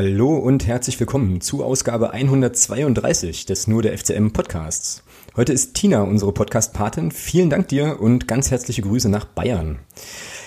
Hallo 0.00 0.36
und 0.36 0.64
herzlich 0.64 1.00
willkommen 1.00 1.40
zu 1.40 1.64
Ausgabe 1.64 2.12
132 2.12 3.46
des 3.46 3.66
Nur 3.66 3.82
der 3.82 3.98
FCM 3.98 4.30
Podcasts. 4.30 5.02
Heute 5.34 5.52
ist 5.52 5.74
Tina 5.74 6.02
unsere 6.02 6.30
Podcast-Patin. 6.30 7.10
Vielen 7.10 7.50
Dank 7.50 7.66
dir 7.66 8.00
und 8.00 8.28
ganz 8.28 8.52
herzliche 8.52 8.82
Grüße 8.82 9.08
nach 9.08 9.24
Bayern. 9.24 9.80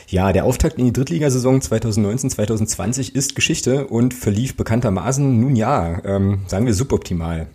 Ja, 0.08 0.32
der 0.32 0.46
Auftakt 0.46 0.78
in 0.78 0.86
die 0.86 0.94
Drittligasaison 0.94 1.60
2019-2020 1.60 3.14
ist 3.14 3.36
Geschichte 3.36 3.88
und 3.88 4.14
verlief 4.14 4.56
bekanntermaßen 4.56 5.42
nun 5.42 5.58
ja, 5.58 6.02
ähm, 6.06 6.44
sagen 6.48 6.66
wir 6.66 6.74
suboptimal. 6.74 7.48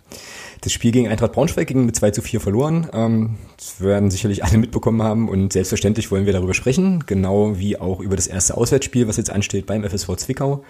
Das 0.61 0.73
Spiel 0.73 0.91
gegen 0.91 1.07
Eintracht 1.07 1.33
Braunschweig 1.33 1.67
ging 1.67 1.85
mit 1.85 1.95
2 1.95 2.11
zu 2.11 2.21
4 2.21 2.39
verloren. 2.39 2.87
Ähm, 2.93 3.35
das 3.57 3.79
werden 3.79 4.09
sicherlich 4.11 4.43
alle 4.43 4.57
mitbekommen 4.57 5.03
haben 5.03 5.29
und 5.29 5.53
selbstverständlich 5.53 6.11
wollen 6.11 6.25
wir 6.25 6.33
darüber 6.33 6.53
sprechen, 6.53 7.03
genau 7.05 7.57
wie 7.57 7.79
auch 7.79 7.99
über 7.99 8.15
das 8.15 8.27
erste 8.27 8.57
Auswärtsspiel, 8.57 9.07
was 9.07 9.17
jetzt 9.17 9.29
ansteht 9.29 9.65
beim 9.65 9.83
FSV 9.83 10.15
Zwickau 10.15 10.63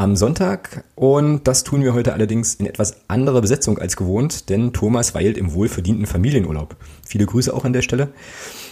am 0.00 0.16
Sonntag. 0.16 0.84
Und 0.94 1.46
das 1.46 1.62
tun 1.62 1.82
wir 1.82 1.92
heute 1.92 2.14
allerdings 2.14 2.54
in 2.54 2.64
etwas 2.64 3.08
anderer 3.08 3.42
Besetzung 3.42 3.78
als 3.78 3.96
gewohnt, 3.96 4.48
denn 4.48 4.72
Thomas 4.72 5.14
weilt 5.14 5.36
im 5.36 5.52
wohlverdienten 5.52 6.06
Familienurlaub. 6.06 6.74
Viele 7.06 7.26
Grüße 7.26 7.52
auch 7.52 7.66
an 7.66 7.74
der 7.74 7.82
Stelle. 7.82 8.08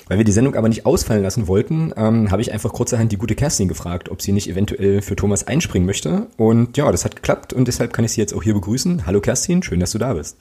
Weil 0.08 0.16
wir 0.16 0.24
die 0.24 0.32
Sendung 0.32 0.54
aber 0.54 0.70
nicht 0.70 0.86
ausfallen 0.86 1.22
lassen 1.22 1.46
wollten, 1.46 1.92
ähm, 1.98 2.30
habe 2.30 2.40
ich 2.40 2.50
einfach 2.50 2.72
kurzerhand 2.72 3.12
die 3.12 3.18
gute 3.18 3.34
Kerstin 3.34 3.68
gefragt, 3.68 4.08
ob 4.08 4.22
sie 4.22 4.32
nicht 4.32 4.48
eventuell 4.48 5.02
für 5.02 5.16
Thomas 5.16 5.46
einspringen 5.46 5.84
möchte. 5.84 6.28
Und 6.38 6.78
ja, 6.78 6.90
das 6.90 7.04
hat 7.04 7.16
geklappt 7.16 7.52
und 7.52 7.68
deshalb 7.68 7.92
kann 7.92 8.06
ich 8.06 8.12
sie 8.12 8.22
jetzt 8.22 8.32
auch 8.32 8.42
hier 8.42 8.54
begrüßen. 8.54 9.04
Hallo 9.04 9.20
Kerstin, 9.20 9.62
schön, 9.62 9.80
dass 9.80 9.90
du 9.90 9.98
da 9.98 10.14
bist. 10.14 10.38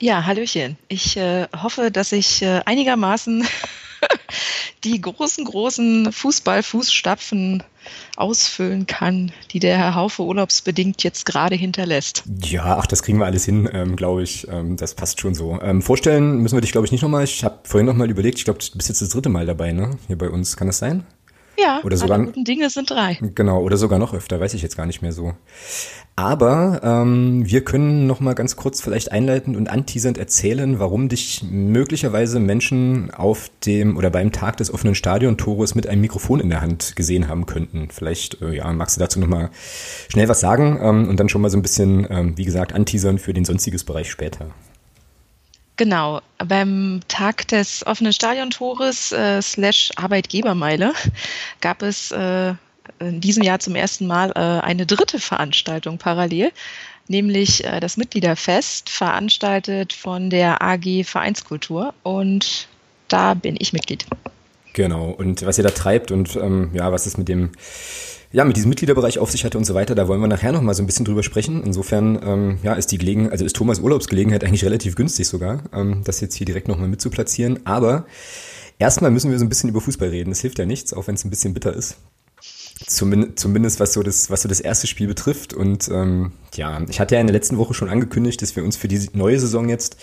Ja, 0.00 0.26
Hallöchen. 0.26 0.76
Ich 0.88 1.16
äh, 1.16 1.46
hoffe, 1.56 1.92
dass 1.92 2.10
ich 2.10 2.42
äh, 2.42 2.60
einigermaßen 2.64 3.44
die 4.84 5.00
großen, 5.00 5.44
großen 5.44 6.12
Fußball-Fußstapfen 6.12 7.62
ausfüllen 8.16 8.86
kann, 8.86 9.32
die 9.50 9.58
der 9.58 9.76
Herr 9.76 9.94
Haufe 9.94 10.22
urlaubsbedingt 10.22 11.02
jetzt 11.02 11.26
gerade 11.26 11.54
hinterlässt. 11.54 12.24
Ja, 12.42 12.78
ach, 12.78 12.86
das 12.86 13.02
kriegen 13.02 13.18
wir 13.18 13.26
alles 13.26 13.44
hin, 13.44 13.68
ähm, 13.72 13.96
glaube 13.96 14.22
ich. 14.22 14.48
Ähm, 14.48 14.76
das 14.76 14.94
passt 14.94 15.20
schon 15.20 15.34
so. 15.34 15.58
Ähm, 15.60 15.82
vorstellen 15.82 16.38
müssen 16.38 16.56
wir 16.56 16.60
dich, 16.60 16.72
glaube 16.72 16.86
ich, 16.86 16.92
nicht 16.92 17.02
nochmal. 17.02 17.24
Ich 17.24 17.44
habe 17.44 17.60
vorhin 17.64 17.86
nochmal 17.86 18.10
überlegt, 18.10 18.38
ich 18.38 18.44
glaube, 18.44 18.60
du 18.60 18.76
bist 18.76 18.88
jetzt 18.88 19.02
das 19.02 19.10
dritte 19.10 19.28
Mal 19.28 19.46
dabei, 19.46 19.72
ne? 19.72 19.98
Hier 20.06 20.18
bei 20.18 20.30
uns. 20.30 20.56
Kann 20.56 20.66
das 20.66 20.78
sein? 20.78 21.04
Ja, 21.58 21.80
oder 21.84 21.96
sogar, 21.96 22.18
alle 22.18 22.26
guten 22.26 22.44
Dinge 22.44 22.70
sind 22.70 22.90
drei. 22.90 23.18
Genau, 23.34 23.62
oder 23.62 23.76
sogar 23.76 23.98
noch 23.98 24.14
öfter, 24.14 24.40
weiß 24.40 24.54
ich 24.54 24.62
jetzt 24.62 24.76
gar 24.76 24.86
nicht 24.86 25.02
mehr 25.02 25.12
so. 25.12 25.34
Aber 26.16 26.80
ähm, 26.84 27.42
wir 27.44 27.64
können 27.64 28.06
noch 28.06 28.20
mal 28.20 28.34
ganz 28.34 28.54
kurz 28.54 28.80
vielleicht 28.80 29.10
einleitend 29.10 29.56
und 29.56 29.68
anteasernd 29.68 30.16
erzählen, 30.16 30.78
warum 30.78 31.08
dich 31.08 31.42
möglicherweise 31.50 32.38
Menschen 32.38 33.10
auf 33.12 33.50
dem 33.66 33.96
oder 33.96 34.10
beim 34.10 34.30
Tag 34.30 34.56
des 34.58 34.72
offenen 34.72 34.94
Stadiontores 34.94 35.74
mit 35.74 35.88
einem 35.88 36.02
Mikrofon 36.02 36.38
in 36.38 36.50
der 36.50 36.60
Hand 36.60 36.94
gesehen 36.94 37.26
haben 37.26 37.46
könnten. 37.46 37.88
Vielleicht 37.90 38.40
äh, 38.42 38.54
ja, 38.54 38.72
magst 38.72 38.96
du 38.96 39.00
dazu 39.00 39.18
noch 39.18 39.26
mal 39.26 39.50
schnell 40.08 40.28
was 40.28 40.38
sagen 40.38 40.78
ähm, 40.80 41.08
und 41.08 41.18
dann 41.18 41.28
schon 41.28 41.40
mal 41.40 41.50
so 41.50 41.58
ein 41.58 41.62
bisschen, 41.62 42.06
ähm, 42.08 42.38
wie 42.38 42.44
gesagt, 42.44 42.72
anteasern 42.72 43.18
für 43.18 43.34
den 43.34 43.44
sonstiges 43.44 43.82
Bereich 43.82 44.08
später. 44.08 44.46
Genau, 45.76 46.20
beim 46.38 47.00
Tag 47.08 47.48
des 47.48 47.84
offenen 47.86 48.12
Stadiontores 48.12 49.10
äh, 49.10 49.42
slash 49.42 49.90
Arbeitgebermeile 49.96 50.92
gab 51.60 51.82
es 51.82 52.12
äh, 52.12 52.54
in 53.00 53.20
diesem 53.20 53.42
Jahr 53.42 53.58
zum 53.58 53.74
ersten 53.74 54.06
Mal 54.06 54.30
äh, 54.36 54.64
eine 54.64 54.86
dritte 54.86 55.18
Veranstaltung 55.18 55.98
parallel, 55.98 56.52
nämlich 57.08 57.64
äh, 57.64 57.80
das 57.80 57.96
Mitgliederfest, 57.96 58.88
veranstaltet 58.88 59.92
von 59.92 60.30
der 60.30 60.62
AG 60.62 61.04
Vereinskultur. 61.04 61.92
Und 62.04 62.68
da 63.08 63.34
bin 63.34 63.56
ich 63.58 63.72
Mitglied. 63.72 64.06
Genau, 64.74 65.10
und 65.10 65.44
was 65.44 65.58
ihr 65.58 65.64
da 65.64 65.70
treibt 65.70 66.10
und 66.10 66.36
ähm, 66.36 66.70
ja, 66.74 66.90
was 66.92 67.06
es 67.06 67.16
mit 67.16 67.28
dem 67.28 67.52
ja, 68.34 68.44
mit 68.44 68.56
diesem 68.56 68.68
Mitgliederbereich 68.68 69.20
auf 69.20 69.30
sich 69.30 69.44
hatte 69.44 69.56
und 69.56 69.64
so 69.64 69.74
weiter, 69.74 69.94
da 69.94 70.08
wollen 70.08 70.20
wir 70.20 70.26
nachher 70.26 70.50
noch 70.50 70.60
mal 70.60 70.74
so 70.74 70.82
ein 70.82 70.86
bisschen 70.86 71.04
drüber 71.04 71.22
sprechen. 71.22 71.62
Insofern, 71.62 72.18
ähm, 72.24 72.58
ja, 72.64 72.74
ist 72.74 72.90
die 72.90 72.98
Gelegenheit, 72.98 73.30
also 73.30 73.44
ist 73.44 73.54
Thomas 73.54 73.78
Urlaubsgelegenheit 73.78 74.42
eigentlich 74.42 74.64
relativ 74.64 74.96
günstig 74.96 75.28
sogar, 75.28 75.62
ähm, 75.72 76.02
das 76.02 76.20
jetzt 76.20 76.34
hier 76.34 76.44
direkt 76.44 76.66
noch 76.66 76.76
mal 76.76 76.88
mitzuplatzieren. 76.88 77.64
Aber 77.64 78.06
erstmal 78.80 79.12
müssen 79.12 79.30
wir 79.30 79.38
so 79.38 79.44
ein 79.44 79.48
bisschen 79.48 79.70
über 79.70 79.80
Fußball 79.80 80.08
reden. 80.08 80.30
Das 80.30 80.40
hilft 80.40 80.58
ja 80.58 80.66
nichts, 80.66 80.92
auch 80.92 81.06
wenn 81.06 81.14
es 81.14 81.24
ein 81.24 81.30
bisschen 81.30 81.54
bitter 81.54 81.72
ist. 81.72 81.96
Zumindest, 82.88 83.38
zumindest 83.38 83.78
was 83.78 83.92
so 83.92 84.02
das, 84.02 84.30
was 84.30 84.42
so 84.42 84.48
das 84.48 84.58
erste 84.58 84.88
Spiel 84.88 85.06
betrifft. 85.06 85.54
Und 85.54 85.88
ähm, 85.92 86.32
ja, 86.56 86.82
ich 86.88 86.98
hatte 86.98 87.14
ja 87.14 87.20
in 87.20 87.28
der 87.28 87.34
letzten 87.34 87.56
Woche 87.56 87.72
schon 87.72 87.88
angekündigt, 87.88 88.42
dass 88.42 88.56
wir 88.56 88.64
uns 88.64 88.76
für 88.76 88.88
die 88.88 89.10
neue 89.12 89.38
Saison 89.38 89.68
jetzt 89.68 89.96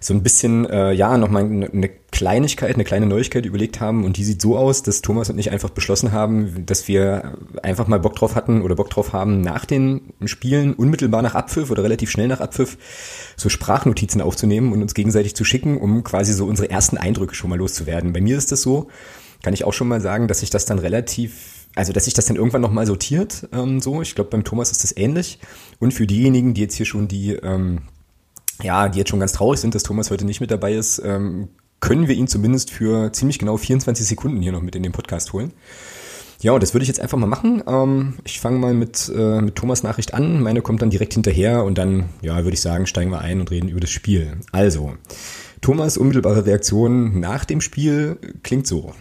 so 0.00 0.14
ein 0.14 0.22
bisschen, 0.22 0.66
äh, 0.66 0.92
ja, 0.92 1.16
nochmal 1.18 1.44
eine 1.44 1.90
Kleinigkeit, 2.10 2.74
eine 2.74 2.84
kleine 2.84 3.06
Neuigkeit 3.06 3.46
überlegt 3.46 3.80
haben. 3.80 4.04
Und 4.04 4.16
die 4.16 4.24
sieht 4.24 4.40
so 4.40 4.56
aus, 4.56 4.82
dass 4.82 5.02
Thomas 5.02 5.30
und 5.30 5.38
ich 5.38 5.50
einfach 5.50 5.70
beschlossen 5.70 6.12
haben, 6.12 6.64
dass 6.66 6.88
wir 6.88 7.36
einfach 7.62 7.86
mal 7.88 8.00
Bock 8.00 8.16
drauf 8.16 8.34
hatten 8.34 8.62
oder 8.62 8.74
Bock 8.74 8.90
drauf 8.90 9.12
haben, 9.12 9.40
nach 9.40 9.64
den 9.64 10.12
Spielen 10.24 10.74
unmittelbar 10.74 11.22
nach 11.22 11.34
Abpfiff 11.34 11.70
oder 11.70 11.82
relativ 11.82 12.10
schnell 12.10 12.28
nach 12.28 12.40
Abpfiff 12.40 12.78
so 13.36 13.48
Sprachnotizen 13.48 14.20
aufzunehmen 14.20 14.72
und 14.72 14.82
uns 14.82 14.94
gegenseitig 14.94 15.34
zu 15.34 15.44
schicken, 15.44 15.78
um 15.78 16.04
quasi 16.04 16.32
so 16.32 16.46
unsere 16.46 16.70
ersten 16.70 16.96
Eindrücke 16.96 17.34
schon 17.34 17.50
mal 17.50 17.58
loszuwerden. 17.58 18.12
Bei 18.12 18.20
mir 18.20 18.38
ist 18.38 18.52
das 18.52 18.62
so, 18.62 18.88
kann 19.42 19.54
ich 19.54 19.64
auch 19.64 19.72
schon 19.72 19.88
mal 19.88 20.00
sagen, 20.00 20.28
dass 20.28 20.42
ich 20.42 20.50
das 20.50 20.64
dann 20.64 20.78
relativ 20.78 21.56
also 21.76 21.92
dass 21.92 22.06
sich 22.06 22.14
das 22.14 22.24
dann 22.24 22.36
irgendwann 22.36 22.62
nochmal 22.62 22.86
sortiert, 22.86 23.48
ähm, 23.52 23.80
so. 23.80 24.00
Ich 24.00 24.14
glaube, 24.14 24.30
beim 24.30 24.44
Thomas 24.44 24.72
ist 24.72 24.82
das 24.82 24.96
ähnlich. 24.96 25.38
Und 25.78 25.92
für 25.92 26.06
diejenigen, 26.06 26.54
die 26.54 26.62
jetzt 26.62 26.74
hier 26.74 26.86
schon 26.86 27.06
die, 27.06 27.34
ähm, 27.34 27.82
ja, 28.62 28.88
die 28.88 28.98
jetzt 28.98 29.10
schon 29.10 29.20
ganz 29.20 29.32
traurig 29.32 29.60
sind, 29.60 29.74
dass 29.74 29.82
Thomas 29.82 30.10
heute 30.10 30.24
nicht 30.24 30.40
mit 30.40 30.50
dabei 30.50 30.74
ist, 30.74 31.00
ähm, 31.04 31.48
können 31.80 32.08
wir 32.08 32.14
ihn 32.14 32.26
zumindest 32.26 32.70
für 32.70 33.12
ziemlich 33.12 33.38
genau 33.38 33.56
24 33.56 34.06
Sekunden 34.06 34.40
hier 34.40 34.52
noch 34.52 34.62
mit 34.62 34.74
in 34.74 34.82
den 34.82 34.92
Podcast 34.92 35.32
holen. 35.32 35.52
Ja, 36.40 36.52
und 36.52 36.62
das 36.62 36.74
würde 36.74 36.82
ich 36.82 36.88
jetzt 36.88 37.00
einfach 37.00 37.18
mal 37.18 37.26
machen. 37.26 37.62
Ähm, 37.66 38.14
ich 38.24 38.40
fange 38.40 38.58
mal 38.58 38.74
mit, 38.74 39.10
äh, 39.14 39.40
mit 39.40 39.56
Thomas 39.56 39.82
Nachricht 39.82 40.14
an. 40.14 40.42
Meine 40.42 40.60
kommt 40.60 40.82
dann 40.82 40.90
direkt 40.90 41.14
hinterher 41.14 41.64
und 41.64 41.78
dann, 41.78 42.10
ja, 42.20 42.36
würde 42.36 42.54
ich 42.54 42.60
sagen, 42.60 42.86
steigen 42.86 43.10
wir 43.10 43.20
ein 43.20 43.40
und 43.40 43.50
reden 43.50 43.68
über 43.68 43.80
das 43.80 43.90
Spiel. 43.90 44.38
Also, 44.52 44.94
Thomas 45.62 45.96
unmittelbare 45.96 46.44
Reaktion 46.44 47.20
nach 47.20 47.44
dem 47.44 47.60
Spiel 47.60 48.18
klingt 48.42 48.66
so. 48.66 48.92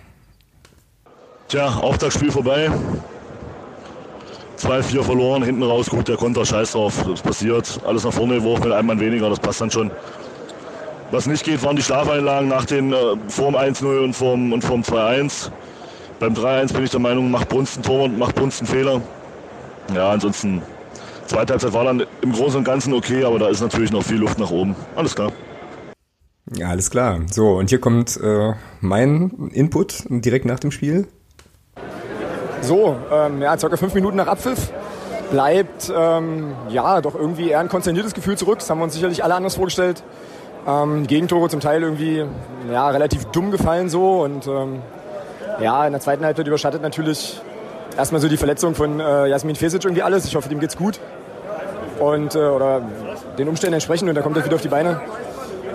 Tja, 1.49 1.75
Auftaktspiel 1.75 2.31
vorbei. 2.31 2.72
2-4 4.57 5.03
verloren, 5.03 5.43
hinten 5.43 5.63
raus, 5.63 5.89
gut, 5.89 6.07
der 6.07 6.17
Konter, 6.17 6.45
scheiß 6.45 6.73
drauf, 6.73 7.03
das 7.07 7.21
passiert. 7.21 7.79
Alles 7.85 8.03
nach 8.03 8.13
vorne 8.13 8.35
geworfen 8.35 8.63
mit 8.66 8.73
einem 8.73 8.88
Mann 8.88 8.99
weniger, 8.99 9.29
das 9.29 9.39
passt 9.39 9.61
dann 9.61 9.71
schon. 9.71 9.91
Was 11.11 11.27
nicht 11.27 11.43
geht, 11.43 11.63
waren 11.63 11.75
die 11.75 11.83
Schlafeinlagen 11.83 12.49
nach 12.49 12.66
den 12.66 12.91
äh, 12.91 12.97
vorm 13.27 13.55
1-0 13.55 14.03
und 14.03 14.13
vorm, 14.13 14.53
und 14.53 14.63
vorm 14.63 14.81
2-1. 14.81 15.51
Beim 16.19 16.33
3-1 16.33 16.73
bin 16.73 16.83
ich 16.83 16.91
der 16.91 16.99
Meinung, 16.99 17.29
macht 17.29 17.49
Brunst 17.49 17.77
ein 17.77 17.83
Tor 17.83 18.05
und 18.05 18.17
macht 18.17 18.35
Brunst 18.35 18.61
einen 18.61 18.67
Fehler. 18.67 19.01
Ja, 19.93 20.09
ansonsten, 20.09 20.61
zweite 21.27 21.53
Halbzeit 21.53 21.73
war 21.73 21.83
dann 21.83 22.03
im 22.22 22.31
Großen 22.31 22.57
und 22.57 22.63
Ganzen 22.63 22.93
okay, 22.93 23.23
aber 23.23 23.37
da 23.37 23.49
ist 23.49 23.61
natürlich 23.61 23.91
noch 23.91 24.03
viel 24.03 24.17
Luft 24.17 24.39
nach 24.39 24.49
oben. 24.49 24.75
Alles 24.95 25.16
klar. 25.16 25.31
Ja, 26.55 26.69
alles 26.69 26.89
klar. 26.89 27.22
So, 27.31 27.57
und 27.57 27.69
hier 27.69 27.79
kommt 27.79 28.17
äh, 28.22 28.53
mein 28.79 29.49
Input 29.53 30.05
direkt 30.09 30.45
nach 30.45 30.59
dem 30.59 30.72
Spiel. 30.72 31.07
So, 32.65 32.95
ähm, 33.11 33.43
ja, 33.43 33.55
circa 33.59 33.77
fünf 33.77 33.93
Minuten 33.93 34.17
nach 34.17 34.25
Abpfiff 34.25 34.71
bleibt 35.29 35.93
ähm, 35.95 36.55
ja 36.69 36.99
doch 37.01 37.13
irgendwie 37.13 37.49
eher 37.49 37.59
ein 37.59 37.69
konzerniertes 37.69 38.16
Gefühl 38.16 38.37
zurück. 38.37 38.57
Das 38.57 38.69
haben 38.69 38.79
wir 38.79 38.85
uns 38.85 38.93
sicherlich 38.93 39.23
alle 39.23 39.35
anders 39.35 39.55
vorgestellt. 39.55 40.01
Ähm, 40.67 41.05
Gegentore 41.05 41.47
zum 41.49 41.59
Teil 41.59 41.84
irgendwie 41.84 42.25
ja, 42.72 42.90
relativ 42.90 43.25
dumm 43.25 43.51
gefallen 43.51 43.90
so 43.90 44.23
und 44.23 44.47
ähm, 44.47 44.81
ja, 45.61 45.85
in 45.85 45.91
der 45.91 46.01
zweiten 46.01 46.25
Halbzeit 46.25 46.47
überschattet 46.47 46.81
natürlich 46.81 47.40
erstmal 47.95 48.19
so 48.19 48.28
die 48.28 48.37
Verletzung 48.37 48.73
von 48.73 48.99
äh, 48.99 49.28
Jasmin 49.28 49.55
Fesic 49.55 49.84
irgendwie 49.84 50.01
alles. 50.01 50.25
Ich 50.25 50.35
hoffe, 50.35 50.49
dem 50.49 50.59
geht's 50.59 50.75
gut 50.75 50.99
und 51.99 52.34
äh, 52.34 52.40
oder 52.40 52.81
den 53.37 53.47
Umständen 53.47 53.75
entsprechend 53.75 54.09
und 54.09 54.17
er 54.17 54.23
kommt 54.23 54.37
jetzt 54.37 54.45
wieder 54.45 54.55
auf 54.55 54.63
die 54.63 54.69
Beine. 54.69 55.01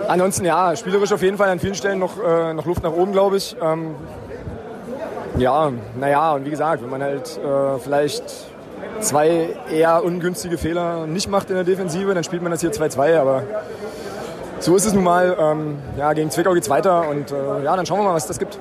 Ansonsten 0.09 0.43
ja, 0.43 0.75
spielerisch 0.75 1.13
auf 1.13 1.21
jeden 1.21 1.37
Fall 1.37 1.47
an 1.47 1.59
vielen 1.59 1.75
Stellen 1.75 1.99
noch, 1.99 2.21
äh, 2.21 2.53
noch 2.53 2.65
Luft 2.65 2.83
nach 2.83 2.91
oben, 2.91 3.13
glaube 3.13 3.37
ich. 3.37 3.55
Ähm, 3.61 3.95
ja, 5.37 5.71
naja, 5.99 6.33
und 6.33 6.45
wie 6.45 6.49
gesagt, 6.49 6.83
wenn 6.83 6.89
man 6.89 7.01
halt 7.01 7.37
äh, 7.37 7.79
vielleicht 7.79 8.23
zwei 8.99 9.49
eher 9.71 10.03
ungünstige 10.03 10.57
Fehler 10.57 11.07
nicht 11.07 11.29
macht 11.29 11.49
in 11.49 11.55
der 11.55 11.63
Defensive, 11.63 12.13
dann 12.13 12.23
spielt 12.23 12.41
man 12.41 12.51
das 12.51 12.61
hier 12.61 12.71
2-2, 12.71 13.17
aber 13.17 13.43
so 14.59 14.75
ist 14.75 14.85
es 14.85 14.93
nun 14.93 15.03
mal. 15.03 15.35
Ähm, 15.39 15.77
ja, 15.97 16.13
gegen 16.13 16.29
Zwickau 16.29 16.53
geht's 16.53 16.69
weiter 16.69 17.09
und 17.09 17.31
äh, 17.31 17.63
ja, 17.63 17.75
dann 17.75 17.85
schauen 17.85 17.99
wir 17.99 18.03
mal, 18.03 18.13
was 18.13 18.27
das 18.27 18.39
gibt. 18.39 18.59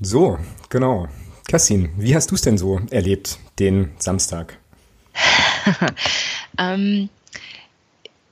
So, 0.00 0.38
genau. 0.68 1.06
Cassin, 1.48 1.90
wie 1.96 2.14
hast 2.14 2.30
du 2.30 2.34
es 2.34 2.42
denn 2.42 2.58
so 2.58 2.80
erlebt, 2.90 3.38
den 3.58 3.92
Samstag? 3.98 4.58
ähm, 6.58 7.08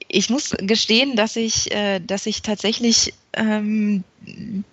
ich 0.09 0.31
muss 0.31 0.55
gestehen, 0.59 1.17
dass 1.17 1.37
ich, 1.37 1.71
äh, 1.73 2.01
dass 2.01 2.27
ich 2.27 2.43
tatsächlich 2.43 3.15
ähm, 3.33 4.05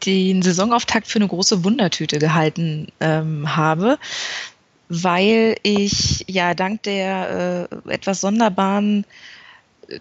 den 0.05 0.41
Saisonauftakt 0.41 1.07
für 1.07 1.19
eine 1.19 1.27
große 1.27 1.63
Wundertüte 1.63 2.17
gehalten 2.19 2.87
ähm, 2.99 3.55
habe, 3.55 3.97
weil 4.89 5.55
ich 5.63 6.25
ja 6.27 6.53
dank 6.53 6.83
der 6.83 7.69
äh, 7.87 7.91
etwas 7.91 8.21
sonderbaren 8.21 9.05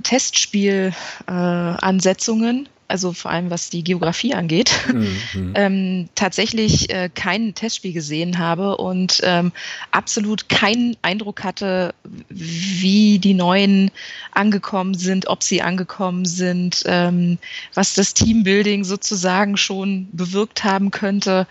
Testspielansetzungen 0.03 2.67
äh, 2.67 2.69
also 2.93 3.15
vor 3.15 3.31
allem 3.31 3.51
was 3.51 3.71
die 3.71 3.83
Geografie 3.83 4.35
angeht, 4.35 4.71
mhm. 4.93 5.53
ähm, 5.55 6.09
tatsächlich 6.15 6.91
äh, 6.91 7.09
kein 7.13 7.55
Testspiel 7.55 7.95
gesehen 7.95 8.39
habe 8.39 8.77
und 8.77 9.21
ähm, 9.25 9.51
absolut 9.91 10.51
keinen 10.51 10.97
Eindruck 11.01 11.43
hatte, 11.43 11.95
wie 12.29 13.19
die 13.19 13.35
Neuen 13.35 13.91
angekommen 14.31 14.95
sind, 14.95 15.27
ob 15.27 15.43
sie 15.43 15.63
angekommen 15.63 16.27
sind, 16.27 16.83
ähm, 16.85 17.39
was 17.73 17.95
das 17.95 18.13
Teambuilding 18.13 18.85
sozusagen 18.85 19.57
schon 19.57 20.09
bewirkt 20.13 20.63
haben 20.63 20.91
könnte. 20.91 21.47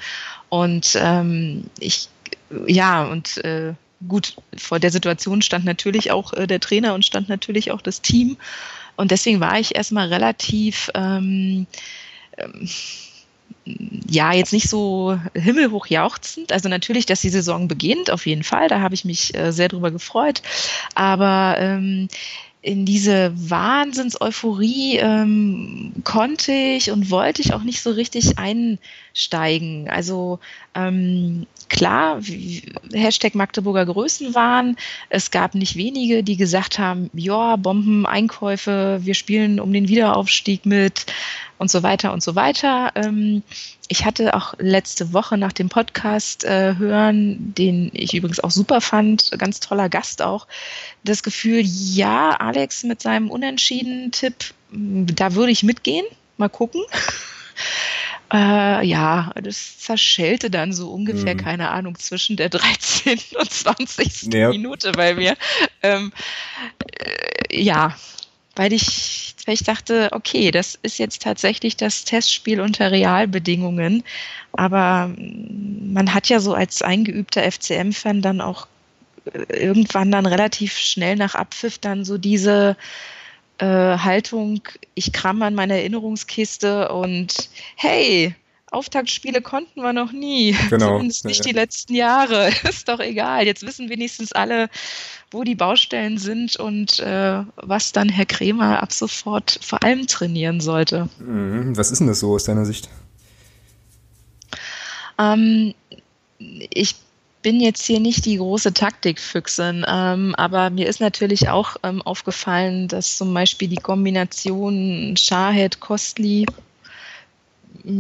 Und 0.49 0.95
ähm, 1.01 1.63
ich, 1.79 2.07
ja, 2.67 3.03
und 3.03 3.43
äh, 3.43 3.73
gut, 4.07 4.35
vor 4.55 4.79
der 4.79 4.91
Situation 4.91 5.41
stand 5.41 5.65
natürlich 5.65 6.11
auch 6.11 6.33
äh, 6.33 6.45
der 6.45 6.59
Trainer 6.59 6.93
und 6.93 7.05
stand 7.05 7.29
natürlich 7.29 7.71
auch 7.71 7.81
das 7.81 8.01
Team. 8.01 8.37
Und 8.95 9.11
deswegen 9.11 9.39
war 9.39 9.59
ich 9.59 9.75
erstmal 9.75 10.07
relativ, 10.07 10.89
ähm, 10.95 11.65
ähm, 12.37 12.69
ja, 14.09 14.33
jetzt 14.33 14.53
nicht 14.53 14.69
so 14.69 15.19
himmelhoch 15.35 15.87
jauchzend. 15.87 16.51
Also 16.51 16.69
natürlich, 16.69 17.05
dass 17.05 17.21
die 17.21 17.29
Saison 17.29 17.67
beginnt, 17.67 18.09
auf 18.11 18.25
jeden 18.25 18.43
Fall. 18.43 18.67
Da 18.67 18.79
habe 18.81 18.95
ich 18.95 19.05
mich 19.05 19.35
äh, 19.35 19.51
sehr 19.51 19.67
drüber 19.67 19.91
gefreut. 19.91 20.41
Aber 20.95 21.55
ähm, 21.59 22.07
in 22.61 22.85
diese 22.85 23.33
Wahnsinns-Euphorie 23.35 24.97
ähm, 24.97 25.93
konnte 26.03 26.51
ich 26.51 26.91
und 26.91 27.09
wollte 27.09 27.41
ich 27.41 27.53
auch 27.53 27.63
nicht 27.63 27.81
so 27.81 27.89
richtig 27.89 28.37
einsteigen. 28.37 29.89
Also 29.89 30.39
ähm, 30.75 31.47
klar, 31.69 32.21
Hashtag 32.93 33.33
Magdeburger 33.33 33.87
Größenwahn. 33.87 34.75
Es 35.09 35.31
gab 35.31 35.55
nicht 35.55 35.75
wenige, 35.75 36.23
die 36.23 36.37
gesagt 36.37 36.77
haben, 36.77 37.09
ja, 37.15 37.55
Bombeneinkäufe, 37.55 38.99
wir 39.01 39.15
spielen 39.15 39.59
um 39.59 39.73
den 39.73 39.87
Wiederaufstieg 39.87 40.63
mit 40.65 41.07
und 41.57 41.71
so 41.71 41.81
weiter 41.81 42.13
und 42.13 42.21
so 42.21 42.35
weiter. 42.35 42.91
Ähm, 42.93 43.41
ich 43.91 44.05
hatte 44.05 44.33
auch 44.33 44.53
letzte 44.57 45.11
Woche 45.11 45.37
nach 45.37 45.51
dem 45.51 45.67
Podcast 45.67 46.45
äh, 46.45 46.75
hören, 46.77 47.53
den 47.53 47.91
ich 47.93 48.13
übrigens 48.13 48.39
auch 48.39 48.49
super 48.49 48.79
fand, 48.79 49.31
ganz 49.37 49.59
toller 49.59 49.89
Gast 49.89 50.21
auch, 50.21 50.47
das 51.03 51.23
Gefühl, 51.23 51.61
ja, 51.61 52.29
Alex 52.31 52.83
mit 52.83 53.01
seinem 53.01 53.29
Unentschieden-Tipp, 53.29 54.53
da 54.71 55.35
würde 55.35 55.51
ich 55.51 55.63
mitgehen. 55.63 56.05
Mal 56.37 56.49
gucken. 56.49 56.81
Äh, 58.33 58.85
ja, 58.87 59.33
das 59.43 59.79
zerschellte 59.79 60.49
dann 60.49 60.71
so 60.71 60.89
ungefähr, 60.89 61.33
mhm. 61.33 61.39
keine 61.39 61.69
Ahnung, 61.69 61.97
zwischen 61.99 62.37
der 62.37 62.47
13. 62.47 63.19
und 63.37 63.51
20. 63.51 64.33
Ja. 64.33 64.47
Minute 64.47 64.93
bei 64.93 65.15
mir. 65.15 65.35
Ähm, 65.83 66.13
äh, 66.97 67.61
ja, 67.61 67.93
weil 68.55 68.73
ich, 68.73 69.35
weil 69.45 69.53
ich 69.53 69.63
dachte, 69.63 70.09
okay, 70.11 70.51
das 70.51 70.77
ist 70.81 70.97
jetzt 70.97 71.21
tatsächlich 71.21 71.77
das 71.77 72.03
Testspiel 72.03 72.59
unter 72.59 72.91
Realbedingungen. 72.91 74.03
Aber 74.53 75.07
mm, 75.07 75.93
man 75.93 76.13
hat 76.13 76.29
ja 76.29 76.39
so 76.39 76.53
als 76.53 76.81
eingeübter 76.81 77.49
FCM-Fan 77.49 78.21
dann 78.21 78.41
auch 78.41 78.67
äh, 79.33 79.61
irgendwann 79.61 80.11
dann 80.11 80.25
relativ 80.25 80.77
schnell 80.77 81.15
nach 81.15 81.35
Abpfiff 81.35 81.77
dann 81.77 82.03
so 82.03 82.17
diese 82.17 82.75
äh, 83.59 83.65
Haltung, 83.65 84.61
ich 84.95 85.13
kram 85.13 85.41
an 85.41 85.55
meine 85.55 85.77
Erinnerungskiste 85.77 86.89
und 86.89 87.49
hey, 87.75 88.35
Auftaktspiele 88.71 89.41
konnten 89.41 89.81
wir 89.81 89.93
noch 89.93 90.13
nie. 90.13 90.55
Genau. 90.69 90.87
Zumindest 90.93 91.25
nicht 91.25 91.45
ja. 91.45 91.51
die 91.51 91.57
letzten 91.57 91.93
Jahre. 91.93 92.49
Ist 92.69 92.87
doch 92.87 92.99
egal. 92.99 93.45
Jetzt 93.45 93.65
wissen 93.65 93.89
wenigstens 93.89 94.31
alle, 94.31 94.69
wo 95.29 95.43
die 95.43 95.55
Baustellen 95.55 96.17
sind 96.17 96.55
und 96.55 96.99
äh, 96.99 97.43
was 97.57 97.91
dann 97.91 98.09
Herr 98.09 98.25
Kremer 98.25 98.81
ab 98.81 98.93
sofort 98.93 99.59
vor 99.61 99.83
allem 99.83 100.07
trainieren 100.07 100.61
sollte. 100.61 101.09
Mhm. 101.19 101.77
Was 101.77 101.91
ist 101.91 101.99
denn 101.99 102.07
das 102.07 102.19
so 102.21 102.33
aus 102.33 102.45
deiner 102.45 102.65
Sicht? 102.65 102.89
Ähm, 105.19 105.73
ich 106.39 106.95
bin 107.41 107.59
jetzt 107.59 107.85
hier 107.85 107.99
nicht 107.99 108.25
die 108.25 108.37
große 108.37 108.73
Taktikfüchsin, 108.73 109.85
ähm, 109.87 110.35
aber 110.35 110.69
mir 110.69 110.87
ist 110.87 111.01
natürlich 111.01 111.49
auch 111.49 111.75
ähm, 111.83 112.01
aufgefallen, 112.01 112.87
dass 112.87 113.17
zum 113.17 113.33
Beispiel 113.33 113.67
die 113.67 113.77
Kombination 113.77 115.15
Shahed 115.17 115.79
Kostli 115.79 116.45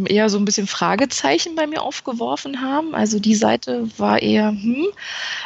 eher 0.07 0.29
so 0.29 0.37
ein 0.37 0.45
bisschen 0.45 0.67
Fragezeichen 0.67 1.55
bei 1.55 1.67
mir 1.67 1.81
aufgeworfen 1.81 2.61
haben. 2.61 2.95
Also 2.95 3.19
die 3.19 3.35
Seite 3.35 3.87
war 3.97 4.21
eher, 4.21 4.49
hm. 4.49 4.87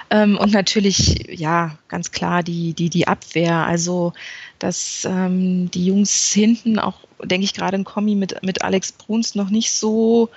Ähm, 0.10 0.38
und 0.38 0.52
natürlich, 0.52 1.28
ja, 1.40 1.78
ganz 1.88 2.12
klar 2.12 2.44
die, 2.44 2.74
die, 2.74 2.90
die 2.90 3.08
Abwehr. 3.08 3.66
Also, 3.66 4.14
dass 4.60 5.06
ähm, 5.06 5.72
die 5.72 5.86
Jungs 5.86 6.32
hinten 6.34 6.80
auch, 6.80 7.00
denke 7.24 7.46
ich, 7.46 7.54
gerade 7.54 7.78
in 7.78 7.84
Kommi 7.84 8.16
mit, 8.16 8.42
mit 8.44 8.62
Alex 8.64 8.92
Bruns 8.92 9.36
noch 9.36 9.50
nicht 9.50 9.72
so 9.72 10.30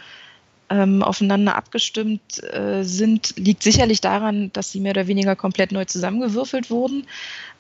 ähm, 0.70 1.02
aufeinander 1.02 1.56
abgestimmt 1.56 2.42
äh, 2.52 2.82
sind, 2.82 3.34
liegt 3.36 3.62
sicherlich 3.62 4.00
daran, 4.00 4.52
dass 4.52 4.70
sie 4.70 4.80
mehr 4.80 4.90
oder 4.92 5.06
weniger 5.06 5.36
komplett 5.36 5.72
neu 5.72 5.84
zusammengewürfelt 5.84 6.70
wurden. 6.70 7.06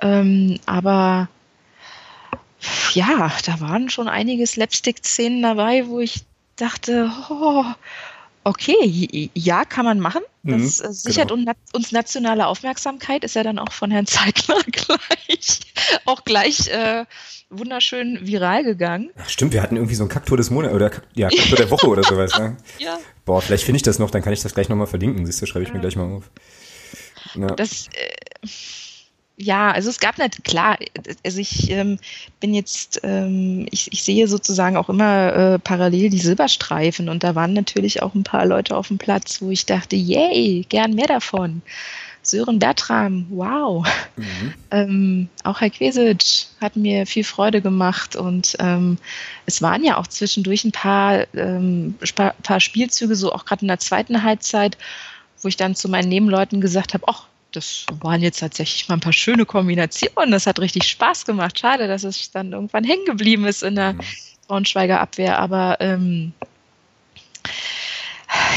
Ähm, 0.00 0.58
aber 0.66 1.28
ja, 2.92 3.32
da 3.44 3.60
waren 3.60 3.88
schon 3.88 4.08
einige 4.08 4.46
Slapstick-Szenen 4.46 5.42
dabei, 5.42 5.86
wo 5.86 6.00
ich 6.00 6.24
dachte, 6.60 7.10
oh, 7.30 7.64
okay, 8.44 9.30
ja, 9.34 9.64
kann 9.64 9.84
man 9.84 10.00
machen. 10.00 10.22
Das 10.42 10.82
mhm, 10.82 10.92
sichert 10.92 11.30
genau. 11.30 11.52
uns 11.72 11.92
nationale 11.92 12.46
Aufmerksamkeit, 12.46 13.24
ist 13.24 13.34
ja 13.34 13.42
dann 13.42 13.58
auch 13.58 13.72
von 13.72 13.90
Herrn 13.90 14.06
Zeigler 14.06 14.60
gleich, 14.72 15.60
auch 16.06 16.24
gleich 16.24 16.68
äh, 16.68 17.04
wunderschön 17.50 18.18
viral 18.22 18.64
gegangen. 18.64 19.10
Ach, 19.18 19.28
stimmt, 19.28 19.52
wir 19.52 19.62
hatten 19.62 19.76
irgendwie 19.76 19.94
so 19.94 20.04
ein 20.04 20.08
Kaktor 20.08 20.36
des 20.36 20.50
Monats 20.50 20.74
oder 20.74 20.90
ja, 21.14 21.28
Kaktor 21.28 21.56
der 21.56 21.70
Woche 21.70 21.88
oder 21.88 22.02
sowas. 22.02 22.38
Ne? 22.38 22.56
ja. 22.78 22.98
Boah, 23.24 23.42
vielleicht 23.42 23.64
finde 23.64 23.76
ich 23.76 23.82
das 23.82 23.98
noch, 23.98 24.10
dann 24.10 24.22
kann 24.22 24.32
ich 24.32 24.42
das 24.42 24.54
gleich 24.54 24.68
nochmal 24.68 24.86
verlinken. 24.86 25.26
Siehst 25.26 25.42
du, 25.42 25.46
schreibe 25.46 25.64
ich 25.64 25.68
ja. 25.68 25.74
mir 25.74 25.80
gleich 25.80 25.96
mal 25.96 26.10
auf. 26.10 26.30
Ja. 27.34 27.48
Das, 27.48 27.88
äh, 27.88 28.48
ja, 29.40 29.70
also 29.70 29.88
es 29.88 30.00
gab 30.00 30.18
nicht, 30.18 30.42
klar, 30.42 30.76
also 31.24 31.38
ich 31.38 31.70
ähm, 31.70 31.98
bin 32.40 32.54
jetzt, 32.54 33.00
ähm, 33.04 33.68
ich, 33.70 33.92
ich 33.92 34.02
sehe 34.02 34.26
sozusagen 34.26 34.76
auch 34.76 34.88
immer 34.88 35.32
äh, 35.32 35.58
parallel 35.60 36.10
die 36.10 36.18
Silberstreifen 36.18 37.08
und 37.08 37.22
da 37.22 37.36
waren 37.36 37.52
natürlich 37.52 38.02
auch 38.02 38.14
ein 38.14 38.24
paar 38.24 38.44
Leute 38.44 38.76
auf 38.76 38.88
dem 38.88 38.98
Platz, 38.98 39.40
wo 39.40 39.50
ich 39.50 39.64
dachte, 39.64 39.94
yay, 39.94 40.66
gern 40.68 40.94
mehr 40.94 41.06
davon. 41.06 41.62
Sören 42.22 42.58
Bertram, 42.58 43.26
wow. 43.30 43.86
Mhm. 44.16 44.54
Ähm, 44.72 45.28
auch 45.44 45.60
Herr 45.60 45.70
Quesic 45.70 46.48
hat 46.60 46.74
mir 46.74 47.06
viel 47.06 47.24
Freude 47.24 47.62
gemacht 47.62 48.16
und 48.16 48.56
ähm, 48.58 48.98
es 49.46 49.62
waren 49.62 49.84
ja 49.84 49.98
auch 49.98 50.08
zwischendurch 50.08 50.64
ein 50.64 50.72
paar, 50.72 51.26
ähm, 51.34 51.94
paar 52.42 52.60
Spielzüge, 52.60 53.14
so 53.14 53.32
auch 53.32 53.44
gerade 53.44 53.62
in 53.62 53.68
der 53.68 53.78
zweiten 53.78 54.24
Halbzeit, 54.24 54.76
wo 55.40 55.48
ich 55.48 55.56
dann 55.56 55.76
zu 55.76 55.88
meinen 55.88 56.08
Nebenleuten 56.08 56.60
gesagt 56.60 56.92
habe, 56.92 57.04
ach, 57.06 57.28
das 57.52 57.86
waren 58.00 58.22
jetzt 58.22 58.40
tatsächlich 58.40 58.88
mal 58.88 58.96
ein 58.96 59.00
paar 59.00 59.12
schöne 59.12 59.46
Kombinationen. 59.46 60.30
Das 60.30 60.46
hat 60.46 60.60
richtig 60.60 60.84
Spaß 60.84 61.24
gemacht. 61.24 61.58
Schade, 61.58 61.88
dass 61.88 62.04
es 62.04 62.30
dann 62.30 62.52
irgendwann 62.52 62.84
hängen 62.84 63.04
geblieben 63.04 63.46
ist 63.46 63.62
in 63.62 63.74
der 63.74 63.94
mhm. 63.94 64.00
Braunschweiger 64.46 65.00
Abwehr. 65.00 65.38
Aber 65.38 65.76
ähm, 65.80 66.32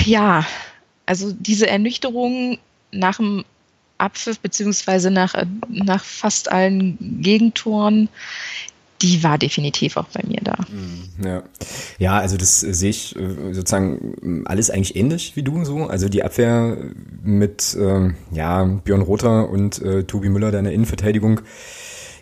ja, 0.06 0.46
also 1.06 1.32
diese 1.32 1.68
Ernüchterung 1.68 2.58
nach 2.92 3.18
dem 3.18 3.46
Abpfiff 3.98 4.40
beziehungsweise 4.40 5.12
nach, 5.12 5.36
äh, 5.36 5.46
nach 5.70 6.04
fast 6.04 6.52
allen 6.52 6.98
Gegentoren, 7.22 8.10
die 9.02 9.24
war 9.24 9.38
definitiv 9.38 9.98
auch 9.98 10.08
bei 10.14 10.22
mir 10.28 10.40
da. 10.44 10.56
Mhm, 10.70 11.26
ja, 11.26 11.44
ja 11.98 12.18
also 12.18 12.38
das 12.38 12.64
äh, 12.64 12.74
sehe 12.74 12.90
ich 12.90 13.16
äh, 13.16 13.54
sozusagen 13.54 14.44
alles 14.46 14.70
eigentlich 14.70 14.96
ähnlich 14.96 15.36
wie 15.36 15.44
du 15.44 15.64
so. 15.66 15.86
Also 15.86 16.10
die 16.10 16.24
Abwehr 16.24 16.78
mit 17.24 17.76
ähm, 17.80 18.16
ja, 18.32 18.64
Björn 18.64 19.02
Rother 19.02 19.50
und 19.50 19.82
äh, 19.82 20.04
Tobi 20.04 20.30
Müller, 20.30 20.52
deine 20.52 20.74
Innenverteidigung. 20.74 21.42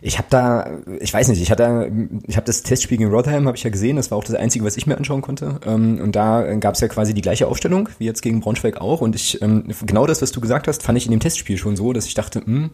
Ich 0.02 0.18
habe 0.18 0.28
da, 0.30 0.80
ich 1.02 1.14
weiß 1.14 1.28
nicht, 1.28 1.42
ich 1.42 1.52
hatte, 1.52 1.92
ich 2.26 2.38
habe 2.38 2.46
das 2.46 2.64
Testspiel 2.64 2.98
gegen 2.98 3.10
Rotherham, 3.10 3.48
habe 3.48 3.58
ich 3.58 3.64
ja 3.64 3.70
gesehen, 3.70 3.98
das 3.98 4.12
war 4.12 4.18
auch 4.18 4.24
das 4.24 4.36
Einzige, 4.36 4.64
was 4.64 4.78
ich 4.78 4.88
mir 4.88 4.98
anschauen 4.98 5.22
konnte. 5.22 5.60
Ähm, 5.66 6.00
und 6.02 6.16
da 6.16 6.56
gab 6.56 6.76
es 6.76 6.82
ja 6.82 6.88
quasi 6.88 7.14
die 7.14 7.22
gleiche 7.22 7.48
Aufstellung, 7.48 7.90
wie 7.98 8.06
jetzt 8.06 8.22
gegen 8.22 8.40
Braunschweig 8.40 8.80
auch. 8.80 9.02
Und 9.02 9.16
ich, 9.16 9.42
ähm, 9.42 9.66
genau 9.86 10.08
das, 10.08 10.22
was 10.22 10.32
du 10.32 10.40
gesagt 10.40 10.68
hast, 10.68 10.84
fand 10.84 10.98
ich 10.98 11.06
in 11.06 11.12
dem 11.12 11.20
Testspiel 11.20 11.58
schon 11.58 11.76
so, 11.76 11.92
dass 11.92 12.06
ich 12.06 12.14
dachte, 12.14 12.42
hm, 12.46 12.70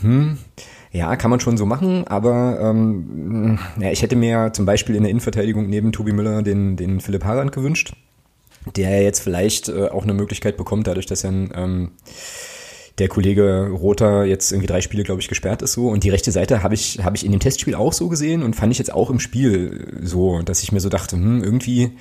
hm, 0.00 0.38
ja, 0.92 1.14
kann 1.16 1.30
man 1.30 1.40
schon 1.40 1.56
so 1.56 1.66
machen, 1.66 2.06
aber 2.08 2.58
ähm, 2.60 3.58
ja, 3.78 3.90
ich 3.90 4.02
hätte 4.02 4.16
mir 4.16 4.52
zum 4.52 4.66
Beispiel 4.66 4.96
in 4.96 5.02
der 5.02 5.10
Innenverteidigung 5.10 5.68
neben 5.68 5.92
Tobi 5.92 6.12
Müller 6.12 6.42
den, 6.42 6.76
den 6.76 7.00
Philipp 7.00 7.24
Harand 7.24 7.52
gewünscht, 7.52 7.92
der 8.76 9.02
jetzt 9.02 9.20
vielleicht 9.20 9.68
äh, 9.68 9.88
auch 9.88 10.02
eine 10.02 10.14
Möglichkeit 10.14 10.56
bekommt, 10.56 10.88
dadurch, 10.88 11.06
dass 11.06 11.24
er 11.24 11.30
ähm, 11.30 11.92
der 12.98 13.08
Kollege 13.08 13.70
Rother 13.70 14.24
jetzt 14.24 14.52
irgendwie 14.52 14.66
drei 14.66 14.80
Spiele, 14.80 15.04
glaube 15.04 15.20
ich, 15.20 15.28
gesperrt 15.28 15.62
ist 15.62 15.72
so. 15.72 15.88
Und 15.88 16.04
die 16.04 16.10
rechte 16.10 16.32
Seite 16.32 16.62
habe 16.62 16.74
ich, 16.74 17.02
habe 17.02 17.16
ich 17.16 17.24
in 17.24 17.32
dem 17.32 17.40
Testspiel 17.40 17.74
auch 17.74 17.92
so 17.92 18.08
gesehen 18.08 18.42
und 18.42 18.54
fand 18.54 18.72
ich 18.72 18.78
jetzt 18.78 18.92
auch 18.92 19.10
im 19.10 19.20
Spiel 19.20 19.98
so, 20.02 20.42
dass 20.42 20.62
ich 20.62 20.72
mir 20.72 20.80
so 20.80 20.88
dachte, 20.88 21.16
hm, 21.16 21.42
irgendwie 21.42 21.92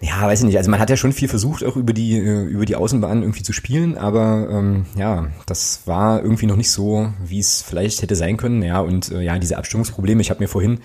ja, 0.00 0.22
weiß 0.22 0.40
ich 0.40 0.46
nicht. 0.46 0.56
Also 0.56 0.70
man 0.70 0.80
hat 0.80 0.90
ja 0.90 0.96
schon 0.96 1.12
viel 1.12 1.28
versucht, 1.28 1.64
auch 1.64 1.76
über 1.76 1.92
die 1.92 2.18
äh, 2.18 2.44
über 2.44 2.64
die 2.64 2.76
Außenbahn 2.76 3.22
irgendwie 3.22 3.42
zu 3.42 3.52
spielen, 3.52 3.98
aber 3.98 4.48
ähm, 4.50 4.86
ja, 4.96 5.28
das 5.46 5.82
war 5.84 6.22
irgendwie 6.22 6.46
noch 6.46 6.56
nicht 6.56 6.70
so, 6.70 7.12
wie 7.22 7.38
es 7.38 7.62
vielleicht 7.62 8.00
hätte 8.02 8.16
sein 8.16 8.36
können. 8.36 8.62
Ja, 8.62 8.80
und 8.80 9.12
äh, 9.12 9.20
ja, 9.20 9.38
diese 9.38 9.58
Abstimmungsprobleme. 9.58 10.20
Ich 10.22 10.30
habe 10.30 10.42
mir 10.42 10.48
vorhin 10.48 10.80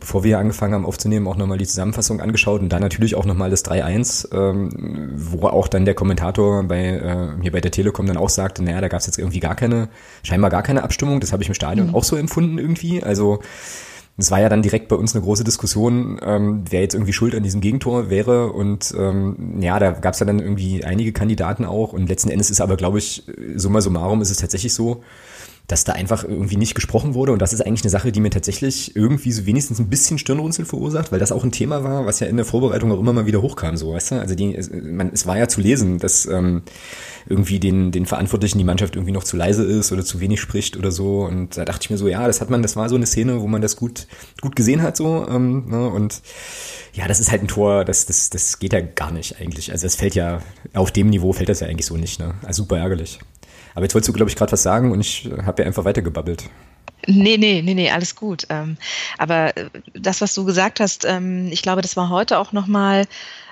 bevor 0.00 0.24
wir 0.24 0.38
angefangen 0.38 0.74
haben 0.74 0.86
aufzunehmen, 0.86 1.26
auch 1.26 1.36
nochmal 1.36 1.58
die 1.58 1.66
Zusammenfassung 1.66 2.20
angeschaut 2.20 2.60
und 2.60 2.68
dann 2.70 2.82
natürlich 2.82 3.14
auch 3.14 3.24
nochmal 3.24 3.50
das 3.50 3.64
3-1, 3.64 4.34
ähm, 4.34 5.10
wo 5.14 5.46
auch 5.46 5.68
dann 5.68 5.84
der 5.84 5.94
Kommentator 5.94 6.62
bei 6.64 6.84
äh, 6.84 7.42
hier 7.42 7.52
bei 7.52 7.60
der 7.60 7.70
Telekom 7.70 8.06
dann 8.06 8.16
auch 8.16 8.28
sagte, 8.28 8.62
naja, 8.62 8.80
da 8.80 8.88
gab 8.88 9.00
es 9.00 9.06
jetzt 9.06 9.18
irgendwie 9.18 9.40
gar 9.40 9.54
keine, 9.54 9.88
scheinbar 10.22 10.50
gar 10.50 10.62
keine 10.62 10.82
Abstimmung. 10.82 11.20
Das 11.20 11.32
habe 11.32 11.42
ich 11.42 11.48
im 11.48 11.54
Stadion 11.54 11.88
mhm. 11.88 11.94
auch 11.94 12.04
so 12.04 12.16
empfunden 12.16 12.58
irgendwie. 12.58 13.02
Also 13.02 13.40
es 14.18 14.30
war 14.30 14.40
ja 14.40 14.48
dann 14.48 14.62
direkt 14.62 14.88
bei 14.88 14.96
uns 14.96 15.14
eine 15.14 15.22
große 15.22 15.44
Diskussion, 15.44 16.18
ähm, 16.22 16.64
wer 16.70 16.80
jetzt 16.80 16.94
irgendwie 16.94 17.12
schuld 17.12 17.34
an 17.34 17.42
diesem 17.42 17.60
Gegentor 17.60 18.08
wäre. 18.08 18.52
Und 18.52 18.94
ähm, 18.98 19.60
ja, 19.60 19.78
da 19.78 19.90
gab 19.90 20.14
es 20.14 20.20
ja 20.20 20.26
dann 20.26 20.38
irgendwie 20.38 20.84
einige 20.84 21.12
Kandidaten 21.12 21.66
auch. 21.66 21.92
Und 21.92 22.08
letzten 22.08 22.30
Endes 22.30 22.50
ist 22.50 22.60
aber, 22.62 22.76
glaube 22.76 22.98
ich, 22.98 23.24
summa 23.56 23.82
summarum 23.82 24.22
ist 24.22 24.30
es 24.30 24.38
tatsächlich 24.38 24.72
so, 24.72 25.02
dass 25.66 25.84
da 25.84 25.92
einfach 25.92 26.22
irgendwie 26.22 26.56
nicht 26.56 26.74
gesprochen 26.74 27.14
wurde. 27.14 27.32
Und 27.32 27.42
das 27.42 27.52
ist 27.52 27.60
eigentlich 27.60 27.82
eine 27.82 27.90
Sache, 27.90 28.12
die 28.12 28.20
mir 28.20 28.30
tatsächlich 28.30 28.94
irgendwie 28.94 29.32
so 29.32 29.46
wenigstens 29.46 29.78
ein 29.80 29.88
bisschen 29.88 30.18
Stirnrunzeln 30.18 30.66
verursacht, 30.66 31.10
weil 31.10 31.18
das 31.18 31.32
auch 31.32 31.42
ein 31.42 31.50
Thema 31.50 31.82
war, 31.82 32.06
was 32.06 32.20
ja 32.20 32.28
in 32.28 32.36
der 32.36 32.44
Vorbereitung 32.44 32.92
auch 32.92 33.00
immer 33.00 33.12
mal 33.12 33.26
wieder 33.26 33.42
hochkam, 33.42 33.76
so, 33.76 33.92
weißt 33.92 34.12
du? 34.12 34.20
Also 34.20 34.34
die, 34.34 34.56
man, 34.82 35.10
es 35.12 35.26
war 35.26 35.36
ja 35.36 35.48
zu 35.48 35.60
lesen, 35.60 35.98
dass 35.98 36.26
ähm, 36.26 36.62
irgendwie 37.28 37.58
den, 37.58 37.90
den 37.90 38.06
Verantwortlichen 38.06 38.58
die 38.58 38.64
Mannschaft 38.64 38.94
irgendwie 38.94 39.12
noch 39.12 39.24
zu 39.24 39.36
leise 39.36 39.64
ist 39.64 39.90
oder 39.90 40.04
zu 40.04 40.20
wenig 40.20 40.40
spricht 40.40 40.76
oder 40.76 40.92
so. 40.92 41.24
Und 41.24 41.56
da 41.56 41.64
dachte 41.64 41.80
ich 41.82 41.90
mir 41.90 41.98
so, 41.98 42.06
ja, 42.06 42.26
das 42.26 42.40
hat 42.40 42.50
man, 42.50 42.62
das 42.62 42.76
war 42.76 42.88
so 42.88 42.94
eine 42.94 43.06
Szene, 43.06 43.40
wo 43.40 43.48
man 43.48 43.62
das 43.62 43.76
gut, 43.76 44.06
gut 44.40 44.54
gesehen 44.54 44.82
hat, 44.82 44.96
so, 44.96 45.26
ähm, 45.28 45.64
ne? 45.68 45.88
Und 45.88 46.22
ja, 46.92 47.08
das 47.08 47.20
ist 47.20 47.30
halt 47.30 47.42
ein 47.42 47.48
Tor, 47.48 47.84
das, 47.84 48.06
das, 48.06 48.30
das 48.30 48.58
geht 48.58 48.72
ja 48.72 48.80
gar 48.80 49.10
nicht 49.10 49.40
eigentlich. 49.40 49.72
Also 49.72 49.84
das 49.84 49.96
fällt 49.96 50.14
ja, 50.14 50.40
auf 50.74 50.92
dem 50.92 51.10
Niveau 51.10 51.32
fällt 51.32 51.48
das 51.48 51.60
ja 51.60 51.66
eigentlich 51.66 51.86
so 51.86 51.96
nicht, 51.96 52.20
ne? 52.20 52.34
Also 52.44 52.62
super 52.62 52.78
ärgerlich. 52.78 53.18
Aber 53.76 53.84
jetzt 53.84 53.94
wolltest 53.94 54.08
du, 54.08 54.14
glaube 54.14 54.30
ich, 54.30 54.36
gerade 54.36 54.50
was 54.52 54.62
sagen 54.62 54.90
und 54.90 55.00
ich 55.00 55.30
äh, 55.30 55.42
habe 55.42 55.62
ja 55.62 55.68
einfach 55.68 55.84
weitergebabbelt. 55.84 56.44
Nee, 57.06 57.36
nee, 57.36 57.60
nee, 57.62 57.74
nee, 57.74 57.90
alles 57.90 58.16
gut. 58.16 58.46
Ähm, 58.48 58.78
aber 59.18 59.54
äh, 59.54 59.68
das, 59.92 60.22
was 60.22 60.34
du 60.34 60.46
gesagt 60.46 60.80
hast, 60.80 61.04
ähm, 61.04 61.48
ich 61.52 61.60
glaube, 61.60 61.82
das 61.82 61.94
war 61.94 62.08
heute 62.08 62.38
auch 62.38 62.52
nochmal 62.52 63.04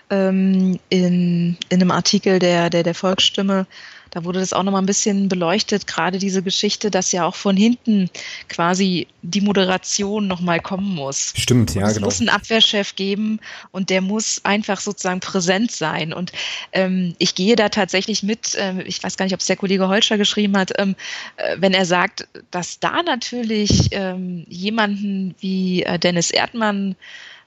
ähm, 0.08 0.78
in, 0.88 1.58
in 1.68 1.80
einem 1.80 1.90
Artikel 1.90 2.38
der, 2.38 2.70
der, 2.70 2.82
der 2.82 2.94
Volksstimme 2.94 3.66
da 4.14 4.24
wurde 4.24 4.38
das 4.38 4.52
auch 4.52 4.62
nochmal 4.62 4.80
ein 4.80 4.86
bisschen 4.86 5.28
beleuchtet, 5.28 5.88
gerade 5.88 6.18
diese 6.18 6.42
Geschichte, 6.42 6.90
dass 6.90 7.10
ja 7.10 7.26
auch 7.26 7.34
von 7.34 7.56
hinten 7.56 8.08
quasi 8.48 9.08
die 9.22 9.40
Moderation 9.40 10.28
nochmal 10.28 10.60
kommen 10.60 10.94
muss. 10.94 11.32
Stimmt, 11.36 11.74
ja, 11.74 11.88
es 11.88 11.94
genau. 11.94 12.06
Es 12.06 12.14
muss 12.14 12.20
einen 12.20 12.28
Abwehrchef 12.28 12.94
geben 12.94 13.40
und 13.72 13.90
der 13.90 14.00
muss 14.00 14.40
einfach 14.44 14.80
sozusagen 14.80 15.18
präsent 15.18 15.72
sein. 15.72 16.12
Und 16.12 16.30
ähm, 16.72 17.16
ich 17.18 17.34
gehe 17.34 17.56
da 17.56 17.68
tatsächlich 17.68 18.22
mit, 18.22 18.54
äh, 18.54 18.82
ich 18.82 19.02
weiß 19.02 19.16
gar 19.16 19.24
nicht, 19.26 19.34
ob 19.34 19.40
es 19.40 19.46
der 19.46 19.56
Kollege 19.56 19.88
Holscher 19.88 20.16
geschrieben 20.16 20.56
hat, 20.56 20.72
ähm, 20.78 20.94
äh, 21.36 21.56
wenn 21.58 21.74
er 21.74 21.84
sagt, 21.84 22.28
dass 22.52 22.78
da 22.78 23.02
natürlich 23.02 23.88
ähm, 23.90 24.46
jemanden 24.48 25.34
wie 25.40 25.82
äh, 25.82 25.98
Dennis 25.98 26.30
Erdmann 26.30 26.94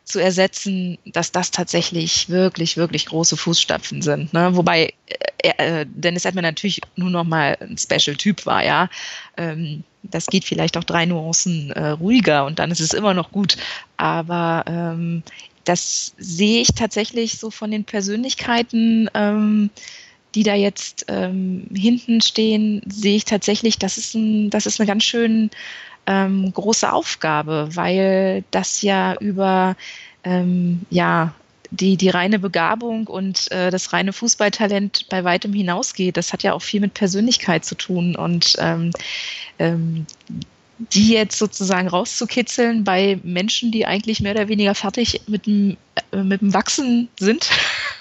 zu 0.07 0.19
ersetzen, 0.19 0.97
dass 1.05 1.33
das 1.33 1.51
tatsächlich 1.51 2.29
wirklich, 2.29 2.77
wirklich 2.77 3.07
große 3.07 3.35
Fußstapfen 3.35 4.01
sind. 4.01 4.33
Ne? 4.33 4.55
Wobei 4.55 4.93
äh, 5.43 5.81
äh, 5.81 5.85
Dennis 5.87 6.23
Edman 6.23 6.43
natürlich 6.43 6.79
nur 6.95 7.09
noch 7.09 7.25
mal 7.25 7.57
ein 7.59 7.77
Special-Typ 7.77 8.45
war, 8.45 8.63
ja. 8.63 8.89
Ähm, 9.35 9.83
das 10.03 10.27
geht 10.27 10.45
vielleicht 10.45 10.77
auch 10.77 10.85
drei 10.85 11.05
Nuancen 11.05 11.71
äh, 11.71 11.89
ruhiger 11.89 12.45
und 12.45 12.59
dann 12.59 12.71
ist 12.71 12.79
es 12.79 12.93
immer 12.93 13.13
noch 13.13 13.33
gut. 13.33 13.57
Aber 13.97 14.63
ähm, 14.67 15.23
das 15.65 16.13
sehe 16.17 16.61
ich 16.61 16.69
tatsächlich 16.69 17.37
so 17.37 17.51
von 17.51 17.69
den 17.69 17.83
Persönlichkeiten, 17.83 19.09
ähm, 19.13 19.69
die 20.35 20.43
da 20.43 20.55
jetzt 20.55 21.05
ähm, 21.09 21.67
hinten 21.75 22.21
stehen, 22.21 22.81
sehe 22.87 23.17
ich 23.17 23.25
tatsächlich, 23.25 23.77
das 23.77 23.97
ist 23.97 24.15
ein, 24.15 24.49
das 24.49 24.65
ist 24.65 24.79
eine 24.79 24.87
ganz 24.87 25.03
schön 25.03 25.49
ähm, 26.07 26.51
große 26.53 26.91
Aufgabe, 26.91 27.69
weil 27.73 28.43
das 28.51 28.81
ja 28.81 29.15
über 29.19 29.75
ähm, 30.23 30.81
ja, 30.89 31.33
die, 31.71 31.97
die 31.97 32.09
reine 32.09 32.39
Begabung 32.39 33.07
und 33.07 33.51
äh, 33.51 33.69
das 33.69 33.93
reine 33.93 34.13
Fußballtalent 34.13 35.07
bei 35.09 35.23
weitem 35.23 35.53
hinausgeht. 35.53 36.17
Das 36.17 36.33
hat 36.33 36.43
ja 36.43 36.53
auch 36.53 36.61
viel 36.61 36.79
mit 36.79 36.93
Persönlichkeit 36.93 37.65
zu 37.65 37.75
tun. 37.75 38.15
Und 38.15 38.55
ähm, 38.59 38.91
ähm, 39.59 40.05
die 40.79 41.09
jetzt 41.09 41.39
sozusagen 41.39 41.87
rauszukitzeln 41.87 42.83
bei 42.83 43.19
Menschen, 43.23 43.71
die 43.71 43.85
eigentlich 43.85 44.21
mehr 44.21 44.33
oder 44.33 44.47
weniger 44.47 44.75
fertig 44.75 45.21
mit 45.27 45.45
dem, 45.47 45.77
äh, 46.11 46.17
mit 46.23 46.41
dem 46.41 46.53
Wachsen 46.53 47.09
sind, 47.19 47.49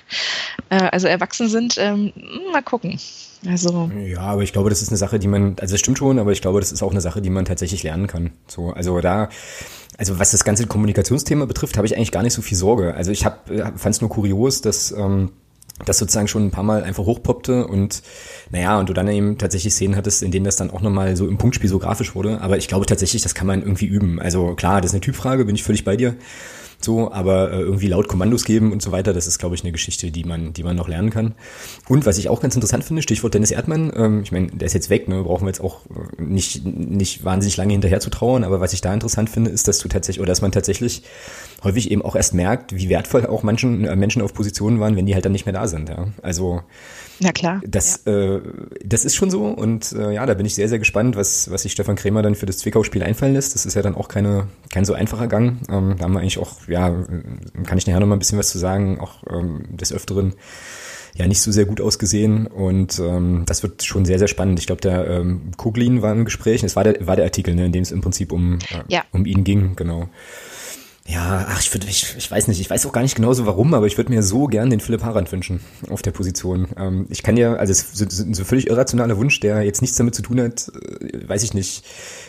äh, 0.71 0.77
also 0.77 1.09
erwachsen 1.09 1.49
sind, 1.49 1.77
ähm, 1.79 2.13
mal 2.53 2.63
gucken. 2.63 3.01
Also. 3.49 3.91
Ja, 4.05 4.21
aber 4.21 4.43
ich 4.43 4.53
glaube, 4.53 4.71
das 4.71 4.83
ist 4.83 4.89
eine 4.89 4.97
Sache, 4.97 5.19
die 5.19 5.29
man, 5.29 5.57
also 5.61 5.75
es 5.75 5.81
stimmt 5.81 5.99
schon, 5.99 6.19
aber 6.19 6.33
ich 6.33 6.41
glaube, 6.41 6.61
das 6.61 6.73
ist 6.73 6.83
auch 6.83 6.91
eine 6.91 7.01
Sache, 7.01 7.23
die 7.23 7.31
man 7.31 7.45
tatsächlich 7.45 7.83
lernen 7.83 8.07
kann. 8.07 8.31
So, 8.47 8.71
also 8.71 9.01
da, 9.01 9.29
also 9.99 10.19
was 10.19 10.31
das 10.31 10.45
ganze 10.45 10.67
Kommunikationsthema 10.67 11.45
betrifft, 11.47 11.77
habe 11.77 11.87
ich 11.87 11.97
eigentlich 11.97 12.13
gar 12.13 12.23
nicht 12.23 12.35
so 12.35 12.43
viel 12.43 12.57
Sorge. 12.57 12.95
Also 12.95 13.11
ich 13.11 13.25
habe, 13.25 13.55
äh, 13.55 13.73
fand 13.77 13.95
es 13.95 14.01
nur 14.01 14.11
kurios, 14.11 14.61
dass 14.61 14.93
ähm, 14.93 15.31
das 15.85 15.99
sozusagen 15.99 16.29
schon 16.29 16.47
ein 16.47 16.51
paar 16.51 16.65
Mal 16.65 16.85
einfach 16.85 17.05
hochpoppte 17.05 17.67
und 17.67 18.03
naja, 18.51 18.79
und 18.79 18.89
du 18.89 18.95
dann 18.95 19.09
eben 19.09 19.37
tatsächlich 19.37 19.75
Szenen 19.75 19.97
hattest, 19.97 20.23
in 20.23 20.31
denen 20.31 20.45
das 20.45 20.57
dann 20.57 20.71
auch 20.71 20.81
nochmal 20.81 21.17
so 21.17 21.29
im 21.29 21.37
Punktspiel 21.37 21.69
so 21.69 21.79
grafisch 21.79 22.15
wurde. 22.15 22.41
Aber 22.41 22.57
ich 22.57 22.69
glaube 22.69 22.87
tatsächlich, 22.87 23.23
das 23.23 23.35
kann 23.35 23.47
man 23.47 23.63
irgendwie 23.63 23.87
üben. 23.87 24.21
Also 24.21 24.55
klar, 24.55 24.81
das 24.81 24.91
ist 24.91 24.95
eine 24.95 25.03
Typfrage, 25.03 25.45
bin 25.45 25.55
ich 25.55 25.63
völlig 25.63 25.85
bei 25.85 25.97
dir. 25.97 26.17
So, 26.81 27.11
aber 27.11 27.53
äh, 27.53 27.61
irgendwie 27.61 27.89
laut 27.89 28.07
Kommandos 28.07 28.45
geben 28.45 28.73
und 28.73 28.83
so 28.83 28.93
weiter, 28.93 29.13
das 29.13 29.27
ist, 29.27 29.39
glaube 29.39 29.55
ich, 29.55 29.63
eine 29.63 29.73
Geschichte, 29.73 30.11
die 30.11 30.25
man, 30.25 30.53
die 30.53 30.63
man 30.63 30.77
noch 30.77 30.89
lernen 30.89 31.11
kann. 31.11 31.35
Und 31.89 32.07
was 32.07 32.19
ich 32.19 32.29
auch 32.29 32.41
ganz 32.41 32.55
interessant 32.55 32.85
finde, 32.85 33.03
Stichwort 33.03 33.35
Dennis 33.35 33.51
Erdmann, 33.51 33.93
ähm, 33.97 34.23
ich 34.23 34.33
meine, 34.33 34.49
der 34.49 34.67
ist 34.67 34.75
jetzt 34.75 34.91
weg, 34.91 35.09
ne, 35.09 35.23
brauchen 35.23 35.45
wir 35.45 35.49
jetzt 35.49 35.61
auch 35.61 35.81
äh, 35.87 36.23
nicht, 36.23 36.65
nicht 36.65 37.25
wahnsinnig 37.25 37.57
lange 37.57 37.73
hinterher 37.73 38.01
zu 38.01 38.11
trauern, 38.11 38.45
aber 38.45 38.61
was 38.61 38.73
ich 38.73 38.83
da 38.83 38.93
interessant 38.93 39.31
finde, 39.31 39.51
ist, 39.51 39.69
dass 39.69 39.79
du 39.79 39.89
tatsächlich, 39.89 40.21
oder 40.21 40.29
dass 40.29 40.43
man 40.43 40.53
tatsächlich 40.53 41.03
häufig 41.65 41.91
eben 41.91 42.03
auch 42.03 42.15
erst 42.15 42.35
merkt, 42.35 42.75
wie 42.75 42.89
wertvoll 42.89 43.27
auch 43.27 43.43
manchen 43.43 43.85
äh, 43.85 43.97
Menschen 43.97 44.23
auf 44.23 44.35
Positionen 44.35 44.79
waren, 44.79 44.97
wenn 44.97 45.07
die 45.07 45.15
halt 45.15 45.25
dann 45.25 45.33
nicht 45.33 45.47
mehr 45.47 45.55
da 45.55 45.67
sind. 45.67 45.89
Ja. 45.89 46.09
Also 46.23 46.63
na 47.21 47.33
klar. 47.33 47.61
Das, 47.67 48.03
ja. 48.07 48.37
äh, 48.37 48.41
das 48.85 49.05
ist 49.05 49.15
schon 49.15 49.31
so 49.31 49.47
und 49.47 49.93
äh, 49.93 50.13
ja, 50.13 50.27
da 50.27 50.35
bin 50.35 50.47
ich 50.47 50.55
sehr, 50.55 50.69
sehr 50.69 50.79
gespannt, 50.79 51.17
was, 51.17 51.51
was 51.51 51.63
sich 51.63 51.73
Stefan 51.73 51.97
Krämer 51.97 52.23
dann 52.23 52.35
für 52.35 52.47
das 52.47 52.59
Zwickau-Spiel 52.59 53.03
einfallen 53.03 53.35
lässt. 53.35 53.55
Das 53.55 53.67
ist 53.67 53.75
ja 53.75 53.83
dann 53.83 53.95
auch 53.95 54.09
keine, 54.09 54.49
kein 54.73 54.85
so 54.85 54.95
einfacher 54.95 55.27
Gang. 55.27 55.59
Ähm, 55.69 55.97
da 55.99 56.05
haben 56.05 56.13
wir 56.13 56.21
eigentlich 56.21 56.39
auch, 56.39 56.67
ja, 56.69 56.91
kann 57.65 57.79
ich 57.79 57.87
nachher 57.87 58.01
noch 58.01 58.07
mal 58.07 58.17
ein 58.17 58.21
bisschen 58.21 58.39
was 58.39 58.49
zu 58.49 58.59
sagen, 58.59 59.01
auch 59.01 59.23
ähm, 59.31 59.65
des 59.77 59.93
Öfteren 59.93 60.35
ja 61.17 61.27
nicht 61.27 61.41
so 61.41 61.51
sehr 61.51 61.65
gut 61.65 61.81
ausgesehen 61.81 62.47
und 62.47 62.99
ähm, 62.99 63.45
das 63.47 63.63
wird 63.63 63.83
schon 63.83 64.05
sehr, 64.05 64.19
sehr 64.19 64.29
spannend. 64.29 64.59
Ich 64.59 64.67
glaube, 64.67 64.83
der 64.83 65.07
ähm, 65.09 65.53
Kuglin 65.57 66.03
war 66.03 66.13
im 66.13 66.25
Gespräch, 66.25 66.63
es 66.63 66.77
war 66.77 66.85
der, 66.85 67.07
war 67.07 67.17
der 67.17 67.25
Artikel, 67.25 67.55
ne, 67.55 67.67
in 67.67 67.73
dem 67.73 67.83
es 67.83 67.91
im 67.91 68.03
Prinzip 68.03 68.33
um, 68.33 68.59
äh, 68.71 68.83
ja. 68.89 69.05
um 69.13 69.25
ihn 69.25 69.43
ging, 69.43 69.77
genau. 69.77 70.09
Ja, 71.09 71.47
ach, 71.49 71.61
ich, 71.61 71.73
würde, 71.73 71.87
ich, 71.87 72.17
ich 72.19 72.29
weiß 72.29 72.49
nicht, 72.49 72.61
ich 72.61 72.69
weiß 72.69 72.85
auch 72.85 72.93
gar 72.93 73.03
nicht 73.03 73.15
genau 73.15 73.33
so 73.33 73.47
warum, 73.47 73.75
aber 73.75 73.87
ich 73.87 73.97
würde 73.97 74.11
mir 74.11 74.25
so 74.25 74.47
gern 74.47 74.71
den 74.71 74.81
Philipp 74.81 75.05
Harand 75.05 75.31
wünschen 75.31 75.61
auf 75.89 76.03
der 76.03 76.11
Position. 76.11 76.67
Ähm, 76.77 77.07
ich 77.11 77.23
kann 77.23 77.37
ja, 77.37 77.55
also 77.55 77.71
es 77.71 78.01
ist 78.01 78.21
ein 78.21 78.35
so 78.35 78.45
völlig 78.45 78.67
irrationaler 78.67 79.17
Wunsch, 79.17 79.39
der 79.39 79.63
jetzt 79.63 79.83
nichts 79.83 79.97
damit 79.97 80.17
zu 80.17 80.23
tun 80.23 80.41
hat, 80.41 80.69
äh, 80.69 81.29
weiß 81.29 81.45
ich 81.45 81.55
nicht, 81.55 81.85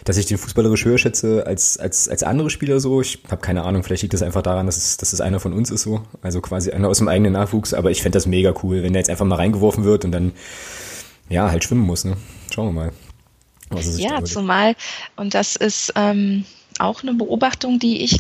dass 0.06 0.18
ich 0.18 0.28
den 0.28 0.38
fußballerisch 0.38 0.86
höher 0.86 1.00
schätze 1.00 1.48
als, 1.48 1.80
als, 1.80 2.08
als 2.08 2.22
andere 2.22 2.52
Spieler 2.52 2.80
so. 2.80 3.02
Ich 3.02 3.24
habe 3.32 3.42
keine 3.42 3.64
Ahnung, 3.64 3.82
vielleicht 3.82 4.04
liegt 4.04 4.14
das 4.14 4.22
einfach 4.22 4.44
daran, 4.44 4.68
dass 4.68 4.78
es, 4.78 4.98
dass 4.98 5.12
es 5.12 5.22
einer 5.22 5.40
von 5.40 5.54
uns 5.54 5.72
ist 5.72 5.82
so, 5.82 6.04
also 6.22 6.40
quasi 6.40 6.70
einer 6.70 6.88
aus 6.88 7.00
dem 7.00 7.08
eigenen 7.08 7.34
Nachwuchs, 7.34 7.74
aber 7.74 7.90
ich 7.90 8.04
fände 8.04 8.18
das 8.18 8.28
mega 8.28 8.54
cool, 8.62 8.84
wenn 8.84 8.94
der 8.94 9.00
jetzt 9.00 9.10
einfach 9.10 9.26
mal 9.26 9.36
reingeworfen 9.36 9.86
wird 9.86 10.06
und 10.06 10.12
dann, 10.12 10.34
ja, 11.30 11.50
halt 11.50 11.64
schwimmen 11.64 11.82
muss, 11.82 12.06
ne? 12.06 12.16
Schauen 12.54 12.68
wir 12.68 12.74
mal. 12.74 12.92
ja, 13.98 14.24
zumal, 14.24 14.76
und 15.16 15.34
das 15.34 15.56
ist 15.56 15.94
ähm, 15.96 16.46
auch 16.78 17.02
eine 17.02 17.16
Beobachtung, 17.16 17.80
die 17.80 18.04
ich 18.04 18.20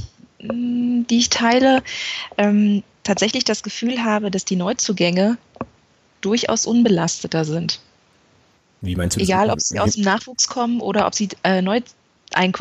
die 0.51 1.17
ich 1.17 1.29
teile, 1.29 1.83
ähm, 2.37 2.83
tatsächlich 3.03 3.43
das 3.43 3.63
Gefühl 3.63 4.03
habe, 4.03 4.31
dass 4.31 4.45
die 4.45 4.55
Neuzugänge 4.55 5.37
durchaus 6.21 6.65
unbelasteter 6.65 7.45
sind. 7.45 7.79
Wie 8.81 8.95
meinst 8.95 9.15
du 9.15 9.19
das? 9.19 9.29
Egal, 9.29 9.49
ob 9.49 9.61
sie 9.61 9.79
aus 9.79 9.93
dem 9.93 10.03
Nachwuchs 10.03 10.47
kommen 10.47 10.81
oder 10.81 11.07
ob 11.07 11.15
sie 11.15 11.29
äh, 11.43 11.61
neu 11.61 11.81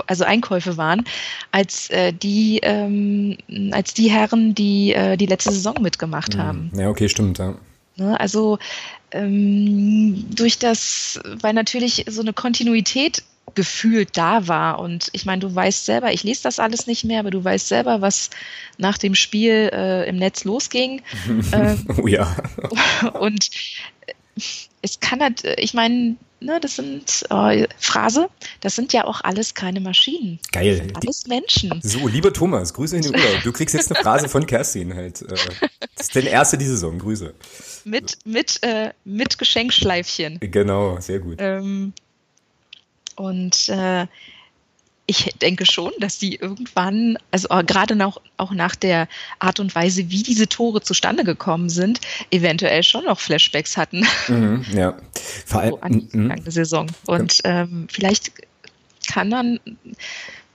also 0.07 0.25
Einkäufe 0.25 0.76
waren, 0.76 1.05
als 1.50 1.90
äh, 1.90 2.12
die 2.12 2.61
ähm, 2.62 3.37
als 3.73 3.95
die 3.95 4.09
Herren, 4.09 4.55
die 4.55 4.93
äh, 4.93 5.16
die 5.16 5.26
letzte 5.26 5.50
Saison 5.50 5.75
mitgemacht 5.81 6.37
mhm. 6.37 6.38
haben. 6.38 6.71
Ja, 6.76 6.88
okay, 6.88 7.09
stimmt. 7.09 7.38
Ja. 7.38 7.57
Ne, 7.97 8.19
also 8.21 8.59
ähm, 9.11 10.26
durch 10.35 10.59
das, 10.59 11.19
weil 11.40 11.55
natürlich 11.55 12.05
so 12.09 12.21
eine 12.21 12.33
Kontinuität 12.33 13.25
gefühlt 13.54 14.16
da 14.16 14.48
war. 14.48 14.78
Und 14.78 15.08
ich 15.12 15.24
meine, 15.24 15.40
du 15.40 15.54
weißt 15.54 15.86
selber, 15.86 16.12
ich 16.12 16.24
lese 16.24 16.42
das 16.42 16.58
alles 16.58 16.86
nicht 16.86 17.04
mehr, 17.04 17.20
aber 17.20 17.30
du 17.30 17.42
weißt 17.42 17.68
selber, 17.68 18.00
was 18.00 18.30
nach 18.78 18.98
dem 18.98 19.14
Spiel 19.14 19.70
äh, 19.72 20.08
im 20.08 20.16
Netz 20.16 20.44
losging. 20.44 21.02
ähm, 21.52 21.86
oh 22.02 22.06
ja. 22.06 22.36
und 23.20 23.50
es 24.82 25.00
kann 25.00 25.20
halt, 25.20 25.44
ich 25.56 25.74
meine, 25.74 26.16
ne, 26.40 26.60
das 26.60 26.76
sind 26.76 27.24
äh, 27.30 27.66
Phrase, 27.78 28.28
das 28.60 28.76
sind 28.76 28.92
ja 28.92 29.04
auch 29.04 29.22
alles 29.22 29.54
keine 29.54 29.80
Maschinen. 29.80 30.38
Geil. 30.52 30.88
Alles 30.94 31.26
Menschen. 31.26 31.80
So, 31.82 32.06
lieber 32.08 32.32
Thomas, 32.32 32.74
Grüße 32.74 32.96
in 32.96 33.02
den 33.02 33.14
Urlaub. 33.16 33.42
Du 33.42 33.52
kriegst 33.52 33.74
jetzt 33.74 33.90
eine 33.90 34.02
Phrase 34.02 34.28
von 34.28 34.46
Kerstin 34.46 34.94
halt. 34.94 35.22
Äh, 35.22 35.34
das 35.96 36.08
ist 36.08 36.16
deine 36.16 36.28
erste 36.28 36.58
die 36.58 36.66
Saison. 36.66 36.98
Grüße. 36.98 37.34
Mit, 37.84 38.18
mit, 38.24 38.62
äh, 38.62 38.90
mit 39.04 39.38
Geschenkschleifchen. 39.38 40.38
Genau, 40.40 41.00
sehr 41.00 41.20
gut. 41.20 41.36
Ähm, 41.38 41.92
und 43.16 43.68
äh, 43.68 44.06
ich 45.06 45.32
denke 45.40 45.66
schon, 45.66 45.92
dass 46.00 46.18
die 46.18 46.35
irgendwann, 46.35 47.16
also 47.30 47.49
gerade 47.49 48.04
auch, 48.04 48.20
auch 48.37 48.52
nach 48.52 48.75
der 48.75 49.08
Art 49.38 49.61
und 49.61 49.75
Weise, 49.75 50.11
wie 50.11 50.23
diese 50.23 50.49
Tore 50.49 50.80
zustande 50.82 51.23
gekommen 51.25 51.68
sind, 51.68 52.00
eventuell 52.30 52.82
schon 52.82 53.04
noch 53.04 53.20
Flashbacks 53.20 53.76
hatten. 53.76 54.04
Mhm, 54.26 54.64
ja, 54.75 54.96
vor 55.46 55.61
allem 55.61 55.73
so 55.73 55.80
an 55.80 56.11
die 56.11 56.16
mhm. 56.16 56.42
Saison. 56.46 56.87
Und 57.06 57.40
ähm, 57.44 57.87
vielleicht 57.90 58.32
kann 59.08 59.30
dann 59.30 59.61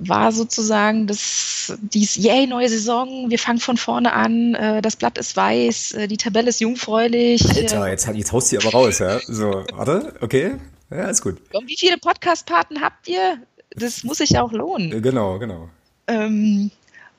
war 0.04 0.32
sozusagen 0.32 1.06
das 1.06 1.74
dies 1.80 2.16
yay 2.16 2.48
neue 2.48 2.68
Saison, 2.68 3.30
wir 3.30 3.38
fangen 3.38 3.60
von 3.60 3.78
vorne 3.78 4.14
an, 4.14 4.56
äh, 4.56 4.82
das 4.82 4.96
Blatt 4.96 5.18
ist 5.18 5.38
weiß, 5.38 5.92
äh, 5.94 6.08
die 6.08 6.18
Tabelle 6.18 6.50
ist 6.50 6.60
jungfräulich. 6.60 7.48
Alter, 7.48 7.88
jetzt, 7.88 8.08
jetzt 8.08 8.32
haust 8.32 8.52
du 8.52 8.58
aber 8.58 8.72
raus, 8.72 9.00
ja? 9.00 9.20
So, 9.28 9.64
warte, 9.74 10.16
okay, 10.22 10.56
ja, 10.92 11.10
ist 11.10 11.22
gut. 11.22 11.38
Und 11.54 11.68
wie 11.68 11.78
viele 11.78 11.98
Podcast-Paten 11.98 12.82
habt 12.82 13.08
ihr? 13.08 13.38
Das 13.72 14.04
muss 14.04 14.18
sich 14.18 14.38
auch 14.38 14.52
lohnen. 14.52 14.92
Äh, 14.92 15.02
genau, 15.02 15.40
genau. 15.40 15.70
Ähm, 16.08 16.72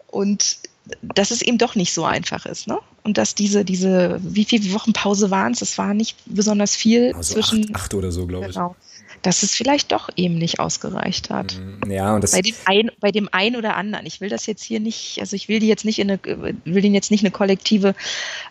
und 0.09 0.59
dass 1.03 1.31
es 1.31 1.43
eben 1.43 1.59
doch 1.59 1.75
nicht 1.75 1.93
so 1.93 2.05
einfach 2.05 2.45
ist, 2.47 2.67
ne? 2.67 2.79
Und 3.05 3.19
dass 3.19 3.35
diese, 3.35 3.65
diese, 3.65 4.21
wie 4.23 4.45
viele 4.45 4.73
Wochen 4.75 4.93
Pause 4.93 5.31
waren 5.31 5.53
es? 5.53 5.63
Es 5.63 5.79
war 5.79 5.95
nicht 5.95 6.17
besonders 6.27 6.77
viel 6.77 7.13
also 7.15 7.35
zwischen. 7.35 7.65
Acht, 7.75 7.85
acht 7.85 7.95
oder 7.95 8.13
so, 8.13 8.27
glaube 8.27 8.49
genau. 8.49 8.77
ich 8.79 8.92
dass 9.23 9.43
es 9.43 9.55
vielleicht 9.55 9.93
doch 9.93 10.11
eben 10.17 10.35
nicht 10.37 10.59
ausgereicht 10.59 11.31
hat. 11.31 11.57
Mhm. 11.57 11.91
Ja, 11.91 12.15
und 12.15 12.25
das 12.25 12.33
bei 12.33 12.43
dem 12.43 12.55
ein, 12.65 12.91
bei 13.01 13.11
dem 13.13 13.29
einen 13.33 13.57
oder 13.57 13.77
anderen. 13.77 14.05
Ich 14.05 14.21
will 14.21 14.29
das 14.29 14.47
jetzt 14.47 14.65
hier 14.65 14.81
nicht, 14.81 15.19
also 15.21 15.37
ich 15.37 15.49
will 15.49 15.61
die 15.61 15.69
jetzt 15.69 15.85
nicht 15.85 16.01
in 16.01 16.11
eine, 16.11 16.21
will 16.65 16.83
den 16.83 16.95
jetzt 16.95 17.11
nicht 17.11 17.23
eine 17.23 17.31
kollektive, 17.31 17.95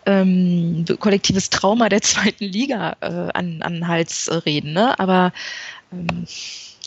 ähm, 0.06 0.86
kollektives 1.00 1.50
Trauma 1.50 1.90
der 1.90 2.02
zweiten 2.02 2.46
Liga 2.46 2.96
äh, 3.02 3.30
an, 3.34 3.62
an 3.62 3.74
den 3.74 3.88
Hals 3.88 4.30
reden, 4.46 4.74
ne? 4.74 4.98
Aber 5.00 5.34
ähm, 5.92 6.26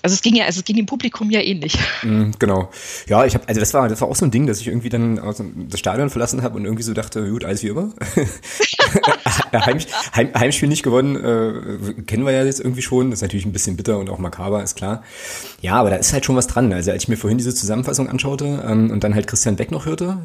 also 0.04 0.12
es 0.12 0.20
ging 0.20 0.36
ja, 0.36 0.44
also 0.44 0.60
es 0.60 0.64
ging 0.64 0.76
dem 0.76 0.84
Publikum 0.84 1.30
ja 1.30 1.40
ähnlich. 1.40 1.78
Mm, 2.02 2.32
genau. 2.38 2.68
Ja, 3.08 3.24
ich 3.24 3.32
habe, 3.32 3.48
also 3.48 3.58
das 3.58 3.72
war, 3.72 3.88
das 3.88 4.02
war 4.02 4.08
auch 4.08 4.16
so 4.16 4.26
ein 4.26 4.30
Ding, 4.30 4.46
dass 4.46 4.60
ich 4.60 4.68
irgendwie 4.68 4.90
dann 4.90 5.18
das 5.70 5.78
Stadion 5.78 6.10
verlassen 6.10 6.42
habe 6.42 6.56
und 6.56 6.66
irgendwie 6.66 6.82
so 6.82 6.92
dachte, 6.92 7.26
gut, 7.30 7.46
alles 7.46 7.62
wie 7.62 7.68
immer. 7.68 7.94
Heim, 9.54 9.78
Heim, 10.14 10.34
Heimspiel 10.34 10.68
nicht 10.68 10.82
gewonnen, 10.82 11.16
äh, 11.16 12.02
kennen 12.02 12.26
wir 12.26 12.32
ja 12.32 12.44
jetzt 12.44 12.60
irgendwie 12.60 12.82
schon. 12.82 13.10
Das 13.10 13.20
ist 13.20 13.22
natürlich 13.22 13.46
ein 13.46 13.52
bisschen 13.52 13.76
bitter 13.76 13.98
und 13.98 14.10
auch 14.10 14.18
makaber, 14.18 14.62
ist 14.62 14.76
klar. 14.76 15.02
Ja, 15.62 15.76
aber 15.76 15.88
da 15.88 15.96
ist 15.96 16.12
halt 16.12 16.26
schon 16.26 16.36
was 16.36 16.48
dran. 16.48 16.70
Also 16.74 16.90
als 16.90 17.04
ich 17.04 17.08
mir 17.08 17.16
vorhin 17.16 17.38
diese 17.38 17.54
Zusammenfassung 17.54 18.10
anschaute 18.10 18.62
ähm, 18.68 18.90
und 18.90 19.04
dann 19.04 19.14
halt 19.14 19.26
Christian 19.26 19.56
Beck 19.56 19.70
noch 19.70 19.86
hörte, 19.86 20.18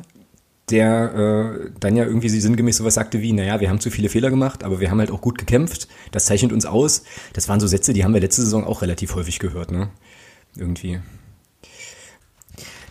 der 0.71 1.59
äh, 1.65 1.69
dann 1.79 1.95
ja 1.95 2.05
irgendwie 2.05 2.29
sinngemäß 2.29 2.77
sowas 2.77 2.93
sagte 2.93 3.21
wie, 3.21 3.33
naja, 3.33 3.59
wir 3.59 3.69
haben 3.69 3.79
zu 3.79 3.91
viele 3.91 4.09
Fehler 4.09 4.29
gemacht, 4.29 4.63
aber 4.63 4.79
wir 4.79 4.91
haben 4.91 4.99
halt 4.99 5.11
auch 5.11 5.21
gut 5.21 5.37
gekämpft, 5.37 5.87
das 6.11 6.25
zeichnet 6.25 6.53
uns 6.53 6.65
aus. 6.65 7.03
Das 7.33 7.49
waren 7.49 7.59
so 7.59 7.67
Sätze, 7.67 7.93
die 7.93 8.03
haben 8.03 8.13
wir 8.13 8.21
letzte 8.21 8.41
Saison 8.41 8.65
auch 8.65 8.81
relativ 8.81 9.15
häufig 9.15 9.39
gehört, 9.39 9.71
ne? 9.71 9.89
Irgendwie. 10.55 10.99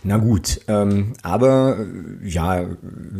Na 0.03 0.17
gut, 0.17 0.61
ähm, 0.67 1.13
aber 1.23 1.79
äh, 1.79 2.27
ja, 2.27 2.65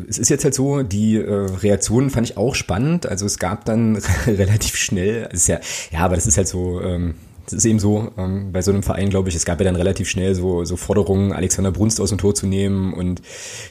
es 0.08 0.18
ist 0.18 0.30
jetzt 0.30 0.46
halt 0.46 0.54
so, 0.54 0.84
die 0.84 1.18
äh, 1.18 1.30
Reaktionen 1.30 2.10
fand 2.10 2.30
ich 2.30 2.38
auch 2.38 2.56
spannend. 2.56 3.06
Also 3.06 3.26
es 3.26 3.38
gab 3.38 3.66
dann 3.66 3.98
relativ 4.28 4.76
schnell, 4.78 5.28
ist 5.32 5.48
ja, 5.48 5.60
ja, 5.92 6.00
aber 6.00 6.16
das 6.16 6.26
ist 6.26 6.38
halt 6.38 6.48
so, 6.48 6.82
ähm, 6.82 7.16
es 7.52 7.60
ist 7.60 7.66
eben 7.66 7.80
so, 7.80 8.12
ähm, 8.18 8.52
bei 8.52 8.62
so 8.62 8.72
einem 8.72 8.84
Verein, 8.84 9.10
glaube 9.10 9.30
ich, 9.30 9.36
es 9.36 9.46
gab 9.46 9.60
ja 9.60 9.66
dann 9.66 9.76
relativ 9.76 10.10
schnell 10.10 10.36
so, 10.36 10.66
so 10.66 10.78
Forderungen, 10.78 11.34
Alexander 11.34 11.72
Brunst 11.72 12.00
aus 12.00 12.10
dem 12.10 12.18
Tor 12.18 12.36
zu 12.36 12.48
nehmen 12.48 12.94
und 12.94 13.22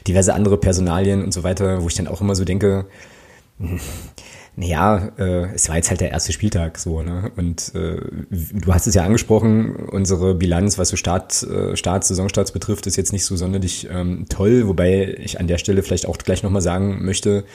diverse 0.07 0.33
andere 0.33 0.57
Personalien 0.57 1.23
und 1.23 1.33
so 1.33 1.43
weiter, 1.43 1.81
wo 1.81 1.87
ich 1.87 1.95
dann 1.95 2.07
auch 2.07 2.21
immer 2.21 2.35
so 2.35 2.45
denke, 2.45 2.85
naja, 4.55 5.11
äh, 5.17 5.53
es 5.53 5.69
war 5.69 5.77
jetzt 5.77 5.89
halt 5.89 6.01
der 6.01 6.11
erste 6.11 6.33
Spieltag 6.33 6.77
so, 6.77 7.01
ne? 7.01 7.31
Und 7.37 7.73
äh, 7.75 8.01
du 8.29 8.73
hast 8.73 8.87
es 8.87 8.93
ja 8.93 9.03
angesprochen, 9.03 9.75
unsere 9.75 10.35
Bilanz, 10.35 10.77
was 10.77 10.89
so 10.89 10.97
Start, 10.97 11.43
äh, 11.43 11.77
Start, 11.77 12.03
Saisonstarts 12.03 12.51
betrifft, 12.51 12.85
ist 12.85 12.97
jetzt 12.97 13.13
nicht 13.13 13.25
so 13.25 13.37
sonderlich 13.37 13.87
ähm, 13.89 14.25
toll, 14.27 14.67
wobei 14.67 15.15
ich 15.17 15.39
an 15.39 15.47
der 15.47 15.59
Stelle 15.59 15.81
vielleicht 15.81 16.05
auch 16.05 16.17
gleich 16.17 16.43
nochmal 16.43 16.61
sagen 16.61 17.05
möchte, 17.05 17.45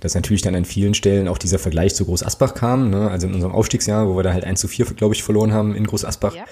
dass 0.00 0.14
natürlich 0.14 0.42
dann 0.42 0.54
an 0.54 0.64
vielen 0.64 0.94
Stellen 0.94 1.28
auch 1.28 1.38
dieser 1.38 1.58
Vergleich 1.58 1.94
zu 1.94 2.04
Groß 2.04 2.22
Asbach 2.22 2.54
kam, 2.54 2.90
ne? 2.90 3.10
also 3.10 3.26
in 3.26 3.34
unserem 3.34 3.52
Aufstiegsjahr, 3.52 4.08
wo 4.08 4.16
wir 4.16 4.22
da 4.22 4.32
halt 4.32 4.44
1 4.44 4.60
zu 4.60 4.68
4, 4.68 4.86
glaube 4.96 5.14
ich, 5.14 5.22
verloren 5.22 5.52
haben 5.52 5.74
in 5.74 5.86
Groß 5.86 6.04
Asbach. 6.04 6.34
Ja. 6.34 6.44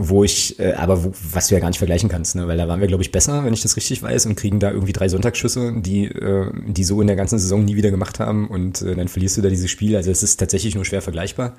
Wo 0.00 0.22
ich, 0.22 0.60
äh, 0.60 0.74
aber 0.74 1.02
wo, 1.02 1.12
was 1.32 1.48
du 1.48 1.56
ja 1.56 1.60
gar 1.60 1.68
nicht 1.68 1.78
vergleichen 1.78 2.08
kannst, 2.08 2.36
ne? 2.36 2.46
weil 2.46 2.56
da 2.56 2.68
waren 2.68 2.80
wir, 2.80 2.86
glaube 2.86 3.02
ich, 3.02 3.10
besser, 3.10 3.44
wenn 3.44 3.52
ich 3.52 3.62
das 3.62 3.76
richtig 3.76 4.00
weiß, 4.00 4.26
und 4.26 4.36
kriegen 4.36 4.60
da 4.60 4.70
irgendwie 4.70 4.92
drei 4.92 5.08
Sonntagsschüsse, 5.08 5.74
die, 5.76 6.04
äh, 6.04 6.52
die 6.68 6.84
so 6.84 7.00
in 7.00 7.08
der 7.08 7.16
ganzen 7.16 7.40
Saison 7.40 7.64
nie 7.64 7.74
wieder 7.74 7.90
gemacht 7.90 8.20
haben 8.20 8.46
und 8.46 8.80
äh, 8.82 8.94
dann 8.94 9.08
verlierst 9.08 9.38
du 9.38 9.42
da 9.42 9.48
dieses 9.48 9.70
Spiel. 9.70 9.96
Also 9.96 10.12
es 10.12 10.22
ist 10.22 10.36
tatsächlich 10.36 10.76
nur 10.76 10.84
schwer 10.84 11.02
vergleichbar. 11.02 11.56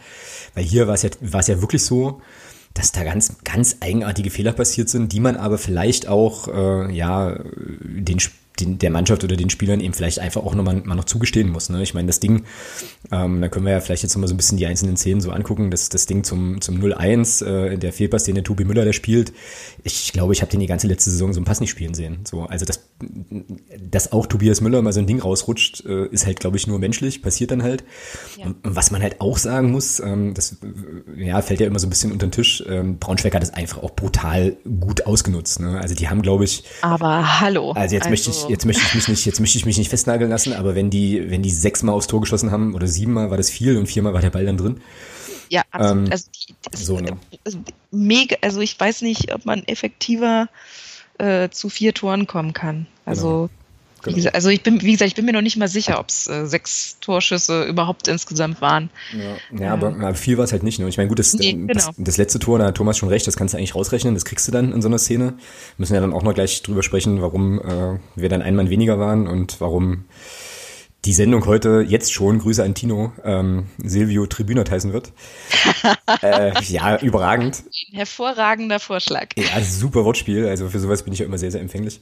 Weil 0.54 0.64
hier 0.64 0.88
war 0.88 0.94
es 0.94 1.02
ja, 1.02 1.10
war 1.20 1.42
es 1.42 1.48
ja 1.48 1.60
wirklich 1.60 1.84
so, 1.84 2.22
dass 2.74 2.92
da 2.92 3.04
ganz, 3.04 3.36
ganz 3.44 3.78
eigenartige 3.82 4.30
Fehler 4.30 4.54
passiert 4.54 4.90
sind, 4.90 5.12
die 5.12 5.20
man 5.20 5.36
aber 5.36 5.58
vielleicht 5.58 6.08
auch, 6.08 6.48
äh, 6.48 6.96
ja, 6.96 7.38
den 7.82 8.20
den, 8.60 8.80
der 8.80 8.92
Mannschaft 8.92 9.24
oder 9.24 9.36
den 9.36 9.50
Spielern 9.50 9.80
eben 9.80 9.94
vielleicht 9.94 10.20
einfach 10.20 10.44
auch 10.44 10.56
nochmal 10.56 10.82
mal 10.84 10.96
noch 10.96 11.06
zugestehen 11.06 11.50
muss. 11.50 11.70
Ne? 11.70 11.82
Ich 11.84 11.94
meine, 11.94 12.08
das 12.08 12.20
Ding, 12.20 12.44
ähm, 13.12 13.42
da 13.42 13.48
können 13.48 13.66
wir 13.66 13.74
ja 13.74 13.80
vielleicht 13.80 14.04
jetzt 14.04 14.16
nochmal 14.16 14.28
so 14.28 14.34
ein 14.34 14.38
bisschen 14.38 14.58
die 14.58 14.66
einzelnen 14.66 14.98
Szenen 14.98 15.22
so 15.22 15.32
angucken, 15.32 15.72
das, 15.72 15.90
das 15.90 16.06
Ding 16.06 16.24
zum, 16.24 16.62
zum 16.62 16.80
0-1, 16.80 17.46
äh, 17.46 17.78
der 17.78 17.94
Fehlpass, 17.94 18.24
den 18.24 18.36
der 18.36 18.44
Tobi 18.44 18.66
Müller 18.66 18.86
da 18.86 18.94
spielt, 18.94 19.34
ich 19.84 20.12
glaube, 20.14 20.34
ich 20.34 20.42
habe 20.42 20.52
den 20.52 20.60
die 20.60 20.68
ganze 20.68 20.88
letzte 20.88 21.10
Saison 21.10 21.34
so 21.34 21.40
einen 21.40 21.46
Pass 21.46 21.60
nicht 21.60 21.70
spielen 21.70 21.94
sehen. 21.94 22.20
So, 22.26 22.44
also 22.44 22.66
das, 22.66 22.82
dass 23.80 24.12
auch 24.12 24.26
Tobias 24.26 24.62
Müller 24.62 24.82
mal 24.82 24.94
so 24.94 25.00
ein 25.00 25.08
Ding 25.08 25.20
rausrutscht, 25.20 25.86
äh, 25.86 26.08
ist 26.08 26.26
halt, 26.26 26.40
glaube 26.40 26.58
ich, 26.58 26.68
nur 26.68 26.80
menschlich, 26.80 27.22
passiert 27.22 27.52
dann 27.52 27.64
halt. 27.64 27.84
Ja. 28.38 28.48
Und, 28.48 28.66
und, 28.66 28.76
was 28.76 28.92
man 28.92 29.02
halt 29.02 29.22
auch 29.22 29.38
sagen 29.38 29.72
muss, 29.72 30.00
ähm, 30.00 30.34
das 30.34 30.58
ja, 31.16 31.42
fällt 31.42 31.60
ja 31.60 31.68
immer 31.68 31.80
so 31.80 31.88
ein 31.88 31.90
bisschen 31.90 32.12
unter 32.12 32.28
den 32.28 32.32
Tisch, 32.32 32.64
ähm, 32.68 32.98
Braunschweig 33.00 33.34
hat 33.34 33.42
das 33.42 33.54
einfach 33.54 33.82
auch 33.82 33.92
brutal 33.92 34.58
gut 34.80 35.06
ausgenutzt. 35.06 35.60
Ne? 35.60 35.80
Also 35.80 35.96
die 35.96 36.10
haben, 36.10 36.22
glaube 36.22 36.44
ich. 36.44 36.64
Aber 36.82 37.40
hallo. 37.40 37.72
Also 37.72 37.96
jetzt 37.96 38.04
also, 38.04 38.10
möchte 38.10 38.30
ich, 38.32 38.49
jetzt 38.50 38.66
möchte 38.66 38.84
ich 38.86 38.96
mich 38.96 39.08
nicht, 39.08 39.26
jetzt 39.26 39.40
möchte 39.40 39.58
ich 39.58 39.66
mich 39.66 39.78
nicht 39.78 39.90
festnageln 39.90 40.30
lassen, 40.30 40.54
aber 40.54 40.76
wenn 40.76 40.90
die, 40.90 41.30
wenn 41.30 41.42
die 41.42 41.52
sechsmal 41.52 41.96
aufs 41.96 42.08
Tor 42.08 42.22
geschossen 42.22 42.52
haben 42.52 42.74
oder 42.74 42.88
siebenmal 42.88 43.30
war 43.30 43.38
das 43.38 43.50
viel 43.50 43.78
und 43.78 43.88
viermal 43.88 44.14
war 44.14 44.22
der 44.22 44.30
Ball 44.30 44.46
dann 44.46 44.58
drin. 44.58 44.82
Ja, 45.50 45.64
absolut. 45.72 46.08
Ähm, 46.08 46.12
also, 46.12 46.30
die, 46.36 46.78
so, 46.78 47.00
ne? 47.00 47.18
also, 47.46 47.60
mega, 47.92 48.36
also 48.42 48.62
ich 48.62 48.80
weiß 48.80 49.02
nicht, 49.02 49.34
ob 49.34 49.46
man 49.46 49.64
effektiver 49.64 50.48
äh, 51.18 51.50
zu 51.50 51.70
vier 51.70 51.94
Toren 51.94 52.28
kommen 52.28 52.54
kann. 52.54 52.88
Also 53.06 53.50
genau. 53.50 53.59
Genau. 54.04 54.16
Gesagt, 54.16 54.36
also 54.36 54.50
ich 54.50 54.64
bin, 54.64 54.82
wie 54.82 54.92
gesagt, 54.92 55.10
ich 55.10 55.16
bin 55.16 55.26
mir 55.26 55.34
noch 55.34 55.42
nicht 55.42 55.58
mal 55.58 55.68
sicher, 55.68 56.00
ob 56.00 56.10
es 56.10 56.28
äh, 56.28 56.46
sechs 56.46 56.98
Torschüsse 57.02 57.66
überhaupt 57.66 58.08
insgesamt 58.08 58.62
waren. 58.62 58.90
Ja, 59.14 59.60
ja 59.60 59.74
aber, 59.74 59.88
aber, 59.88 60.16
viel 60.16 60.38
war 60.38 60.46
es 60.46 60.52
halt 60.52 60.64
nicht. 60.64 60.80
Ne? 60.80 60.88
Ich 60.88 60.98
meine, 60.98 61.10
gut, 61.10 61.20
das, 61.20 61.34
nee, 61.34 61.52
genau. 61.52 61.74
das, 61.74 61.92
das, 61.98 62.18
letzte 62.18 62.40
Tor, 62.40 62.60
da 62.60 62.68
hat 62.68 62.76
Thomas 62.76 62.98
schon 62.98 63.10
recht, 63.10 63.28
das 63.28 63.36
kannst 63.36 63.54
du 63.54 63.58
eigentlich 63.58 63.76
rausrechnen, 63.76 64.14
das 64.14 64.26
kriegst 64.26 64.48
du 64.48 64.52
dann 64.52 64.72
in 64.72 64.82
so 64.82 64.88
einer 64.88 65.00
Szene. 65.00 65.26
Wir 65.26 65.36
müssen 65.78 65.94
ja 65.96 66.02
dann 66.02 66.14
auch 66.14 66.24
noch 66.24 66.34
gleich 66.34 66.62
drüber 66.64 66.84
sprechen, 66.84 67.22
warum 67.22 67.60
äh, 67.60 68.00
wir 68.16 68.30
dann 68.30 68.42
ein 68.42 68.56
Mann 68.56 68.70
weniger 68.70 69.00
waren 69.00 69.28
und 69.28 69.60
warum 69.60 70.06
die 71.06 71.14
Sendung 71.14 71.46
heute 71.46 71.86
jetzt 71.88 72.12
schon, 72.12 72.40
Grüße 72.40 72.62
an 72.62 72.74
Tino, 72.74 73.14
ähm, 73.24 73.68
Silvio 73.82 74.26
Tribünert 74.26 74.70
heißen 74.70 74.92
wird. 74.92 75.14
äh, 76.22 76.52
ja, 76.64 77.00
überragend. 77.00 77.64
Hervorragender 77.94 78.80
Vorschlag. 78.80 79.28
Ja, 79.38 79.62
super 79.62 80.04
Wortspiel. 80.04 80.46
Also 80.48 80.68
für 80.68 80.80
sowas 80.80 81.04
bin 81.04 81.14
ich 81.14 81.20
ja 81.20 81.26
immer 81.26 81.38
sehr, 81.38 81.52
sehr 81.52 81.62
empfänglich. 81.62 82.02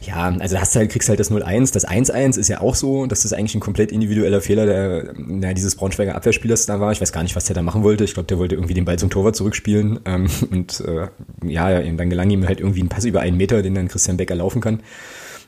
Ja, 0.00 0.34
also 0.38 0.58
hast 0.58 0.74
halt, 0.76 0.90
kriegst 0.90 1.10
halt 1.10 1.20
das 1.20 1.30
0-1. 1.30 1.74
Das 1.74 1.86
1-1 1.86 2.38
ist 2.38 2.48
ja 2.48 2.62
auch 2.62 2.74
so, 2.74 3.04
dass 3.04 3.22
das 3.22 3.34
eigentlich 3.34 3.54
ein 3.54 3.60
komplett 3.60 3.92
individueller 3.92 4.40
Fehler 4.40 4.64
der, 4.64 5.12
na, 5.16 5.52
dieses 5.52 5.76
Braunschweiger 5.76 6.14
Abwehrspielers 6.14 6.64
da 6.64 6.80
war. 6.80 6.92
Ich 6.92 7.02
weiß 7.02 7.12
gar 7.12 7.22
nicht, 7.22 7.36
was 7.36 7.44
der 7.44 7.54
da 7.54 7.60
machen 7.60 7.82
wollte. 7.82 8.04
Ich 8.04 8.14
glaube, 8.14 8.28
der 8.28 8.38
wollte 8.38 8.54
irgendwie 8.54 8.74
den 8.74 8.86
Ball 8.86 8.98
zum 8.98 9.10
Torwart 9.10 9.36
zurückspielen. 9.36 10.00
Ähm, 10.06 10.26
und 10.50 10.80
äh, 10.80 11.08
ja, 11.46 11.82
dann 11.82 12.08
gelang 12.08 12.30
ihm 12.30 12.48
halt 12.48 12.60
irgendwie 12.60 12.82
ein 12.82 12.88
Pass 12.88 13.04
über 13.04 13.20
einen 13.20 13.36
Meter, 13.36 13.60
den 13.60 13.74
dann 13.74 13.88
Christian 13.88 14.16
Becker 14.16 14.36
laufen 14.36 14.62
kann 14.62 14.80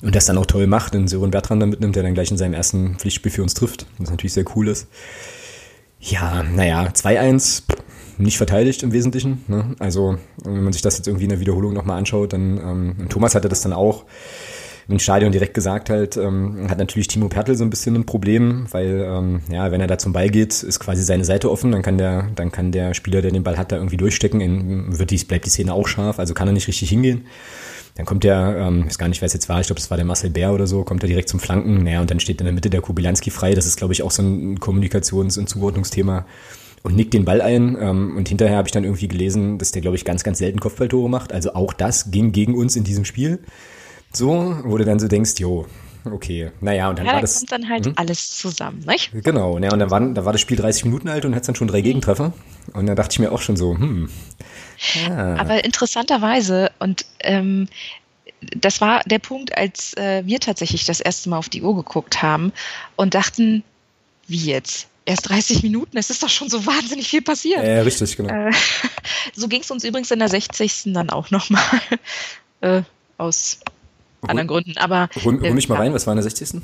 und 0.03 0.15
das 0.15 0.27
dann 0.27 0.39
auch 0.39 0.47
toll 0.47 0.67
macht 0.67 0.95
und 0.95 1.09
Sören 1.09 1.31
Bertrand 1.31 1.63
dann 1.63 1.71
mitnimmt, 1.71 1.97
der 1.97 2.03
dann 2.03 2.15
gleich 2.15 2.31
in 2.31 2.37
seinem 2.37 2.55
ersten 2.55 2.97
Pflichtspiel 2.97 3.33
für 3.33 3.43
uns 3.43 3.55
trifft, 3.55 3.87
was 3.99 4.11
natürlich 4.11 4.33
sehr 4.33 4.45
cool 4.57 4.69
ist. 4.69 4.89
Ja, 6.01 6.43
naja, 6.43 6.89
2-1, 6.89 7.65
nicht 8.17 8.39
verteidigt 8.39 8.83
im 8.83 8.93
Wesentlichen. 8.93 9.45
Ne? 9.49 9.77
Also, 9.79 10.19
wenn 10.43 10.65
man 10.65 10.73
sich 10.73 10.83
das 10.83 10.97
jetzt 10.97 11.07
irgendwie 11.07 11.25
in 11.25 11.31
der 11.31 11.41
Wiederholung 11.41 11.75
nochmal 11.75 11.99
anschaut, 11.99 12.33
dann, 12.33 12.59
ähm, 12.59 13.09
Thomas 13.09 13.35
hatte 13.35 13.49
das 13.49 13.61
dann 13.61 13.73
auch 13.73 14.05
im 14.91 14.99
Stadion 14.99 15.33
direkt 15.33 15.55
gesagt 15.55 15.89
halt, 15.89 16.17
ähm, 16.17 16.67
hat 16.69 16.79
natürlich 16.79 17.09
Timo 17.09 17.29
Pertl 17.29 17.55
so 17.55 17.65
ein 17.65 17.71
bisschen 17.71 17.95
ein 17.95 18.07
Problem, 18.07 18.67
weil, 18.71 19.07
ähm, 19.09 19.41
ja, 19.51 19.71
wenn 19.71 19.81
er 19.81 19.87
da 19.87 19.99
zum 19.99 20.13
Ball 20.13 20.29
geht, 20.29 20.63
ist 20.63 20.81
quasi 20.81 21.03
seine 21.03 21.25
Seite 21.25 21.51
offen, 21.51 21.73
dann 21.73 21.83
kann 21.83 21.97
der, 21.97 22.29
dann 22.35 22.51
kann 22.51 22.73
der 22.73 22.95
Spieler, 22.95 23.23
der 23.23 23.31
den 23.31 23.43
Ball 23.43 23.57
hat, 23.57 23.73
da 23.73 23.77
irgendwie 23.77 23.97
durchstecken, 23.97 24.41
in, 24.41 24.99
wird 24.99 25.11
die, 25.11 25.19
bleibt 25.19 25.47
die 25.47 25.51
Szene 25.51 25.73
auch 25.73 25.87
scharf, 25.87 26.19
also 26.19 26.35
kann 26.35 26.49
er 26.49 26.53
nicht 26.53 26.69
richtig 26.69 26.91
hingehen. 26.91 27.27
Dann 27.97 28.07
kommt 28.07 28.25
der, 28.25 28.57
ähm, 28.59 28.87
weiß 28.87 28.99
gar 28.99 29.09
nicht, 29.09 29.21
wer 29.21 29.27
es 29.27 29.33
jetzt 29.33 29.49
war, 29.49 29.61
ich 29.61 29.67
glaube, 29.67 29.81
es 29.81 29.91
war 29.91 29.97
der 29.97 30.07
Marcel 30.07 30.31
Bär 30.31 30.53
oder 30.53 30.67
so, 30.67 30.85
kommt 30.85 31.03
er 31.05 31.09
direkt 31.09 31.29
zum 31.29 31.41
Flanken, 31.41 31.85
naja, 31.85 32.01
und 32.01 32.11
dann 32.11 32.21
steht 32.21 32.41
in 32.41 32.45
der 32.45 32.55
Mitte 32.55 32.71
der 32.71 32.81
Kubilanski 32.81 33.31
frei. 33.31 33.55
Das 33.55 33.67
ist, 33.67 33.77
glaube 33.77 33.93
ich, 33.93 34.03
auch 34.03 34.11
so 34.11 34.23
ein 34.23 34.59
Kommunikations- 34.59 35.39
und 35.39 35.49
Zuordnungsthema 35.49 36.27
und 36.83 36.97
nickt 36.97 37.15
den 37.15 37.25
Ball 37.25 37.41
ein. 37.41 37.77
Ähm, 37.81 38.17
und 38.17 38.29
hinterher 38.29 38.57
habe 38.57 38.69
ich 38.69 38.73
dann 38.73 38.85
irgendwie 38.85 39.09
gelesen, 39.09 39.59
dass 39.59 39.73
der, 39.73 39.83
glaube 39.83 39.97
ich, 39.97 40.05
ganz, 40.05 40.25
ganz 40.25 40.39
selten 40.39 40.61
Kopfballtore 40.61 41.11
macht. 41.11 41.33
Also 41.33 41.55
auch 41.55 41.73
das 41.73 42.11
ging 42.11 42.33
gegen 42.33 42.55
uns 42.55 42.77
in 42.77 42.85
diesem 42.85 43.05
Spiel. 43.05 43.41
So, 44.13 44.57
wo 44.65 44.77
du 44.79 44.85
dann 44.85 44.99
so 44.99 45.09
denkst, 45.09 45.35
jo, 45.39 45.67
okay. 46.05 46.51
Naja, 46.61 46.89
und 46.89 46.99
dann 46.99 47.07
ja, 47.07 47.13
war 47.13 47.21
da 47.21 47.23
das. 47.23 47.39
kommt 47.39 47.53
dann 47.53 47.69
halt 47.69 47.87
Mhm. 47.87 47.93
alles 47.97 48.37
zusammen, 48.37 48.81
nicht? 48.87 49.11
Genau, 49.13 49.59
ja, 49.59 49.73
und 49.73 49.79
dann 49.79 49.91
war, 49.91 50.01
da 50.01 50.25
war 50.25 50.33
das 50.33 50.41
Spiel 50.41 50.57
30 50.57 50.85
Minuten 50.87 51.09
alt 51.09 51.25
und 51.25 51.35
hat 51.35 51.47
dann 51.47 51.55
schon 51.55 51.69
drei 51.69 51.81
Gegentreffer. 51.81 52.33
Und 52.73 52.87
da 52.87 52.95
dachte 52.95 53.13
ich 53.13 53.19
mir 53.19 53.31
auch 53.33 53.41
schon 53.41 53.57
so, 53.57 53.77
hm. 53.77 54.09
Ja. 55.07 55.37
Aber 55.37 55.63
interessanterweise, 55.65 56.71
und 56.79 57.05
ähm, 57.21 57.69
das 58.57 58.81
war 58.81 59.03
der 59.05 59.19
Punkt, 59.19 59.57
als 59.57 59.95
äh, 59.99 60.23
wir 60.25 60.41
tatsächlich 60.41 60.87
das 60.87 61.01
erste 61.01 61.29
Mal 61.29 61.37
auf 61.39 61.51
die 61.51 61.63
Uhr 61.63 61.77
geguckt 61.77 62.23
haben 62.23 62.53
und 62.97 63.15
dachten, 63.15 63.63
wie 64.27 64.39
jetzt? 64.47 64.87
Erst 65.07 65.29
30 65.29 65.63
Minuten, 65.63 65.97
es 65.99 66.09
ist 66.11 66.23
doch 66.23 66.29
schon 66.29 66.49
so 66.49 66.65
wahnsinnig 66.67 67.09
viel 67.09 67.21
passiert. 67.23 67.63
Äh, 67.63 67.81
richtig, 67.81 68.17
genau. 68.17 68.33
Äh, 68.33 68.53
so 69.35 69.49
ging 69.49 69.61
es 69.61 69.71
uns 69.71 69.83
übrigens 69.85 70.11
in 70.11 70.19
der 70.21 70.29
60. 70.29 70.93
dann 70.95 71.11
auch 71.11 71.31
nochmal. 71.31 71.63
Äh, 72.63 72.83
aus 73.17 73.61
anderen 74.29 74.49
Gründen. 74.49 74.75
Aber 74.79 75.09
Hol, 75.25 75.41
hol 75.41 75.55
mich 75.55 75.69
mal 75.69 75.77
rein, 75.77 75.95
was 75.95 76.07
war 76.07 76.13
in 76.13 76.17
der 76.19 76.25
60.? 76.25 76.61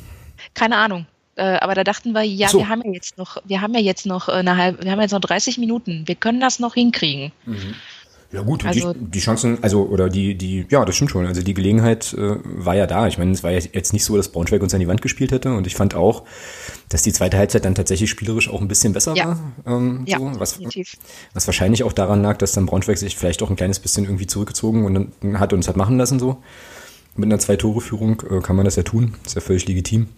keine 0.55 0.77
Ahnung. 0.77 1.07
Äh, 1.37 1.59
aber 1.59 1.75
da 1.75 1.85
dachten 1.85 2.13
wir, 2.13 2.23
ja, 2.23 2.49
so. 2.49 2.59
wir 2.59 2.69
haben 2.69 2.83
ja 2.85 2.93
jetzt 2.93 3.19
noch, 3.19 3.37
wir 3.45 3.61
haben 3.61 3.75
ja 3.75 3.81
jetzt 3.81 4.07
noch 4.07 4.29
äh, 4.29 4.33
eine 4.33 4.57
halbe, 4.57 4.83
wir 4.85 4.91
haben 4.91 5.01
jetzt 5.03 5.13
noch 5.13 5.21
30 5.21 5.59
Minuten. 5.59 6.03
Wir 6.07 6.15
können 6.15 6.41
das 6.41 6.59
noch 6.61 6.73
hinkriegen. 6.75 7.31
Ja 8.33 8.41
gut, 8.43 8.65
Also- 8.65 8.93
die, 8.95 9.05
die 9.05 9.21
Chancen, 9.21 9.63
also 9.63 9.85
oder 9.85 10.09
die, 10.09 10.35
die, 10.35 10.67
ja, 10.71 10.85
das 10.85 10.97
stimmt 10.97 11.11
schon. 11.13 11.27
Also 11.27 11.43
die 11.43 11.55
Gelegenheit 11.55 12.13
äh, 12.15 12.37
war 12.43 12.75
ja 12.75 12.87
da. 12.87 13.07
Ich 13.07 13.19
meine, 13.19 13.33
es 13.33 13.43
war 13.45 13.51
ja 13.53 13.61
jetzt 13.73 13.93
nicht 13.93 14.05
so, 14.05 14.17
dass 14.17 14.31
Braunschweig 14.33 14.63
uns 14.63 14.75
an 14.75 14.81
die 14.81 14.89
Wand 14.89 15.01
gespielt 15.03 15.31
hätte. 15.31 15.53
Und 15.55 15.67
ich 15.67 15.75
fand 15.77 15.95
auch, 15.95 16.25
dass 16.89 17.03
die 17.03 17.13
zweite 17.13 17.37
Halbzeit 17.37 17.65
dann 17.65 17.75
tatsächlich 17.75 18.11
spielerisch 18.11 18.49
auch 18.51 18.61
ein 18.63 18.69
bisschen 18.69 18.93
besser 18.95 19.15
Ja. 19.15 19.27
war. 19.27 19.77
Ähm, 19.79 20.05
Ja, 20.07 20.19
so, 20.19 20.41
was, 20.41 20.53
definitiv. 20.55 20.95
was 21.35 21.47
wahrscheinlich 21.47 21.85
auch 21.85 21.93
daran 21.93 22.23
lag, 22.23 22.37
dass 22.39 22.53
dann 22.53 22.67
Braunschweig 22.67 22.99
sich 22.99 23.17
vielleicht 23.17 23.43
auch 23.43 23.51
ein 23.51 23.57
kleines 23.57 23.79
bisschen 23.79 24.05
irgendwie 24.05 24.27
zurückgezogen 24.27 24.85
und 24.85 25.39
hat 25.39 25.53
uns 25.53 25.69
hat 25.69 25.77
machen 25.77 25.97
lassen 25.99 26.19
so. 26.19 26.43
Mit 27.17 27.27
einer 27.27 27.39
Zwei-Tore-Führung 27.39 28.23
äh, 28.31 28.41
kann 28.41 28.57
man 28.57 28.65
das 28.65 28.77
ja 28.77 28.83
tun. 28.83 29.15
Ist 29.25 29.35
ja 29.35 29.41
völlig 29.41 29.67
legitim. 29.67 30.09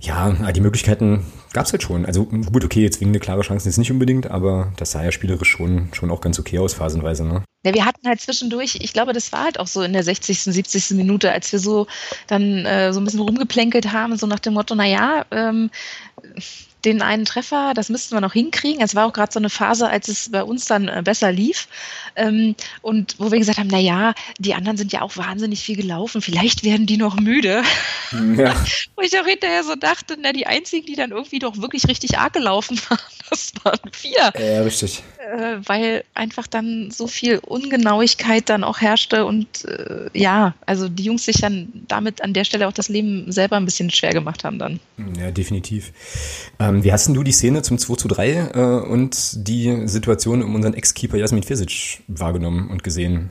Ja, 0.00 0.32
die 0.50 0.60
Möglichkeiten 0.60 1.24
gab 1.52 1.66
es 1.66 1.72
halt 1.72 1.84
schon. 1.84 2.04
Also 2.06 2.24
gut, 2.24 2.64
okay, 2.64 2.82
jetzt 2.82 2.98
zwingende 2.98 3.20
klare 3.20 3.42
Chancen 3.42 3.68
jetzt 3.68 3.78
nicht 3.78 3.92
unbedingt, 3.92 4.28
aber 4.28 4.72
das 4.76 4.90
sah 4.90 5.04
ja 5.04 5.12
spielerisch 5.12 5.48
schon, 5.48 5.90
schon 5.92 6.10
auch 6.10 6.20
ganz 6.20 6.40
okay 6.40 6.58
aus, 6.58 6.74
phasenweise. 6.74 7.24
Ne? 7.24 7.44
Ja, 7.64 7.72
wir 7.72 7.84
hatten 7.84 8.08
halt 8.08 8.20
zwischendurch, 8.20 8.78
ich 8.80 8.92
glaube, 8.92 9.12
das 9.12 9.30
war 9.30 9.44
halt 9.44 9.60
auch 9.60 9.68
so 9.68 9.82
in 9.82 9.92
der 9.92 10.02
60., 10.02 10.42
70. 10.42 10.90
Minute, 10.96 11.30
als 11.30 11.52
wir 11.52 11.60
so 11.60 11.86
dann 12.26 12.66
äh, 12.66 12.92
so 12.92 13.00
ein 13.00 13.04
bisschen 13.04 13.20
rumgeplänkelt 13.20 13.92
haben, 13.92 14.16
so 14.16 14.26
nach 14.26 14.40
dem 14.40 14.54
Motto, 14.54 14.74
na 14.74 14.86
ja, 14.86 15.24
ähm, 15.30 15.70
den 16.84 17.02
einen 17.02 17.24
Treffer, 17.24 17.74
das 17.74 17.88
müssten 17.88 18.14
wir 18.14 18.20
noch 18.20 18.32
hinkriegen. 18.32 18.82
Es 18.82 18.94
war 18.94 19.06
auch 19.06 19.12
gerade 19.12 19.32
so 19.32 19.38
eine 19.38 19.50
Phase, 19.50 19.88
als 19.88 20.08
es 20.08 20.30
bei 20.30 20.42
uns 20.42 20.64
dann 20.66 20.88
äh, 20.88 21.02
besser 21.04 21.30
lief. 21.32 21.68
Ähm, 22.16 22.54
und 22.80 23.16
wo 23.18 23.30
wir 23.30 23.38
gesagt 23.38 23.58
haben, 23.58 23.68
na 23.70 23.78
ja, 23.78 24.14
die 24.38 24.54
anderen 24.54 24.76
sind 24.76 24.92
ja 24.92 25.02
auch 25.02 25.16
wahnsinnig 25.16 25.62
viel 25.62 25.76
gelaufen, 25.76 26.22
vielleicht 26.22 26.64
werden 26.64 26.86
die 26.86 26.96
noch 26.96 27.16
müde. 27.16 27.62
Ja. 28.36 28.54
Wo 28.96 29.02
ich 29.02 29.18
auch 29.18 29.26
hinterher 29.26 29.64
so 29.64 29.74
dachte, 29.74 30.16
na, 30.20 30.32
die 30.32 30.46
einzigen, 30.46 30.86
die 30.86 30.96
dann 30.96 31.12
irgendwie 31.12 31.38
doch 31.38 31.56
wirklich 31.56 31.88
richtig 31.88 32.18
arg 32.18 32.32
gelaufen 32.32 32.78
waren, 32.88 32.98
das 33.30 33.52
waren 33.62 33.80
vier 33.92 34.30
Äh, 34.34 34.58
richtig. 34.58 35.02
Äh, 35.22 35.58
weil 35.64 36.04
einfach 36.14 36.46
dann 36.46 36.90
so 36.90 37.06
viel 37.06 37.38
Ungenauigkeit 37.38 38.48
dann 38.48 38.64
auch 38.64 38.80
herrschte 38.80 39.24
und 39.24 39.64
äh, 39.64 40.10
ja, 40.14 40.54
also 40.66 40.88
die 40.88 41.04
Jungs 41.04 41.24
sich 41.24 41.40
dann 41.40 41.68
damit 41.88 42.22
an 42.22 42.32
der 42.32 42.44
Stelle 42.44 42.66
auch 42.66 42.72
das 42.72 42.88
Leben 42.88 43.30
selber 43.30 43.56
ein 43.56 43.64
bisschen 43.64 43.90
schwer 43.90 44.12
gemacht 44.12 44.44
haben 44.44 44.58
dann. 44.58 44.80
Ja, 45.18 45.30
definitiv. 45.30 45.92
Ähm, 46.58 46.82
wie 46.82 46.92
hast 46.92 47.06
denn 47.06 47.14
du 47.14 47.22
die 47.22 47.32
Szene 47.32 47.62
zum 47.62 47.78
2 47.78 47.94
zu 47.94 48.08
3 48.08 48.30
äh, 48.30 48.88
und 48.88 49.46
die 49.48 49.86
Situation 49.86 50.42
um 50.42 50.54
unseren 50.54 50.74
Ex-Keeper 50.74 51.16
Jasmin 51.16 51.42
Fesic 51.42 52.02
wahrgenommen 52.08 52.68
und 52.68 52.82
gesehen? 52.82 53.30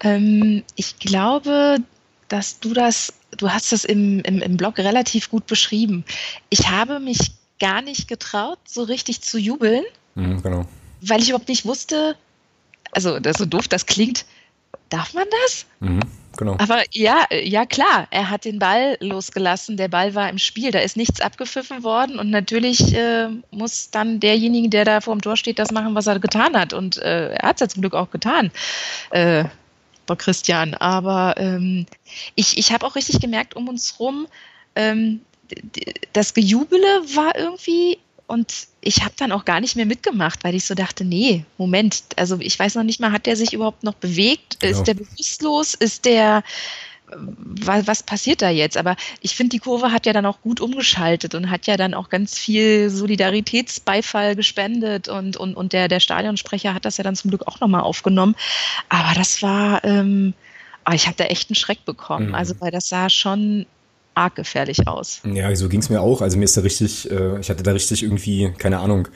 Ähm, 0.00 0.62
ich 0.76 0.98
glaube, 0.98 1.78
dass 2.28 2.60
du 2.60 2.74
das, 2.74 3.12
du 3.36 3.50
hast 3.50 3.72
das 3.72 3.84
im, 3.84 4.20
im, 4.20 4.40
im 4.40 4.56
Blog 4.56 4.78
relativ 4.78 5.30
gut 5.30 5.46
beschrieben. 5.46 6.04
Ich 6.50 6.70
habe 6.70 7.00
mich 7.00 7.32
gar 7.58 7.82
nicht 7.82 8.08
getraut, 8.08 8.58
so 8.66 8.82
richtig 8.82 9.20
zu 9.22 9.38
jubeln, 9.38 9.84
Mhm, 10.14 10.42
genau. 10.42 10.66
weil 11.00 11.20
ich 11.20 11.28
überhaupt 11.28 11.48
nicht 11.48 11.66
wusste, 11.66 12.16
also 12.92 13.18
das 13.18 13.32
ist 13.32 13.38
so 13.38 13.46
doof 13.46 13.68
das 13.68 13.86
klingt, 13.86 14.24
darf 14.88 15.14
man 15.14 15.24
das? 15.42 15.66
Mhm, 15.80 16.00
genau. 16.36 16.56
Aber 16.58 16.82
ja, 16.92 17.26
ja 17.30 17.66
klar, 17.66 18.06
er 18.10 18.30
hat 18.30 18.44
den 18.44 18.58
Ball 18.58 18.96
losgelassen, 19.00 19.76
der 19.76 19.88
Ball 19.88 20.14
war 20.14 20.28
im 20.28 20.38
Spiel, 20.38 20.70
da 20.70 20.80
ist 20.80 20.96
nichts 20.96 21.20
abgepfiffen 21.20 21.82
worden 21.82 22.18
und 22.18 22.30
natürlich 22.30 22.94
äh, 22.94 23.28
muss 23.50 23.90
dann 23.90 24.20
derjenige, 24.20 24.68
der 24.68 24.84
da 24.84 25.00
vor 25.00 25.14
dem 25.14 25.22
Tor 25.22 25.36
steht, 25.36 25.58
das 25.58 25.72
machen, 25.72 25.94
was 25.94 26.06
er 26.06 26.20
getan 26.20 26.56
hat 26.56 26.72
und 26.72 26.98
äh, 26.98 27.34
er 27.34 27.48
hat 27.48 27.56
es 27.56 27.60
ja 27.60 27.68
zum 27.68 27.82
Glück 27.82 27.94
auch 27.94 28.10
getan, 28.10 28.50
äh, 29.10 29.44
Christian. 30.18 30.74
Aber 30.74 31.34
ähm, 31.38 31.86
ich, 32.34 32.58
ich 32.58 32.72
habe 32.72 32.86
auch 32.86 32.94
richtig 32.94 33.20
gemerkt 33.20 33.56
um 33.56 33.68
uns 33.68 33.98
rum, 33.98 34.26
ähm, 34.76 35.20
das 36.12 36.34
Gejubele 36.34 36.86
war 37.14 37.36
irgendwie 37.36 37.98
und 38.26 38.66
ich 38.84 39.02
habe 39.02 39.14
dann 39.16 39.32
auch 39.32 39.44
gar 39.44 39.60
nicht 39.60 39.76
mehr 39.76 39.86
mitgemacht, 39.86 40.44
weil 40.44 40.54
ich 40.54 40.64
so 40.64 40.74
dachte, 40.74 41.04
nee, 41.04 41.44
Moment, 41.56 42.02
also 42.16 42.38
ich 42.40 42.58
weiß 42.58 42.74
noch 42.74 42.82
nicht 42.82 43.00
mal, 43.00 43.12
hat 43.12 43.26
der 43.26 43.36
sich 43.36 43.52
überhaupt 43.52 43.82
noch 43.82 43.94
bewegt? 43.94 44.60
Genau. 44.60 44.72
Ist 44.72 44.84
der 44.84 44.94
bewusstlos? 44.94 45.74
Ist 45.74 46.04
der, 46.04 46.42
was, 47.08 48.02
passiert 48.02 48.42
da 48.42 48.50
jetzt? 48.50 48.76
Aber 48.76 48.96
ich 49.22 49.34
finde, 49.34 49.50
die 49.50 49.58
Kurve 49.58 49.90
hat 49.90 50.04
ja 50.04 50.12
dann 50.12 50.26
auch 50.26 50.42
gut 50.42 50.60
umgeschaltet 50.60 51.34
und 51.34 51.50
hat 51.50 51.66
ja 51.66 51.78
dann 51.78 51.94
auch 51.94 52.10
ganz 52.10 52.38
viel 52.38 52.90
Solidaritätsbeifall 52.90 54.36
gespendet 54.36 55.08
und, 55.08 55.36
und, 55.38 55.54
und 55.54 55.72
der, 55.72 55.88
der 55.88 56.00
Stadionsprecher 56.00 56.74
hat 56.74 56.84
das 56.84 56.98
ja 56.98 57.04
dann 57.04 57.16
zum 57.16 57.30
Glück 57.30 57.46
auch 57.46 57.60
nochmal 57.60 57.82
aufgenommen. 57.82 58.36
Aber 58.90 59.14
das 59.14 59.42
war, 59.42 59.82
ähm, 59.84 60.34
ah, 60.84 60.92
ich 60.92 61.06
habe 61.06 61.16
da 61.16 61.24
echt 61.24 61.48
einen 61.48 61.56
Schreck 61.56 61.84
bekommen. 61.86 62.28
Mhm. 62.28 62.34
Also, 62.34 62.54
weil 62.60 62.70
das 62.70 62.88
sah 62.90 63.08
schon 63.08 63.64
arg 64.14 64.34
gefährlich 64.34 64.86
aus. 64.86 65.20
Ja, 65.24 65.54
so 65.54 65.68
ging's 65.68 65.90
mir 65.90 66.00
auch. 66.00 66.20
Also 66.20 66.38
mir 66.38 66.44
ist 66.44 66.56
da 66.56 66.62
richtig, 66.62 67.10
äh, 67.10 67.38
ich 67.40 67.50
hatte 67.50 67.62
da 67.62 67.72
richtig 67.72 68.02
irgendwie, 68.02 68.52
keine 68.58 68.78
Ahnung, 68.78 69.08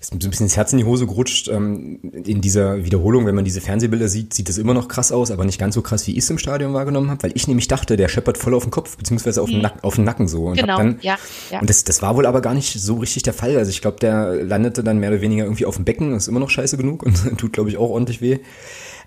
ist 0.00 0.10
so 0.10 0.26
ein 0.26 0.30
bisschen 0.30 0.46
ins 0.46 0.56
Herz 0.56 0.72
in 0.72 0.78
die 0.78 0.84
Hose 0.84 1.06
gerutscht. 1.06 1.48
Ähm, 1.48 1.98
in 2.02 2.40
dieser 2.40 2.84
Wiederholung, 2.84 3.26
wenn 3.26 3.34
man 3.34 3.44
diese 3.44 3.60
Fernsehbilder 3.60 4.08
sieht, 4.08 4.34
sieht 4.34 4.48
das 4.48 4.58
immer 4.58 4.74
noch 4.74 4.88
krass 4.88 5.12
aus, 5.12 5.30
aber 5.30 5.44
nicht 5.44 5.58
ganz 5.58 5.74
so 5.74 5.82
krass, 5.82 6.06
wie 6.06 6.12
ich 6.12 6.18
es 6.18 6.30
im 6.30 6.38
Stadion 6.38 6.74
wahrgenommen 6.74 7.10
habe, 7.10 7.22
weil 7.24 7.32
ich 7.34 7.48
nämlich 7.48 7.68
dachte, 7.68 7.96
der 7.96 8.08
scheppert 8.08 8.38
voll 8.38 8.54
auf 8.54 8.64
den 8.64 8.70
Kopf, 8.70 8.96
beziehungsweise 8.96 9.42
auf, 9.42 9.50
den, 9.50 9.62
Nack, 9.62 9.82
auf 9.82 9.96
den 9.96 10.04
Nacken 10.04 10.28
so. 10.28 10.46
Und 10.46 10.58
Genau, 10.58 10.76
dann, 10.78 10.98
ja, 11.02 11.16
ja. 11.50 11.60
Und 11.60 11.70
das, 11.70 11.84
das 11.84 12.02
war 12.02 12.16
wohl 12.16 12.26
aber 12.26 12.40
gar 12.40 12.54
nicht 12.54 12.72
so 12.80 12.96
richtig 12.96 13.22
der 13.24 13.32
Fall. 13.32 13.56
Also 13.56 13.70
ich 13.70 13.80
glaube, 13.80 13.98
der 13.98 14.44
landete 14.44 14.84
dann 14.84 14.98
mehr 14.98 15.10
oder 15.10 15.20
weniger 15.20 15.44
irgendwie 15.44 15.66
auf 15.66 15.76
dem 15.76 15.84
Becken, 15.84 16.14
ist 16.14 16.28
immer 16.28 16.40
noch 16.40 16.50
scheiße 16.50 16.76
genug 16.76 17.02
und 17.02 17.16
tut, 17.38 17.52
glaube 17.52 17.70
ich, 17.70 17.76
auch 17.76 17.90
ordentlich 17.90 18.20
weh. 18.20 18.38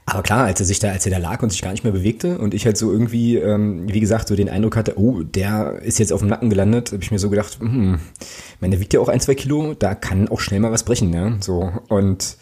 Aber 0.09 0.23
klar, 0.23 0.45
als 0.45 0.59
er 0.59 0.65
sich 0.65 0.79
da, 0.79 0.91
als 0.91 1.05
er 1.05 1.11
da 1.11 1.17
lag 1.17 1.43
und 1.43 1.51
sich 1.51 1.61
gar 1.61 1.71
nicht 1.71 1.83
mehr 1.83 1.93
bewegte 1.93 2.37
und 2.39 2.53
ich 2.53 2.65
halt 2.65 2.77
so 2.77 2.91
irgendwie, 2.91 3.37
ähm, 3.37 3.91
wie 3.91 3.99
gesagt, 3.99 4.27
so 4.27 4.35
den 4.35 4.49
Eindruck 4.49 4.75
hatte, 4.75 4.97
oh, 4.97 5.21
der 5.23 5.81
ist 5.81 5.99
jetzt 5.99 6.11
auf 6.11 6.21
dem 6.21 6.29
Nacken 6.29 6.49
gelandet, 6.49 6.91
habe 6.91 7.03
ich 7.03 7.11
mir 7.11 7.19
so 7.19 7.29
gedacht, 7.29 7.59
hm, 7.59 7.99
ich 8.19 8.61
meine, 8.61 8.71
der 8.71 8.81
wiegt 8.81 8.93
ja 8.93 8.99
auch 8.99 9.09
ein, 9.09 9.19
zwei 9.19 9.35
Kilo, 9.35 9.75
da 9.75 9.95
kann 9.95 10.27
auch 10.27 10.39
schnell 10.39 10.59
mal 10.59 10.71
was 10.71 10.83
brechen, 10.83 11.09
ne? 11.11 11.37
So. 11.41 11.71
Und 11.89 12.37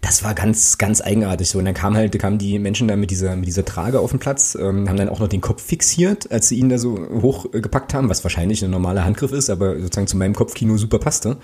das 0.00 0.24
war 0.24 0.34
ganz, 0.34 0.78
ganz 0.78 1.00
eigenartig 1.00 1.48
so. 1.48 1.58
Und 1.58 1.64
dann 1.64 1.74
kam 1.74 1.96
halt, 1.96 2.18
kamen 2.18 2.38
die 2.38 2.58
Menschen 2.58 2.88
da 2.88 2.96
mit 2.96 3.10
dieser, 3.10 3.36
mit 3.36 3.46
dieser 3.46 3.64
Trage 3.64 4.00
auf 4.00 4.10
den 4.10 4.20
Platz, 4.20 4.56
ähm, 4.60 4.88
haben 4.88 4.96
dann 4.96 5.08
auch 5.08 5.20
noch 5.20 5.28
den 5.28 5.40
Kopf 5.40 5.62
fixiert, 5.62 6.30
als 6.30 6.48
sie 6.48 6.58
ihn 6.58 6.68
da 6.68 6.78
so 6.78 6.98
hochgepackt 7.20 7.94
haben, 7.94 8.08
was 8.08 8.24
wahrscheinlich 8.24 8.64
ein 8.64 8.70
normaler 8.70 9.04
Handgriff 9.04 9.32
ist, 9.32 9.50
aber 9.50 9.78
sozusagen 9.80 10.06
zu 10.06 10.16
meinem 10.16 10.34
Kopfkino 10.34 10.76
super 10.76 10.98
passte. 10.98 11.36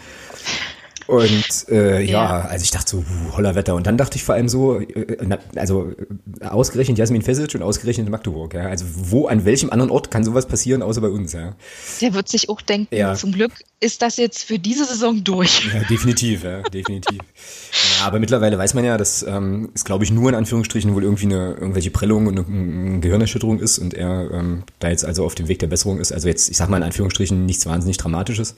Und 1.06 1.68
äh, 1.68 2.00
ja. 2.02 2.40
Ja. 2.40 2.40
also 2.48 2.62
ich 2.62 2.70
dachte 2.70 2.90
so, 2.90 2.98
uh, 2.98 3.36
holler 3.36 3.54
Wetter. 3.54 3.74
Und 3.74 3.86
dann 3.86 3.96
dachte 3.98 4.16
ich 4.16 4.24
vor 4.24 4.34
allem 4.34 4.48
so, 4.48 4.78
äh, 4.80 5.18
na, 5.24 5.38
also 5.56 5.92
äh, 6.40 6.44
ausgerechnet 6.46 6.98
Jasmin 6.98 7.22
Fesic 7.22 7.54
und 7.54 7.62
ausgerechnet 7.62 8.08
Magdeburg. 8.08 8.54
Ja? 8.54 8.62
Also 8.68 8.84
wo, 8.88 9.26
an 9.26 9.44
welchem 9.44 9.70
anderen 9.70 9.90
Ort 9.90 10.10
kann 10.10 10.24
sowas 10.24 10.46
passieren, 10.46 10.82
außer 10.82 11.00
bei 11.00 11.08
uns? 11.08 11.32
Ja, 11.32 11.54
Der 12.00 12.14
wird 12.14 12.28
sich 12.28 12.48
auch 12.48 12.60
denken, 12.60 12.94
Ja. 12.94 13.14
zum 13.14 13.32
Glück 13.32 13.52
ist 13.80 14.00
das 14.02 14.16
jetzt 14.16 14.44
für 14.44 14.58
diese 14.58 14.84
Saison 14.86 15.22
durch. 15.24 15.68
ja 15.72 15.80
definitiv, 15.90 16.44
ja, 16.44 16.62
definitiv. 16.62 17.18
ja, 17.74 18.06
aber 18.06 18.20
mittlerweile 18.20 18.56
weiß 18.56 18.74
man 18.74 18.84
ja, 18.84 18.96
dass 18.96 19.24
ähm, 19.24 19.70
es, 19.74 19.84
glaube 19.84 20.04
ich, 20.04 20.12
nur 20.12 20.28
in 20.28 20.34
Anführungsstrichen 20.34 20.94
wohl 20.94 21.02
irgendwie 21.02 21.24
eine 21.24 21.54
irgendwelche 21.54 21.90
Prellung 21.90 22.26
und 22.26 22.38
eine, 22.38 22.46
eine 22.46 23.00
Gehirnerschütterung 23.00 23.58
ist 23.58 23.78
und 23.78 23.94
er 23.94 24.30
ähm, 24.30 24.62
da 24.78 24.90
jetzt 24.90 25.04
also 25.04 25.24
auf 25.24 25.34
dem 25.34 25.48
Weg 25.48 25.58
der 25.58 25.66
Besserung 25.66 25.98
ist. 25.98 26.12
Also 26.12 26.28
jetzt, 26.28 26.50
ich 26.50 26.56
sag 26.56 26.68
mal 26.68 26.76
in 26.76 26.84
Anführungsstrichen, 26.84 27.44
nichts 27.44 27.66
wahnsinnig 27.66 27.96
Dramatisches. 27.96 28.54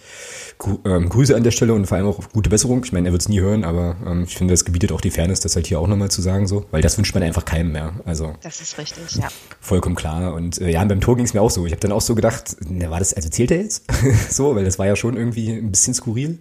Gru 0.58 0.78
ähm, 0.84 1.08
Grüße 1.08 1.34
an 1.34 1.44
der 1.44 1.50
Stelle 1.50 1.72
und 1.72 1.86
vor 1.86 1.96
allem 1.96 2.06
auch 2.06 2.20
gute 2.32 2.50
Besserung. 2.50 2.82
Ich 2.84 2.92
meine, 2.92 3.08
er 3.08 3.12
wird 3.12 3.22
es 3.22 3.28
nie 3.28 3.40
hören, 3.40 3.64
aber 3.64 3.96
ähm, 4.06 4.24
ich 4.24 4.36
finde, 4.36 4.52
das 4.52 4.64
gebietet 4.64 4.92
auch 4.92 5.00
die 5.00 5.10
Fairness, 5.10 5.40
das 5.40 5.56
halt 5.56 5.66
hier 5.66 5.80
auch 5.80 5.86
nochmal 5.86 6.10
zu 6.10 6.20
sagen, 6.20 6.46
so, 6.46 6.66
weil 6.70 6.82
das 6.82 6.98
wünscht 6.98 7.14
man 7.14 7.22
einfach 7.22 7.44
keinem 7.44 7.72
mehr. 7.72 7.94
Also 8.04 8.34
Das 8.42 8.60
ist 8.60 8.76
richtig, 8.78 9.16
ja. 9.16 9.28
vollkommen 9.60 9.96
klar. 9.96 10.34
Und 10.34 10.60
äh, 10.60 10.70
ja, 10.70 10.84
beim 10.84 11.00
Tor 11.00 11.16
ging 11.16 11.24
es 11.24 11.32
mir 11.32 11.40
auch 11.40 11.50
so. 11.50 11.64
Ich 11.64 11.72
habe 11.72 11.80
dann 11.80 11.92
auch 11.92 12.00
so 12.00 12.14
gedacht, 12.14 12.56
na, 12.68 12.90
war 12.90 12.98
das, 12.98 13.14
also 13.14 13.28
zählt 13.28 13.50
er 13.50 13.62
jetzt? 13.62 13.84
so, 14.30 14.54
weil 14.54 14.64
das 14.64 14.78
war 14.78 14.86
ja 14.86 14.96
schon 14.96 15.16
irgendwie 15.16 15.52
ein 15.52 15.70
bisschen 15.70 15.94
skurril. 15.94 16.38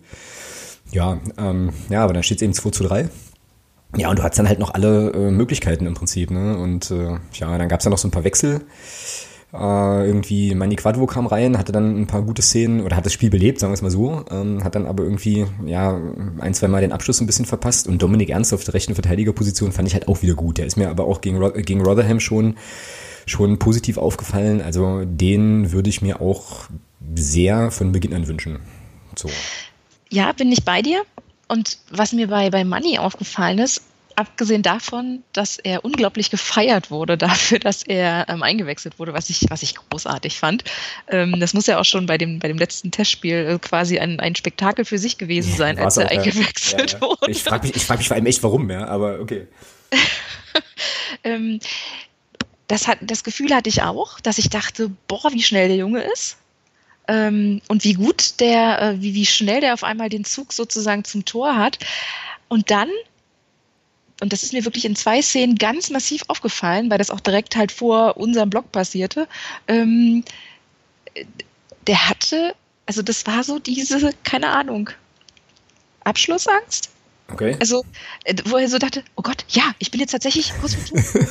Ja, 0.91 1.19
ähm, 1.37 1.71
ja, 1.89 2.03
aber 2.03 2.13
dann 2.13 2.23
steht 2.23 2.37
es 2.37 2.41
eben 2.41 2.53
2 2.53 2.69
zu 2.71 2.83
3. 2.83 3.09
Ja, 3.97 4.09
und 4.09 4.19
du 4.19 4.23
hattest 4.23 4.39
dann 4.39 4.47
halt 4.47 4.59
noch 4.59 4.73
alle 4.73 5.11
äh, 5.11 5.31
Möglichkeiten 5.31 5.85
im 5.85 5.93
Prinzip, 5.93 6.31
ne? 6.31 6.57
Und 6.57 6.91
äh, 6.91 7.17
ja, 7.33 7.57
dann 7.57 7.69
gab 7.69 7.79
es 7.79 7.85
ja 7.85 7.91
noch 7.91 7.97
so 7.97 8.07
ein 8.07 8.11
paar 8.11 8.23
Wechsel. 8.23 8.61
Äh, 9.53 10.07
irgendwie 10.07 10.53
Manny 10.53 10.75
Quadvo 10.75 11.05
kam 11.05 11.27
rein, 11.27 11.57
hatte 11.57 11.71
dann 11.71 12.01
ein 12.01 12.07
paar 12.07 12.23
gute 12.23 12.41
Szenen 12.41 12.81
oder 12.81 12.97
hat 12.97 13.05
das 13.05 13.13
Spiel 13.13 13.29
belebt, 13.29 13.59
sagen 13.59 13.71
wir 13.71 13.75
es 13.75 13.81
mal 13.81 13.91
so, 13.91 14.25
ähm, 14.29 14.63
hat 14.65 14.75
dann 14.75 14.85
aber 14.85 15.03
irgendwie 15.03 15.45
ja 15.65 15.97
ein, 16.39 16.53
zwei 16.53 16.67
Mal 16.67 16.81
den 16.81 16.91
Abschluss 16.91 17.21
ein 17.21 17.25
bisschen 17.25 17.45
verpasst 17.45 17.87
und 17.87 18.01
Dominik 18.01 18.29
Ernst 18.29 18.53
auf 18.53 18.65
der 18.65 18.73
rechten 18.73 18.95
Verteidigerposition 18.95 19.71
fand 19.71 19.87
ich 19.87 19.93
halt 19.93 20.09
auch 20.09 20.21
wieder 20.21 20.33
gut. 20.33 20.57
Der 20.57 20.65
ist 20.65 20.75
mir 20.75 20.89
aber 20.89 21.05
auch 21.05 21.21
gegen, 21.21 21.39
gegen 21.63 21.81
Rotherham 21.81 22.19
schon 22.19 22.55
schon 23.25 23.57
positiv 23.57 23.97
aufgefallen. 23.97 24.61
Also 24.61 25.03
den 25.05 25.71
würde 25.71 25.89
ich 25.89 26.01
mir 26.01 26.21
auch 26.21 26.65
sehr 27.15 27.71
von 27.71 27.91
Beginn 27.91 28.13
an 28.13 28.27
wünschen. 28.27 28.59
So. 29.15 29.29
Ja, 30.09 30.31
bin 30.31 30.51
ich 30.51 30.63
bei 30.63 30.81
dir. 30.81 31.03
Und 31.47 31.77
was 31.89 32.11
mir 32.11 32.27
bei, 32.27 32.49
bei 32.49 32.63
Money 32.63 32.97
aufgefallen 32.97 33.59
ist, 33.59 33.81
abgesehen 34.15 34.61
davon, 34.63 35.23
dass 35.33 35.57
er 35.57 35.83
unglaublich 35.83 36.31
gefeiert 36.31 36.89
wurde 36.89 37.17
dafür, 37.17 37.59
dass 37.59 37.83
er 37.83 38.27
ähm, 38.29 38.43
eingewechselt 38.43 38.99
wurde, 38.99 39.13
was 39.13 39.29
ich, 39.29 39.45
was 39.49 39.63
ich 39.63 39.75
großartig 39.75 40.39
fand. 40.39 40.63
Ähm, 41.07 41.39
das 41.39 41.53
muss 41.53 41.67
ja 41.67 41.79
auch 41.79 41.85
schon 41.85 42.05
bei 42.05 42.17
dem, 42.17 42.39
bei 42.39 42.47
dem 42.47 42.57
letzten 42.57 42.91
Testspiel 42.91 43.47
äh, 43.55 43.59
quasi 43.59 43.99
ein, 43.99 44.19
ein 44.19 44.35
Spektakel 44.35 44.85
für 44.85 44.97
sich 44.97 45.17
gewesen 45.17 45.55
sein, 45.55 45.77
als 45.77 45.97
er 45.97 46.07
auch, 46.07 46.11
eingewechselt 46.11 46.93
ja, 46.93 46.97
ja. 46.97 47.01
wurde. 47.01 47.31
Ich 47.31 47.43
frage 47.43 47.67
mich, 47.67 47.85
frag 47.85 47.97
mich 47.97 48.07
vor 48.07 48.15
allem 48.15 48.25
echt, 48.25 48.41
warum, 48.43 48.69
ja, 48.69 48.87
aber 48.87 49.19
okay. 49.19 49.47
ähm, 51.23 51.59
das, 52.67 52.87
hat, 52.87 52.99
das 53.01 53.23
Gefühl 53.23 53.53
hatte 53.53 53.69
ich 53.69 53.83
auch, 53.83 54.19
dass 54.19 54.37
ich 54.37 54.49
dachte, 54.49 54.91
boah, 55.07 55.31
wie 55.31 55.43
schnell 55.43 55.67
der 55.67 55.77
Junge 55.77 56.01
ist. 56.01 56.37
Ähm, 57.07 57.61
und 57.67 57.83
wie 57.83 57.93
gut 57.93 58.39
der, 58.39 58.81
äh, 58.81 59.01
wie, 59.01 59.13
wie 59.13 59.25
schnell 59.25 59.61
der 59.61 59.73
auf 59.73 59.83
einmal 59.83 60.09
den 60.09 60.25
Zug 60.25 60.53
sozusagen 60.53 61.03
zum 61.03 61.25
Tor 61.25 61.55
hat. 61.55 61.79
Und 62.47 62.71
dann 62.71 62.89
und 64.21 64.31
das 64.31 64.43
ist 64.43 64.53
mir 64.53 64.63
wirklich 64.63 64.85
in 64.85 64.95
zwei 64.95 65.21
Szenen 65.21 65.55
ganz 65.55 65.89
massiv 65.89 66.23
aufgefallen, 66.27 66.89
weil 66.89 66.97
das 66.97 67.09
auch 67.09 67.19
direkt 67.19 67.55
halt 67.55 67.71
vor 67.71 68.17
unserem 68.17 68.49
Blog 68.49 68.71
passierte. 68.71 69.27
Ähm, 69.67 70.23
der 71.87 72.09
hatte, 72.09 72.55
also 72.85 73.01
das 73.01 73.25
war 73.27 73.43
so 73.43 73.59
diese, 73.59 74.11
keine 74.23 74.49
Ahnung, 74.49 74.89
Abschlussangst. 76.03 76.89
Okay. 77.31 77.57
Also, 77.59 77.83
äh, 78.23 78.35
wo 78.45 78.57
er 78.57 78.69
so 78.69 78.77
dachte, 78.77 79.03
oh 79.15 79.23
Gott, 79.23 79.45
ja, 79.49 79.63
ich 79.79 79.89
bin 79.89 79.99
jetzt 79.99 80.11
tatsächlich, 80.11 80.53
was, 80.61 80.75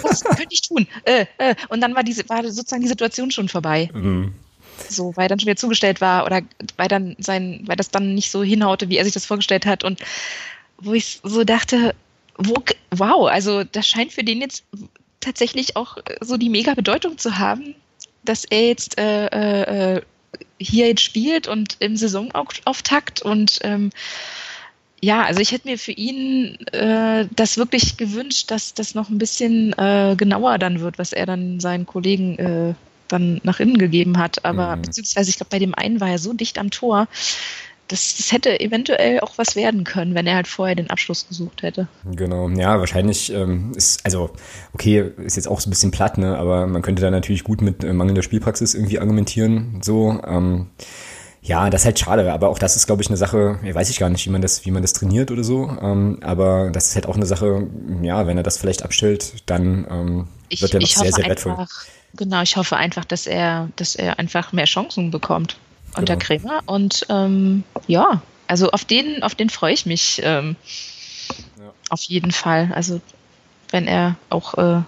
was 0.02 0.24
könnte 0.24 0.48
ich 0.50 0.62
tun? 0.62 0.86
Äh, 1.04 1.26
äh, 1.38 1.54
und 1.68 1.80
dann 1.80 1.94
war 1.94 2.02
diese, 2.02 2.28
war 2.28 2.42
sozusagen 2.44 2.82
die 2.82 2.88
Situation 2.88 3.30
schon 3.30 3.48
vorbei. 3.48 3.90
Mhm. 3.94 4.34
So, 4.88 5.12
weil 5.16 5.28
dann 5.28 5.38
schon 5.38 5.46
wieder 5.46 5.56
zugestellt 5.56 6.00
war 6.00 6.26
oder 6.26 6.42
weil 6.76 6.88
dann 6.88 7.16
sein, 7.18 7.62
weil 7.66 7.76
das 7.76 7.90
dann 7.90 8.14
nicht 8.14 8.30
so 8.30 8.42
hinhaute, 8.42 8.88
wie 8.88 8.96
er 8.96 9.04
sich 9.04 9.14
das 9.14 9.26
vorgestellt 9.26 9.66
hat. 9.66 9.84
Und 9.84 10.00
wo 10.78 10.92
ich 10.92 11.20
so 11.22 11.44
dachte, 11.44 11.94
wo, 12.36 12.54
wow, 12.90 13.28
also 13.28 13.64
das 13.64 13.86
scheint 13.86 14.12
für 14.12 14.24
den 14.24 14.40
jetzt 14.40 14.64
tatsächlich 15.20 15.76
auch 15.76 15.98
so 16.20 16.36
die 16.36 16.48
mega 16.50 16.74
Bedeutung 16.74 17.18
zu 17.18 17.38
haben, 17.38 17.74
dass 18.24 18.44
er 18.44 18.68
jetzt 18.68 18.98
äh, 18.98 19.96
äh, 19.96 20.02
hier 20.58 20.88
jetzt 20.88 21.02
spielt 21.02 21.48
und 21.48 21.76
im 21.80 21.96
Saisonauftakt 21.96 23.22
und 23.22 23.58
ähm, 23.62 23.90
ja, 25.04 25.22
also 25.22 25.40
ich 25.40 25.52
hätte 25.52 25.68
mir 25.68 25.78
für 25.78 25.92
ihn 25.92 26.56
äh, 26.72 27.26
das 27.36 27.58
wirklich 27.58 27.98
gewünscht, 27.98 28.50
dass 28.50 28.72
das 28.72 28.94
noch 28.94 29.10
ein 29.10 29.18
bisschen 29.18 29.74
äh, 29.74 30.14
genauer 30.16 30.56
dann 30.58 30.80
wird, 30.80 30.98
was 30.98 31.12
er 31.12 31.26
dann 31.26 31.60
seinen 31.60 31.84
Kollegen 31.84 32.38
äh, 32.38 32.74
dann 33.08 33.40
nach 33.44 33.60
innen 33.60 33.78
gegeben 33.78 34.18
hat. 34.18 34.44
Aber 34.44 34.76
mhm. 34.76 34.82
beziehungsweise 34.82 35.30
ich 35.30 35.36
glaube, 35.36 35.50
bei 35.50 35.58
dem 35.58 35.74
einen 35.74 36.00
war 36.00 36.10
er 36.10 36.18
so 36.18 36.32
dicht 36.32 36.58
am 36.58 36.70
Tor, 36.70 37.08
das, 37.88 38.16
das, 38.16 38.32
hätte 38.32 38.60
eventuell 38.60 39.20
auch 39.20 39.36
was 39.36 39.56
werden 39.56 39.84
können, 39.84 40.14
wenn 40.14 40.26
er 40.26 40.36
halt 40.36 40.48
vorher 40.48 40.74
den 40.74 40.88
Abschluss 40.88 41.28
gesucht 41.28 41.62
hätte. 41.62 41.86
Genau, 42.04 42.48
ja, 42.48 42.78
wahrscheinlich 42.78 43.30
ähm, 43.32 43.72
ist, 43.76 44.04
also, 44.04 44.30
okay, 44.72 45.12
ist 45.18 45.36
jetzt 45.36 45.48
auch 45.48 45.60
so 45.60 45.68
ein 45.68 45.70
bisschen 45.70 45.90
platt, 45.90 46.16
ne, 46.16 46.38
aber 46.38 46.66
man 46.66 46.80
könnte 46.80 47.02
da 47.02 47.10
natürlich 47.10 47.44
gut 47.44 47.60
mit 47.60 47.84
äh, 47.84 47.92
mangelnder 47.92 48.22
Spielpraxis 48.22 48.74
irgendwie 48.74 49.00
argumentieren, 49.00 49.80
so, 49.82 50.18
ähm, 50.26 50.68
ja, 51.44 51.68
das 51.68 51.82
ist 51.82 51.84
halt 51.84 51.98
schade, 51.98 52.32
aber 52.32 52.48
auch 52.48 52.58
das 52.58 52.74
ist, 52.74 52.86
glaube 52.86 53.02
ich, 53.02 53.08
eine 53.08 53.18
Sache, 53.18 53.58
ja, 53.62 53.74
weiß 53.74 53.90
ich 53.90 53.98
gar 53.98 54.08
nicht, 54.08 54.24
wie 54.24 54.30
man 54.30 54.40
das, 54.40 54.64
wie 54.64 54.70
man 54.70 54.80
das 54.80 54.94
trainiert 54.94 55.30
oder 55.30 55.44
so, 55.44 55.76
ähm, 55.80 56.18
aber 56.22 56.70
das 56.70 56.88
ist 56.88 56.94
halt 56.94 57.06
auch 57.06 57.16
eine 57.16 57.26
Sache, 57.26 57.66
ja, 58.02 58.26
wenn 58.26 58.38
er 58.38 58.42
das 58.42 58.56
vielleicht 58.56 58.82
abstellt, 58.82 59.34
dann 59.44 59.86
ähm, 59.90 60.28
ich, 60.48 60.62
wird 60.62 60.72
er 60.72 60.80
noch 60.80 60.88
sehr, 60.88 61.12
sehr 61.12 61.26
wertvoll. 61.26 61.52
Einfach, 61.52 61.84
genau, 62.14 62.42
ich 62.42 62.56
hoffe 62.56 62.78
einfach, 62.78 63.04
dass 63.04 63.26
er, 63.26 63.68
dass 63.76 63.94
er 63.94 64.18
einfach 64.18 64.52
mehr 64.52 64.64
Chancen 64.64 65.10
bekommt 65.10 65.58
unter 65.96 66.16
genau. 66.16 66.24
Krämer. 66.24 66.60
Und 66.64 67.06
ähm, 67.10 67.62
ja, 67.86 68.22
also 68.46 68.70
auf 68.70 68.86
den, 68.86 69.22
auf 69.22 69.34
den 69.34 69.50
freue 69.50 69.74
ich 69.74 69.84
mich 69.84 70.22
ähm, 70.24 70.56
ja. 71.58 71.72
auf 71.90 72.02
jeden 72.04 72.32
Fall. 72.32 72.70
Also 72.74 73.02
wenn 73.70 73.86
er 73.86 74.16
auch, 74.30 74.54
äh, 74.54 74.80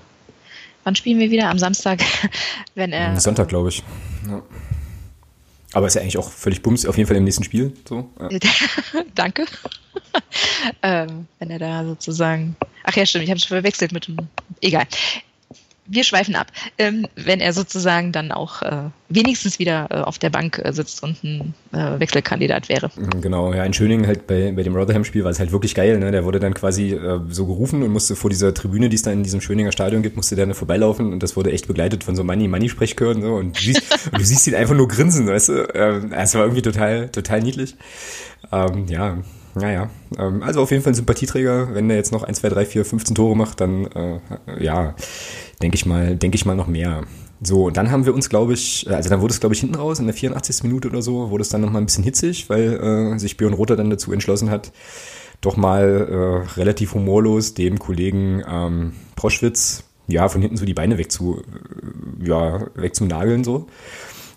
wann 0.85 0.97
spielen 0.97 1.19
wir 1.19 1.31
wieder? 1.31 1.51
Am 1.51 1.59
Samstag, 1.59 2.01
wenn 2.75 2.93
er. 2.93 3.21
Sonntag, 3.21 3.49
glaube 3.49 3.69
ich. 3.69 3.83
Ja. 4.27 4.43
Aber 5.77 5.89
ist 5.89 5.93
ja 5.93 6.01
eigentlich 6.01 6.17
auch 6.17 6.31
völlig 6.31 6.63
bums, 6.63 6.87
auf 6.87 6.97
jeden 6.97 7.07
Fall 7.07 7.19
im 7.19 7.25
nächsten 7.25 7.45
Spiel. 7.45 7.71
So. 7.87 8.09
Ja. 8.19 8.31
Danke. 9.15 9.45
ähm, 10.83 11.27
wenn 11.39 11.51
er 11.51 11.59
da 11.59 11.85
sozusagen. 11.85 12.57
Ach 12.85 12.97
ja, 12.97 13.05
stimmt, 13.05 13.25
ich 13.25 13.31
habe 13.31 13.39
schon 13.39 13.49
verwechselt 13.49 13.93
mit 13.93 14.09
dem. 14.09 14.17
Egal 14.63 14.87
wir 15.87 16.05
schweifen 16.05 16.35
ab. 16.35 16.49
Ähm, 16.79 17.07
wenn 17.17 17.41
er 17.41 17.53
sozusagen 17.53 18.13
dann 18.13 18.33
auch 18.33 18.63
äh, 18.63 18.91
wenigstens 19.09 19.59
wieder 19.59 19.87
äh, 19.91 19.95
auf 19.97 20.19
der 20.19 20.31
Bank 20.31 20.61
äh, 20.63 20.73
sitzt 20.73 21.03
und 21.03 21.23
ein 21.23 21.55
äh, 21.73 22.01
Wechselkandidat 22.01 22.69
wäre. 22.69 22.91
Genau, 23.21 23.53
ja, 23.53 23.65
in 23.65 23.73
Schöningen 23.73 24.07
halt 24.07 24.27
bei, 24.27 24.53
bei 24.53 24.63
dem 24.63 24.75
Rotherham-Spiel 24.75 25.25
war 25.25 25.31
es 25.31 25.39
halt 25.39 25.53
wirklich 25.53 25.75
geil. 25.75 25.99
Ne? 25.99 26.11
Der 26.11 26.25
wurde 26.25 26.41
dann 26.41 26.55
quasi 26.55 26.93
äh, 26.93 27.21
so 27.29 27.47
gerufen 27.47 27.83
und 27.83 27.91
musste 27.91 28.17
vor 28.17 28.31
dieser 28.31 28.55
Tribüne, 28.55 28.89
die 28.89 28.97
es 28.97 29.03
da 29.03 29.13
in 29.13 29.23
diesem 29.23 29.41
Schöninger 29.41 29.73
Stadion 29.73 30.03
gibt, 30.03 30.17
musste 30.17 30.37
der 30.37 30.47
vorbeilaufen 30.55 31.13
und 31.13 31.23
das 31.23 31.37
wurde 31.37 31.53
echt 31.53 31.67
begleitet 31.67 32.05
von 32.05 32.17
so 32.17 32.25
Money-Money-Sprechchören. 32.25 33.23
So, 33.23 33.35
und, 33.35 33.57
du 33.57 33.61
siehst, 33.61 33.83
und 34.13 34.21
du 34.21 34.25
siehst 34.25 34.47
ihn 34.47 34.55
einfach 34.55 34.75
nur 34.75 34.89
grinsen, 34.89 35.27
weißt 35.27 35.49
du? 35.49 35.69
Ähm, 35.75 36.13
es 36.13 36.35
war 36.35 36.43
irgendwie 36.43 36.63
total, 36.63 37.09
total 37.09 37.43
niedlich. 37.43 37.77
Ähm, 38.53 38.87
ja, 38.89 39.19
naja, 39.57 39.89
ähm, 40.19 40.43
also 40.43 40.61
auf 40.61 40.71
jeden 40.71 40.83
Fall 40.83 40.93
ein 40.93 40.97
Sympathieträger. 40.97 41.75
Wenn 41.75 41.89
der 41.89 41.97
jetzt 41.97 42.13
noch 42.13 42.23
1, 42.23 42.41
2, 42.41 42.49
3, 42.51 42.67
4, 42.67 42.85
15 42.85 43.15
Tore 43.15 43.35
macht, 43.35 43.61
dann 43.61 43.87
äh, 43.87 44.21
ja, 44.63 44.95
denke 45.63 45.77
ich 45.77 45.87
mal, 45.87 46.17
denke 46.17 46.37
ich 46.37 46.45
mal 46.45 46.55
noch 46.55 46.67
mehr. 46.67 47.05
So, 47.43 47.67
und 47.67 47.77
dann 47.77 47.91
haben 47.91 48.07
wir 48.07 48.15
uns, 48.15 48.29
glaube 48.29 48.55
ich, 48.55 48.87
also 48.89 49.11
dann 49.11 49.21
wurde 49.21 49.33
es, 49.33 49.41
glaube 49.41 49.55
ich, 49.55 49.61
hinten 49.61 49.75
raus, 49.75 49.99
in 49.99 50.07
der 50.07 50.15
84. 50.15 50.63
Minute 50.63 50.89
oder 50.89 51.03
so, 51.03 51.31
wurde 51.31 51.43
es 51.43 51.51
dann 51.51 51.61
nochmal 51.61 51.83
ein 51.83 51.87
bisschen 51.87 52.05
hitzig, 52.05 52.49
weil 52.49 53.15
äh, 53.15 53.19
sich 53.19 53.37
Björn 53.37 53.53
Rother 53.53 53.77
dann 53.77 53.91
dazu 53.91 54.13
entschlossen 54.13 54.49
hat, 54.49 54.73
doch 55.43 55.57
mal 55.57 56.45
äh, 56.47 56.59
relativ 56.59 56.95
humorlos 56.95 57.53
dem 57.53 57.79
Kollegen 57.79 58.43
ähm, 58.49 58.93
Proschwitz 59.17 59.85
ja 60.09 60.29
von 60.29 60.41
hinten 60.41 60.57
so 60.57 60.65
die 60.65 60.75
Beine 60.75 60.99
weg 60.99 61.11
zu, 61.11 61.43
äh, 61.43 62.29
ja, 62.29 62.67
weg 62.75 62.97
so. 63.45 63.67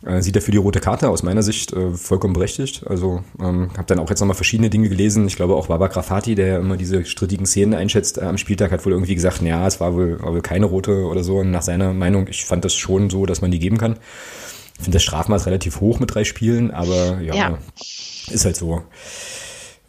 Äh, 0.06 0.22
sieht 0.22 0.36
er 0.36 0.42
für 0.42 0.52
die 0.52 0.58
rote 0.58 0.80
Karte 0.80 1.10
aus 1.10 1.24
meiner 1.24 1.44
Sicht 1.44 1.74
äh, 1.74 1.92
vollkommen 1.92 2.34
berechtigt. 2.34 2.84
Also 2.88 3.22
ähm, 3.40 3.70
habe 3.76 3.86
dann 3.88 4.00
auch 4.00 4.10
jetzt 4.10 4.22
nochmal 4.22 4.36
verschiedene 4.36 4.70
Dinge 4.70 4.88
gelesen. 4.88 5.28
Ich 5.28 5.36
glaube 5.36 5.56
auch 5.56 5.68
Baba 5.68 5.88
Grafati, 5.88 6.36
der 6.36 6.60
immer 6.60 6.78
diese 6.78 7.04
strittigen 7.04 7.46
Szenen 7.46 7.74
einschätzt 7.74 8.18
äh, 8.18 8.22
am 8.22 8.38
Spieltag, 8.38 8.72
hat 8.72 8.86
wohl 8.86 8.94
irgendwie 8.94 9.16
gesagt, 9.16 9.42
ja, 9.42 9.68
es 9.68 9.80
war 9.82 9.94
wohl, 9.96 10.22
war 10.22 10.32
wohl 10.32 10.42
keine 10.42 10.68
rote 10.68 11.06
oder 11.06 11.24
so. 11.24 11.40
Und 11.40 11.52
nach 11.52 11.64
seiner 11.64 11.94
Meinung, 11.94 12.28
ich 12.30 12.46
fand 12.46 12.64
das 12.64 12.76
schon 12.76 13.10
so, 13.10 13.26
dass 13.26 13.42
man 13.42 13.52
die 13.52 13.60
geben 13.60 13.78
kann. 13.78 13.98
Ich 14.78 14.84
finde 14.86 14.96
das 14.96 15.04
Strafmaß 15.04 15.46
relativ 15.46 15.82
hoch 15.82 16.00
mit 16.00 16.16
drei 16.16 16.24
Spielen, 16.24 16.72
aber 16.72 17.20
ja, 17.22 17.36
ja. 17.36 17.58
ist 18.32 18.46
halt 18.46 18.56
so. 18.56 18.84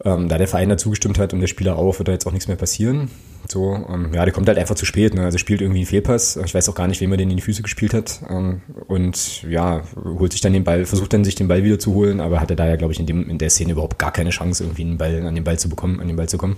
Ähm, 0.03 0.27
da 0.27 0.37
der 0.37 0.47
Verein 0.47 0.69
dazu 0.69 0.89
gestimmt 0.89 1.19
hat 1.19 1.33
und 1.33 1.41
der 1.41 1.47
Spieler 1.47 1.77
auch, 1.77 1.99
wird 1.99 2.07
da 2.07 2.11
jetzt 2.11 2.25
auch 2.25 2.31
nichts 2.31 2.47
mehr 2.47 2.57
passieren. 2.57 3.09
So, 3.47 3.73
ähm, 3.73 4.11
ja, 4.13 4.23
der 4.23 4.33
kommt 4.33 4.47
halt 4.47 4.57
einfach 4.57 4.75
zu 4.75 4.85
spät. 4.85 5.13
Ne? 5.13 5.23
Also 5.23 5.37
spielt 5.37 5.61
irgendwie 5.61 5.79
einen 5.79 5.87
Fehlpass. 5.87 6.37
Ich 6.37 6.53
weiß 6.53 6.69
auch 6.69 6.75
gar 6.75 6.87
nicht, 6.87 7.01
wem 7.01 7.11
er 7.11 7.17
den 7.17 7.29
in 7.29 7.37
die 7.37 7.43
Füße 7.43 7.61
gespielt 7.61 7.93
hat. 7.93 8.21
Ähm, 8.29 8.61
und 8.87 9.43
ja, 9.43 9.81
holt 9.95 10.31
sich 10.31 10.41
dann 10.41 10.53
den 10.53 10.63
Ball, 10.63 10.85
versucht 10.85 11.13
dann 11.13 11.23
sich 11.23 11.35
den 11.35 11.47
Ball 11.47 11.63
wieder 11.63 11.79
zu 11.79 11.93
holen, 11.93 12.19
aber 12.19 12.39
hatte 12.39 12.55
da 12.55 12.67
ja, 12.67 12.75
glaube 12.75 12.93
ich, 12.93 12.99
in, 12.99 13.05
dem, 13.05 13.29
in 13.29 13.37
der 13.37 13.49
Szene 13.49 13.73
überhaupt 13.73 13.99
gar 13.99 14.11
keine 14.11 14.29
Chance, 14.29 14.63
irgendwie 14.63 14.83
einen 14.83 14.97
Ball, 14.97 15.25
an 15.25 15.35
den 15.35 15.43
Ball 15.43 15.59
zu 15.59 15.69
bekommen, 15.69 15.99
an 15.99 16.07
den 16.07 16.15
Ball 16.15 16.29
zu 16.29 16.37
kommen. 16.37 16.55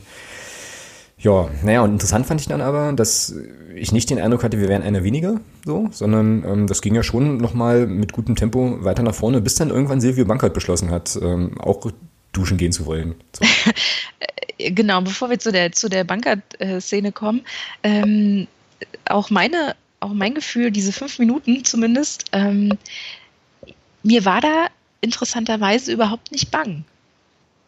Ja, 1.18 1.50
naja, 1.64 1.84
und 1.84 1.92
interessant 1.92 2.26
fand 2.26 2.42
ich 2.42 2.48
dann 2.48 2.60
aber, 2.60 2.92
dass 2.92 3.34
ich 3.76 3.94
nicht 3.94 4.10
den 4.10 4.20
Eindruck 4.20 4.44
hatte, 4.44 4.60
wir 4.60 4.68
wären 4.68 4.82
einer 4.82 5.06
weniger, 5.06 5.40
so, 5.64 5.88
sondern 5.92 6.44
ähm, 6.46 6.68
das 6.68 6.82
ging 6.82 6.96
ja 6.96 7.04
schon 7.04 7.38
nochmal 7.38 7.88
mit 7.88 8.12
gutem 8.12 8.36
Tempo 8.36 8.84
weiter 8.84 9.04
nach 9.04 9.16
vorne, 9.16 9.40
bis 9.40 9.56
dann 9.56 9.70
irgendwann 9.70 10.02
Silvio 10.02 10.26
Bankert 10.26 10.54
beschlossen 10.54 10.92
hat, 10.92 11.18
ähm, 11.22 11.58
auch 11.60 11.80
duschen 12.34 12.58
gehen 12.58 12.72
zu 12.72 12.86
wollen. 12.86 13.16
So. 13.34 13.46
genau, 14.58 15.02
bevor 15.02 15.30
wir 15.30 15.40
zu 15.40 15.52
der, 15.52 15.72
zu 15.72 15.90
der 15.90 16.04
Banker-Szene 16.04 17.12
kommen, 17.12 17.42
ähm, 17.84 18.48
auch 19.06 19.30
meine, 19.30 19.76
auch 20.00 20.14
mein 20.14 20.34
Gefühl, 20.34 20.72
diese 20.72 20.92
fünf 20.92 21.20
Minuten 21.20 21.64
zumindest, 21.64 22.26
ähm, 22.34 22.78
mir 24.04 24.26
war 24.26 24.42
da 24.42 24.68
interessanterweise 25.02 25.92
überhaupt 25.92 26.32
nicht 26.32 26.52
bang. 26.52 26.84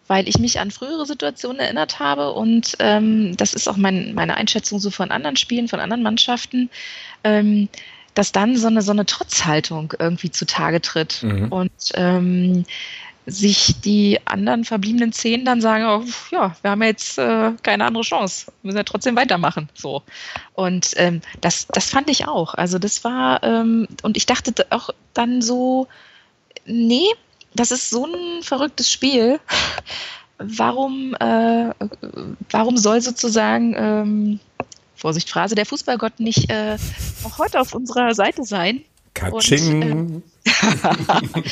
Weil 0.08 0.28
ich 0.28 0.38
mich 0.38 0.60
an 0.60 0.70
frühere 0.70 1.08
Situationen 1.08 1.60
erinnert 1.60 2.00
habe 2.00 2.34
und 2.34 2.76
ähm, 2.78 3.36
das 3.38 3.56
ist 3.56 3.68
auch 3.68 3.78
mein, 3.78 4.14
meine 4.14 4.38
Einschätzung 4.38 4.80
so 4.80 4.92
von 4.92 5.10
anderen 5.10 5.36
Spielen, 5.36 5.68
von 5.68 5.80
anderen 5.80 6.04
Mannschaften, 6.04 6.70
ähm, 7.24 7.70
dass 8.14 8.32
dann 8.32 8.56
so 8.56 8.68
eine, 8.68 8.84
so 8.84 8.92
eine 8.92 9.08
Trotzhaltung 9.08 9.94
irgendwie 9.98 10.30
zutage 10.30 10.80
tritt. 10.80 11.24
Mhm. 11.24 11.48
Und 11.52 11.72
ähm, 11.96 12.66
sich 13.26 13.82
die 13.82 14.20
anderen 14.26 14.66
verbliebenen 14.66 15.12
zehn 15.12 15.46
dann 15.46 15.62
sagen, 15.62 15.86
oh, 15.86 16.04
ja, 16.32 16.56
wir 16.62 16.72
haben 16.72 16.84
jetzt 16.84 17.18
äh, 17.18 17.54
keine 17.64 17.86
andere 17.86 18.04
Chance, 18.04 18.52
müssen 18.62 18.78
ja 18.78 18.84
trotzdem 18.84 19.16
weitermachen. 19.16 19.70
So. 19.74 20.04
Und 20.54 20.92
ähm, 20.98 21.22
das, 21.42 21.68
das 21.68 21.90
fand 21.90 22.10
ich 22.10 22.28
auch. 22.28 22.54
Also 22.54 22.78
das 22.78 23.04
war, 23.04 23.44
ähm, 23.44 23.88
und 24.04 24.16
ich 24.18 24.26
dachte 24.26 24.54
auch 24.70 24.90
dann 25.14 25.42
so, 25.42 25.88
nee, 26.66 27.08
das 27.56 27.72
ist 27.72 27.90
so 27.90 28.06
ein 28.06 28.44
verrücktes 28.44 28.92
Spiel. 28.92 29.40
Warum, 30.38 31.16
äh, 31.22 31.70
warum 32.52 32.76
soll 32.76 33.00
sozusagen 33.00 33.74
ähm, 33.78 34.40
Vorsicht 34.94 35.30
Phrase, 35.30 35.56
der 35.56 35.66
Fußballgott 35.66 36.20
nicht 36.20 36.52
äh, 36.52 36.78
auch 37.24 37.38
heute 37.38 37.62
auf 37.62 37.74
unserer 37.74 38.14
Seite 38.14 38.44
sein. 38.44 38.84
Katsching. 39.14 39.92
Und, 39.92 40.24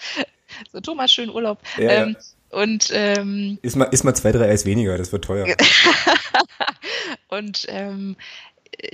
so, 0.70 0.80
Thomas, 0.80 1.12
schön 1.12 1.30
Urlaub. 1.30 1.58
Ja, 1.78 1.90
ähm, 1.90 2.16
und 2.50 2.90
ähm, 2.92 3.58
ist 3.62 3.76
mal, 3.76 3.84
ist 3.84 4.04
mal 4.04 4.14
zwei, 4.14 4.30
drei 4.30 4.50
Eis 4.50 4.66
weniger, 4.66 4.98
das 4.98 5.10
wird 5.10 5.24
teuer. 5.24 5.46
und 7.28 7.66
ähm, 7.68 8.16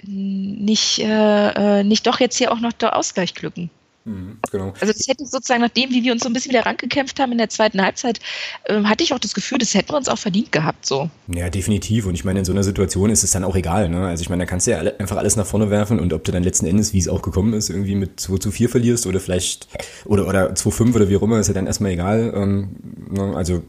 nicht, 0.05 1.01
äh, 1.01 1.81
äh, 1.81 1.85
nicht 1.85 2.07
doch 2.07 2.21
jetzt 2.21 2.37
hier 2.37 2.53
auch 2.53 2.61
noch 2.61 2.73
der 2.73 2.97
Ausgleich 2.97 3.35
glücken. 3.35 3.71
Mhm, 4.09 4.39
genau. 4.51 4.73
Also 4.81 4.93
das 4.93 5.07
hätte 5.07 5.27
sozusagen, 5.27 5.61
nachdem, 5.61 5.91
wie 5.91 6.03
wir 6.03 6.13
uns 6.13 6.23
so 6.23 6.31
ein 6.31 6.33
bisschen 6.33 6.51
wieder 6.51 6.65
rangekämpft 6.65 7.21
haben 7.21 7.33
in 7.33 7.39
der 7.39 7.51
zweiten 7.51 7.83
Halbzeit, 7.83 8.21
äh, 8.65 8.83
hatte 8.85 9.05
ich 9.05 9.13
auch 9.13 9.19
das 9.19 9.35
Gefühl, 9.35 9.59
das 9.59 9.75
hätten 9.75 9.93
wir 9.93 9.99
uns 9.99 10.09
auch 10.09 10.19
verdient 10.19 10.51
gehabt 10.51 10.87
so. 10.87 11.11
Ja, 11.27 11.51
definitiv. 11.51 12.07
Und 12.07 12.15
ich 12.15 12.25
meine, 12.25 12.39
in 12.39 12.45
so 12.47 12.53
einer 12.53 12.63
Situation 12.63 13.11
ist 13.11 13.23
es 13.23 13.33
dann 13.33 13.45
auch 13.45 13.55
egal. 13.55 13.91
Ne? 13.91 14.07
Also 14.07 14.23
ich 14.23 14.31
meine, 14.31 14.45
da 14.45 14.47
kannst 14.47 14.67
du 14.67 14.71
ja 14.71 14.79
alle, 14.79 14.99
einfach 14.99 15.19
alles 15.19 15.37
nach 15.37 15.45
vorne 15.45 15.69
werfen 15.69 16.01
und 16.01 16.13
ob 16.15 16.25
du 16.25 16.33
dann 16.33 16.43
letzten 16.43 16.65
Endes, 16.65 16.95
wie 16.95 16.99
es 16.99 17.09
auch 17.09 17.21
gekommen 17.21 17.53
ist, 17.53 17.69
irgendwie 17.69 17.97
mit 17.97 18.19
2 18.19 18.39
zu 18.39 18.51
4 18.51 18.71
verlierst 18.71 19.07
oder 19.07 19.21
vielleicht, 19.21 19.69
oder, 20.07 20.27
oder 20.27 20.55
2 20.55 20.71
5 20.71 20.97
oder 20.97 21.11
wie 21.11 21.17
auch 21.17 21.23
immer, 21.23 21.39
ist 21.39 21.49
ja 21.49 21.55
dann 21.55 21.67
erstmal 21.67 21.93
egal. 21.93 22.33
Ähm, 22.35 22.77
ne? 23.11 23.37
Also 23.37 23.63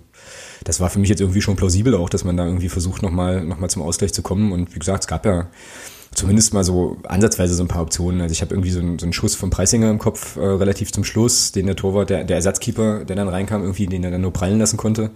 das 0.63 0.79
war 0.79 0.89
für 0.89 0.99
mich 0.99 1.09
jetzt 1.09 1.19
irgendwie 1.19 1.41
schon 1.41 1.57
plausibel 1.57 1.95
auch, 1.95 2.09
dass 2.09 2.23
man 2.23 2.37
da 2.37 2.45
irgendwie 2.45 2.69
versucht, 2.69 3.01
nochmal 3.01 3.43
noch 3.43 3.59
mal 3.59 3.69
zum 3.69 3.81
Ausgleich 3.81 4.13
zu 4.13 4.21
kommen. 4.21 4.53
Und 4.53 4.73
wie 4.73 4.79
gesagt, 4.79 5.03
es 5.03 5.07
gab 5.07 5.25
ja 5.25 5.49
zumindest 6.13 6.53
mal 6.53 6.63
so 6.63 6.97
ansatzweise 7.03 7.53
so 7.55 7.63
ein 7.63 7.67
paar 7.67 7.81
Optionen. 7.81 8.21
Also 8.21 8.33
ich 8.33 8.41
habe 8.41 8.53
irgendwie 8.53 8.71
so, 8.71 8.79
einen, 8.79 8.99
so 8.99 9.05
einen 9.05 9.13
Schuss 9.13 9.35
vom 9.35 9.49
Preisinger 9.49 9.89
im 9.89 9.99
Kopf 9.99 10.35
äh, 10.35 10.41
relativ 10.41 10.91
zum 10.91 11.03
Schluss, 11.03 11.51
den 11.51 11.65
der 11.65 11.75
Torwart, 11.75 12.09
der, 12.09 12.23
der 12.23 12.37
Ersatzkeeper, 12.37 13.05
der 13.05 13.15
dann 13.15 13.27
reinkam, 13.27 13.61
irgendwie, 13.61 13.87
den 13.87 14.03
er 14.03 14.11
dann 14.11 14.21
nur 14.21 14.33
prallen 14.33 14.59
lassen 14.59 14.77
konnte. 14.77 15.11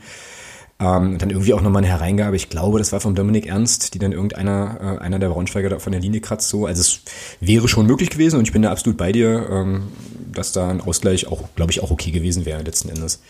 Ähm, 0.80 1.18
dann 1.18 1.30
irgendwie 1.30 1.54
auch 1.54 1.62
nochmal 1.62 1.84
eine 1.84 1.92
Hereingabe, 1.92 2.36
ich 2.36 2.50
glaube, 2.50 2.80
das 2.80 2.92
war 2.92 3.00
vom 3.00 3.16
Dominik 3.16 3.46
Ernst, 3.46 3.94
die 3.94 4.00
dann 4.00 4.12
irgendeiner, 4.12 4.98
äh, 5.00 5.04
einer 5.04 5.20
der 5.20 5.30
Braunschweiger 5.30 5.70
da 5.70 5.80
von 5.80 5.92
der 5.92 6.02
Linie 6.02 6.20
kratzt 6.20 6.50
so. 6.50 6.66
Also 6.66 6.82
es 6.82 7.00
wäre 7.40 7.68
schon 7.68 7.86
möglich 7.86 8.10
gewesen 8.10 8.38
und 8.38 8.48
ich 8.48 8.54
bin 8.54 8.64
da 8.64 8.72
absolut 8.72 8.98
bei 8.98 9.12
dir, 9.12 9.48
ähm, 9.50 9.84
dass 10.32 10.52
da 10.52 10.70
ein 10.70 10.82
Ausgleich 10.82 11.28
auch, 11.28 11.44
glaube 11.56 11.72
ich, 11.72 11.82
auch 11.84 11.92
okay 11.92 12.12
gewesen 12.12 12.46
wäre 12.46 12.64
letzten 12.64 12.90
Endes. 12.90 13.22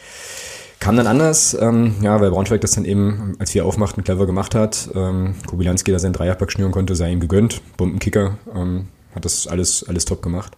Kam 0.84 0.98
dann 0.98 1.08
anders, 1.08 1.56
ähm, 1.58 1.96
ja, 2.02 2.20
weil 2.20 2.30
Braunschweig 2.30 2.60
das 2.60 2.72
dann 2.72 2.84
eben, 2.84 3.38
als 3.40 3.56
wir 3.56 3.66
aufmachten, 3.66 4.04
clever 4.04 4.26
gemacht 4.26 4.54
hat. 4.54 4.90
Ähm, 4.94 5.34
Kubilanski 5.48 5.94
da 5.94 5.98
seinen 5.98 6.12
Dreierpack 6.12 6.52
schnüren 6.52 6.74
konnte, 6.74 6.94
sei 6.98 7.10
ihm 7.10 7.22
gegönnt. 7.22 7.62
Bombenkicker, 7.78 8.38
ähm, 8.54 8.90
hat 9.16 9.24
das 9.24 9.48
alles, 9.48 9.88
alles 9.88 10.04
top 10.04 10.22
gemacht. 10.22 10.58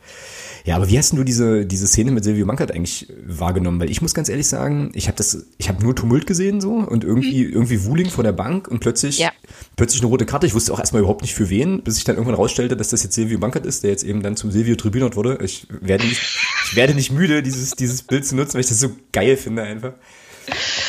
Ja, 0.65 0.77
aber 0.77 0.89
wie 0.89 0.97
hast 0.97 1.13
du 1.13 1.23
diese, 1.23 1.63
diese 1.65 1.85
Szene 1.85 2.09
mit 2.09 2.23
Silvio 2.23 2.47
Mankert 2.47 2.71
eigentlich 2.71 3.07
wahrgenommen? 3.23 3.79
Weil 3.79 3.91
ich 3.91 4.01
muss 4.01 4.15
ganz 4.15 4.29
ehrlich 4.29 4.47
sagen, 4.47 4.91
ich 4.95 5.07
habe 5.07 5.15
das, 5.15 5.45
ich 5.59 5.69
habe 5.69 5.83
nur 5.83 5.95
Tumult 5.95 6.25
gesehen 6.25 6.59
so 6.59 6.71
und 6.73 7.03
irgendwie, 7.03 7.45
mhm. 7.45 7.53
irgendwie 7.53 7.85
Wuling 7.85 8.09
vor 8.09 8.23
der 8.23 8.31
Bank 8.31 8.67
und 8.67 8.79
plötzlich, 8.79 9.19
ja. 9.19 9.31
plötzlich 9.75 10.01
eine 10.01 10.09
rote 10.09 10.25
Karte. 10.25 10.47
Ich 10.47 10.55
wusste 10.55 10.73
auch 10.73 10.79
erstmal 10.79 11.01
überhaupt 11.01 11.21
nicht 11.21 11.35
für 11.35 11.51
wen, 11.51 11.83
bis 11.83 11.99
ich 11.99 12.03
dann 12.03 12.15
irgendwann 12.15 12.35
rausstellte, 12.35 12.75
dass 12.75 12.89
das 12.89 13.03
jetzt 13.03 13.13
Silvio 13.13 13.37
Mankert 13.37 13.67
ist, 13.67 13.83
der 13.83 13.91
jetzt 13.91 14.03
eben 14.03 14.23
dann 14.23 14.35
zum 14.35 14.49
Silvio 14.49 14.75
Tribunat 14.75 15.15
wurde. 15.15 15.37
Ich 15.43 15.67
werde 15.69 16.03
nicht, 16.07 16.21
ich 16.65 16.75
werde 16.75 16.95
nicht 16.95 17.11
müde, 17.11 17.43
dieses, 17.43 17.71
dieses 17.71 18.01
Bild 18.01 18.25
zu 18.25 18.35
nutzen, 18.35 18.55
weil 18.55 18.61
ich 18.61 18.67
das 18.67 18.79
so 18.79 18.89
geil 19.11 19.37
finde 19.37 19.61
einfach. 19.61 19.93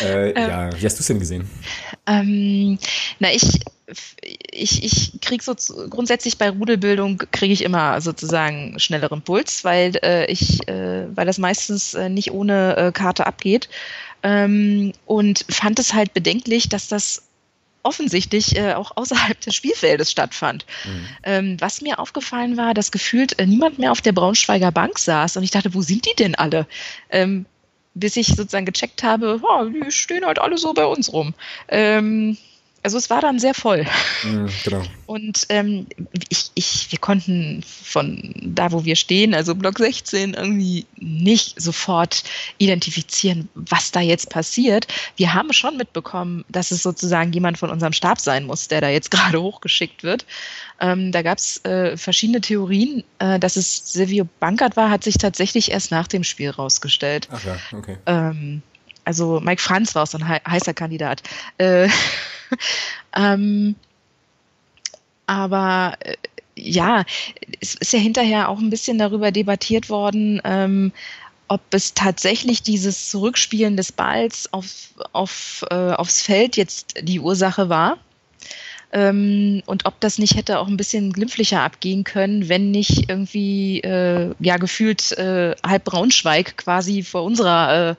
Äh, 0.02 0.30
ähm, 0.30 0.36
ja, 0.36 0.70
wie 0.80 0.84
hast 0.86 0.96
du 0.96 1.00
es 1.00 1.06
denn 1.06 1.18
gesehen? 1.18 1.48
Ähm, 2.06 2.78
na, 3.18 3.32
ich, 3.32 3.60
ich, 4.50 4.82
ich 4.82 5.20
kriege 5.20 5.44
so 5.44 5.54
grundsätzlich 5.88 6.38
bei 6.38 6.50
Rudelbildung 6.50 7.18
kriege 7.30 7.52
ich 7.52 7.62
immer 7.62 8.00
sozusagen 8.00 8.78
schnelleren 8.80 9.22
Puls, 9.22 9.64
weil 9.64 9.96
äh, 10.02 10.30
ich, 10.30 10.66
äh, 10.68 11.06
weil 11.14 11.26
das 11.26 11.38
meistens 11.38 11.94
äh, 11.94 12.08
nicht 12.08 12.32
ohne 12.32 12.76
äh, 12.76 12.92
Karte 12.92 13.26
abgeht. 13.26 13.68
Ähm, 14.22 14.92
und 15.04 15.44
fand 15.48 15.78
es 15.78 15.94
halt 15.94 16.14
bedenklich, 16.14 16.68
dass 16.68 16.88
das 16.88 17.22
offensichtlich 17.84 18.56
äh, 18.56 18.74
auch 18.74 18.96
außerhalb 18.96 19.40
des 19.40 19.54
Spielfeldes 19.54 20.10
stattfand. 20.10 20.66
Mhm. 20.84 21.06
Ähm, 21.22 21.56
was 21.60 21.80
mir 21.80 22.00
aufgefallen 22.00 22.56
war, 22.56 22.74
dass 22.74 22.90
gefühlt 22.90 23.38
äh, 23.38 23.46
niemand 23.46 23.78
mehr 23.78 23.92
auf 23.92 24.00
der 24.00 24.12
Braunschweiger 24.12 24.72
Bank 24.72 24.98
saß 24.98 25.36
und 25.36 25.44
ich 25.44 25.52
dachte, 25.52 25.74
wo 25.74 25.82
sind 25.82 26.04
die 26.06 26.16
denn 26.18 26.34
alle? 26.34 26.66
Ähm, 27.10 27.46
bis 27.94 28.16
ich 28.16 28.26
sozusagen 28.26 28.66
gecheckt 28.66 29.04
habe, 29.04 29.40
oh, 29.42 29.64
die 29.64 29.90
stehen 29.90 30.26
halt 30.26 30.40
alle 30.40 30.58
so 30.58 30.74
bei 30.74 30.84
uns 30.84 31.12
rum. 31.12 31.32
Ähm, 31.68 32.36
also 32.86 32.98
es 32.98 33.10
war 33.10 33.20
dann 33.20 33.40
sehr 33.40 33.52
voll. 33.52 33.84
Mhm, 34.22 34.48
genau. 34.62 34.82
Und 35.06 35.46
ähm, 35.48 35.88
ich, 36.28 36.52
ich, 36.54 36.86
wir 36.92 37.00
konnten 37.00 37.64
von 37.64 38.32
da, 38.40 38.70
wo 38.70 38.84
wir 38.84 38.94
stehen, 38.94 39.34
also 39.34 39.56
Block 39.56 39.78
16, 39.78 40.34
irgendwie 40.34 40.86
nicht 40.94 41.60
sofort 41.60 42.22
identifizieren, 42.58 43.48
was 43.56 43.90
da 43.90 43.98
jetzt 43.98 44.30
passiert. 44.30 44.86
Wir 45.16 45.34
haben 45.34 45.52
schon 45.52 45.76
mitbekommen, 45.76 46.44
dass 46.48 46.70
es 46.70 46.84
sozusagen 46.84 47.32
jemand 47.32 47.58
von 47.58 47.70
unserem 47.70 47.92
Stab 47.92 48.20
sein 48.20 48.46
muss, 48.46 48.68
der 48.68 48.80
da 48.80 48.88
jetzt 48.88 49.10
gerade 49.10 49.42
hochgeschickt 49.42 50.04
wird. 50.04 50.24
Ähm, 50.78 51.10
da 51.10 51.22
gab 51.22 51.38
es 51.38 51.64
äh, 51.64 51.96
verschiedene 51.96 52.40
Theorien. 52.40 53.02
Äh, 53.18 53.40
dass 53.40 53.56
es 53.56 53.92
Silvio 53.92 54.28
Bankert 54.38 54.76
war, 54.76 54.90
hat 54.90 55.02
sich 55.02 55.18
tatsächlich 55.18 55.72
erst 55.72 55.90
nach 55.90 56.06
dem 56.06 56.22
Spiel 56.22 56.50
rausgestellt. 56.50 57.28
Ach 57.32 57.44
ja, 57.44 57.56
okay. 57.76 57.96
Ähm, 58.06 58.62
also 59.06 59.40
Mike 59.40 59.62
Franz 59.62 59.94
war 59.94 60.02
auch 60.02 60.06
so 60.06 60.18
ein 60.18 60.28
heißer 60.28 60.74
Kandidat. 60.74 61.22
Äh, 61.58 61.88
ähm, 63.16 63.76
aber 65.26 65.94
äh, 66.00 66.16
ja, 66.56 67.04
es 67.60 67.76
ist 67.76 67.92
ja 67.92 67.98
hinterher 67.98 68.48
auch 68.48 68.58
ein 68.58 68.70
bisschen 68.70 68.98
darüber 68.98 69.30
debattiert 69.30 69.88
worden, 69.90 70.40
ähm, 70.44 70.92
ob 71.48 71.60
es 71.70 71.94
tatsächlich 71.94 72.62
dieses 72.62 73.08
Zurückspielen 73.08 73.76
des 73.76 73.92
Balls 73.92 74.52
auf, 74.52 74.66
auf, 75.12 75.64
äh, 75.70 75.92
aufs 75.92 76.22
Feld 76.22 76.56
jetzt 76.56 76.94
die 77.02 77.20
Ursache 77.20 77.68
war. 77.68 77.98
Ähm, 78.92 79.62
und 79.66 79.84
ob 79.84 80.00
das 80.00 80.18
nicht 80.18 80.34
hätte 80.34 80.58
auch 80.58 80.66
ein 80.66 80.76
bisschen 80.76 81.12
glimpflicher 81.12 81.60
abgehen 81.60 82.02
können, 82.02 82.48
wenn 82.48 82.72
nicht 82.72 83.08
irgendwie, 83.08 83.80
äh, 83.80 84.34
ja, 84.40 84.56
gefühlt 84.56 85.12
äh, 85.12 85.54
halb 85.64 85.84
Braunschweig 85.84 86.56
quasi 86.56 87.04
vor 87.04 87.22
unserer 87.22 87.90
äh, 87.90 87.94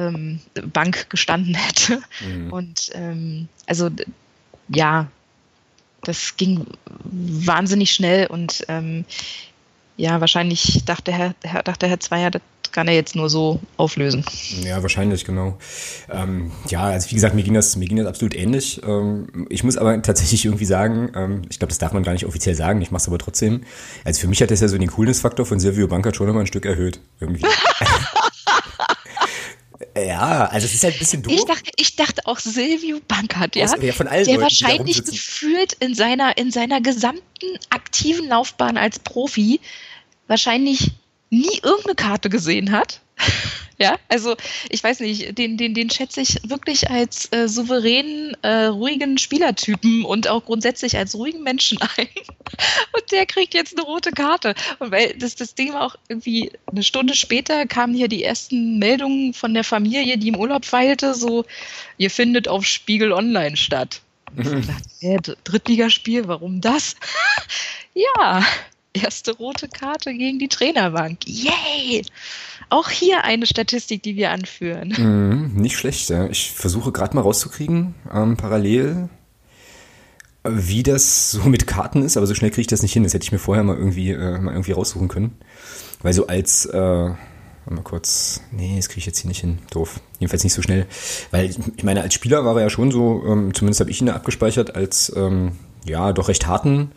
ähm, 0.00 0.40
Bank 0.72 1.10
gestanden 1.10 1.54
hätte. 1.54 2.00
Mhm. 2.26 2.52
Und 2.52 2.90
ähm, 2.94 3.48
also 3.66 3.90
ja, 4.68 5.08
das 6.02 6.36
ging 6.36 6.66
wahnsinnig 7.04 7.90
schnell 7.92 8.26
und 8.26 8.64
ähm, 8.68 9.04
ja, 9.96 10.20
wahrscheinlich 10.20 10.82
dachte 10.86 11.12
Herr, 11.12 11.34
dachte 11.62 11.86
Herr 11.86 12.00
Zweier, 12.00 12.30
das 12.30 12.42
kann 12.72 12.88
er 12.88 12.94
jetzt 12.94 13.16
nur 13.16 13.28
so 13.28 13.60
auflösen. 13.76 14.24
Ja, 14.62 14.82
wahrscheinlich, 14.82 15.24
genau. 15.24 15.58
Ähm, 16.10 16.52
ja, 16.68 16.84
also 16.84 17.10
wie 17.10 17.14
gesagt, 17.14 17.34
mir 17.34 17.42
ging 17.42 17.54
das, 17.54 17.76
mir 17.76 17.86
ging 17.86 17.98
das 17.98 18.06
absolut 18.06 18.34
ähnlich. 18.34 18.80
Ähm, 18.86 19.46
ich 19.50 19.64
muss 19.64 19.76
aber 19.76 20.00
tatsächlich 20.02 20.44
irgendwie 20.44 20.64
sagen, 20.64 21.10
ähm, 21.14 21.42
ich 21.50 21.58
glaube, 21.58 21.70
das 21.70 21.78
darf 21.78 21.92
man 21.92 22.02
gar 22.02 22.12
nicht 22.12 22.26
offiziell 22.26 22.54
sagen, 22.54 22.80
ich 22.80 22.90
mache 22.90 23.02
es 23.02 23.08
aber 23.08 23.18
trotzdem. 23.18 23.62
Also 24.04 24.20
für 24.20 24.28
mich 24.28 24.40
hat 24.40 24.50
das 24.50 24.60
ja 24.60 24.68
so 24.68 24.78
den 24.78 24.90
Coolness-Faktor 24.90 25.46
von 25.46 25.60
Silvio 25.60 25.88
Bankert 25.88 26.16
schon 26.16 26.28
immer 26.28 26.40
ein 26.40 26.46
Stück 26.46 26.64
erhöht, 26.64 27.00
irgendwie. 27.18 27.44
Ja, 29.96 30.46
also 30.46 30.66
es 30.66 30.74
ist 30.74 30.84
halt 30.84 30.94
ein 30.94 30.98
bisschen 30.98 31.22
doof. 31.22 31.32
Ich 31.32 31.44
dachte, 31.44 31.70
ich 31.76 31.96
dachte 31.96 32.22
auch 32.26 32.38
Silvio 32.38 33.00
Bankert, 33.08 33.56
ja, 33.56 33.74
ja 33.80 33.92
von 33.92 34.08
allen 34.08 34.24
der 34.24 34.34
Leuten, 34.34 34.42
wahrscheinlich 34.42 35.02
gefühlt 35.04 35.72
in 35.74 35.94
seiner, 35.94 36.36
in 36.36 36.50
seiner 36.50 36.80
gesamten 36.80 37.58
aktiven 37.70 38.28
Laufbahn 38.28 38.76
als 38.76 38.98
Profi 38.98 39.60
wahrscheinlich 40.26 40.92
nie 41.30 41.60
irgendeine 41.62 41.94
Karte 41.94 42.28
gesehen 42.28 42.72
hat. 42.72 43.00
Ja, 43.80 43.98
also 44.10 44.36
ich 44.68 44.84
weiß 44.84 45.00
nicht, 45.00 45.38
den, 45.38 45.56
den, 45.56 45.72
den 45.72 45.88
schätze 45.88 46.20
ich 46.20 46.38
wirklich 46.44 46.90
als 46.90 47.32
äh, 47.32 47.48
souveränen, 47.48 48.36
äh, 48.42 48.66
ruhigen 48.66 49.16
Spielertypen 49.16 50.04
und 50.04 50.28
auch 50.28 50.44
grundsätzlich 50.44 50.98
als 50.98 51.14
ruhigen 51.14 51.42
Menschen 51.42 51.78
ein. 51.96 52.08
Und 52.92 53.10
der 53.10 53.24
kriegt 53.24 53.54
jetzt 53.54 53.78
eine 53.78 53.86
rote 53.86 54.10
Karte. 54.10 54.54
Und 54.80 54.92
weil 54.92 55.14
das, 55.14 55.34
das 55.34 55.54
Ding 55.54 55.72
war 55.72 55.86
auch 55.86 55.96
irgendwie 56.08 56.52
eine 56.66 56.82
Stunde 56.82 57.14
später 57.14 57.66
kamen 57.66 57.94
hier 57.94 58.08
die 58.08 58.22
ersten 58.22 58.78
Meldungen 58.78 59.32
von 59.32 59.54
der 59.54 59.64
Familie, 59.64 60.18
die 60.18 60.28
im 60.28 60.36
Urlaub 60.36 60.70
weilte, 60.72 61.14
so, 61.14 61.46
ihr 61.96 62.10
findet 62.10 62.48
auf 62.48 62.66
Spiegel 62.66 63.12
Online 63.12 63.56
statt. 63.56 64.02
Und 64.36 64.58
ich 64.60 64.66
dachte, 64.66 65.32
äh, 65.32 65.36
Drittligaspiel, 65.44 66.28
warum 66.28 66.60
das? 66.60 66.96
ja, 67.94 68.44
erste 68.92 69.32
rote 69.32 69.68
Karte 69.68 70.12
gegen 70.12 70.38
die 70.38 70.48
Trainerbank. 70.48 71.26
Yay! 71.26 72.02
Auch 72.70 72.88
hier 72.88 73.24
eine 73.24 73.46
Statistik, 73.46 74.02
die 74.04 74.16
wir 74.16 74.30
anführen. 74.30 74.94
Mhm, 74.96 75.60
nicht 75.60 75.76
schlecht, 75.76 76.08
ja. 76.08 76.26
Ich 76.28 76.52
versuche 76.52 76.92
gerade 76.92 77.16
mal 77.16 77.22
rauszukriegen, 77.22 77.94
ähm, 78.12 78.36
parallel, 78.36 79.08
wie 80.44 80.82
das 80.82 81.32
so 81.32 81.42
mit 81.48 81.66
Karten 81.66 82.02
ist, 82.02 82.16
aber 82.16 82.26
so 82.26 82.34
schnell 82.34 82.50
kriege 82.50 82.62
ich 82.62 82.66
das 82.68 82.82
nicht 82.82 82.92
hin. 82.92 83.02
Das 83.02 83.12
hätte 83.12 83.24
ich 83.24 83.32
mir 83.32 83.38
vorher 83.38 83.64
mal 83.64 83.76
irgendwie, 83.76 84.12
äh, 84.12 84.38
mal 84.38 84.52
irgendwie 84.52 84.72
raussuchen 84.72 85.08
können. 85.08 85.36
Weil 86.02 86.12
so 86.12 86.28
als, 86.28 86.64
äh, 86.66 86.78
mal 86.78 87.82
kurz, 87.82 88.40
nee, 88.52 88.76
das 88.76 88.88
kriege 88.88 89.00
ich 89.00 89.06
jetzt 89.06 89.18
hier 89.18 89.28
nicht 89.28 89.40
hin. 89.40 89.58
Doof. 89.72 90.00
Jedenfalls 90.18 90.44
nicht 90.44 90.54
so 90.54 90.62
schnell. 90.62 90.86
Weil 91.32 91.50
ich 91.76 91.84
meine, 91.84 92.02
als 92.02 92.14
Spieler 92.14 92.44
war 92.44 92.54
er 92.56 92.62
ja 92.62 92.70
schon 92.70 92.92
so, 92.92 93.24
ähm, 93.26 93.52
zumindest 93.52 93.80
habe 93.80 93.90
ich 93.90 94.00
ihn 94.00 94.06
da 94.06 94.14
abgespeichert, 94.14 94.76
als 94.76 95.12
ähm, 95.16 95.52
ja, 95.84 96.12
doch 96.12 96.28
recht 96.28 96.46
harten 96.46 96.92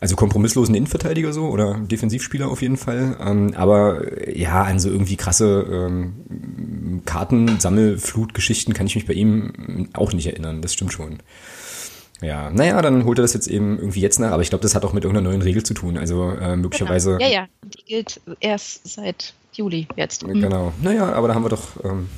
also 0.00 0.16
kompromisslosen 0.16 0.74
Innenverteidiger 0.74 1.32
so 1.32 1.48
oder 1.48 1.78
Defensivspieler 1.78 2.48
auf 2.48 2.62
jeden 2.62 2.78
Fall. 2.78 3.16
Ähm, 3.20 3.52
aber 3.54 4.30
ja, 4.34 4.62
an 4.62 4.80
so 4.80 4.88
irgendwie 4.88 5.16
krasse 5.16 5.66
ähm, 5.70 7.02
Kartensammelflutgeschichten 7.04 8.72
kann 8.72 8.86
ich 8.86 8.94
mich 8.94 9.06
bei 9.06 9.12
ihm 9.12 9.88
auch 9.92 10.12
nicht 10.12 10.26
erinnern. 10.26 10.62
Das 10.62 10.72
stimmt 10.72 10.92
schon. 10.92 11.18
Ja, 12.22 12.50
naja, 12.50 12.80
dann 12.82 13.04
holt 13.04 13.18
er 13.18 13.22
das 13.22 13.34
jetzt 13.34 13.46
eben 13.46 13.78
irgendwie 13.78 14.00
jetzt 14.00 14.20
nach, 14.20 14.32
aber 14.32 14.42
ich 14.42 14.50
glaube, 14.50 14.62
das 14.62 14.74
hat 14.74 14.84
auch 14.84 14.92
mit 14.92 15.04
irgendeiner 15.04 15.30
neuen 15.30 15.42
Regel 15.42 15.62
zu 15.62 15.74
tun. 15.74 15.96
Also 15.96 16.30
äh, 16.30 16.56
möglicherweise. 16.56 17.12
Genau. 17.12 17.30
Ja, 17.30 17.30
ja, 17.30 17.48
die 17.64 17.84
gilt 17.84 18.20
erst 18.40 18.88
seit 18.88 19.34
Juli 19.52 19.86
jetzt. 19.96 20.26
Mhm. 20.26 20.40
Genau. 20.40 20.72
Naja, 20.82 21.12
aber 21.12 21.28
da 21.28 21.34
haben 21.34 21.44
wir 21.44 21.48
doch, 21.48 21.84
ähm, 21.84 22.08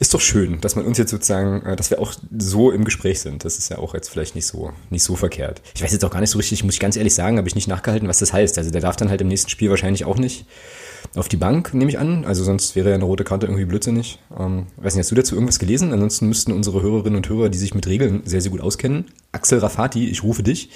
ist 0.00 0.12
doch 0.14 0.20
schön, 0.20 0.60
dass 0.60 0.76
man 0.76 0.84
uns 0.84 0.98
jetzt 0.98 1.10
sozusagen, 1.10 1.62
äh, 1.62 1.76
dass 1.76 1.90
wir 1.90 2.00
auch 2.00 2.14
so 2.36 2.70
im 2.70 2.84
Gespräch 2.84 3.20
sind. 3.20 3.44
Das 3.44 3.58
ist 3.58 3.70
ja 3.70 3.78
auch 3.78 3.94
jetzt 3.94 4.08
vielleicht 4.08 4.34
nicht 4.34 4.46
so, 4.46 4.72
nicht 4.90 5.04
so 5.04 5.16
verkehrt. 5.16 5.62
Ich 5.74 5.82
weiß 5.82 5.92
jetzt 5.92 6.04
auch 6.04 6.10
gar 6.10 6.20
nicht 6.20 6.30
so 6.30 6.38
richtig, 6.38 6.64
muss 6.64 6.74
ich 6.74 6.80
ganz 6.80 6.96
ehrlich 6.96 7.14
sagen, 7.14 7.38
habe 7.38 7.48
ich 7.48 7.54
nicht 7.54 7.68
nachgehalten, 7.68 8.08
was 8.08 8.18
das 8.18 8.32
heißt. 8.32 8.58
Also 8.58 8.70
der 8.70 8.80
darf 8.80 8.96
dann 8.96 9.08
halt 9.08 9.20
im 9.20 9.28
nächsten 9.28 9.50
Spiel 9.50 9.70
wahrscheinlich 9.70 10.04
auch 10.04 10.16
nicht 10.16 10.46
auf 11.16 11.28
die 11.28 11.36
Bank, 11.36 11.74
nehme 11.74 11.90
ich 11.90 11.98
an. 11.98 12.24
Also 12.24 12.44
sonst 12.44 12.74
wäre 12.76 12.88
ja 12.90 12.94
eine 12.94 13.04
rote 13.04 13.24
Karte 13.24 13.46
irgendwie 13.46 13.64
blödsinnig. 13.64 14.18
Ähm, 14.38 14.66
weiß 14.76 14.94
nicht, 14.94 15.04
hast 15.04 15.10
du 15.10 15.14
dazu 15.14 15.34
irgendwas 15.34 15.58
gelesen? 15.58 15.92
Ansonsten 15.92 16.28
müssten 16.28 16.52
unsere 16.52 16.82
Hörerinnen 16.82 17.16
und 17.16 17.28
Hörer, 17.28 17.48
die 17.48 17.58
sich 17.58 17.74
mit 17.74 17.86
Regeln 17.86 18.22
sehr, 18.24 18.40
sehr 18.40 18.50
gut 18.50 18.60
auskennen, 18.60 19.06
Axel 19.32 19.58
Rafati, 19.58 20.08
ich 20.08 20.22
rufe 20.22 20.42
dich, 20.42 20.70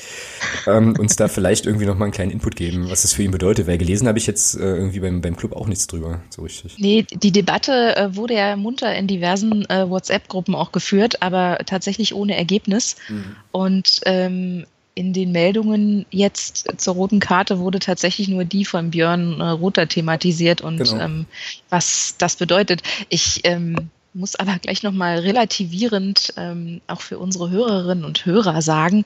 ähm, 0.66 0.94
uns 0.98 1.16
da 1.16 1.28
vielleicht 1.28 1.66
irgendwie 1.66 1.86
nochmal 1.86 2.06
einen 2.06 2.12
kleinen 2.12 2.32
Input 2.32 2.56
geben, 2.56 2.90
was 2.90 3.02
das 3.02 3.12
für 3.12 3.22
ihn 3.22 3.30
bedeutet. 3.30 3.66
Weil 3.66 3.78
gelesen 3.78 4.08
habe 4.08 4.18
ich 4.18 4.26
jetzt 4.26 4.56
äh, 4.56 4.76
irgendwie 4.76 5.00
beim, 5.00 5.20
beim 5.20 5.36
Club 5.36 5.52
auch 5.52 5.66
nichts 5.66 5.86
drüber, 5.86 6.20
so 6.30 6.42
richtig. 6.42 6.76
Nee, 6.78 7.06
die 7.10 7.32
Debatte 7.32 7.96
äh, 7.96 8.16
wurde 8.16 8.34
ja 8.34 8.56
munter 8.56 8.94
in 8.94 9.06
diversen 9.06 9.68
äh, 9.70 9.88
WhatsApp-Gruppen 9.88 10.54
auch 10.54 10.72
geführt, 10.72 11.22
aber 11.22 11.58
tatsächlich 11.66 12.14
ohne 12.14 12.36
Ergebnis. 12.36 12.96
Mhm. 13.08 13.36
Und 13.52 14.00
ähm, 14.06 14.66
in 14.98 15.12
den 15.12 15.30
Meldungen 15.30 16.06
jetzt 16.10 16.66
zur 16.76 16.94
roten 16.94 17.20
Karte 17.20 17.60
wurde 17.60 17.78
tatsächlich 17.78 18.26
nur 18.26 18.44
die 18.44 18.64
von 18.64 18.90
Björn 18.90 19.40
äh, 19.40 19.44
Rother 19.50 19.86
thematisiert 19.86 20.60
und 20.60 20.78
genau. 20.78 20.98
ähm, 21.00 21.26
was 21.70 22.16
das 22.18 22.34
bedeutet. 22.34 22.82
Ich 23.08 23.42
ähm, 23.44 23.90
muss 24.12 24.34
aber 24.34 24.58
gleich 24.58 24.82
nochmal 24.82 25.20
relativierend 25.20 26.34
ähm, 26.36 26.80
auch 26.88 27.00
für 27.00 27.20
unsere 27.20 27.48
Hörerinnen 27.48 28.04
und 28.04 28.26
Hörer 28.26 28.60
sagen, 28.60 29.04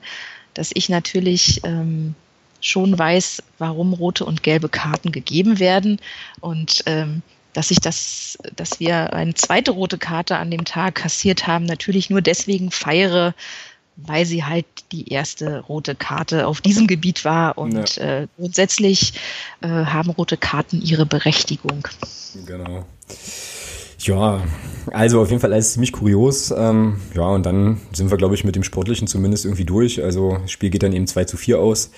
dass 0.55 0.71
ich 0.73 0.89
natürlich 0.89 1.61
ähm, 1.63 2.15
schon 2.59 2.97
weiß, 2.97 3.43
warum 3.59 3.93
rote 3.93 4.25
und 4.25 4.41
gelbe 4.41 4.69
Karten 4.69 5.11
gegeben 5.11 5.59
werden 5.59 5.99
und 6.39 6.81
ähm, 6.87 7.21
dass 7.53 7.69
ich 7.69 7.79
das, 7.79 8.39
dass 8.55 8.79
wir 8.79 9.13
eine 9.13 9.35
zweite 9.35 9.69
rote 9.69 9.99
Karte 9.99 10.37
an 10.37 10.49
dem 10.49 10.65
Tag 10.65 10.95
kassiert 10.95 11.45
haben, 11.45 11.65
natürlich 11.65 12.09
nur 12.09 12.21
deswegen 12.21 12.71
feiere, 12.71 13.35
weil 13.95 14.25
sie 14.25 14.43
halt 14.43 14.65
die 14.91 15.09
erste 15.09 15.59
rote 15.61 15.95
Karte 15.95 16.47
auf 16.47 16.61
diesem 16.61 16.87
Gebiet 16.87 17.25
war 17.25 17.57
und 17.57 17.95
ja. 17.95 18.21
äh, 18.21 18.27
grundsätzlich 18.37 19.13
äh, 19.61 19.67
haben 19.67 20.09
rote 20.09 20.37
Karten 20.37 20.81
ihre 20.81 21.05
Berechtigung. 21.05 21.87
Genau. 22.45 22.85
Ja, 23.99 24.41
also 24.91 25.21
auf 25.21 25.29
jeden 25.29 25.39
Fall 25.39 25.53
alles 25.53 25.73
ziemlich 25.73 25.93
kurios. 25.93 26.51
Ähm, 26.51 26.99
ja, 27.13 27.27
und 27.27 27.45
dann 27.45 27.79
sind 27.93 28.11
wir, 28.11 28.17
glaube 28.17 28.35
ich, 28.35 28.43
mit 28.43 28.55
dem 28.55 28.63
Sportlichen 28.63 29.07
zumindest 29.07 29.45
irgendwie 29.45 29.65
durch. 29.65 30.03
Also 30.03 30.37
das 30.41 30.51
Spiel 30.51 30.69
geht 30.69 30.83
dann 30.83 30.93
eben 30.93 31.07
2 31.07 31.25
zu 31.25 31.37
4 31.37 31.59
aus. 31.59 31.91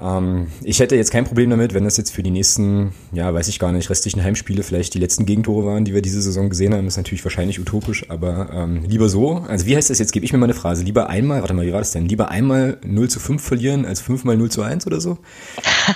Ähm, 0.00 0.48
ich 0.62 0.80
hätte 0.80 0.96
jetzt 0.96 1.10
kein 1.10 1.24
Problem 1.24 1.50
damit, 1.50 1.74
wenn 1.74 1.84
das 1.84 1.96
jetzt 1.96 2.12
für 2.12 2.22
die 2.22 2.30
nächsten, 2.30 2.92
ja, 3.12 3.32
weiß 3.32 3.48
ich 3.48 3.58
gar 3.58 3.72
nicht, 3.72 3.88
restlichen 3.90 4.22
Heimspiele 4.22 4.62
vielleicht 4.62 4.94
die 4.94 4.98
letzten 4.98 5.26
Gegentore 5.26 5.66
waren, 5.66 5.84
die 5.84 5.94
wir 5.94 6.02
diese 6.02 6.20
Saison 6.20 6.48
gesehen 6.50 6.74
haben. 6.74 6.84
Das 6.84 6.94
ist 6.94 6.98
natürlich 6.98 7.24
wahrscheinlich 7.24 7.58
utopisch, 7.60 8.10
aber 8.10 8.50
ähm, 8.52 8.84
lieber 8.84 9.08
so. 9.08 9.44
Also 9.48 9.66
wie 9.66 9.76
heißt 9.76 9.90
das 9.90 9.98
jetzt? 9.98 10.12
Gebe 10.12 10.24
ich 10.24 10.32
mir 10.32 10.38
mal 10.38 10.46
eine 10.46 10.54
Phrase. 10.54 10.82
Lieber 10.82 11.08
einmal, 11.08 11.40
warte 11.40 11.54
mal, 11.54 11.66
wie 11.66 11.72
war 11.72 11.80
das 11.80 11.92
denn? 11.92 12.06
Lieber 12.06 12.30
einmal 12.30 12.78
0 12.84 13.08
zu 13.08 13.20
5 13.20 13.42
verlieren 13.42 13.86
als 13.86 14.00
fünfmal 14.00 14.36
0 14.36 14.50
zu 14.50 14.62
1 14.62 14.86
oder 14.86 15.00
so? 15.00 15.18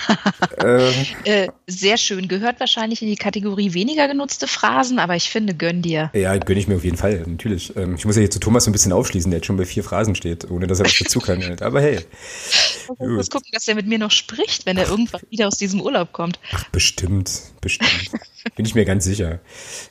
äh, 0.63 0.89
äh, 1.25 1.47
sehr 1.67 1.97
schön. 1.97 2.27
Gehört 2.27 2.59
wahrscheinlich 2.59 3.01
in 3.01 3.07
die 3.07 3.15
Kategorie 3.15 3.73
weniger 3.73 4.07
genutzte 4.07 4.47
Phrasen, 4.47 4.99
aber 4.99 5.15
ich 5.15 5.29
finde, 5.29 5.53
gönn 5.53 5.81
dir. 5.81 6.09
Ja, 6.13 6.37
gönn 6.37 6.57
ich 6.57 6.67
mir 6.67 6.75
auf 6.75 6.83
jeden 6.83 6.97
Fall, 6.97 7.23
natürlich. 7.27 7.75
Ähm, 7.75 7.95
ich 7.95 8.05
muss 8.05 8.15
ja 8.15 8.21
jetzt 8.21 8.33
zu 8.33 8.39
Thomas 8.39 8.65
so 8.65 8.69
ein 8.69 8.73
bisschen 8.73 8.93
aufschließen, 8.93 9.29
der 9.29 9.39
jetzt 9.39 9.45
schon 9.45 9.57
bei 9.57 9.65
vier 9.65 9.83
Phrasen 9.83 10.15
steht, 10.15 10.49
ohne 10.49 10.67
dass 10.67 10.79
er 10.79 10.85
was 10.85 10.97
dazu 10.97 11.19
kann. 11.19 11.41
Aber 11.61 11.81
hey. 11.81 11.99
Ich 12.99 13.07
muss 13.07 13.29
gucken, 13.29 13.49
dass 13.53 13.67
er 13.67 13.75
mit 13.75 13.90
mir 13.91 13.99
noch 13.99 14.11
spricht, 14.11 14.65
wenn 14.65 14.77
er 14.77 14.87
irgendwann 14.87 15.21
wieder 15.29 15.47
aus 15.47 15.57
diesem 15.57 15.81
Urlaub 15.81 16.11
kommt. 16.13 16.39
Ach, 16.51 16.67
bestimmt, 16.69 17.31
bestimmt. 17.61 18.09
Bin 18.55 18.65
ich 18.65 18.73
mir 18.73 18.85
ganz 18.85 19.05
sicher. 19.05 19.39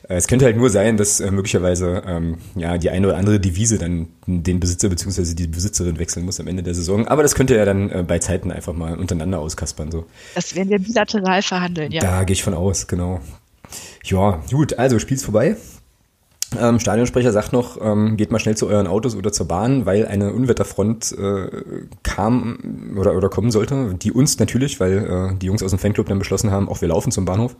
Äh, 0.09 0.15
es 0.15 0.27
könnte 0.27 0.45
halt 0.45 0.57
nur 0.57 0.69
sein, 0.69 0.97
dass 0.97 1.21
äh, 1.21 1.31
möglicherweise 1.31 2.03
ähm, 2.05 2.39
ja 2.55 2.77
die 2.77 2.89
eine 2.89 3.07
oder 3.07 3.17
andere 3.17 3.39
Devise 3.39 3.77
dann 3.77 4.09
den 4.27 4.59
Besitzer 4.59 4.89
bzw. 4.89 5.33
die 5.35 5.47
Besitzerin 5.47 5.99
wechseln 5.99 6.25
muss 6.25 6.39
am 6.39 6.47
Ende 6.47 6.63
der 6.63 6.73
Saison. 6.73 7.07
Aber 7.07 7.23
das 7.23 7.35
könnte 7.35 7.55
er 7.55 7.65
dann 7.65 7.89
äh, 7.89 8.03
bei 8.05 8.19
Zeiten 8.19 8.51
einfach 8.51 8.73
mal 8.73 8.97
untereinander 8.97 9.39
auskaspern. 9.39 9.91
So. 9.91 10.05
Das 10.35 10.55
werden 10.55 10.69
wir 10.69 10.79
bilateral 10.79 11.41
verhandeln, 11.41 11.91
ja. 11.91 12.01
Da 12.01 12.23
gehe 12.25 12.33
ich 12.33 12.43
von 12.43 12.53
aus, 12.53 12.87
genau. 12.87 13.21
Ja, 14.03 14.43
gut, 14.51 14.77
also 14.77 14.99
Spiel's 14.99 15.23
vorbei. 15.23 15.55
Ähm, 16.59 16.79
Stadionsprecher 16.79 17.31
sagt 17.31 17.53
noch, 17.53 17.79
ähm, 17.81 18.17
geht 18.17 18.31
mal 18.31 18.39
schnell 18.39 18.57
zu 18.57 18.67
euren 18.67 18.87
Autos 18.87 19.15
oder 19.15 19.31
zur 19.31 19.47
Bahn, 19.47 19.85
weil 19.85 20.05
eine 20.05 20.33
Unwetterfront 20.33 21.13
äh, 21.17 21.47
kam 22.03 22.93
oder, 22.97 23.15
oder 23.15 23.29
kommen 23.29 23.51
sollte, 23.51 23.95
die 23.95 24.11
uns 24.11 24.37
natürlich, 24.37 24.79
weil 24.81 24.97
äh, 25.31 25.37
die 25.37 25.45
Jungs 25.45 25.63
aus 25.63 25.71
dem 25.71 25.79
Fanclub 25.79 26.07
dann 26.07 26.19
beschlossen 26.19 26.51
haben, 26.51 26.67
auch 26.67 26.81
wir 26.81 26.89
laufen 26.89 27.11
zum 27.11 27.23
Bahnhof, 27.23 27.55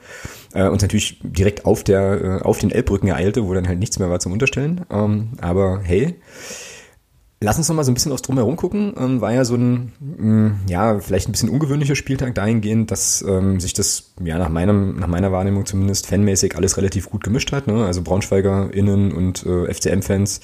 äh, 0.54 0.68
uns 0.68 0.82
natürlich 0.82 1.20
direkt 1.24 1.66
auf 1.66 1.84
der 1.86 2.22
äh, 2.22 2.42
auf 2.42 2.58
den 2.58 2.70
Elbbrücken 2.70 3.08
ereilte, 3.08 3.48
wo 3.48 3.54
dann 3.54 3.68
halt 3.68 3.80
nichts 3.80 3.98
mehr 3.98 4.10
war 4.10 4.20
zum 4.20 4.34
Unterstellen. 4.34 4.82
Ähm, 4.92 5.30
aber 5.40 5.80
hey, 5.84 6.16
Lass 7.44 7.58
uns 7.58 7.68
noch 7.68 7.76
mal 7.76 7.84
so 7.84 7.90
ein 7.90 7.96
bisschen 7.96 8.12
aufs 8.12 8.22
Drumherum 8.22 8.56
gucken. 8.56 8.94
Ähm, 9.00 9.20
war 9.20 9.34
ja 9.34 9.46
so 9.46 9.56
ein, 9.56 9.94
mh, 10.00 10.26
mm, 10.26 10.60
ja, 10.68 11.00
vielleicht 11.00 11.28
ein 11.28 11.32
bisschen 11.32 11.50
ungewöhnlicher 11.50 11.96
Spieltag 11.96 12.36
dahingehend, 12.36 12.92
dass 12.92 13.24
ähm, 13.28 13.60
sich 13.60 13.74
das, 13.74 14.14
ja, 14.24 14.38
nach 14.38 14.50
meinem, 14.50 15.00
nach 15.00 15.08
meiner 15.08 15.32
Wahrnehmung 15.32 15.66
zumindest 15.66 16.06
fanmäßig 16.06 16.56
alles 16.56 16.78
relativ 16.78 17.10
gut 17.10 17.24
gemischt 17.24 17.52
hat. 17.52 17.66
Ne? 17.66 17.84
Also 17.84 18.04
BraunschweigerInnen 18.04 19.12
und 19.12 19.44
äh, 19.44 19.74
FCM-Fans 19.74 20.40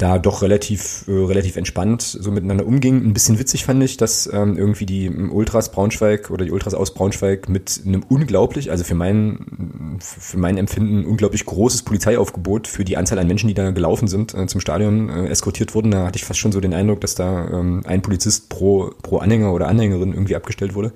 da 0.00 0.18
doch 0.18 0.42
relativ, 0.42 1.04
äh, 1.08 1.12
relativ 1.12 1.56
entspannt 1.56 2.02
so 2.02 2.30
miteinander 2.30 2.66
umging. 2.66 3.04
Ein 3.04 3.12
bisschen 3.12 3.38
witzig 3.38 3.64
fand 3.64 3.82
ich, 3.82 3.96
dass 3.96 4.28
ähm, 4.32 4.56
irgendwie 4.56 4.86
die 4.86 5.10
Ultras 5.10 5.70
Braunschweig 5.70 6.30
oder 6.30 6.44
die 6.44 6.50
Ultras 6.50 6.74
aus 6.74 6.94
Braunschweig 6.94 7.48
mit 7.48 7.82
einem 7.84 8.02
unglaublich, 8.08 8.70
also 8.70 8.82
für 8.82 8.94
mein, 8.94 9.98
für 10.00 10.38
mein 10.38 10.56
Empfinden 10.56 11.04
unglaublich 11.04 11.44
großes 11.44 11.82
Polizeiaufgebot 11.82 12.66
für 12.66 12.84
die 12.84 12.96
Anzahl 12.96 13.18
an 13.18 13.26
Menschen, 13.26 13.48
die 13.48 13.54
da 13.54 13.70
gelaufen 13.70 14.08
sind, 14.08 14.34
äh, 14.34 14.46
zum 14.46 14.60
Stadion 14.60 15.10
äh, 15.10 15.28
eskortiert 15.28 15.74
wurden. 15.74 15.90
Da 15.90 16.06
hatte 16.06 16.16
ich 16.16 16.24
fast 16.24 16.40
schon 16.40 16.52
so 16.52 16.60
den 16.60 16.72
Eindruck, 16.72 17.00
dass 17.02 17.14
da 17.14 17.48
ähm, 17.48 17.82
ein 17.84 18.00
Polizist 18.00 18.48
pro, 18.48 18.92
pro 19.02 19.18
Anhänger 19.18 19.52
oder 19.52 19.68
Anhängerin 19.68 20.12
irgendwie 20.12 20.36
abgestellt 20.36 20.74
wurde. 20.74 20.92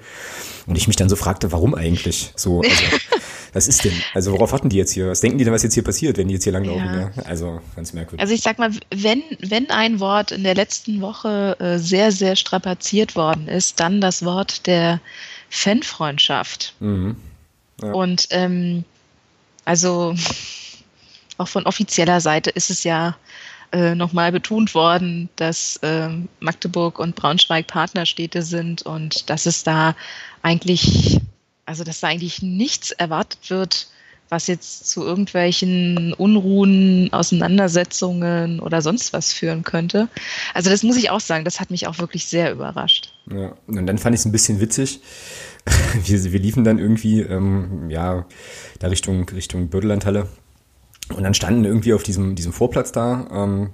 Und 0.66 0.76
ich 0.76 0.86
mich 0.86 0.96
dann 0.96 1.10
so 1.10 1.16
fragte, 1.16 1.52
warum 1.52 1.74
eigentlich 1.74 2.32
so? 2.36 2.62
Also, 2.62 2.72
was 3.54 3.68
ist 3.68 3.84
denn? 3.84 3.94
Also 4.12 4.32
worauf 4.32 4.52
warten 4.52 4.68
die 4.68 4.76
jetzt 4.76 4.92
hier? 4.92 5.08
Was 5.08 5.20
denken 5.20 5.38
die 5.38 5.44
denn, 5.44 5.54
was 5.54 5.62
jetzt 5.62 5.74
hier 5.74 5.84
passiert, 5.84 6.18
wenn 6.18 6.28
die 6.28 6.34
jetzt 6.34 6.44
hier 6.44 6.52
langlaufen? 6.52 6.84
Ja. 6.84 7.10
Ja? 7.14 7.22
Also 7.24 7.60
ganz 7.76 7.92
merkwürdig. 7.92 8.20
Also 8.20 8.34
ich 8.34 8.42
sag 8.42 8.58
mal, 8.58 8.70
wenn, 8.90 9.22
wenn 9.40 9.70
ein 9.70 10.00
Wort 10.00 10.32
in 10.32 10.42
der 10.42 10.54
letzten 10.54 11.00
Woche 11.00 11.56
äh, 11.60 11.78
sehr, 11.78 12.12
sehr 12.12 12.36
strapaziert 12.36 13.16
worden 13.16 13.48
ist, 13.48 13.80
dann 13.80 14.00
das 14.00 14.24
Wort 14.24 14.66
der 14.66 15.00
Fanfreundschaft. 15.50 16.74
Mhm. 16.80 17.16
Ja. 17.80 17.92
Und 17.92 18.26
ähm, 18.30 18.84
also 19.64 20.14
auch 21.38 21.48
von 21.48 21.64
offizieller 21.66 22.20
Seite 22.20 22.50
ist 22.50 22.70
es 22.70 22.84
ja 22.84 23.16
äh, 23.72 23.94
nochmal 23.94 24.30
betont 24.30 24.74
worden, 24.74 25.28
dass 25.36 25.76
äh, 25.78 26.08
Magdeburg 26.40 26.98
und 26.98 27.16
Braunschweig 27.16 27.66
Partnerstädte 27.66 28.42
sind 28.42 28.82
und 28.82 29.30
dass 29.30 29.46
es 29.46 29.64
da 29.64 29.96
eigentlich, 30.42 31.20
also 31.66 31.84
dass 31.84 32.00
da 32.00 32.08
eigentlich 32.08 32.42
nichts 32.42 32.90
erwartet 32.90 33.50
wird, 33.50 33.88
was 34.28 34.46
jetzt 34.46 34.88
zu 34.88 35.04
irgendwelchen 35.04 36.12
Unruhen, 36.14 37.12
Auseinandersetzungen 37.12 38.60
oder 38.60 38.82
sonst 38.82 39.12
was 39.12 39.32
führen 39.32 39.62
könnte. 39.62 40.08
Also 40.54 40.70
das 40.70 40.82
muss 40.82 40.96
ich 40.96 41.10
auch 41.10 41.20
sagen, 41.20 41.44
das 41.44 41.60
hat 41.60 41.70
mich 41.70 41.86
auch 41.86 41.98
wirklich 41.98 42.26
sehr 42.26 42.52
überrascht. 42.52 43.12
Ja, 43.30 43.54
und 43.66 43.86
dann 43.86 43.98
fand 43.98 44.14
ich 44.14 44.20
es 44.20 44.24
ein 44.24 44.32
bisschen 44.32 44.60
witzig. 44.60 45.00
Wir, 46.04 46.22
wir 46.24 46.40
liefen 46.40 46.62
dann 46.62 46.78
irgendwie, 46.78 47.20
ähm, 47.22 47.88
ja, 47.88 48.26
da 48.80 48.88
Richtung, 48.88 49.26
Richtung 49.30 49.68
Bödelandhalle. 49.70 50.28
Und 51.14 51.22
dann 51.22 51.32
standen 51.32 51.64
irgendwie 51.64 51.94
auf 51.94 52.02
diesem, 52.02 52.34
diesem 52.34 52.52
Vorplatz 52.52 52.92
da, 52.92 53.26
ähm, 53.32 53.70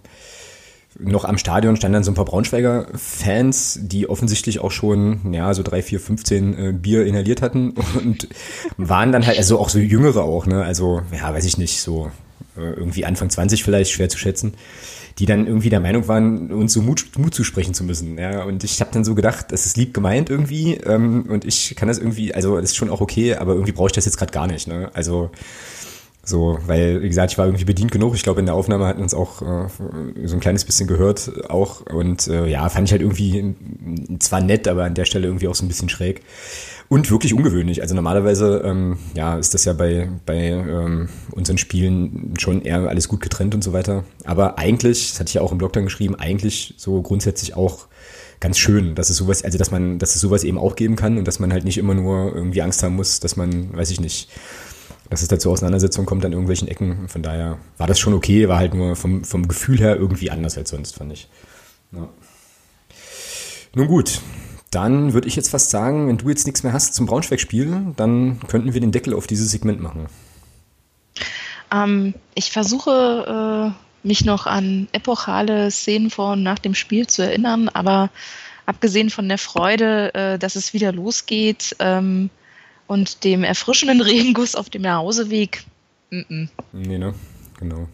noch 1.02 1.24
am 1.24 1.38
Stadion 1.38 1.76
standen 1.76 1.94
dann 1.94 2.04
so 2.04 2.10
ein 2.10 2.14
paar 2.14 2.24
Braunschweiger 2.24 2.86
Fans, 2.94 3.78
die 3.82 4.08
offensichtlich 4.08 4.60
auch 4.60 4.70
schon, 4.70 5.32
ja, 5.32 5.54
so 5.54 5.62
drei, 5.62 5.82
vier, 5.82 6.00
15 6.00 6.58
äh, 6.58 6.72
Bier 6.72 7.06
inhaliert 7.06 7.42
hatten 7.42 7.70
und 7.94 8.28
waren 8.76 9.12
dann 9.12 9.26
halt, 9.26 9.38
also 9.38 9.58
auch 9.58 9.68
so 9.68 9.78
Jüngere 9.78 10.22
auch, 10.22 10.46
ne, 10.46 10.64
also, 10.64 11.02
ja, 11.12 11.32
weiß 11.32 11.44
ich 11.44 11.58
nicht, 11.58 11.80
so 11.80 12.10
äh, 12.56 12.60
irgendwie 12.60 13.04
Anfang 13.04 13.30
20 13.30 13.64
vielleicht, 13.64 13.90
schwer 13.90 14.08
zu 14.08 14.18
schätzen, 14.18 14.54
die 15.18 15.26
dann 15.26 15.46
irgendwie 15.46 15.70
der 15.70 15.80
Meinung 15.80 16.08
waren, 16.08 16.50
uns 16.52 16.72
so 16.72 16.82
Mut, 16.82 17.06
Mut 17.18 17.34
zu 17.34 17.44
sprechen 17.44 17.74
zu 17.74 17.84
müssen, 17.84 18.18
ja, 18.18 18.44
und 18.44 18.64
ich 18.64 18.80
habe 18.80 18.90
dann 18.92 19.04
so 19.04 19.14
gedacht, 19.14 19.46
das 19.50 19.66
ist 19.66 19.76
lieb 19.76 19.94
gemeint 19.94 20.30
irgendwie 20.30 20.74
ähm, 20.74 21.26
und 21.28 21.44
ich 21.44 21.74
kann 21.76 21.88
das 21.88 21.98
irgendwie, 21.98 22.34
also 22.34 22.56
das 22.56 22.70
ist 22.70 22.76
schon 22.76 22.90
auch 22.90 23.00
okay, 23.00 23.34
aber 23.34 23.52
irgendwie 23.52 23.72
brauche 23.72 23.88
ich 23.88 23.92
das 23.92 24.04
jetzt 24.04 24.16
gerade 24.16 24.32
gar 24.32 24.46
nicht, 24.46 24.68
ne, 24.68 24.90
also 24.94 25.30
So, 26.30 26.58
weil, 26.64 27.02
wie 27.02 27.08
gesagt, 27.08 27.32
ich 27.32 27.38
war 27.38 27.46
irgendwie 27.46 27.64
bedient 27.64 27.90
genug. 27.90 28.14
Ich 28.14 28.22
glaube, 28.22 28.38
in 28.38 28.46
der 28.46 28.54
Aufnahme 28.54 28.86
hatten 28.86 29.02
uns 29.02 29.14
auch 29.14 29.42
äh, 29.42 29.66
so 30.24 30.36
ein 30.36 30.40
kleines 30.40 30.64
bisschen 30.64 30.86
gehört 30.86 31.50
auch. 31.50 31.80
Und 31.80 32.28
äh, 32.28 32.46
ja, 32.46 32.68
fand 32.68 32.86
ich 32.86 32.92
halt 32.92 33.02
irgendwie 33.02 33.56
zwar 34.20 34.40
nett, 34.40 34.68
aber 34.68 34.84
an 34.84 34.94
der 34.94 35.06
Stelle 35.06 35.26
irgendwie 35.26 35.48
auch 35.48 35.56
so 35.56 35.64
ein 35.64 35.68
bisschen 35.68 35.88
schräg. 35.88 36.22
Und 36.88 37.10
wirklich 37.10 37.34
ungewöhnlich. 37.34 37.82
Also 37.82 37.96
normalerweise, 37.96 38.62
ähm, 38.64 38.98
ja, 39.14 39.38
ist 39.38 39.54
das 39.54 39.64
ja 39.64 39.72
bei, 39.72 40.08
bei 40.24 40.36
ähm, 40.36 41.08
unseren 41.32 41.58
Spielen 41.58 42.34
schon 42.38 42.62
eher 42.62 42.88
alles 42.88 43.08
gut 43.08 43.20
getrennt 43.20 43.56
und 43.56 43.64
so 43.64 43.72
weiter. 43.72 44.04
Aber 44.24 44.56
eigentlich, 44.56 45.10
das 45.10 45.18
hatte 45.18 45.30
ich 45.30 45.34
ja 45.34 45.42
auch 45.42 45.50
im 45.50 45.58
Blog 45.58 45.72
dann 45.72 45.84
geschrieben, 45.84 46.14
eigentlich 46.14 46.74
so 46.76 47.02
grundsätzlich 47.02 47.56
auch 47.56 47.88
ganz 48.38 48.56
schön, 48.56 48.94
dass 48.94 49.10
es 49.10 49.16
sowas, 49.16 49.42
also 49.42 49.58
dass 49.58 49.72
man, 49.72 49.98
dass 49.98 50.14
es 50.14 50.20
sowas 50.20 50.44
eben 50.44 50.58
auch 50.58 50.76
geben 50.76 50.94
kann 50.94 51.18
und 51.18 51.26
dass 51.26 51.40
man 51.40 51.52
halt 51.52 51.64
nicht 51.64 51.76
immer 51.76 51.94
nur 51.94 52.34
irgendwie 52.34 52.62
Angst 52.62 52.82
haben 52.84 52.94
muss, 52.94 53.18
dass 53.20 53.36
man, 53.36 53.76
weiß 53.76 53.90
ich 53.90 54.00
nicht, 54.00 54.30
dass 55.10 55.22
es 55.22 55.28
da 55.28 55.38
zur 55.38 55.52
Auseinandersetzung 55.52 56.06
kommt 56.06 56.24
an 56.24 56.32
irgendwelchen 56.32 56.68
Ecken. 56.68 57.08
Von 57.08 57.22
daher 57.22 57.58
war 57.76 57.88
das 57.88 57.98
schon 57.98 58.14
okay, 58.14 58.48
war 58.48 58.58
halt 58.58 58.74
nur 58.74 58.94
vom, 58.94 59.24
vom 59.24 59.48
Gefühl 59.48 59.78
her 59.78 59.96
irgendwie 59.96 60.30
anders 60.30 60.56
als 60.56 60.70
sonst, 60.70 60.96
fand 60.96 61.12
ich. 61.12 61.28
Ja. 61.92 62.08
Nun 63.74 63.88
gut, 63.88 64.20
dann 64.70 65.12
würde 65.12 65.26
ich 65.26 65.34
jetzt 65.34 65.50
fast 65.50 65.70
sagen, 65.70 66.08
wenn 66.08 66.18
du 66.18 66.28
jetzt 66.28 66.46
nichts 66.46 66.62
mehr 66.62 66.72
hast 66.72 66.94
zum 66.94 67.06
Braunschweig-Spiel, 67.06 67.92
dann 67.96 68.38
könnten 68.46 68.72
wir 68.72 68.80
den 68.80 68.92
Deckel 68.92 69.14
auf 69.14 69.26
dieses 69.26 69.50
Segment 69.50 69.80
machen. 69.80 70.06
Ähm, 71.72 72.14
ich 72.34 72.52
versuche 72.52 73.74
äh, 73.74 74.06
mich 74.06 74.24
noch 74.24 74.46
an 74.46 74.88
epochale 74.92 75.72
Szenen 75.72 76.10
vor 76.10 76.32
und 76.32 76.44
nach 76.44 76.60
dem 76.60 76.74
Spiel 76.76 77.08
zu 77.08 77.22
erinnern, 77.22 77.68
aber 77.68 78.10
abgesehen 78.66 79.10
von 79.10 79.28
der 79.28 79.38
Freude, 79.38 80.14
äh, 80.14 80.38
dass 80.38 80.54
es 80.54 80.72
wieder 80.72 80.92
losgeht 80.92 81.74
ähm, 81.80 82.30
und 82.90 83.22
dem 83.22 83.44
erfrischenden 83.44 84.00
Regenguss 84.10 84.56
auf 84.56 84.68
dem 84.68 84.82
Nachhauseweg, 84.82 85.62
mm 86.10 86.18
-mm. 86.18 86.48
nee, 86.72 86.98
ne? 86.98 87.14
Genau. 87.60 87.86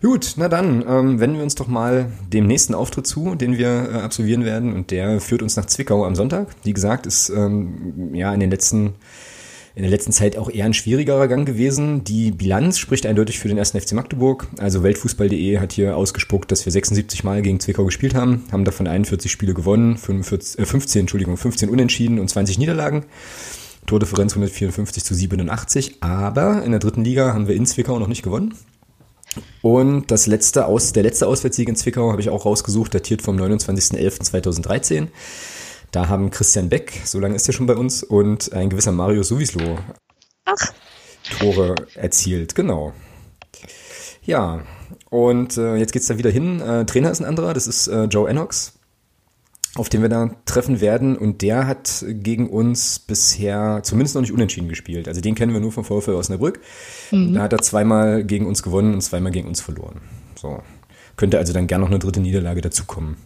Gut, 0.00 0.34
na 0.36 0.48
dann 0.48 0.84
ähm, 0.88 1.20
wenden 1.20 1.36
wir 1.36 1.42
uns 1.44 1.54
doch 1.54 1.68
mal 1.68 2.10
dem 2.32 2.46
nächsten 2.46 2.74
Auftritt 2.74 3.06
zu, 3.06 3.34
den 3.34 3.58
wir 3.58 3.90
äh, 3.92 3.96
absolvieren 3.98 4.44
werden. 4.44 4.72
Und 4.72 4.90
der 4.90 5.20
führt 5.20 5.42
uns 5.42 5.56
nach 5.56 5.66
Zwickau 5.66 6.04
am 6.04 6.14
Sonntag. 6.14 6.48
Wie 6.64 6.72
gesagt, 6.72 7.06
ist 7.06 7.28
ähm, 7.28 8.14
ja 8.14 8.32
in 8.32 8.40
den 8.40 8.50
letzten 8.50 8.94
in 9.74 9.82
der 9.82 9.90
letzten 9.90 10.12
Zeit 10.12 10.36
auch 10.36 10.50
eher 10.50 10.66
ein 10.66 10.74
schwierigerer 10.74 11.28
Gang 11.28 11.46
gewesen. 11.46 12.04
Die 12.04 12.30
Bilanz 12.30 12.78
spricht 12.78 13.06
eindeutig 13.06 13.38
für 13.38 13.48
den 13.48 13.56
ersten 13.56 13.80
FC 13.80 13.92
Magdeburg. 13.92 14.48
Also 14.58 14.82
Weltfußball.de 14.82 15.58
hat 15.58 15.72
hier 15.72 15.96
ausgespuckt, 15.96 16.50
dass 16.52 16.66
wir 16.66 16.72
76 16.72 17.24
Mal 17.24 17.40
gegen 17.40 17.58
Zwickau 17.58 17.84
gespielt 17.84 18.14
haben, 18.14 18.44
haben 18.52 18.66
davon 18.66 18.86
41 18.86 19.32
Spiele 19.32 19.54
gewonnen, 19.54 19.96
45, 19.96 20.58
äh 20.58 20.66
15, 20.66 21.00
Entschuldigung, 21.00 21.36
15 21.38 21.70
Unentschieden 21.70 22.18
und 22.18 22.28
20 22.28 22.58
Niederlagen. 22.58 23.04
Tordifferenz 23.86 24.32
154 24.32 25.04
zu 25.04 25.14
87. 25.14 26.02
Aber 26.02 26.62
in 26.62 26.70
der 26.70 26.80
dritten 26.80 27.04
Liga 27.04 27.32
haben 27.34 27.48
wir 27.48 27.54
in 27.54 27.66
Zwickau 27.66 27.98
noch 27.98 28.08
nicht 28.08 28.22
gewonnen. 28.22 28.54
Und 29.62 30.10
das 30.10 30.26
letzte 30.26 30.66
Aus, 30.66 30.92
der 30.92 31.02
letzte 31.02 31.26
Auswärtssieg 31.26 31.68
in 31.68 31.76
Zwickau 31.76 32.10
habe 32.10 32.20
ich 32.20 32.28
auch 32.28 32.44
rausgesucht, 32.44 32.94
datiert 32.94 33.22
vom 33.22 33.36
29.11.2013. 33.36 35.08
Da 35.90 36.08
haben 36.08 36.30
Christian 36.30 36.68
Beck, 36.68 37.00
so 37.04 37.18
lange 37.18 37.34
ist 37.34 37.46
er 37.48 37.54
schon 37.54 37.66
bei 37.66 37.76
uns, 37.76 38.02
und 38.02 38.52
ein 38.52 38.70
gewisser 38.70 38.92
Mario 38.92 39.22
Suvislo 39.22 39.78
Ach. 40.44 40.72
Tore 41.38 41.74
erzielt. 41.94 42.54
Genau. 42.54 42.92
Ja, 44.24 44.62
und 45.10 45.56
äh, 45.56 45.76
jetzt 45.76 45.94
es 45.94 46.06
da 46.06 46.18
wieder 46.18 46.30
hin. 46.30 46.60
Äh, 46.60 46.86
Trainer 46.86 47.10
ist 47.10 47.20
ein 47.20 47.26
anderer, 47.26 47.54
das 47.54 47.66
ist 47.66 47.88
äh, 47.88 48.04
Joe 48.04 48.28
Enox 48.28 48.78
auf 49.74 49.88
den 49.88 50.02
wir 50.02 50.08
da 50.08 50.30
treffen 50.44 50.80
werden. 50.80 51.16
Und 51.16 51.42
der 51.42 51.66
hat 51.66 52.04
gegen 52.06 52.48
uns 52.50 52.98
bisher 52.98 53.80
zumindest 53.82 54.14
noch 54.14 54.22
nicht 54.22 54.32
unentschieden 54.32 54.68
gespielt. 54.68 55.08
Also 55.08 55.20
den 55.20 55.34
kennen 55.34 55.52
wir 55.52 55.60
nur 55.60 55.72
vom 55.72 55.84
VfL 55.84 56.12
Osnabrück. 56.12 56.60
Mhm. 57.10 57.34
Da 57.34 57.42
hat 57.42 57.52
er 57.52 57.60
zweimal 57.60 58.24
gegen 58.24 58.46
uns 58.46 58.62
gewonnen 58.62 58.94
und 58.94 59.00
zweimal 59.00 59.32
gegen 59.32 59.48
uns 59.48 59.60
verloren. 59.60 60.00
So. 60.40 60.62
Könnte 61.16 61.38
also 61.38 61.52
dann 61.52 61.66
gern 61.66 61.80
noch 61.80 61.88
eine 61.88 61.98
dritte 61.98 62.20
Niederlage 62.20 62.60
dazukommen. 62.60 63.16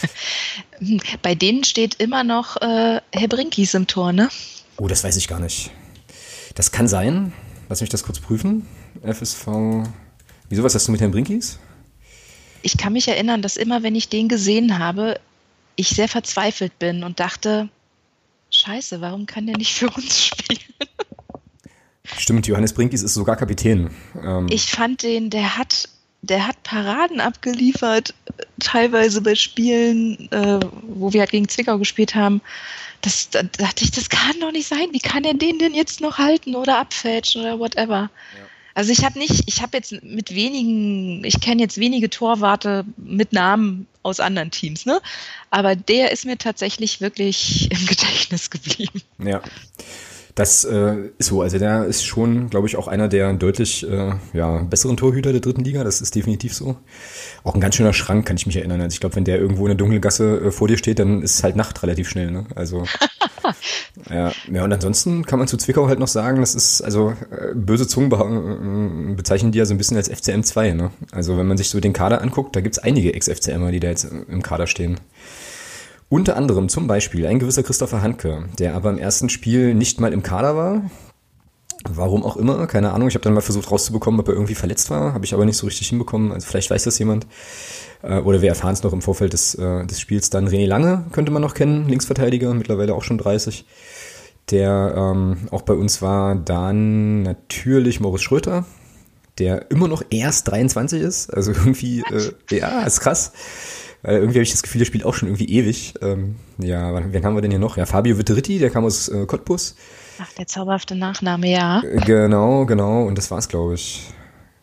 Bei 1.22 1.34
denen 1.34 1.64
steht 1.64 1.96
immer 1.96 2.22
noch 2.22 2.56
äh, 2.58 3.00
Herr 3.12 3.28
Brinkis 3.28 3.74
im 3.74 3.86
Tor, 3.86 4.12
ne? 4.12 4.28
Oh, 4.76 4.86
das 4.86 5.04
weiß 5.04 5.16
ich 5.16 5.26
gar 5.26 5.40
nicht. 5.40 5.70
Das 6.54 6.70
kann 6.70 6.86
sein. 6.86 7.32
Lass 7.68 7.80
mich 7.80 7.90
das 7.90 8.04
kurz 8.04 8.20
prüfen. 8.20 8.66
FSV. 9.02 9.46
Wieso, 10.48 10.62
was 10.62 10.74
hast 10.74 10.88
du 10.88 10.92
mit 10.92 11.00
Herrn 11.00 11.10
Brinkis? 11.10 11.58
Ich 12.62 12.76
kann 12.76 12.92
mich 12.92 13.08
erinnern, 13.08 13.42
dass 13.42 13.56
immer, 13.56 13.82
wenn 13.82 13.94
ich 13.94 14.08
den 14.08 14.28
gesehen 14.28 14.78
habe, 14.78 15.20
ich 15.78 15.90
sehr 15.90 16.08
verzweifelt 16.08 16.78
bin 16.78 17.04
und 17.04 17.20
dachte, 17.20 17.68
scheiße, 18.50 19.00
warum 19.00 19.26
kann 19.26 19.46
der 19.46 19.56
nicht 19.56 19.72
für 19.72 19.88
uns 19.88 20.26
spielen? 20.26 20.58
Stimmt, 22.18 22.46
Johannes 22.46 22.72
Brinkis 22.72 23.02
ist 23.02 23.14
sogar 23.14 23.36
Kapitän. 23.36 23.90
Ähm 24.20 24.48
ich 24.50 24.70
fand 24.70 25.02
den, 25.02 25.30
der 25.30 25.56
hat, 25.56 25.88
der 26.22 26.48
hat 26.48 26.60
Paraden 26.64 27.20
abgeliefert, 27.20 28.12
teilweise 28.58 29.20
bei 29.20 29.36
Spielen, 29.36 30.30
äh, 30.32 30.58
wo 30.88 31.12
wir 31.12 31.20
halt 31.20 31.30
gegen 31.30 31.48
Zwickau 31.48 31.78
gespielt 31.78 32.14
haben. 32.14 32.40
Das, 33.02 33.30
da 33.30 33.44
dachte 33.44 33.84
ich, 33.84 33.92
das 33.92 34.08
kann 34.08 34.40
doch 34.40 34.50
nicht 34.50 34.66
sein. 34.66 34.88
Wie 34.90 34.98
kann 34.98 35.22
er 35.22 35.34
den 35.34 35.60
denn 35.60 35.74
jetzt 35.74 36.00
noch 36.00 36.18
halten 36.18 36.56
oder 36.56 36.78
abfälschen 36.78 37.42
oder 37.42 37.60
whatever? 37.60 38.10
Ja. 38.10 38.10
Also 38.74 38.90
ich 38.90 39.04
habe 39.04 39.18
nicht, 39.18 39.44
ich 39.46 39.62
habe 39.62 39.76
jetzt 39.76 40.02
mit 40.02 40.34
wenigen, 40.34 41.22
ich 41.24 41.40
kenne 41.40 41.62
jetzt 41.62 41.78
wenige 41.78 42.10
Torwarte 42.10 42.84
mit 42.96 43.32
Namen 43.32 43.86
aus 44.08 44.20
anderen 44.20 44.50
Teams, 44.50 44.86
ne? 44.86 45.00
Aber 45.50 45.76
der 45.76 46.12
ist 46.12 46.24
mir 46.24 46.38
tatsächlich 46.38 47.00
wirklich 47.00 47.70
im 47.70 47.86
Gedächtnis 47.86 48.50
geblieben. 48.50 49.02
Ja. 49.18 49.42
Das 50.38 50.64
äh, 50.64 50.94
ist 51.18 51.30
so. 51.30 51.42
Also 51.42 51.58
der 51.58 51.86
ist 51.86 52.04
schon, 52.04 52.48
glaube 52.48 52.68
ich, 52.68 52.76
auch 52.76 52.86
einer 52.86 53.08
der 53.08 53.32
deutlich 53.32 53.84
äh, 53.90 54.12
ja, 54.32 54.58
besseren 54.58 54.96
Torhüter 54.96 55.32
der 55.32 55.40
dritten 55.40 55.64
Liga. 55.64 55.82
Das 55.82 56.00
ist 56.00 56.14
definitiv 56.14 56.54
so. 56.54 56.76
Auch 57.42 57.56
ein 57.56 57.60
ganz 57.60 57.74
schöner 57.74 57.92
Schrank, 57.92 58.24
kann 58.24 58.36
ich 58.36 58.46
mich 58.46 58.54
erinnern. 58.54 58.80
Also 58.80 58.94
ich 58.94 59.00
glaube, 59.00 59.16
wenn 59.16 59.24
der 59.24 59.40
irgendwo 59.40 59.64
in 59.64 59.70
der 59.70 59.76
dunklen 59.76 60.00
Gasse 60.00 60.38
äh, 60.38 60.50
vor 60.52 60.68
dir 60.68 60.78
steht, 60.78 61.00
dann 61.00 61.22
ist 61.22 61.34
es 61.34 61.42
halt 61.42 61.56
Nacht 61.56 61.82
relativ 61.82 62.08
schnell. 62.08 62.30
Ne? 62.30 62.46
Also 62.54 62.84
ja, 64.10 64.30
ja, 64.52 64.62
und 64.62 64.72
ansonsten 64.72 65.26
kann 65.26 65.40
man 65.40 65.48
zu 65.48 65.56
Zwickau 65.56 65.88
halt 65.88 65.98
noch 65.98 66.06
sagen, 66.06 66.38
das 66.38 66.54
ist, 66.54 66.82
also 66.82 67.14
äh, 67.32 67.52
böse 67.56 67.88
Zungen 67.88 68.08
be 68.08 68.16
äh, 68.16 69.14
bezeichnen 69.16 69.50
die 69.50 69.58
ja 69.58 69.64
so 69.64 69.74
ein 69.74 69.78
bisschen 69.78 69.96
als 69.96 70.08
FCM 70.08 70.42
2. 70.42 70.70
Ne? 70.74 70.92
Also 71.10 71.36
wenn 71.36 71.48
man 71.48 71.56
sich 71.56 71.68
so 71.68 71.80
den 71.80 71.92
Kader 71.92 72.22
anguckt, 72.22 72.54
da 72.54 72.60
gibt's 72.60 72.78
einige 72.78 73.12
Ex-FCMer, 73.12 73.72
die 73.72 73.80
da 73.80 73.88
jetzt 73.88 74.04
im 74.04 74.42
Kader 74.44 74.68
stehen. 74.68 75.00
Unter 76.10 76.36
anderem 76.36 76.68
zum 76.68 76.86
Beispiel 76.86 77.26
ein 77.26 77.38
gewisser 77.38 77.62
Christopher 77.62 78.00
Handke, 78.00 78.46
der 78.58 78.74
aber 78.74 78.90
im 78.90 78.98
ersten 78.98 79.28
Spiel 79.28 79.74
nicht 79.74 80.00
mal 80.00 80.12
im 80.12 80.22
Kader 80.22 80.56
war. 80.56 80.82
Warum 81.88 82.24
auch 82.24 82.36
immer, 82.36 82.66
keine 82.66 82.92
Ahnung. 82.92 83.08
Ich 83.08 83.14
habe 83.14 83.22
dann 83.22 83.34
mal 83.34 83.40
versucht 83.40 83.70
rauszubekommen, 83.70 84.18
ob 84.18 84.28
er 84.28 84.34
irgendwie 84.34 84.54
verletzt 84.54 84.90
war, 84.90 85.12
habe 85.12 85.24
ich 85.24 85.34
aber 85.34 85.44
nicht 85.44 85.56
so 85.56 85.66
richtig 85.66 85.88
hinbekommen. 85.88 86.32
Also 86.32 86.46
vielleicht 86.46 86.70
weiß 86.70 86.84
das 86.84 86.98
jemand. 86.98 87.26
Äh, 88.02 88.20
oder 88.20 88.42
wir 88.42 88.48
erfahren 88.48 88.72
es 88.72 88.82
noch 88.82 88.92
im 88.92 89.02
Vorfeld 89.02 89.32
des, 89.32 89.54
äh, 89.54 89.86
des 89.86 90.00
Spiels. 90.00 90.30
Dann 90.30 90.48
René 90.48 90.66
Lange 90.66 91.04
könnte 91.12 91.30
man 91.30 91.42
noch 91.42 91.54
kennen, 91.54 91.88
Linksverteidiger, 91.88 92.52
mittlerweile 92.54 92.94
auch 92.94 93.02
schon 93.02 93.18
30. 93.18 93.66
Der 94.50 94.94
ähm, 94.96 95.48
auch 95.50 95.62
bei 95.62 95.74
uns 95.74 96.00
war. 96.00 96.34
Dann 96.34 97.22
natürlich 97.22 98.00
Moritz 98.00 98.22
Schröter, 98.22 98.64
der 99.38 99.70
immer 99.70 99.88
noch 99.88 100.02
erst 100.10 100.48
23 100.48 101.02
ist. 101.02 101.32
Also 101.32 101.52
irgendwie, 101.52 102.00
äh, 102.00 102.56
ja, 102.56 102.82
ist 102.82 103.00
krass. 103.00 103.32
Weil 104.02 104.16
irgendwie 104.16 104.38
habe 104.38 104.44
ich 104.44 104.52
das 104.52 104.62
Gefühl, 104.62 104.78
der 104.78 104.86
spielt 104.86 105.04
auch 105.04 105.14
schon 105.14 105.28
irgendwie 105.28 105.48
ewig. 105.48 105.94
Ähm, 106.02 106.36
ja, 106.58 107.12
wen 107.12 107.24
haben 107.24 107.34
wir 107.34 107.42
denn 107.42 107.50
hier 107.50 107.60
noch? 107.60 107.76
Ja, 107.76 107.86
Fabio 107.86 108.16
Vitteritti, 108.16 108.58
der 108.58 108.70
kam 108.70 108.84
aus 108.84 109.08
äh, 109.08 109.26
Cottbus. 109.26 109.74
Ach, 110.20 110.32
der 110.34 110.46
zauberhafte 110.46 110.94
Nachname, 110.94 111.50
ja. 111.50 111.82
Äh, 111.82 112.00
genau, 112.04 112.64
genau. 112.66 113.04
Und 113.04 113.18
das 113.18 113.30
war's, 113.30 113.48
glaube 113.48 113.74
ich. 113.74 114.02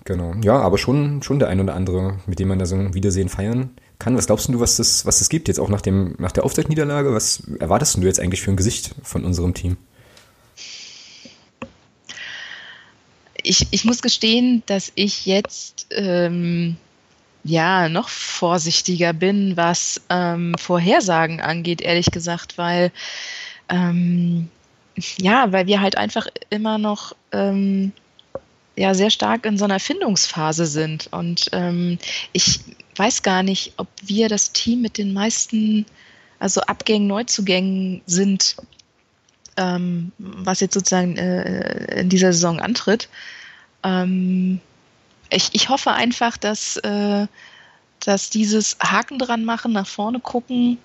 Genau. 0.05 0.35
Ja, 0.43 0.59
aber 0.59 0.77
schon, 0.77 1.23
schon 1.23 1.39
der 1.39 1.49
ein 1.49 1.59
oder 1.59 1.73
andere, 1.73 2.19
mit 2.27 2.39
dem 2.39 2.47
man 2.47 2.59
da 2.59 2.65
so 2.65 2.75
ein 2.75 2.93
Wiedersehen 2.93 3.27
feiern 3.27 3.71
kann. 3.97 4.15
Was 4.15 4.27
glaubst 4.27 4.47
du, 4.47 4.59
was 4.59 4.77
das, 4.77 5.05
was 5.05 5.19
das 5.19 5.29
gibt 5.29 5.47
jetzt 5.47 5.59
auch 5.59 5.69
nach, 5.69 5.81
dem, 5.81 6.15
nach 6.19 6.31
der 6.31 6.45
Auftaktniederlage? 6.45 7.13
Was 7.13 7.43
erwartest 7.59 7.97
du 7.97 8.01
jetzt 8.01 8.19
eigentlich 8.19 8.41
für 8.41 8.51
ein 8.51 8.57
Gesicht 8.57 8.93
von 9.01 9.25
unserem 9.25 9.53
Team? 9.53 9.77
Ich, 13.41 13.67
ich 13.71 13.85
muss 13.85 14.01
gestehen, 14.01 14.63
dass 14.67 14.91
ich 14.95 15.25
jetzt 15.25 15.87
ähm, 15.91 16.77
ja 17.45 17.89
noch 17.89 18.09
vorsichtiger 18.09 19.13
bin, 19.13 19.55
was 19.55 20.01
ähm, 20.09 20.55
Vorhersagen 20.57 21.41
angeht, 21.41 21.79
ehrlich 21.81 22.09
gesagt, 22.11 22.57
weil 22.57 22.91
ähm, 23.69 24.49
ja, 25.17 25.51
weil 25.51 25.67
wir 25.67 25.79
halt 25.79 25.95
einfach 25.95 26.27
immer 26.49 26.79
noch 26.79 27.15
ähm, 27.31 27.91
ja 28.75 28.95
sehr 28.95 29.11
stark 29.11 29.45
in 29.45 29.59
so 29.59 29.65
einer 29.65 29.79
Findungsphase 29.79 30.65
sind 30.65 31.07
und 31.11 31.49
ähm, 31.53 31.99
ich 32.33 32.61
weiß 32.95 33.21
gar 33.21 33.43
nicht, 33.43 33.73
ob 33.77 33.87
wir 34.01 34.27
das 34.27 34.51
Team 34.51 34.81
mit 34.81 34.97
den 34.97 35.13
meisten 35.13 35.85
also 36.39 36.61
Abgängen, 36.61 37.07
Neuzugängen 37.07 38.01
sind, 38.07 38.55
ähm, 39.57 40.11
was 40.17 40.61
jetzt 40.61 40.73
sozusagen 40.73 41.15
äh, 41.17 42.01
in 42.01 42.09
dieser 42.09 42.33
Saison 42.33 42.59
antritt. 42.59 43.07
Ähm, 43.83 44.59
ich, 45.29 45.49
ich 45.53 45.69
hoffe 45.69 45.91
einfach, 45.91 46.37
dass, 46.37 46.77
äh, 46.77 47.27
dass 47.99 48.29
dieses 48.29 48.77
Haken 48.79 49.19
dran 49.19 49.45
machen, 49.45 49.73
nach 49.73 49.87
vorne 49.87 50.19
gucken, 50.19 50.77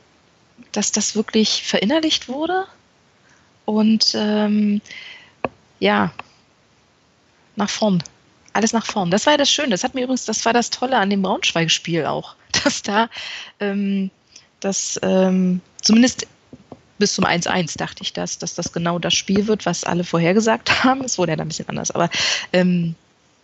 dass 0.72 0.92
das 0.92 1.14
wirklich 1.14 1.62
verinnerlicht 1.64 2.28
wurde. 2.28 2.66
Und 3.64 4.12
ähm, 4.14 4.80
ja, 5.78 6.12
nach 7.56 7.70
vorn. 7.70 8.02
Alles 8.52 8.72
nach 8.72 8.86
vorn. 8.86 9.10
Das 9.10 9.26
war 9.26 9.34
ja 9.34 9.36
das 9.36 9.50
Schöne. 9.50 9.70
Das 9.70 9.84
hat 9.84 9.94
mir 9.94 10.02
übrigens, 10.02 10.24
das 10.24 10.44
war 10.44 10.52
das 10.52 10.70
Tolle 10.70 10.96
an 10.96 11.10
dem 11.10 11.22
Braunschweig-Spiel 11.22 12.06
auch, 12.06 12.34
dass 12.64 12.82
da, 12.82 13.08
ähm, 13.60 14.10
dass 14.60 14.98
ähm, 15.02 15.60
zumindest 15.80 16.26
bis 16.98 17.14
zum 17.14 17.24
1-1 17.24 17.78
dachte 17.78 18.02
ich 18.02 18.12
das, 18.12 18.38
dass 18.38 18.54
das 18.54 18.72
genau 18.72 18.98
das 18.98 19.14
Spiel 19.14 19.46
wird, 19.46 19.66
was 19.66 19.84
alle 19.84 20.04
vorhergesagt 20.04 20.84
haben. 20.84 21.02
Es 21.02 21.18
wurde 21.18 21.32
ja 21.32 21.36
dann 21.36 21.46
ein 21.46 21.48
bisschen 21.48 21.68
anders, 21.68 21.90
aber 21.90 22.10
ähm, 22.52 22.94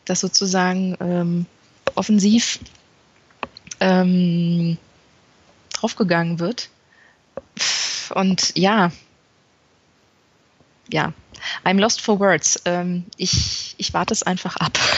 dass 0.06 0.20
sozusagen 0.20 0.96
ähm, 1.00 1.46
offensiv 1.94 2.58
ähm, 3.80 4.78
draufgegangen 5.74 6.38
wird. 6.38 6.70
Und 8.14 8.52
ja, 8.56 8.90
ja, 10.90 11.12
I'm 11.64 11.78
lost 11.78 12.00
for 12.00 12.18
words. 12.18 12.60
Ähm, 12.64 13.04
ich, 13.16 13.74
ich 13.78 13.92
warte 13.92 14.14
es 14.14 14.22
einfach 14.22 14.56
ab. 14.56 14.78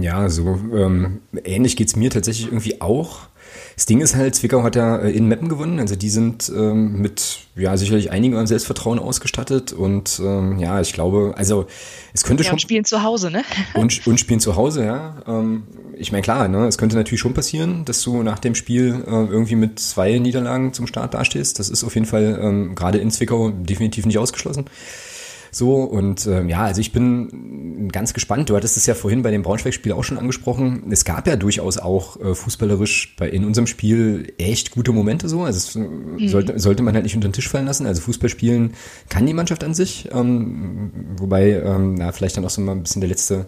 Ja, 0.00 0.28
so 0.28 0.46
ähm, 0.76 1.22
ähnlich 1.42 1.74
geht 1.74 1.88
es 1.88 1.96
mir 1.96 2.08
tatsächlich 2.08 2.46
irgendwie 2.46 2.80
auch. 2.80 3.26
Das 3.76 3.86
Ding 3.86 4.00
ist 4.00 4.14
halt, 4.14 4.34
Zwickau 4.34 4.62
hat 4.62 4.76
ja 4.76 4.96
äh, 4.96 5.10
in 5.10 5.26
Meppen 5.28 5.48
gewonnen, 5.48 5.80
also 5.80 5.96
die 5.96 6.10
sind 6.10 6.50
ähm, 6.54 7.00
mit 7.00 7.40
ja 7.56 7.76
sicherlich 7.76 8.10
einigem 8.10 8.46
Selbstvertrauen 8.46 8.98
ausgestattet 8.98 9.72
und 9.72 10.20
ähm, 10.24 10.58
ja, 10.58 10.80
ich 10.80 10.92
glaube, 10.92 11.34
also 11.36 11.66
es 12.14 12.24
könnte 12.24 12.42
ja, 12.42 12.48
schon. 12.48 12.54
Und 12.54 12.60
spielen 12.60 12.84
zu 12.84 13.02
Hause, 13.02 13.30
ne? 13.30 13.44
Und, 13.74 14.06
und 14.06 14.20
spielen 14.20 14.40
zu 14.40 14.56
Hause, 14.56 14.84
ja. 14.84 15.22
Ähm, 15.26 15.64
ich 15.96 16.12
meine, 16.12 16.22
klar, 16.22 16.48
ne, 16.48 16.66
es 16.66 16.78
könnte 16.78 16.96
natürlich 16.96 17.20
schon 17.20 17.34
passieren, 17.34 17.84
dass 17.84 18.02
du 18.02 18.22
nach 18.22 18.38
dem 18.38 18.54
Spiel 18.54 19.04
äh, 19.06 19.10
irgendwie 19.10 19.56
mit 19.56 19.78
zwei 19.78 20.18
Niederlagen 20.18 20.72
zum 20.72 20.86
Start 20.86 21.14
dastehst. 21.14 21.58
Das 21.58 21.68
ist 21.68 21.84
auf 21.84 21.94
jeden 21.94 22.06
Fall 22.06 22.38
ähm, 22.42 22.74
gerade 22.74 22.98
in 22.98 23.10
Zwickau 23.10 23.50
definitiv 23.50 24.06
nicht 24.06 24.18
ausgeschlossen. 24.18 24.66
So, 25.54 25.82
und 25.82 26.26
ähm, 26.26 26.48
ja, 26.48 26.62
also 26.62 26.80
ich 26.80 26.92
bin 26.92 27.90
ganz 27.92 28.14
gespannt. 28.14 28.48
Du 28.48 28.56
hattest 28.56 28.78
es 28.78 28.86
ja 28.86 28.94
vorhin 28.94 29.20
bei 29.20 29.30
dem 29.30 29.42
Braunschweig-Spiel 29.42 29.92
auch 29.92 30.02
schon 30.02 30.16
angesprochen. 30.16 30.84
Es 30.90 31.04
gab 31.04 31.26
ja 31.26 31.36
durchaus 31.36 31.76
auch 31.76 32.18
äh, 32.18 32.34
fußballerisch 32.34 33.16
bei, 33.18 33.28
in 33.28 33.44
unserem 33.44 33.66
Spiel 33.66 34.32
echt 34.38 34.70
gute 34.70 34.92
Momente 34.92 35.28
so. 35.28 35.42
Also 35.42 35.58
es, 35.58 35.76
äh, 35.76 35.80
mhm. 35.80 36.26
sollte, 36.26 36.58
sollte 36.58 36.82
man 36.82 36.94
halt 36.94 37.04
nicht 37.04 37.16
unter 37.16 37.28
den 37.28 37.34
Tisch 37.34 37.50
fallen 37.50 37.66
lassen. 37.66 37.84
Also 37.84 38.00
Fußball 38.00 38.30
spielen 38.30 38.72
kann 39.10 39.26
die 39.26 39.34
Mannschaft 39.34 39.62
an 39.62 39.74
sich. 39.74 40.08
Ähm, 40.10 40.90
wobei, 41.18 41.50
ähm, 41.50 41.96
na, 41.96 42.12
vielleicht 42.12 42.38
dann 42.38 42.46
auch 42.46 42.50
so 42.50 42.62
mal 42.62 42.72
ein 42.72 42.82
bisschen 42.82 43.02
der 43.02 43.10
letzte 43.10 43.46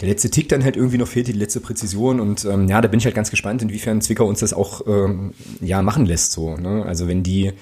der 0.00 0.08
letzte 0.08 0.28
Tick 0.28 0.48
dann 0.48 0.64
halt 0.64 0.76
irgendwie 0.76 0.98
noch 0.98 1.06
fehlt, 1.06 1.28
die 1.28 1.32
letzte 1.32 1.60
Präzision 1.60 2.18
und 2.18 2.44
ähm, 2.44 2.68
ja, 2.68 2.80
da 2.80 2.88
bin 2.88 2.98
ich 2.98 3.04
halt 3.04 3.14
ganz 3.14 3.30
gespannt, 3.30 3.62
inwiefern 3.62 4.00
Zwickau 4.00 4.26
uns 4.26 4.40
das 4.40 4.52
auch 4.52 4.82
ähm, 4.88 5.34
ja 5.60 5.82
machen 5.82 6.04
lässt 6.04 6.32
so. 6.32 6.56
Ne? 6.56 6.84
Also 6.84 7.06
wenn 7.06 7.22
die 7.22 7.52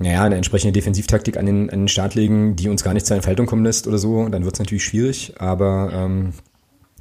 naja, 0.00 0.24
eine 0.24 0.36
entsprechende 0.36 0.72
Defensivtaktik 0.72 1.36
an 1.36 1.44
den, 1.44 1.70
an 1.70 1.80
den 1.80 1.88
Start 1.88 2.14
legen, 2.14 2.56
die 2.56 2.70
uns 2.70 2.82
gar 2.82 2.94
nicht 2.94 3.04
zur 3.04 3.16
Entfaltung 3.16 3.44
kommen 3.44 3.64
lässt 3.64 3.86
oder 3.86 3.98
so, 3.98 4.26
dann 4.28 4.44
wird 4.44 4.54
es 4.54 4.58
natürlich 4.58 4.84
schwierig. 4.84 5.34
Aber 5.38 5.90
ähm, 5.92 6.32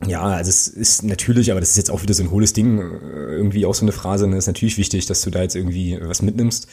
ja, 0.06 0.22
also 0.22 0.50
es 0.50 0.68
ist 0.68 1.04
natürlich, 1.04 1.52
aber 1.52 1.62
das 1.62 1.72
ist 1.72 1.78
jetzt 1.78 1.92
auch 1.92 2.04
wieder 2.04 2.14
so 2.14 2.24
ein 2.24 2.32
hohles 2.32 2.52
Ding, 2.52 2.80
äh, 2.80 2.84
irgendwie 3.36 3.66
auch 3.66 3.74
so 3.74 3.86
eine 3.86 3.94
Phrase, 3.94 4.28
ne? 4.28 4.36
ist 4.36 4.48
natürlich 4.48 4.78
wichtig, 4.78 5.06
dass 5.06 5.22
du 5.22 5.30
da 5.30 5.42
jetzt 5.42 5.56
irgendwie 5.56 5.98
was 6.02 6.22
mitnimmst 6.22 6.68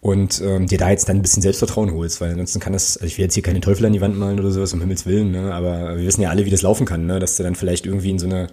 und 0.00 0.40
ähm, 0.40 0.66
dir 0.66 0.78
da 0.78 0.88
jetzt 0.88 1.08
dann 1.10 1.16
ein 1.16 1.22
bisschen 1.22 1.42
Selbstvertrauen 1.42 1.92
holst, 1.92 2.22
weil 2.22 2.30
ansonsten 2.30 2.58
kann 2.58 2.72
das, 2.72 2.96
also 2.96 3.06
ich 3.06 3.18
will 3.18 3.24
jetzt 3.24 3.34
hier 3.34 3.42
keine 3.42 3.60
Teufel 3.60 3.84
an 3.84 3.92
die 3.92 4.00
Wand 4.00 4.16
malen 4.16 4.40
oder 4.40 4.50
sowas, 4.50 4.72
um 4.72 4.80
Himmels 4.80 5.04
Willen, 5.04 5.32
ne? 5.32 5.52
aber 5.52 5.98
wir 5.98 6.06
wissen 6.06 6.22
ja 6.22 6.30
alle, 6.30 6.46
wie 6.46 6.50
das 6.50 6.62
laufen 6.62 6.86
kann, 6.86 7.04
ne? 7.04 7.20
dass 7.20 7.36
du 7.36 7.42
dann 7.42 7.56
vielleicht 7.56 7.84
irgendwie 7.84 8.10
in 8.10 8.18
so 8.18 8.26
eine 8.26 8.48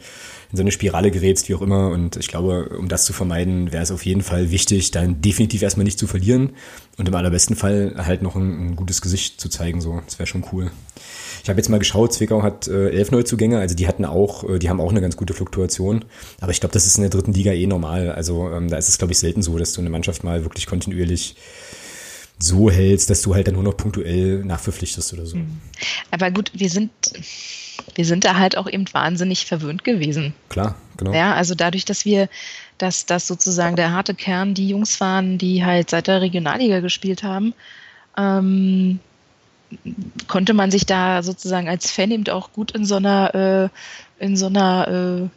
in 0.52 0.58
so 0.58 0.64
eine 0.64 0.72
Spirale 0.72 1.12
gerätst, 1.12 1.47
wie 1.47 1.56
auch 1.56 1.62
immer. 1.62 1.89
Und 1.89 2.16
ich 2.16 2.28
glaube, 2.28 2.70
um 2.78 2.88
das 2.88 3.06
zu 3.06 3.14
vermeiden, 3.14 3.72
wäre 3.72 3.84
es 3.84 3.91
auf 3.91 4.06
jeden 4.06 4.22
Fall 4.22 4.52
wichtig, 4.52 4.91
dann 4.91 5.22
definitiv 5.22 5.62
erstmal 5.62 5.84
nicht 5.84 6.00
zu 6.00 6.08
verlieren 6.08 6.54
und 6.97 7.08
im 7.08 7.14
allerbesten 7.14 7.56
Fall 7.56 7.93
halt 7.97 8.24
noch 8.24 8.36
ein, 8.36 8.68
ein 8.68 8.76
gutes 8.76 9.02
Gesicht 9.02 9.39
zu 9.39 9.50
zeigen. 9.50 9.80
So, 9.80 10.02
das 10.06 10.18
wäre 10.18 10.28
schon 10.28 10.43
cool. 10.52 10.72
Ich 11.43 11.50
habe 11.50 11.58
jetzt 11.58 11.70
mal 11.70 11.78
geschaut, 11.78 12.14
Zwickau 12.14 12.41
hat 12.41 12.68
äh, 12.68 12.89
elf 12.89 13.12
Neuzugänge, 13.12 13.60
also 13.60 13.76
die 13.76 13.88
hatten 13.88 14.06
auch, 14.06 14.43
äh, 14.43 14.60
die 14.60 14.70
haben 14.70 14.82
auch 14.82 14.89
eine 14.89 15.02
ganz 15.02 15.16
gute 15.16 15.34
Fluktuation. 15.34 16.06
Aber 16.41 16.52
ich 16.52 16.60
glaube, 16.60 16.74
das 16.74 16.86
ist 16.88 16.97
in 16.97 17.04
der 17.04 17.12
dritten 17.12 17.34
Liga 17.34 17.54
eh 17.54 17.68
normal. 17.68 18.12
Also 18.12 18.50
ähm, 18.50 18.70
da 18.70 18.78
ist 18.78 18.89
es, 18.89 18.97
glaube 18.97 19.14
ich, 19.14 19.20
selten 19.20 19.41
so, 19.41 19.58
dass 19.58 19.74
du 19.74 19.82
eine 19.82 19.89
Mannschaft 19.89 20.24
mal 20.24 20.43
wirklich 20.43 20.66
kontinuierlich 20.66 21.36
so 22.39 22.72
hältst, 22.72 23.10
dass 23.10 23.22
du 23.22 23.36
halt 23.36 23.47
dann 23.47 23.56
nur 23.56 23.64
noch 23.64 23.78
punktuell 23.78 24.43
nachverpflichtest 24.45 25.14
oder 25.14 25.26
so. 25.26 25.38
Mhm. 25.38 25.60
Aber 26.10 26.32
gut, 26.32 26.52
wir 26.56 26.70
sind 26.70 26.91
wir 27.96 28.06
sind 28.06 28.24
da 28.24 28.36
halt 28.36 28.58
auch 28.58 28.68
eben 28.68 28.86
wahnsinnig 28.92 29.46
verwöhnt 29.46 29.84
gewesen. 29.84 30.34
Klar, 30.50 30.76
genau. 30.98 31.14
Ja, 31.14 31.34
also 31.34 31.56
dadurch, 31.56 31.86
dass 31.86 32.06
wir, 32.06 32.30
dass 32.78 33.06
das 33.06 33.28
sozusagen 33.28 33.76
der 33.76 33.92
harte 33.92 34.14
Kern 34.14 34.54
die 34.54 34.70
Jungs 34.70 35.00
waren, 35.00 35.38
die 35.38 35.64
halt 35.66 35.90
seit 35.90 36.08
der 36.08 36.22
Regionalliga 36.22 36.80
gespielt 36.80 37.24
haben, 37.24 37.54
ähm, 38.18 39.00
konnte 40.28 40.54
man 40.54 40.72
sich 40.72 40.86
da 40.86 41.22
sozusagen 41.24 41.70
als 41.70 41.92
Fan 41.92 42.12
eben 42.12 42.28
auch 42.30 42.54
gut 42.54 42.72
in 42.72 42.86
so 42.86 42.96
einer, 42.96 43.70
äh, 44.20 44.24
in 44.24 44.36
so 44.36 44.48
einer, 44.48 44.88
äh, 45.24 45.30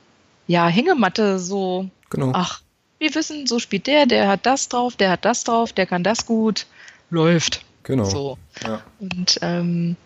ja, 0.50 0.68
Hängematte 0.68 1.38
so, 1.38 1.88
genau. 2.10 2.32
ach, 2.34 2.60
wir 2.98 3.14
wissen, 3.14 3.46
so 3.46 3.58
spielt 3.58 3.86
der, 3.86 4.06
der 4.06 4.28
hat 4.28 4.46
das 4.46 4.68
drauf, 4.68 4.96
der 4.96 5.10
hat 5.10 5.24
das 5.24 5.44
drauf, 5.44 5.72
der 5.72 5.86
kann 5.86 6.04
das 6.04 6.24
gut, 6.24 6.66
läuft. 7.10 7.64
Genau. 7.82 8.04
So. 8.04 8.38
Ja. 8.64 8.80
Und 9.00 9.38
ähm, 9.42 9.96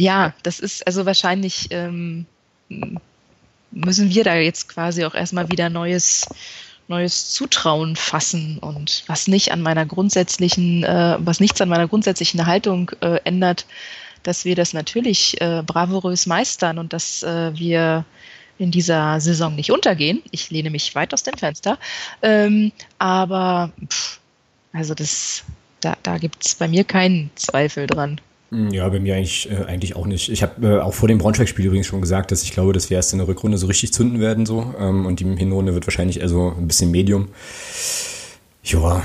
ja, 0.00 0.34
das 0.42 0.60
ist 0.60 0.86
also 0.86 1.06
wahrscheinlich 1.06 1.68
ähm, 1.70 2.26
müssen 3.70 4.10
wir 4.10 4.24
da 4.24 4.36
jetzt 4.36 4.68
quasi 4.68 5.04
auch 5.04 5.14
erstmal 5.14 5.50
wieder 5.50 5.68
neues 5.68 6.26
neues 6.88 7.30
Zutrauen 7.30 7.94
fassen 7.94 8.58
und 8.58 9.04
was 9.06 9.28
nicht 9.28 9.52
an 9.52 9.62
meiner 9.62 9.86
grundsätzlichen, 9.86 10.82
äh, 10.82 11.16
was 11.20 11.38
nichts 11.38 11.60
an 11.60 11.68
meiner 11.68 11.86
grundsätzlichen 11.86 12.46
Haltung 12.46 12.90
äh, 13.00 13.20
ändert, 13.24 13.66
dass 14.24 14.44
wir 14.44 14.56
das 14.56 14.72
natürlich 14.72 15.40
äh, 15.40 15.62
bravourös 15.64 16.26
meistern 16.26 16.78
und 16.78 16.92
dass 16.92 17.22
äh, 17.22 17.56
wir 17.56 18.04
in 18.58 18.72
dieser 18.72 19.20
Saison 19.20 19.54
nicht 19.54 19.70
untergehen. 19.70 20.22
Ich 20.32 20.50
lehne 20.50 20.70
mich 20.70 20.94
weit 20.96 21.14
aus 21.14 21.22
dem 21.22 21.38
Fenster. 21.38 21.78
Ähm, 22.22 22.72
aber 22.98 23.70
pff, 23.88 24.18
also 24.72 24.94
das, 24.94 25.44
da, 25.80 25.96
da 26.02 26.18
gibt 26.18 26.44
es 26.44 26.56
bei 26.56 26.66
mir 26.66 26.82
keinen 26.84 27.30
Zweifel 27.36 27.86
dran. 27.86 28.20
Ja, 28.52 28.88
bei 28.88 28.98
mir 28.98 29.14
eigentlich, 29.14 29.48
äh, 29.50 29.64
eigentlich 29.64 29.94
auch 29.94 30.06
nicht. 30.06 30.28
Ich 30.28 30.42
habe 30.42 30.66
äh, 30.66 30.80
auch 30.80 30.94
vor 30.94 31.06
dem 31.06 31.18
Braunschweig-Spiel 31.18 31.66
übrigens 31.66 31.86
schon 31.86 32.00
gesagt, 32.00 32.32
dass 32.32 32.42
ich 32.42 32.52
glaube, 32.52 32.72
dass 32.72 32.90
wir 32.90 32.96
erst 32.96 33.12
in 33.12 33.18
der 33.18 33.28
Rückrunde 33.28 33.58
so 33.58 33.68
richtig 33.68 33.92
zünden 33.92 34.20
werden 34.20 34.44
so 34.44 34.74
ähm, 34.78 35.06
und 35.06 35.20
die 35.20 35.24
Hinrunde 35.24 35.74
wird 35.74 35.86
wahrscheinlich 35.86 36.20
eher 36.20 36.28
so 36.28 36.52
ein 36.56 36.66
bisschen 36.66 36.90
Medium. 36.90 37.28
Ja, 38.64 39.02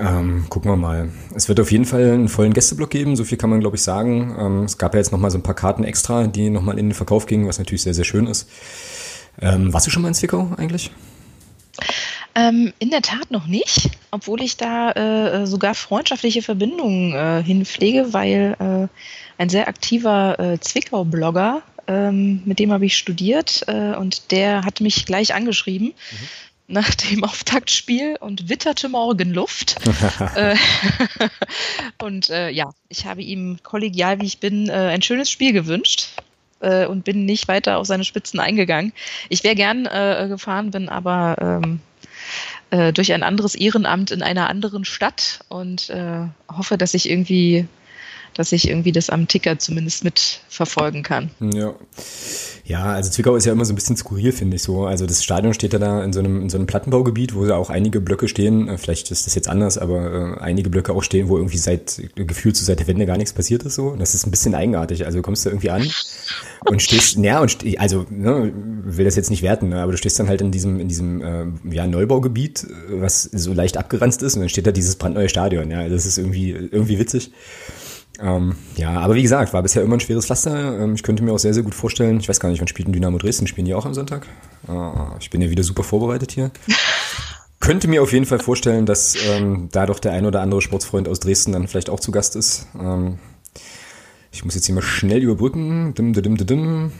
ähm, 0.00 0.46
gucken 0.48 0.70
wir 0.70 0.76
mal. 0.76 1.10
Es 1.34 1.48
wird 1.48 1.60
auf 1.60 1.70
jeden 1.70 1.84
Fall 1.84 2.12
einen 2.12 2.28
vollen 2.28 2.54
Gästeblock 2.54 2.90
geben, 2.90 3.14
so 3.14 3.24
viel 3.24 3.36
kann 3.36 3.50
man 3.50 3.60
glaube 3.60 3.76
ich 3.76 3.82
sagen. 3.82 4.34
Ähm, 4.38 4.62
es 4.64 4.78
gab 4.78 4.94
ja 4.94 5.00
jetzt 5.00 5.12
nochmal 5.12 5.30
so 5.30 5.38
ein 5.38 5.42
paar 5.42 5.54
Karten 5.54 5.84
extra, 5.84 6.26
die 6.26 6.48
nochmal 6.48 6.78
in 6.78 6.86
den 6.86 6.94
Verkauf 6.94 7.26
gingen, 7.26 7.46
was 7.46 7.58
natürlich 7.58 7.82
sehr, 7.82 7.94
sehr 7.94 8.04
schön 8.04 8.26
ist. 8.26 8.48
Ähm, 9.40 9.72
warst 9.72 9.86
du 9.86 9.90
schon 9.90 10.02
mal 10.02 10.08
in 10.08 10.14
Zwickau 10.14 10.50
eigentlich? 10.56 10.90
Ähm, 12.38 12.72
in 12.78 12.90
der 12.90 13.02
Tat 13.02 13.32
noch 13.32 13.48
nicht, 13.48 13.90
obwohl 14.12 14.42
ich 14.42 14.56
da 14.56 14.92
äh, 14.92 15.46
sogar 15.46 15.74
freundschaftliche 15.74 16.40
Verbindungen 16.40 17.12
äh, 17.12 17.42
hinpflege, 17.42 18.12
weil 18.12 18.56
äh, 18.60 19.42
ein 19.42 19.48
sehr 19.48 19.66
aktiver 19.66 20.38
äh, 20.38 20.60
Zwickau-Blogger, 20.60 21.62
ähm, 21.88 22.42
mit 22.44 22.60
dem 22.60 22.70
habe 22.70 22.86
ich 22.86 22.96
studiert 22.96 23.64
äh, 23.66 23.96
und 23.96 24.30
der 24.30 24.64
hat 24.64 24.80
mich 24.80 25.04
gleich 25.04 25.34
angeschrieben. 25.34 25.88
Mhm 25.88 26.28
nach 26.70 26.94
dem 26.94 27.24
Auftaktspiel 27.24 28.16
und 28.20 28.50
witterte 28.50 28.90
Morgenluft. 28.90 29.76
Äh, 30.36 30.54
und 32.02 32.28
äh, 32.28 32.50
ja, 32.50 32.72
ich 32.90 33.06
habe 33.06 33.22
ihm 33.22 33.58
kollegial, 33.62 34.20
wie 34.20 34.26
ich 34.26 34.38
bin, 34.38 34.68
äh, 34.68 34.72
ein 34.72 35.00
schönes 35.00 35.30
Spiel 35.30 35.54
gewünscht 35.54 36.10
äh, 36.60 36.84
und 36.84 37.04
bin 37.04 37.24
nicht 37.24 37.48
weiter 37.48 37.78
auf 37.78 37.86
seine 37.86 38.04
Spitzen 38.04 38.38
eingegangen. 38.38 38.92
Ich 39.30 39.44
wäre 39.44 39.54
gern 39.54 39.84
gefahren, 40.28 40.70
bin 40.70 40.90
aber 40.90 41.36
ähm, 41.40 41.80
äh, 42.70 42.92
durch 42.92 43.12
ein 43.12 43.22
anderes 43.22 43.54
Ehrenamt 43.54 44.10
in 44.10 44.22
einer 44.22 44.48
anderen 44.48 44.84
Stadt. 44.84 45.40
Und 45.48 45.90
äh, 45.90 46.26
hoffe, 46.50 46.78
dass 46.78 46.94
ich 46.94 47.08
irgendwie 47.08 47.66
dass 48.38 48.52
ich 48.52 48.68
irgendwie 48.68 48.92
das 48.92 49.10
am 49.10 49.26
Ticker 49.26 49.58
zumindest 49.58 50.04
mitverfolgen 50.04 51.02
kann. 51.02 51.30
Ja. 51.40 51.74
Ja, 52.64 52.84
also 52.84 53.10
Zwickau 53.10 53.34
ist 53.34 53.46
ja 53.46 53.52
immer 53.52 53.64
so 53.64 53.72
ein 53.72 53.76
bisschen 53.76 53.96
skurril, 53.96 54.30
finde 54.30 54.56
ich 54.56 54.62
so. 54.62 54.84
Also 54.84 55.06
das 55.06 55.24
Stadion 55.24 55.54
steht 55.54 55.72
ja 55.72 55.78
da 55.78 56.04
in 56.04 56.12
so 56.12 56.20
einem, 56.20 56.42
in 56.42 56.50
so 56.50 56.58
einem 56.58 56.66
Plattenbaugebiet, 56.66 57.34
wo 57.34 57.46
ja 57.46 57.56
auch 57.56 57.70
einige 57.70 58.00
Blöcke 58.00 58.28
stehen. 58.28 58.68
Äh, 58.68 58.78
vielleicht 58.78 59.10
ist 59.10 59.26
das 59.26 59.34
jetzt 59.34 59.48
anders, 59.48 59.76
aber 59.76 60.36
äh, 60.36 60.40
einige 60.40 60.70
Blöcke 60.70 60.92
auch 60.92 61.02
stehen, 61.02 61.28
wo 61.28 61.36
irgendwie 61.38 61.56
seit 61.56 62.00
gefühlt 62.14 62.56
so 62.56 62.64
seit 62.64 62.78
der 62.78 62.86
Wende 62.86 63.06
gar 63.06 63.16
nichts 63.16 63.32
passiert 63.32 63.64
ist 63.64 63.74
so. 63.74 63.96
Das 63.96 64.14
ist 64.14 64.24
ein 64.24 64.30
bisschen 64.30 64.54
eigenartig. 64.54 65.04
Also 65.04 65.18
du 65.18 65.22
kommst 65.22 65.46
da 65.46 65.50
irgendwie 65.50 65.70
an 65.70 65.90
und 66.66 66.80
stehst, 66.80 67.16
ja, 67.16 67.40
und 67.40 67.50
ste 67.50 67.80
also 67.80 68.06
ne, 68.08 68.52
will 68.54 69.04
das 69.04 69.16
jetzt 69.16 69.30
nicht 69.30 69.42
werten, 69.42 69.70
ne, 69.70 69.80
aber 69.80 69.92
du 69.92 69.98
stehst 69.98 70.20
dann 70.20 70.28
halt 70.28 70.42
in 70.42 70.52
diesem, 70.52 70.78
in 70.78 70.88
diesem 70.88 71.22
äh, 71.22 71.74
ja, 71.74 71.88
Neubaugebiet, 71.88 72.66
was 72.90 73.22
so 73.24 73.52
leicht 73.52 73.78
abgeranzt 73.78 74.22
ist, 74.22 74.34
und 74.34 74.42
dann 74.42 74.48
steht 74.48 74.66
da 74.66 74.72
dieses 74.72 74.94
brandneue 74.96 75.28
Stadion. 75.28 75.70
Ja, 75.70 75.88
das 75.88 76.06
ist 76.06 76.18
irgendwie, 76.18 76.50
irgendwie 76.50 76.98
witzig. 76.98 77.32
Ähm, 78.20 78.56
ja, 78.76 78.90
aber 79.00 79.14
wie 79.14 79.22
gesagt, 79.22 79.52
war 79.52 79.62
bisher 79.62 79.82
immer 79.82 79.96
ein 79.96 80.00
schweres 80.00 80.26
Pflaster. 80.26 80.80
Ähm, 80.80 80.94
ich 80.94 81.02
könnte 81.02 81.22
mir 81.22 81.32
auch 81.32 81.38
sehr, 81.38 81.54
sehr 81.54 81.62
gut 81.62 81.74
vorstellen, 81.74 82.18
ich 82.20 82.28
weiß 82.28 82.40
gar 82.40 82.48
nicht, 82.48 82.60
wann 82.60 82.68
spielt 82.68 82.88
ein 82.88 82.92
Dynamo 82.92 83.18
Dresden? 83.18 83.46
Spielen 83.46 83.66
die 83.66 83.74
auch 83.74 83.86
am 83.86 83.94
Sonntag? 83.94 84.26
Ah, 84.66 85.14
ich 85.20 85.30
bin 85.30 85.40
ja 85.40 85.50
wieder 85.50 85.62
super 85.62 85.84
vorbereitet 85.84 86.32
hier. 86.32 86.50
könnte 87.60 87.88
mir 87.88 88.02
auf 88.02 88.12
jeden 88.12 88.26
Fall 88.26 88.38
vorstellen, 88.38 88.86
dass 88.86 89.16
ähm, 89.28 89.68
da 89.72 89.86
doch 89.86 89.98
der 89.98 90.12
ein 90.12 90.26
oder 90.26 90.40
andere 90.40 90.60
Sportsfreund 90.62 91.08
aus 91.08 91.20
Dresden 91.20 91.52
dann 91.52 91.68
vielleicht 91.68 91.90
auch 91.90 92.00
zu 92.00 92.10
Gast 92.10 92.34
ist. 92.36 92.66
Ähm, 92.78 93.18
Ich 94.32 94.44
muss 94.44 94.54
jetzt 94.54 94.66
hier 94.66 94.74
mal 94.74 94.82
schnell 94.82 95.22
überbrücken. 95.22 95.94
Dim, 95.94 96.12
dim, 96.12 96.36
dim, 96.36 96.46
dim. 96.46 96.92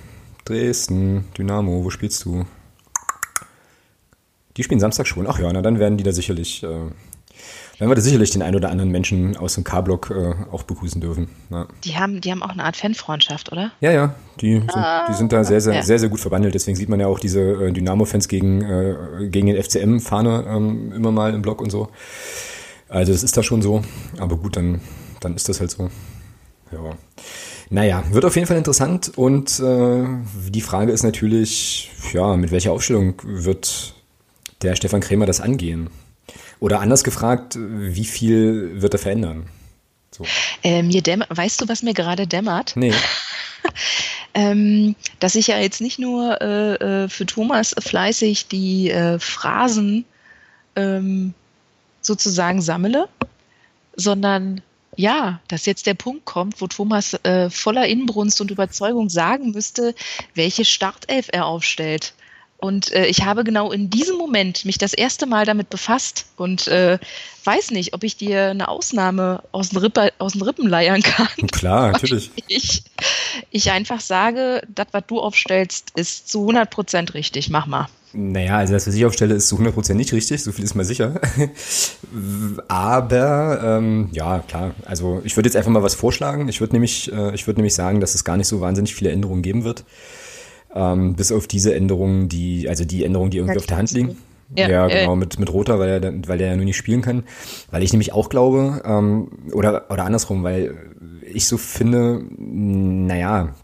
Dresden, 0.45 1.25
Dynamo, 1.37 1.85
wo 1.85 1.91
spielst 1.91 2.25
du? 2.25 2.47
Die 4.57 4.62
spielen 4.62 4.81
Samstag 4.81 5.07
schon. 5.07 5.27
Ach 5.27 5.39
ja, 5.39 5.53
na 5.53 5.62
dann 5.62 5.79
werden 5.79 5.99
die 5.99 6.05
da 6.05 6.12
sicherlich, 6.12 6.62
äh, 6.62 6.91
werden 7.79 7.91
wir 7.91 7.95
da 7.95 8.01
sicherlich 8.01 8.31
den 8.31 8.43
ein 8.43 8.57
oder 8.57 8.70
anderen 8.70 8.91
Menschen 8.91 9.37
aus 9.37 9.55
dem 9.55 9.64
K-Block 9.64 10.11
äh, 10.11 10.35
auch 10.51 10.64
begrüßen 10.64 11.01
dürfen. 11.01 11.29
Ja. 11.51 11.66
Die 11.85 11.97
haben, 11.97 12.20
die 12.20 12.31
haben 12.31 12.43
auch 12.43 12.51
eine 12.51 12.64
Art 12.64 12.76
Fanfreundschaft, 12.76 13.53
oder? 13.53 13.70
Ja, 13.81 13.93
ja, 13.93 14.14
die 14.41 14.55
sind, 14.55 14.72
die 15.09 15.14
sind 15.14 15.33
da 15.33 15.45
sehr, 15.45 15.61
sehr, 15.61 15.74
ja. 15.74 15.83
sehr, 15.83 15.99
sehr 15.99 16.09
gut 16.09 16.20
verbandelt. 16.20 16.55
Deswegen 16.55 16.76
sieht 16.76 16.89
man 16.89 16.99
ja 16.99 17.07
auch 17.07 17.20
diese 17.20 17.41
äh, 17.41 17.72
Dynamo-Fans 17.72 18.26
gegen, 18.29 18.62
äh, 18.62 19.29
gegen 19.29 19.47
den 19.47 19.62
FCM-Fahne 19.62 20.45
ähm, 20.49 20.93
immer 20.93 21.12
mal 21.12 21.35
im 21.35 21.43
Blog 21.43 21.61
und 21.61 21.70
so. 21.70 21.89
Also 22.89 23.12
das 23.12 23.22
ist 23.22 23.37
da 23.37 23.43
schon 23.43 23.62
so. 23.62 23.83
Aber 24.18 24.37
gut, 24.37 24.57
dann, 24.57 24.81
dann 25.20 25.37
ist 25.37 25.49
das 25.49 25.61
halt 25.61 25.70
so. 25.70 25.91
Ja. 26.72 26.81
Naja, 27.70 28.03
wird 28.11 28.24
auf 28.24 28.35
jeden 28.35 28.47
Fall 28.47 28.57
interessant 28.57 29.12
und 29.16 29.61
äh, 29.61 30.05
die 30.49 30.61
Frage 30.62 30.91
ist 30.91 31.03
natürlich, 31.03 31.91
ja, 32.12 32.35
mit 32.37 32.51
welcher 32.51 32.72
Aufstellung 32.72 33.14
wird 33.22 33.95
der 34.62 34.74
Stefan 34.74 35.01
Krämer 35.01 35.26
das 35.26 35.41
angehen? 35.41 35.91
Oder 36.61 36.81
anders 36.81 37.05
gefragt, 37.05 37.57
wie 37.59 38.05
viel 38.05 38.83
wird 38.83 38.95
er 38.95 38.99
verändern? 38.99 39.49
So. 40.11 40.25
Äh, 40.63 40.83
mir 40.83 41.03
weißt 41.29 41.61
du, 41.61 41.69
was 41.69 41.83
mir 41.83 41.95
gerade 41.95 42.27
dämmert? 42.27 42.73
Nee. 42.75 42.93
ähm, 44.35 44.97
dass 45.21 45.35
ich 45.35 45.49
ja 45.49 45.59
jetzt 45.59 45.81
nicht 45.81 45.99
nur 45.99 46.41
äh, 46.41 46.75
äh, 46.75 47.09
für 47.09 47.27
Thomas 47.27 47.75
fleißig 47.79 48.49
die 48.49 48.91
äh, 48.91 49.19
Phrasen 49.19 50.05
ähm, 50.77 51.35
sozusagen 52.01 52.63
sammle, 52.63 53.09
sondern 53.97 54.63
ja, 54.97 55.41
dass 55.47 55.67
jetzt 55.67 55.87
der 55.87 55.95
Punkt 55.95 56.25
kommt, 56.25 56.61
wo 56.61 56.67
Thomas 56.67 57.15
äh, 57.23 57.51
voller 57.51 57.87
Inbrunst 57.87 58.41
und 58.41 58.51
Überzeugung 58.51 59.09
sagen 59.09 59.53
müsste, 59.53 59.95
welche 60.35 60.65
Startelf 60.65 61.29
er 61.31 61.47
aufstellt. 61.47 62.15
Und 62.61 62.93
äh, 62.93 63.07
ich 63.07 63.25
habe 63.25 63.45
genau 63.45 63.71
in 63.71 63.89
diesem 63.89 64.17
Moment 64.17 64.65
mich 64.65 64.79
das 64.79 64.93
erste 64.93 65.27
Mal 65.27 65.47
damit 65.47 65.71
befasst 65.71 66.27
und 66.37 66.67
äh, 66.67 66.99
weiß 67.45 67.71
nicht, 67.71 67.95
ob 67.95 68.03
ich 68.03 68.17
dir 68.17 68.51
eine 68.51 68.67
Ausnahme 68.67 69.45
aus 69.53 69.69
den, 69.69 69.79
Rippe, 69.79 70.13
aus 70.19 70.33
den 70.33 70.43
Rippen 70.43 70.69
leiern 70.69 71.01
kann. 71.03 71.29
Klar, 71.53 71.93
natürlich. 71.93 72.33
Ich, 72.49 72.83
ich 73.53 73.71
einfach 73.71 74.01
sage, 74.01 74.63
das, 74.75 74.89
was 74.91 75.05
du 75.07 75.21
aufstellst, 75.21 75.93
ist 75.95 76.29
zu 76.29 76.41
100 76.41 76.69
Prozent 76.69 77.15
richtig. 77.15 77.49
Mach 77.49 77.67
mal. 77.67 77.87
Naja, 78.13 78.57
also 78.57 78.73
das, 78.73 78.89
was 78.89 78.95
ich 78.95 79.05
aufstelle, 79.05 79.35
ist 79.35 79.49
zu 79.49 79.57
100% 79.57 79.95
nicht 79.95 80.13
richtig, 80.13 80.43
so 80.43 80.51
viel 80.51 80.65
ist 80.65 80.75
mal 80.75 80.85
sicher. 80.85 81.21
Aber 82.69 83.61
ähm, 83.63 84.09
ja, 84.13 84.41
klar, 84.41 84.75
also 84.85 85.21
ich 85.25 85.37
würde 85.37 85.49
jetzt 85.49 85.57
einfach 85.57 85.71
mal 85.71 85.83
was 85.83 85.95
vorschlagen. 85.95 86.49
Ich 86.49 86.61
würde 86.61 86.73
nämlich, 86.73 87.13
äh, 87.13 87.35
ich 87.35 87.47
würde 87.47 87.61
nämlich 87.61 87.75
sagen, 87.75 88.01
dass 88.01 88.17
es 88.17 88.25
gar 88.25 88.37
nicht 88.37 88.49
so 88.49 88.61
wahnsinnig 88.61 88.95
viele 88.95 89.11
Änderungen 89.11 89.43
geben 89.43 89.63
wird. 89.63 89.85
Ähm, 90.75 91.14
bis 91.14 91.33
auf 91.33 91.47
diese 91.47 91.75
Änderungen, 91.75 92.29
die, 92.29 92.69
also 92.69 92.85
die 92.85 93.05
Änderungen, 93.05 93.31
die 93.31 93.39
irgendwie 93.39 93.59
auf 93.59 93.66
der 93.66 93.79
Hand 93.79 93.91
liegen. 93.93 94.16
Ja, 94.57 94.69
ja, 94.69 94.87
genau, 94.87 95.14
mit, 95.14 95.39
mit 95.39 95.53
Roter, 95.53 95.79
weil 95.79 96.03
er, 96.03 96.29
weil 96.29 96.41
er 96.41 96.49
ja 96.49 96.57
nur 96.57 96.64
nicht 96.64 96.77
spielen 96.77 97.03
kann. 97.03 97.25
Weil 97.71 97.83
ich 97.83 97.93
nämlich 97.93 98.12
auch 98.12 98.31
glaube, 98.31 98.83
ähm, 98.85 99.29
oder, 99.53 99.91
oder 99.91 100.05
andersrum, 100.05 100.43
weil 100.43 100.75
ich 101.23 101.47
so 101.47 101.59
finde, 101.59 102.23
naja, 102.39 103.55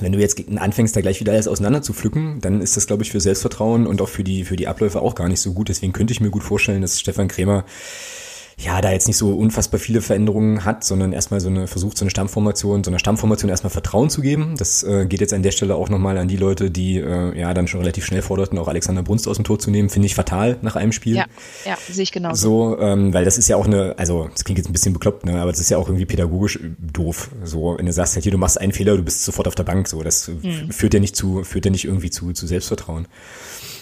wenn 0.00 0.12
du 0.12 0.18
jetzt 0.18 0.42
anfängst, 0.56 0.96
da 0.96 1.00
gleich 1.02 1.20
wieder 1.20 1.32
alles 1.32 1.46
auseinander 1.46 1.82
zu 1.82 1.92
pflücken, 1.92 2.40
dann 2.40 2.60
ist 2.60 2.76
das, 2.76 2.86
glaube 2.86 3.02
ich, 3.02 3.12
für 3.12 3.20
Selbstvertrauen 3.20 3.86
und 3.86 4.00
auch 4.00 4.08
für 4.08 4.24
die, 4.24 4.44
für 4.44 4.56
die 4.56 4.66
Abläufe 4.66 5.00
auch 5.00 5.14
gar 5.14 5.28
nicht 5.28 5.40
so 5.40 5.52
gut. 5.52 5.68
Deswegen 5.68 5.92
könnte 5.92 6.12
ich 6.12 6.20
mir 6.20 6.30
gut 6.30 6.42
vorstellen, 6.42 6.82
dass 6.82 6.98
Stefan 6.98 7.28
Krämer 7.28 7.64
ja, 8.56 8.80
da 8.80 8.92
jetzt 8.92 9.08
nicht 9.08 9.16
so 9.16 9.34
unfassbar 9.34 9.80
viele 9.80 10.00
Veränderungen 10.00 10.64
hat, 10.64 10.84
sondern 10.84 11.12
erstmal 11.12 11.40
so 11.40 11.48
eine 11.48 11.66
versucht, 11.66 11.98
so 11.98 12.04
eine 12.04 12.10
Stammformation, 12.10 12.84
so 12.84 12.90
einer 12.90 12.98
Stammformation 12.98 13.50
erstmal 13.50 13.70
Vertrauen 13.70 14.10
zu 14.10 14.20
geben. 14.20 14.54
Das 14.56 14.82
äh, 14.84 15.06
geht 15.06 15.20
jetzt 15.20 15.32
an 15.32 15.42
der 15.42 15.50
Stelle 15.50 15.74
auch 15.74 15.88
nochmal 15.88 16.18
an 16.18 16.28
die 16.28 16.36
Leute, 16.36 16.70
die 16.70 16.98
äh, 16.98 17.38
ja 17.38 17.52
dann 17.52 17.66
schon 17.66 17.80
relativ 17.80 18.04
schnell 18.04 18.22
forderten, 18.22 18.58
auch 18.58 18.68
Alexander 18.68 19.02
Brunst 19.02 19.26
aus 19.26 19.36
dem 19.36 19.44
Tor 19.44 19.58
zu 19.58 19.70
nehmen, 19.70 19.90
finde 19.90 20.06
ich 20.06 20.14
fatal 20.14 20.58
nach 20.62 20.76
einem 20.76 20.92
Spiel. 20.92 21.16
Ja, 21.16 21.26
ja, 21.64 21.76
sehe 21.90 22.04
ich 22.04 22.12
genau. 22.12 22.34
So, 22.34 22.78
ähm, 22.78 23.12
weil 23.12 23.24
das 23.24 23.38
ist 23.38 23.48
ja 23.48 23.56
auch 23.56 23.66
eine, 23.66 23.98
also 23.98 24.28
das 24.32 24.44
klingt 24.44 24.58
jetzt 24.58 24.68
ein 24.68 24.72
bisschen 24.72 24.92
bekloppt, 24.92 25.26
ne, 25.26 25.40
aber 25.40 25.50
das 25.50 25.60
ist 25.60 25.70
ja 25.70 25.78
auch 25.78 25.88
irgendwie 25.88 26.06
pädagogisch 26.06 26.58
doof. 26.78 27.30
So, 27.42 27.74
wenn 27.76 27.86
du 27.86 27.92
sagst 27.92 28.14
halt 28.14 28.22
hier, 28.22 28.32
du 28.32 28.38
machst 28.38 28.60
einen 28.60 28.72
Fehler, 28.72 28.96
du 28.96 29.02
bist 29.02 29.24
sofort 29.24 29.48
auf 29.48 29.54
der 29.54 29.64
Bank, 29.64 29.88
so, 29.88 30.02
das 30.02 30.28
hm. 30.28 30.70
führt 30.70 30.94
ja 30.94 31.00
nicht 31.00 31.16
zu, 31.16 31.42
führt 31.42 31.64
ja 31.64 31.70
nicht 31.70 31.84
irgendwie 31.84 32.10
zu, 32.10 32.32
zu 32.32 32.46
Selbstvertrauen. 32.46 33.08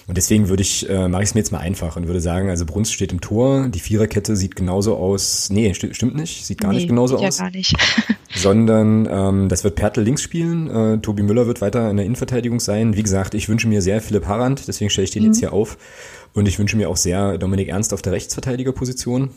Und 0.07 0.17
deswegen 0.17 0.49
würde 0.49 0.63
ich, 0.63 0.89
äh, 0.89 1.09
mache 1.09 1.23
ich 1.23 1.29
es 1.29 1.35
mir 1.35 1.41
jetzt 1.41 1.53
mal 1.53 1.59
einfach 1.59 1.97
und 1.97 2.07
würde 2.07 2.21
sagen, 2.21 2.51
also 2.51 2.67
Brunst 2.67 2.93
steht 2.93 3.13
im 3.13 3.21
Tor, 3.21 3.69
die 3.69 3.79
Viererkette 3.79 4.35
sieht 4.37 4.57
genauso 4.57 4.97
aus. 4.97 5.49
Nee, 5.51 5.73
st 5.73 5.95
stimmt 5.95 6.17
nicht, 6.17 6.45
sieht 6.45 6.61
gar 6.61 6.71
nee, 6.71 6.79
nicht 6.79 6.89
genauso 6.89 7.21
ja 7.21 7.29
aus. 7.29 7.39
Gar 7.39 7.51
nicht. 7.51 7.75
sondern 8.35 9.07
ähm, 9.11 9.49
das 9.49 9.63
wird 9.65 9.77
Pertl 9.77 10.01
links 10.01 10.23
spielen, 10.23 10.69
äh, 10.69 10.99
Tobi 10.99 11.23
Müller 11.23 11.47
wird 11.47 11.61
weiter 11.61 11.91
in 11.91 11.97
der 11.97 12.07
Innenverteidigung 12.07 12.61
sein. 12.61 12.97
Wie 12.97 13.03
gesagt, 13.03 13.35
ich 13.35 13.49
wünsche 13.49 13.69
mir 13.69 13.83
sehr 13.83 14.01
Philipp 14.01 14.27
Harrand, 14.27 14.67
deswegen 14.67 14.91
stelle 14.91 15.05
ich 15.05 15.11
den 15.11 15.23
mhm. 15.23 15.29
jetzt 15.29 15.39
hier 15.39 15.53
auf. 15.53 15.79
Und 16.35 16.49
ich 16.49 16.59
wünsche 16.59 16.77
mir 16.77 16.89
auch 16.89 16.97
sehr 16.97 17.39
Dominik 17.39 17.69
Ernst 17.69 17.93
auf 17.93 18.03
der 18.03 18.13
Rechtsverteidigerposition. 18.13 19.31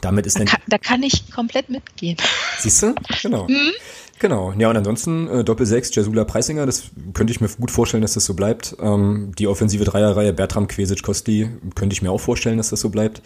Damit 0.00 0.26
ist 0.26 0.38
da, 0.38 0.44
kann, 0.44 0.60
da 0.66 0.78
kann 0.78 1.02
ich 1.02 1.30
komplett 1.30 1.70
mitgehen. 1.70 2.16
Siehst 2.58 2.82
du? 2.82 2.94
Genau. 3.22 3.46
Mhm. 3.48 3.72
Genau, 4.18 4.52
ja 4.58 4.68
und 4.68 4.76
ansonsten 4.76 5.28
äh, 5.28 5.44
Doppel-6, 5.44 5.94
Jasula 5.94 6.24
Preisinger, 6.24 6.66
das 6.66 6.90
könnte 7.14 7.32
ich 7.32 7.40
mir 7.40 7.48
gut 7.48 7.70
vorstellen, 7.70 8.02
dass 8.02 8.14
das 8.14 8.24
so 8.24 8.34
bleibt. 8.34 8.76
Ähm, 8.80 9.32
die 9.38 9.46
offensive 9.46 9.84
Dreierreihe 9.84 10.32
Bertram, 10.32 10.66
Quesic, 10.66 11.02
Kostli, 11.02 11.48
könnte 11.76 11.92
ich 11.92 12.02
mir 12.02 12.10
auch 12.10 12.20
vorstellen, 12.20 12.58
dass 12.58 12.70
das 12.70 12.80
so 12.80 12.90
bleibt. 12.90 13.22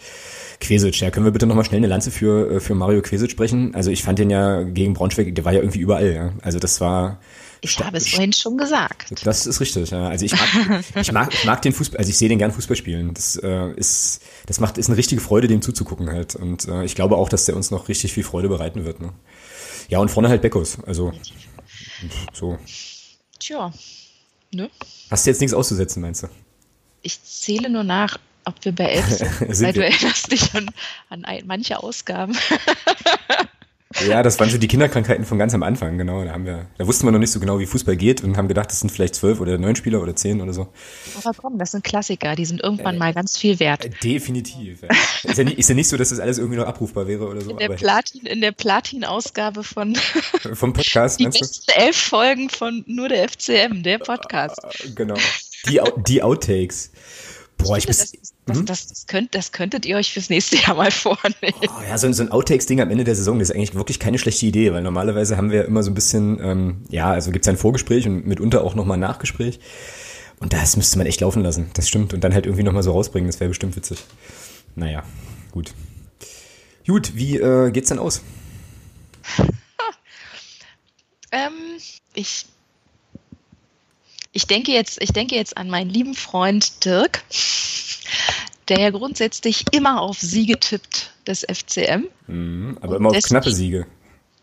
Quesic, 0.59 0.99
ja, 0.99 1.09
können 1.09 1.25
wir 1.25 1.31
bitte 1.31 1.47
nochmal 1.47 1.65
schnell 1.65 1.79
eine 1.79 1.87
Lanze 1.87 2.11
für, 2.11 2.51
äh, 2.51 2.59
für 2.59 2.75
Mario 2.75 3.01
Quesic 3.01 3.31
sprechen? 3.31 3.73
Also 3.73 3.89
ich 3.89 4.03
fand 4.03 4.19
den 4.19 4.29
ja 4.29 4.61
gegen 4.61 4.93
Braunschweig, 4.93 5.33
der 5.33 5.45
war 5.45 5.53
ja 5.53 5.59
irgendwie 5.59 5.79
überall, 5.79 6.13
ja. 6.13 6.33
Also 6.41 6.59
das 6.59 6.79
war... 6.79 7.19
Ich 7.61 7.79
habe 7.79 7.95
es 7.95 8.09
vorhin 8.09 8.33
schon 8.33 8.57
gesagt. 8.57 9.25
Das 9.25 9.47
ist 9.47 9.61
richtig, 9.61 9.89
ja. 9.89 10.09
Also 10.09 10.25
ich 10.25 10.33
mag, 10.33 10.83
ich 10.95 11.11
mag, 11.13 11.33
ich 11.33 11.45
mag 11.45 11.61
den 11.61 11.71
Fußball, 11.71 11.97
also 11.97 12.09
ich 12.09 12.17
sehe 12.17 12.27
den 12.27 12.37
gern 12.37 12.51
Fußball 12.51 12.75
spielen. 12.75 13.13
Das 13.13 13.37
äh, 13.37 13.71
ist, 13.77 14.21
das 14.45 14.59
macht, 14.59 14.77
ist 14.77 14.89
eine 14.89 14.97
richtige 14.97 15.21
Freude, 15.21 15.47
dem 15.47 15.61
zuzugucken 15.61 16.11
halt. 16.11 16.35
Und 16.35 16.67
äh, 16.67 16.83
ich 16.83 16.93
glaube 16.93 17.15
auch, 17.15 17.29
dass 17.29 17.45
der 17.45 17.55
uns 17.55 17.71
noch 17.71 17.87
richtig 17.87 18.11
viel 18.11 18.25
Freude 18.25 18.49
bereiten 18.49 18.83
wird. 18.83 18.99
Ne? 18.99 19.13
Ja, 19.93 19.99
und 19.99 20.09
vorne 20.09 20.27
halt 20.27 20.41
Beckos. 20.41 20.79
Also 20.87 21.13
so. 22.33 22.57
Tja, 23.37 23.71
ne? 24.51 24.71
Hast 25.11 25.23
du 25.23 25.29
jetzt 25.29 25.39
nichts 25.39 25.53
auszusetzen, 25.53 26.01
meinst 26.01 26.23
du? 26.23 26.29
Ich 27.03 27.21
zähle 27.21 27.69
nur 27.69 27.83
nach, 27.83 28.17
ob 28.43 28.55
wir 28.65 28.71
bei 28.71 28.85
elf 28.85 29.05
sind, 29.49 29.61
weil 29.61 29.73
du 29.73 29.85
erinnerst 29.85 30.31
dich 30.31 30.51
an, 30.55 30.71
an 31.09 31.23
manche 31.45 31.77
Ausgaben. 31.77 32.35
Ja, 34.07 34.23
das 34.23 34.39
waren 34.39 34.49
so 34.49 34.57
die 34.57 34.67
Kinderkrankheiten 34.67 35.25
von 35.25 35.37
ganz 35.37 35.53
am 35.53 35.63
Anfang, 35.63 35.97
genau. 35.97 36.23
Da 36.23 36.31
haben 36.31 36.45
wir, 36.45 36.65
da 36.77 36.87
wussten 36.87 37.05
wir 37.05 37.11
noch 37.11 37.19
nicht 37.19 37.31
so 37.31 37.39
genau, 37.39 37.59
wie 37.59 37.65
Fußball 37.65 37.95
geht 37.95 38.23
und 38.23 38.37
haben 38.37 38.47
gedacht, 38.47 38.69
das 38.69 38.79
sind 38.79 38.91
vielleicht 38.91 39.15
zwölf 39.15 39.39
oder 39.39 39.57
neun 39.57 39.75
Spieler 39.75 40.01
oder 40.01 40.15
zehn 40.15 40.41
oder 40.41 40.53
so. 40.53 40.67
Aber 41.23 41.33
komm, 41.35 41.57
das 41.59 41.71
sind 41.71 41.83
Klassiker, 41.83 42.35
die 42.35 42.45
sind 42.45 42.61
irgendwann 42.61 42.95
äh, 42.95 42.99
mal 42.99 43.13
ganz 43.13 43.37
viel 43.37 43.59
wert. 43.59 43.85
Äh, 43.85 43.89
definitiv. 44.03 44.81
Ja. 44.81 44.89
ist, 45.29 45.37
ja 45.37 45.43
nicht, 45.43 45.59
ist 45.59 45.69
ja 45.69 45.75
nicht 45.75 45.87
so, 45.87 45.97
dass 45.97 46.09
das 46.09 46.19
alles 46.19 46.37
irgendwie 46.37 46.57
noch 46.57 46.67
abrufbar 46.67 47.07
wäre 47.07 47.27
oder 47.27 47.41
so. 47.41 47.51
In 47.51 47.57
der 47.57 47.69
Platin, 47.69 48.25
in 48.25 48.41
der 48.41 48.51
Platin-Ausgabe 48.51 49.63
von 49.63 49.95
vom 50.53 50.73
Podcast. 50.73 51.19
Die 51.19 51.25
besten 51.25 51.71
elf 51.75 51.97
Folgen 51.97 52.49
von 52.49 52.83
nur 52.87 53.09
der 53.09 53.29
FCM, 53.29 53.83
der 53.83 53.99
Podcast. 53.99 54.63
Äh, 54.63 54.91
genau. 54.91 55.15
Die, 55.67 55.79
die 56.07 56.21
Outtakes. 56.21 56.91
Boah, 57.57 57.77
ich, 57.77 57.85
finde, 57.85 57.99
das, 57.99 58.11
das, 58.45 58.57
hm? 58.57 58.65
das, 58.65 58.87
das, 58.87 59.07
könnt, 59.07 59.35
das 59.35 59.51
könntet 59.51 59.85
ihr 59.85 59.95
euch 59.95 60.11
fürs 60.11 60.29
nächste 60.29 60.57
Jahr 60.57 60.75
mal 60.75 60.91
vornehmen. 60.91 61.53
Oh, 61.61 61.83
ja, 61.87 61.97
so, 61.97 62.11
so 62.11 62.23
ein 62.23 62.31
Outtakes-Ding 62.31 62.81
am 62.81 62.89
Ende 62.89 63.03
der 63.03 63.15
Saison, 63.15 63.39
das 63.39 63.49
ist 63.49 63.55
eigentlich 63.55 63.75
wirklich 63.75 63.99
keine 63.99 64.17
schlechte 64.17 64.45
Idee, 64.45 64.73
weil 64.73 64.81
normalerweise 64.81 65.37
haben 65.37 65.51
wir 65.51 65.65
immer 65.65 65.83
so 65.83 65.91
ein 65.91 65.93
bisschen, 65.93 66.39
ähm, 66.41 66.83
ja, 66.89 67.11
also 67.11 67.31
gibt's 67.31 67.47
ein 67.47 67.57
Vorgespräch 67.57 68.07
und 68.07 68.27
mitunter 68.27 68.63
auch 68.63 68.75
nochmal 68.75 68.97
ein 68.97 69.01
Nachgespräch. 69.01 69.59
Und 70.39 70.51
das 70.51 70.75
müsste 70.75 70.97
man 70.97 71.07
echt 71.07 71.21
laufen 71.21 71.41
lassen, 71.41 71.69
das 71.73 71.87
stimmt. 71.87 72.13
Und 72.13 72.23
dann 72.23 72.33
halt 72.33 72.45
irgendwie 72.45 72.63
nochmal 72.63 72.83
so 72.83 72.91
rausbringen, 72.91 73.29
das 73.29 73.39
wäre 73.39 73.49
bestimmt 73.49 73.75
witzig. 73.77 74.03
Naja, 74.75 75.03
gut. 75.51 75.73
Gut, 76.85 77.15
wie 77.15 77.37
äh, 77.37 77.71
geht's 77.71 77.89
denn 77.89 77.99
aus? 77.99 78.21
ähm, 81.31 81.53
ich 82.13 82.45
ich 84.33 84.47
denke 84.47 84.71
jetzt, 84.71 85.01
ich 85.01 85.13
denke 85.13 85.35
jetzt 85.35 85.55
an 85.55 85.69
meinen 85.69 85.89
lieben 85.89 86.15
Freund 86.15 86.83
Dirk, 86.83 87.23
der 88.67 88.79
ja 88.79 88.89
grundsätzlich 88.89 89.63
immer 89.71 90.01
auf 90.01 90.19
Siege 90.19 90.59
tippt 90.59 91.13
des 91.27 91.45
FCM. 91.45 92.07
Mhm, 92.27 92.77
aber 92.81 92.97
immer 92.97 93.09
auf 93.09 93.21
knappe 93.21 93.51
Siege. 93.51 93.85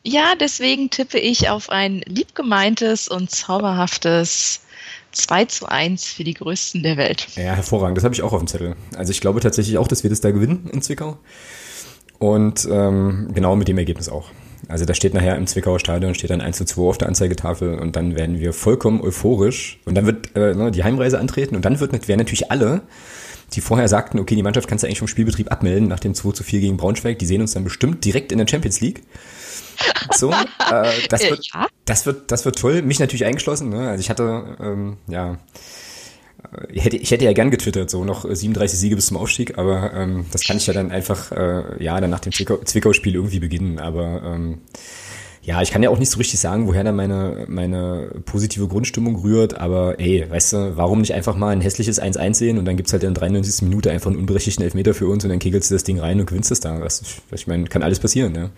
Ja, 0.02 0.34
deswegen 0.40 0.88
tippe 0.88 1.18
ich 1.18 1.50
auf 1.50 1.68
ein 1.68 2.02
liebgemeintes 2.06 3.08
und 3.08 3.30
zauberhaftes 3.30 4.60
2 5.12 5.44
zu 5.46 5.66
1 5.66 6.04
für 6.04 6.24
die 6.24 6.34
Größten 6.34 6.82
der 6.82 6.96
Welt. 6.96 7.26
Ja, 7.34 7.54
hervorragend. 7.54 7.98
Das 7.98 8.04
habe 8.04 8.14
ich 8.14 8.22
auch 8.22 8.32
auf 8.32 8.40
dem 8.40 8.46
Zettel. 8.46 8.76
Also 8.96 9.10
ich 9.10 9.20
glaube 9.20 9.40
tatsächlich 9.40 9.76
auch, 9.76 9.88
dass 9.88 10.04
wir 10.04 10.10
das 10.10 10.20
da 10.20 10.30
gewinnen 10.30 10.70
in 10.72 10.80
Zwickau. 10.80 11.18
Und 12.18 12.66
ähm, 12.70 13.30
genau 13.34 13.56
mit 13.56 13.68
dem 13.68 13.78
Ergebnis 13.78 14.08
auch. 14.08 14.30
Also 14.68 14.84
da 14.84 14.94
steht 14.94 15.14
nachher 15.14 15.36
im 15.36 15.46
Zwickauer 15.46 15.80
Stadion 15.80 16.14
steht 16.14 16.30
dann 16.30 16.40
1 16.40 16.56
zu 16.56 16.64
2 16.64 16.82
auf 16.82 16.98
der 16.98 17.08
Anzeigetafel 17.08 17.78
und 17.78 17.96
dann 17.96 18.16
werden 18.16 18.40
wir 18.40 18.52
vollkommen 18.52 19.00
euphorisch 19.00 19.78
und 19.84 19.94
dann 19.94 20.06
wird 20.06 20.36
äh, 20.36 20.54
ne, 20.54 20.70
die 20.70 20.84
Heimreise 20.84 21.18
antreten 21.18 21.56
und 21.56 21.64
dann 21.64 21.80
wird, 21.80 21.92
werden 22.08 22.18
natürlich 22.18 22.50
alle 22.50 22.82
die 23.52 23.60
vorher 23.60 23.88
sagten, 23.88 24.18
okay, 24.18 24.36
die 24.36 24.42
Mannschaft 24.42 24.68
kannst 24.68 24.84
du 24.84 24.86
eigentlich 24.86 25.00
vom 25.00 25.08
Spielbetrieb 25.08 25.50
abmelden 25.50 25.88
nach 25.88 26.00
dem 26.00 26.14
2 26.14 26.32
zu 26.32 26.44
4 26.44 26.60
gegen 26.60 26.76
Braunschweig, 26.76 27.18
die 27.18 27.26
sehen 27.26 27.40
uns 27.40 27.52
dann 27.52 27.64
bestimmt 27.64 28.04
direkt 28.04 28.32
in 28.32 28.38
der 28.38 28.46
Champions 28.48 28.80
League. 28.80 29.02
So, 30.12 30.30
äh, 30.30 30.88
das, 31.08 31.22
wird, 31.30 31.50
das, 31.84 32.06
wird, 32.06 32.30
das 32.30 32.44
wird 32.44 32.58
toll. 32.58 32.82
Mich 32.82 33.00
natürlich 33.00 33.24
eingeschlossen. 33.24 33.70
Ne? 33.70 33.88
Also 33.88 34.00
ich 34.00 34.10
hatte, 34.10 34.56
ähm, 34.60 34.98
ja, 35.08 35.38
ich 36.72 36.84
hätte, 36.84 36.96
ich 36.96 37.10
hätte 37.10 37.24
ja 37.24 37.32
gern 37.32 37.50
getwittert, 37.50 37.90
so 37.90 38.04
noch 38.04 38.24
37 38.28 38.78
Siege 38.78 38.96
bis 38.96 39.06
zum 39.06 39.16
Aufstieg, 39.16 39.58
aber 39.58 39.92
ähm, 39.94 40.26
das 40.32 40.44
kann 40.44 40.56
ich 40.56 40.66
ja 40.66 40.74
dann 40.74 40.90
einfach, 40.90 41.32
äh, 41.32 41.82
ja, 41.82 42.00
dann 42.00 42.10
nach 42.10 42.20
dem 42.20 42.32
Zwickau-Spiel 42.32 43.14
irgendwie 43.14 43.40
beginnen. 43.40 43.78
Aber 43.78 44.22
ähm, 44.24 44.58
ja, 45.42 45.62
ich 45.62 45.70
kann 45.70 45.82
ja 45.82 45.90
auch 45.90 45.98
nicht 45.98 46.10
so 46.10 46.18
richtig 46.18 46.38
sagen, 46.38 46.66
woher 46.66 46.84
dann 46.84 46.96
meine, 46.96 47.46
meine 47.48 48.10
positive 48.24 48.68
Grundstimmung 48.68 49.16
rührt, 49.16 49.58
aber 49.58 49.98
ey, 49.98 50.26
weißt 50.28 50.52
du, 50.52 50.76
warum 50.76 51.00
nicht 51.00 51.14
einfach 51.14 51.36
mal 51.36 51.48
ein 51.48 51.60
hässliches 51.60 52.00
1-1 52.00 52.34
sehen 52.34 52.58
und 52.58 52.66
dann 52.66 52.76
gibt's 52.76 52.92
halt 52.92 53.02
in 53.04 53.14
der 53.14 53.20
93. 53.20 53.62
Minute 53.62 53.90
einfach 53.90 54.10
einen 54.10 54.20
unberechtigten 54.20 54.64
Elfmeter 54.64 54.92
für 54.92 55.06
uns 55.06 55.24
und 55.24 55.30
dann 55.30 55.38
kegelst 55.38 55.70
du 55.70 55.74
das 55.74 55.84
Ding 55.84 55.98
rein 55.98 56.20
und 56.20 56.26
gewinnst 56.26 56.50
es 56.50 56.60
da. 56.60 56.80
Was, 56.80 57.02
ich 57.32 57.46
meine, 57.46 57.64
kann 57.64 57.82
alles 57.82 58.00
passieren, 58.00 58.34
ja 58.34 58.50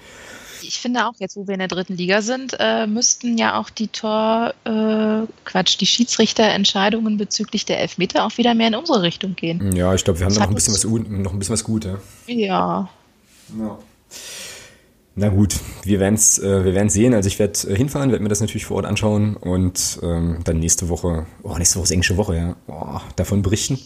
ich 0.62 0.80
finde 0.80 1.06
auch, 1.06 1.14
jetzt 1.18 1.36
wo 1.36 1.46
wir 1.46 1.54
in 1.54 1.60
der 1.60 1.68
dritten 1.68 1.94
Liga 1.94 2.22
sind, 2.22 2.56
äh, 2.58 2.86
müssten 2.86 3.38
ja 3.38 3.58
auch 3.58 3.70
die 3.70 3.88
Tor, 3.88 4.54
äh, 4.64 5.26
Quatsch, 5.44 5.80
die 5.80 5.86
Schiedsrichterentscheidungen 5.86 7.16
bezüglich 7.16 7.64
der 7.64 7.80
Elfmeter 7.80 8.24
auch 8.24 8.36
wieder 8.38 8.54
mehr 8.54 8.68
in 8.68 8.74
unsere 8.74 9.02
Richtung 9.02 9.34
gehen. 9.34 9.74
Ja, 9.74 9.94
ich 9.94 10.04
glaube, 10.04 10.20
wir 10.20 10.26
haben 10.26 10.34
noch 10.34 10.48
ein, 10.48 10.54
bisschen 10.54 10.74
was, 10.74 10.84
noch 10.84 11.32
ein 11.32 11.38
bisschen 11.38 11.52
was 11.52 11.64
gut, 11.64 11.84
ja. 11.84 11.98
Ja. 12.26 12.88
ja. 13.58 13.78
Na 15.14 15.28
gut, 15.28 15.56
wir 15.82 16.00
werden 16.00 16.14
es 16.14 16.38
äh, 16.38 16.64
wir 16.64 16.72
werden's 16.72 16.94
sehen. 16.94 17.12
Also 17.12 17.26
ich 17.26 17.38
werde 17.38 17.58
äh, 17.68 17.76
hinfahren, 17.76 18.10
werde 18.10 18.22
mir 18.22 18.30
das 18.30 18.40
natürlich 18.40 18.64
vor 18.64 18.78
Ort 18.78 18.86
anschauen 18.86 19.36
und 19.36 19.98
ähm, 20.02 20.38
dann 20.44 20.58
nächste 20.58 20.88
Woche, 20.88 21.26
oh, 21.42 21.56
nächste 21.58 21.76
Woche 21.76 21.84
ist 21.84 21.90
englische 21.90 22.16
Woche, 22.16 22.36
ja, 22.36 22.56
oh, 22.66 23.00
davon 23.16 23.42
berichten. 23.42 23.78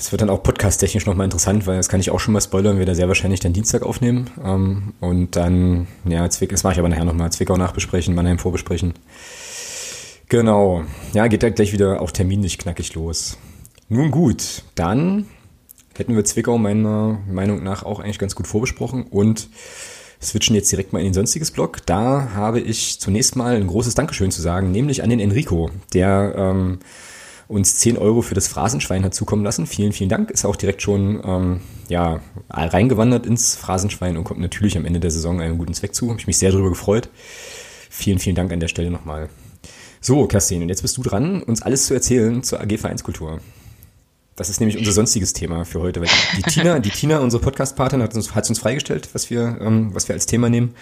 Es 0.00 0.12
wird 0.12 0.22
dann 0.22 0.30
auch 0.30 0.44
podcast-technisch 0.44 1.06
nochmal 1.06 1.24
interessant, 1.24 1.66
weil 1.66 1.76
das 1.76 1.88
kann 1.88 1.98
ich 1.98 2.12
auch 2.12 2.20
schon 2.20 2.32
mal 2.32 2.40
spoilern, 2.40 2.78
wir 2.78 2.86
da 2.86 2.94
sehr 2.94 3.08
wahrscheinlich 3.08 3.40
dann 3.40 3.52
Dienstag 3.52 3.82
aufnehmen. 3.82 4.30
Ähm, 4.44 4.94
und 5.00 5.34
dann, 5.34 5.88
ja, 6.04 6.30
Zwick, 6.30 6.50
das 6.50 6.62
mache 6.62 6.74
ich 6.74 6.78
aber 6.78 6.88
nachher 6.88 7.04
nochmal, 7.04 7.32
Zwickau 7.32 7.56
nachbesprechen, 7.56 8.14
Mannheim 8.14 8.38
vorbesprechen. 8.38 8.94
Genau. 10.28 10.84
Ja, 11.14 11.26
geht 11.26 11.42
da 11.42 11.50
gleich 11.50 11.72
wieder 11.72 12.00
auch 12.00 12.12
terminlich 12.12 12.58
knackig 12.58 12.94
los. 12.94 13.38
Nun 13.88 14.12
gut, 14.12 14.62
dann 14.76 15.26
hätten 15.96 16.14
wir 16.14 16.24
Zwickau 16.24 16.58
meiner 16.58 17.18
Meinung 17.28 17.64
nach 17.64 17.82
auch 17.82 17.98
eigentlich 17.98 18.20
ganz 18.20 18.36
gut 18.36 18.46
vorbesprochen 18.46 19.02
und 19.02 19.48
switchen 20.22 20.54
jetzt 20.54 20.70
direkt 20.70 20.92
mal 20.92 21.00
in 21.00 21.06
den 21.06 21.14
sonstiges 21.14 21.50
Blog. 21.50 21.84
Da 21.86 22.30
habe 22.36 22.60
ich 22.60 23.00
zunächst 23.00 23.34
mal 23.34 23.56
ein 23.56 23.66
großes 23.66 23.96
Dankeschön 23.96 24.30
zu 24.30 24.42
sagen, 24.42 24.70
nämlich 24.70 25.02
an 25.02 25.10
den 25.10 25.18
Enrico, 25.18 25.70
der 25.92 26.34
ähm, 26.36 26.78
uns 27.48 27.76
10 27.76 27.96
Euro 27.96 28.20
für 28.20 28.34
das 28.34 28.46
Phrasenschwein 28.46 29.04
hat 29.04 29.14
zukommen 29.14 29.42
lassen. 29.42 29.66
Vielen, 29.66 29.92
vielen 29.92 30.10
Dank. 30.10 30.30
Ist 30.30 30.44
auch 30.44 30.56
direkt 30.56 30.82
schon 30.82 31.20
ähm, 31.24 31.60
ja, 31.88 32.20
reingewandert 32.50 33.26
ins 33.26 33.56
Phrasenschwein 33.56 34.18
und 34.18 34.24
kommt 34.24 34.40
natürlich 34.40 34.76
am 34.76 34.84
Ende 34.84 35.00
der 35.00 35.10
Saison 35.10 35.40
einen 35.40 35.58
guten 35.58 35.74
Zweck 35.74 35.94
zu. 35.94 36.10
Habe 36.10 36.20
ich 36.20 36.26
mich 36.26 36.38
sehr 36.38 36.52
darüber 36.52 36.68
gefreut. 36.68 37.08
Vielen, 37.90 38.18
vielen 38.18 38.36
Dank 38.36 38.52
an 38.52 38.60
der 38.60 38.68
Stelle 38.68 38.90
nochmal. 38.90 39.30
So, 40.00 40.26
Kerstin, 40.26 40.62
und 40.62 40.68
jetzt 40.68 40.82
bist 40.82 40.96
du 40.98 41.02
dran, 41.02 41.42
uns 41.42 41.62
alles 41.62 41.86
zu 41.86 41.94
erzählen 41.94 42.42
zur 42.42 42.60
AG 42.60 42.78
Vereinskultur. 42.78 43.40
Das 44.36 44.50
ist 44.50 44.60
nämlich 44.60 44.78
unser 44.78 44.92
sonstiges 44.92 45.32
Thema 45.32 45.64
für 45.64 45.80
heute. 45.80 46.00
Weil 46.00 46.08
die 46.36 46.42
Tina, 46.42 46.78
die 46.78 46.90
Tina, 46.90 47.18
unsere 47.18 47.42
Podcast-Partnerin, 47.42 48.04
hat 48.04 48.14
uns, 48.14 48.34
hat 48.34 48.48
uns 48.48 48.60
freigestellt, 48.60 49.08
was 49.12 49.30
wir, 49.30 49.58
ähm, 49.60 49.94
was 49.94 50.06
wir 50.06 50.14
als 50.14 50.26
Thema 50.26 50.48
nehmen. 50.48 50.74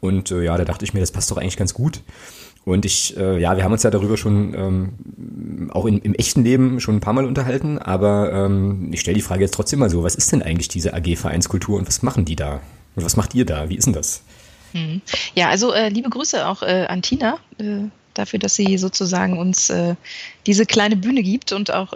Und 0.00 0.30
äh, 0.32 0.42
ja, 0.42 0.58
da 0.58 0.64
dachte 0.64 0.84
ich 0.84 0.92
mir, 0.92 1.00
das 1.00 1.12
passt 1.12 1.30
doch 1.30 1.38
eigentlich 1.38 1.56
ganz 1.56 1.72
gut. 1.72 2.02
Und 2.64 2.84
ich, 2.84 3.16
äh, 3.16 3.40
ja, 3.40 3.56
wir 3.56 3.64
haben 3.64 3.72
uns 3.72 3.82
ja 3.82 3.90
darüber 3.90 4.16
schon 4.16 4.54
ähm, 4.54 5.70
auch 5.72 5.84
in, 5.86 5.98
im 5.98 6.14
echten 6.14 6.44
Leben 6.44 6.80
schon 6.80 6.96
ein 6.96 7.00
paar 7.00 7.12
Mal 7.12 7.24
unterhalten, 7.24 7.78
aber 7.78 8.32
ähm, 8.32 8.90
ich 8.92 9.00
stelle 9.00 9.16
die 9.16 9.22
Frage 9.22 9.42
jetzt 9.42 9.54
trotzdem 9.54 9.80
mal 9.80 9.90
so, 9.90 10.04
was 10.04 10.14
ist 10.14 10.30
denn 10.30 10.42
eigentlich 10.42 10.68
diese 10.68 10.94
AG-Vereinskultur 10.94 11.78
und 11.78 11.88
was 11.88 12.02
machen 12.02 12.24
die 12.24 12.36
da? 12.36 12.60
Und 12.94 13.04
was 13.04 13.16
macht 13.16 13.34
ihr 13.34 13.46
da? 13.46 13.68
Wie 13.68 13.76
ist 13.76 13.86
denn 13.86 13.94
das? 13.94 14.22
Hm. 14.72 15.00
Ja, 15.34 15.48
also 15.48 15.72
äh, 15.72 15.88
liebe 15.88 16.08
Grüße 16.08 16.46
auch 16.46 16.62
äh, 16.62 16.86
an 16.88 17.02
Tina, 17.02 17.38
äh, 17.58 17.88
dafür, 18.14 18.38
dass 18.38 18.54
sie 18.54 18.78
sozusagen 18.78 19.38
uns 19.38 19.70
äh, 19.70 19.96
diese 20.46 20.64
kleine 20.64 20.96
Bühne 20.96 21.22
gibt 21.22 21.52
und 21.52 21.72
auch 21.72 21.94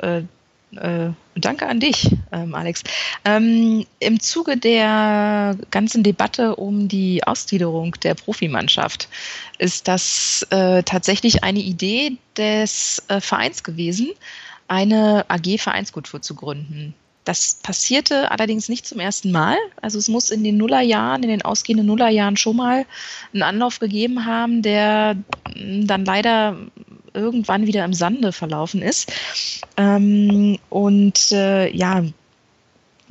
äh, 0.78 1.10
danke 1.34 1.66
an 1.66 1.80
dich, 1.80 2.10
ähm, 2.32 2.54
Alex. 2.54 2.82
Ähm, 3.24 3.86
Im 3.98 4.20
Zuge 4.20 4.56
der 4.56 5.56
ganzen 5.70 6.02
Debatte 6.02 6.56
um 6.56 6.88
die 6.88 7.24
Ausgliederung 7.24 7.92
der 8.02 8.14
Profimannschaft 8.14 9.08
ist 9.58 9.88
das 9.88 10.46
äh, 10.50 10.82
tatsächlich 10.82 11.44
eine 11.44 11.60
Idee 11.60 12.16
des 12.36 13.02
äh, 13.08 13.20
Vereins 13.20 13.62
gewesen, 13.62 14.10
eine 14.68 15.24
AG-Vereinskultur 15.28 16.22
zu 16.22 16.34
gründen. 16.34 16.94
Das 17.26 17.58
passierte 17.60 18.30
allerdings 18.30 18.68
nicht 18.68 18.86
zum 18.86 19.00
ersten 19.00 19.32
Mal. 19.32 19.56
Also 19.82 19.98
es 19.98 20.06
muss 20.06 20.30
in 20.30 20.44
den 20.44 20.56
Nullerjahren, 20.56 21.24
in 21.24 21.28
den 21.28 21.42
ausgehenden 21.42 21.86
Nullerjahren 21.86 22.36
schon 22.36 22.56
mal 22.56 22.86
einen 23.32 23.42
Anlauf 23.42 23.80
gegeben 23.80 24.26
haben, 24.26 24.62
der 24.62 25.16
dann 25.56 26.04
leider 26.04 26.56
irgendwann 27.16 27.66
wieder 27.66 27.84
im 27.84 27.94
Sande 27.94 28.32
verlaufen 28.32 28.82
ist. 28.82 29.12
Ähm, 29.76 30.58
und 30.70 31.32
äh, 31.32 31.68
ja, 31.74 32.04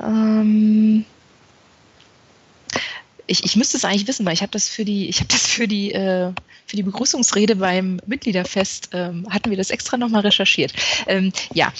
ähm, 0.00 1.04
ich, 3.28 3.44
ich 3.44 3.56
müsste 3.56 3.76
es 3.76 3.84
eigentlich 3.84 4.08
wissen, 4.08 4.26
weil 4.26 4.32
ich 4.32 4.42
habe 4.42 4.52
das 4.52 4.68
für 4.68 4.84
die, 4.84 5.08
ich 5.08 5.20
habe 5.20 5.28
das 5.28 5.46
für 5.46 5.68
die, 5.68 5.92
äh, 5.92 6.32
für 6.66 6.76
die 6.76 6.82
Begrüßungsrede 6.82 7.56
beim 7.56 8.00
Mitgliederfest, 8.06 8.88
ähm, 8.92 9.26
hatten 9.30 9.50
wir 9.50 9.56
das 9.56 9.70
extra 9.70 9.96
nochmal 9.96 10.22
recherchiert. 10.22 10.72
Ähm, 11.06 11.32
ja, 11.52 11.72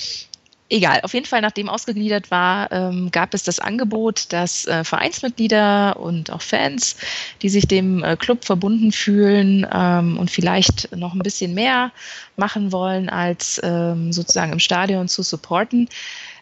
Egal, 0.71 1.01
auf 1.03 1.15
jeden 1.15 1.25
Fall, 1.25 1.41
nachdem 1.41 1.71
ausgegliedert 1.71 2.31
war, 2.31 2.71
ähm, 2.73 3.11
gab 3.11 3.33
es 3.33 3.43
das 3.43 3.59
Angebot, 3.59 4.27
dass 4.35 4.67
äh, 4.67 4.85
Vereinsmitglieder 4.85 5.99
und 5.99 6.31
auch 6.31 6.43
Fans, 6.43 6.97
die 7.41 7.49
sich 7.49 7.67
dem 7.67 8.05
äh, 8.05 8.17
Club 8.17 8.45
verbunden 8.45 8.93
fühlen 8.93 9.67
ähm, 9.73 10.19
und 10.19 10.31
vielleicht 10.31 10.95
noch 10.95 11.15
ein 11.15 11.21
bisschen 11.21 11.55
mehr 11.55 11.91
machen 12.37 12.71
wollen, 12.71 13.09
als 13.09 13.59
ähm, 13.65 14.13
sozusagen 14.13 14.53
im 14.53 14.59
Stadion 14.59 15.09
zu 15.09 15.23
supporten, 15.23 15.89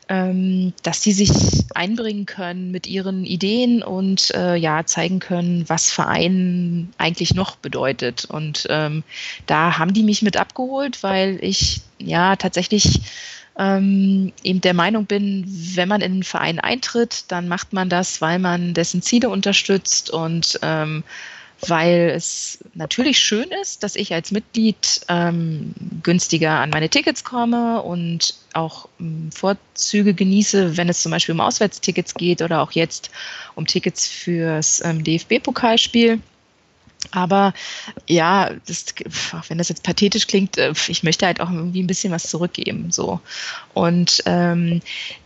ähm, 0.09 0.73
dass 0.83 1.01
die 1.01 1.13
sich 1.13 1.31
einbringen 1.77 2.27
können 2.27 2.73
mit 2.73 2.89
ihren 2.89 3.25
Ideen 3.25 3.85
und 3.85 4.35
äh, 4.35 4.57
ja 4.57 4.85
zeigen 4.87 5.21
können, 5.21 5.69
was 5.69 5.93
Verein 5.93 6.93
eigentlich 6.99 7.35
noch 7.35 7.55
bedeutet. 7.55 8.25
Und 8.25 8.67
ähm, 8.71 9.05
da 9.47 9.79
haben 9.79 9.95
die 9.95 10.03
mich 10.03 10.23
mit 10.23 10.37
abgeholt, 10.37 11.05
weil 11.05 11.39
ich 11.43 11.83
ja 11.99 12.35
tatsächlich 12.35 13.01
ähm, 13.59 14.33
eben 14.43 14.61
der 14.61 14.75
Meinung 14.75 15.07
bin, 15.07 15.45
wenn 15.75 15.89
man 15.89 16.01
in 16.01 16.13
einen 16.13 16.23
Verein 16.23 16.61
eintritt, 16.61 17.25
dann 17.29 17.49
macht 17.49 17.73
man 17.73 17.89
das, 17.89 18.21
weil 18.21 18.39
man 18.39 18.75
dessen 18.75 19.03
Ziele 19.03 19.29
unterstützt 19.29 20.11
und 20.11 20.59
ähm, 20.63 21.05
weil 21.67 22.13
es 22.15 22.59
natürlich 22.75 23.19
schön 23.19 23.49
ist, 23.63 23.83
dass 23.83 23.97
ich 23.97 24.13
als 24.13 24.31
Mitglied 24.31 25.01
ähm, 25.09 25.73
günstiger 26.03 26.61
an 26.61 26.71
meine 26.71 26.91
Tickets 26.91 27.25
komme 27.25 27.81
und 27.83 28.35
auch 28.53 28.89
ähm, 29.01 29.31
Vorzüge 29.33 30.13
genieße, 30.13 30.77
wenn 30.77 30.89
es 30.89 31.01
zum 31.01 31.13
Beispiel 31.13 31.35
um 31.35 31.41
Auswärtstickets 31.41 32.15
geht 32.15 32.43
oder 32.43 32.61
auch 32.61 32.73
jetzt 32.73 33.11
um 33.55 33.67
Tickets 33.67 34.07
fürs 34.07 34.85
ähm, 34.85 35.03
DFB-Pokalspiel. 35.03 36.21
Aber 37.11 37.55
ja, 38.07 38.51
das, 38.67 38.87
wenn 39.49 39.59
das 39.59 39.69
jetzt 39.69 39.83
pathetisch 39.83 40.27
klingt, 40.27 40.59
äh, 40.59 40.73
ich 40.89 41.03
möchte 41.03 41.27
halt 41.27 41.41
auch 41.41 41.51
irgendwie 41.51 41.83
ein 41.83 41.87
bisschen 41.87 42.13
was 42.13 42.29
zurückgeben. 42.29 42.91
So. 42.91 43.21
Und 43.75 44.23
ähm, 44.27 44.81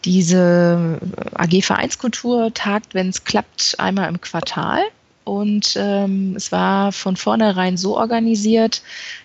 diese 0.04 1.00
AG 1.34 1.62
Vereinskultur 1.62 2.52
tagt, 2.54 2.94
wenn 2.94 3.08
es 3.08 3.24
klappt, 3.24 3.76
einmal 3.78 4.08
im 4.08 4.20
Quartal. 4.20 4.82
Und 5.24 5.74
ähm, 5.76 6.34
es 6.36 6.50
war 6.50 6.92
von 6.92 7.16
vornherein 7.16 7.76
so 7.76 7.96
organisiert, 7.96 8.82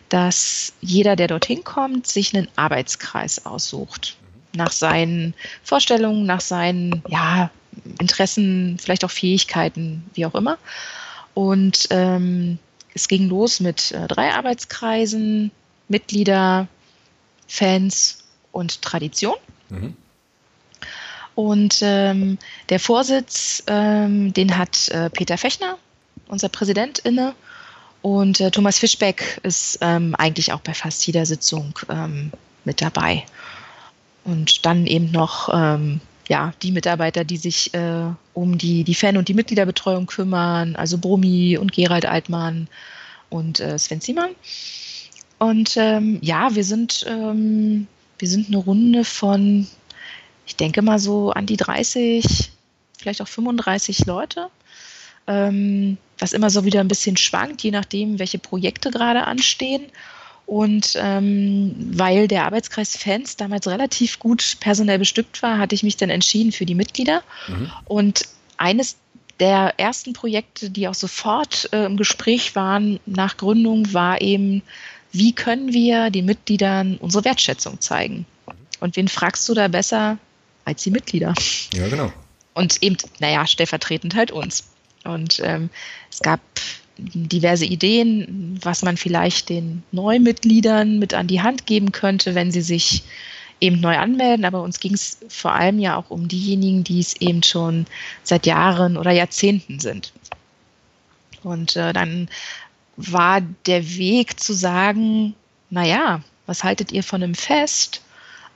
dass 0.10 0.74
jeder, 0.82 1.16
der 1.16 1.28
dorthin 1.28 1.64
kommt, 1.64 2.08
sich 2.08 2.36
einen 2.36 2.48
Arbeitskreis 2.56 3.46
aussucht. 3.46 4.18
Nach 4.54 4.72
seinen 4.72 5.34
Vorstellungen, 5.64 6.26
nach 6.26 6.42
seinen 6.42 7.02
ja, 7.08 7.50
Interessen, 8.00 8.78
vielleicht 8.80 9.04
auch 9.04 9.12
Fähigkeiten, 9.12 10.04
wie 10.14 10.26
auch 10.26 10.36
immer. 10.36 10.58
Und 11.36 11.88
ähm, 11.92 12.58
es 12.96 13.08
ging 13.08 13.30
los 13.30 13.60
mit 13.60 13.92
äh, 13.92 14.08
drei 14.08 14.34
Arbeitskreisen, 14.34 15.52
Mitglieder, 15.90 16.68
Fans 17.48 18.24
und 18.52 18.82
Tradition. 18.82 19.36
Mhm. 19.70 19.96
Und 21.36 21.80
ähm, 21.82 22.38
der 22.70 22.80
Vorsitz, 22.80 23.62
ähm, 23.68 24.34
den 24.34 24.58
hat 24.58 24.88
äh, 24.88 25.10
Peter 25.10 25.38
Fechner, 25.38 25.78
unser 26.28 26.48
Präsident, 26.48 27.00
inne. 27.00 27.36
Und 28.02 28.40
äh, 28.40 28.50
Thomas 28.50 28.80
Fischbeck 28.80 29.42
ist 29.44 29.80
ähm, 29.82 30.16
eigentlich 30.16 30.54
auch 30.54 30.62
bei 30.62 30.74
fast 30.74 31.06
jeder 31.06 31.26
Sitzung 31.26 31.78
ähm, 31.90 32.32
mit 32.64 32.82
dabei. 32.82 33.26
Und 34.24 34.66
dann 34.66 34.88
eben 34.88 35.12
noch 35.12 35.50
ähm, 35.54 36.00
ja, 36.28 36.54
die 36.62 36.72
Mitarbeiter, 36.72 37.24
die 37.24 37.38
sich 37.38 37.74
äh, 37.74 38.10
um 38.34 38.58
die, 38.58 38.84
die 38.84 38.96
Fan- 38.96 39.18
und 39.18 39.28
die 39.28 39.34
Mitgliederbetreuung 39.34 40.08
kümmern, 40.08 40.76
also 40.76 40.98
Brumi 40.98 41.58
und 41.58 41.72
Gerald 41.72 42.06
Altmann, 42.06 42.68
und 43.30 43.60
äh, 43.60 43.78
Sven 43.78 44.02
Ziemann. 44.02 44.32
Und 45.38 45.76
ähm, 45.78 46.20
ja, 46.22 46.56
wir 46.56 46.64
sind, 46.64 47.06
ähm, 47.08 47.88
wir 48.18 48.28
sind 48.28 48.48
eine 48.48 48.58
Runde 48.58 49.04
von, 49.04 49.68
ich 50.46 50.56
denke 50.56 50.82
mal 50.82 51.00
so 51.00 51.32
an 51.32 51.46
die 51.46 51.58
30, 51.58 52.52
vielleicht 52.98 53.22
auch 53.22 53.28
35 53.28 54.06
Leute. 54.06 54.48
Ähm, 55.28 55.98
was 56.20 56.34
immer 56.34 56.50
so 56.50 56.64
wieder 56.64 56.80
ein 56.80 56.88
bisschen 56.88 57.18
schwankt, 57.18 57.62
je 57.64 57.72
nachdem, 57.72 58.20
welche 58.20 58.40
Projekte 58.40 58.92
gerade 58.92 59.26
anstehen. 59.26 59.86
Und 60.46 60.94
ähm, 60.96 61.76
weil 61.94 62.28
der 62.28 62.46
Arbeitskreis 62.46 62.96
Fans 62.96 63.36
damals 63.36 63.68
relativ 63.68 64.20
gut 64.20 64.58
personell 64.60 65.00
bestückt 65.00 65.42
war, 65.42 65.58
hatte 65.58 65.74
ich 65.74 65.82
mich 65.82 65.98
dann 65.98 66.10
entschieden 66.10 66.52
für 66.52 66.66
die 66.66 66.76
Mitglieder. 66.76 67.24
Mhm. 67.48 67.72
Und 67.86 68.24
eines 68.58 68.98
der 69.40 69.74
ersten 69.78 70.14
Projekte, 70.14 70.70
die 70.70 70.88
auch 70.88 70.94
sofort 70.94 71.70
äh, 71.74 71.86
im 71.86 71.98
Gespräch 71.98 72.56
waren 72.56 73.00
nach 73.06 73.38
Gründung, 73.38 73.92
war 73.94 74.22
eben, 74.22 74.62
wie 75.12 75.34
können 75.34 75.74
wir 75.74 76.10
den 76.10 76.26
Mitgliedern 76.26 76.98
unsere 76.98 77.26
Wertschätzung 77.26 77.82
zeigen? 77.82 78.26
Und 78.80 78.96
wen 78.96 79.08
fragst 79.08 79.48
du 79.50 79.54
da 79.54 79.68
besser 79.68 80.18
als 80.64 80.84
die 80.84 80.92
Mitglieder? 80.92 81.34
Ja, 81.74 81.88
genau. 81.88 82.12
Und 82.54 82.82
eben, 82.84 82.98
naja, 83.20 83.46
stellvertretend 83.48 84.16
halt 84.16 84.32
uns. 84.32 84.66
Und 85.04 85.40
ähm, 85.44 85.70
es 86.12 86.20
gab 86.20 86.40
diverse 86.98 87.66
Ideen, 87.66 88.60
was 88.62 88.84
man 88.84 88.98
vielleicht 88.98 89.50
den 89.50 89.84
Neumitgliedern 89.92 91.00
mit 91.00 91.14
an 91.14 91.28
die 91.28 91.42
Hand 91.42 91.66
geben 91.66 91.92
könnte, 91.92 92.36
wenn 92.36 92.52
sie 92.52 92.62
sich 92.62 93.04
eben 93.60 93.80
neu 93.80 93.98
anmelden. 93.98 94.46
Aber 94.46 94.62
uns 94.62 94.80
ging 94.80 94.94
es 94.94 95.20
vor 95.28 95.54
allem 95.54 95.80
ja 95.80 95.98
auch 95.98 96.10
um 96.10 96.28
diejenigen, 96.28 96.84
die 96.84 97.00
es 97.00 97.16
eben 97.18 97.44
schon 97.44 97.86
seit 98.24 98.46
Jahren 98.46 98.98
oder 98.98 99.12
Jahrzehnten 99.12 99.80
sind. 99.80 100.14
Und 101.44 101.76
äh, 101.76 101.94
dann 101.94 102.30
war 102.98 103.42
der 103.66 103.98
Weg 103.98 104.40
zu 104.40 104.54
sagen, 104.54 105.36
naja, 105.70 106.22
was 106.46 106.64
haltet 106.64 106.92
ihr 106.92 107.04
von 107.04 107.24
einem 107.24 107.36
Fest? 107.36 108.02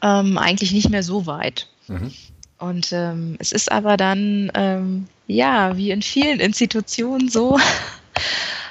Ähm, 0.01 0.37
eigentlich 0.37 0.71
nicht 0.71 0.89
mehr 0.89 1.03
so 1.03 1.25
weit. 1.25 1.67
Mhm. 1.87 2.13
Und 2.57 2.91
ähm, 2.91 3.35
es 3.39 3.51
ist 3.51 3.71
aber 3.71 3.97
dann, 3.97 4.51
ähm, 4.53 5.07
ja, 5.27 5.77
wie 5.77 5.91
in 5.91 6.01
vielen 6.01 6.39
Institutionen 6.39 7.29
so, 7.29 7.59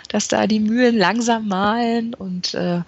dass 0.09 0.29
da 0.29 0.47
die 0.47 0.61
Mühlen 0.61 0.97
langsam 0.97 1.49
malen 1.49 2.15
und 2.15 2.55
äh, 2.55 2.81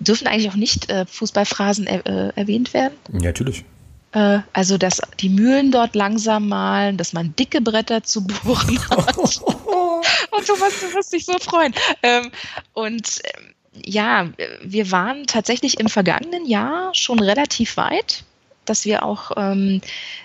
dürfen 0.00 0.26
eigentlich 0.26 0.50
auch 0.50 0.56
nicht 0.56 0.90
äh, 0.90 1.06
Fußballphrasen 1.06 1.86
er, 1.86 2.06
äh, 2.06 2.32
erwähnt 2.36 2.72
werden? 2.74 2.94
Ja, 3.12 3.20
natürlich. 3.20 3.64
Äh, 4.12 4.40
also, 4.52 4.78
dass 4.78 5.02
die 5.20 5.28
Mühlen 5.28 5.72
dort 5.72 5.94
langsam 5.94 6.48
malen, 6.48 6.96
dass 6.96 7.12
man 7.12 7.34
dicke 7.36 7.60
Bretter 7.60 8.02
zu 8.02 8.26
bohren 8.26 8.78
hat. 8.90 9.16
und 9.16 10.46
Thomas, 10.46 10.80
du 10.80 10.94
wirst 10.94 11.12
dich 11.12 11.26
so 11.26 11.38
freuen. 11.38 11.74
Ähm, 12.02 12.30
und 12.72 13.20
ähm, 13.24 13.54
ja, 13.84 14.28
wir 14.62 14.92
waren 14.92 15.26
tatsächlich 15.26 15.80
im 15.80 15.88
vergangenen 15.88 16.46
Jahr 16.46 16.94
schon 16.94 17.18
relativ 17.18 17.76
weit, 17.76 18.22
dass 18.64 18.84
wir 18.84 19.02
auch 19.02 19.32
ähm, 19.36 19.80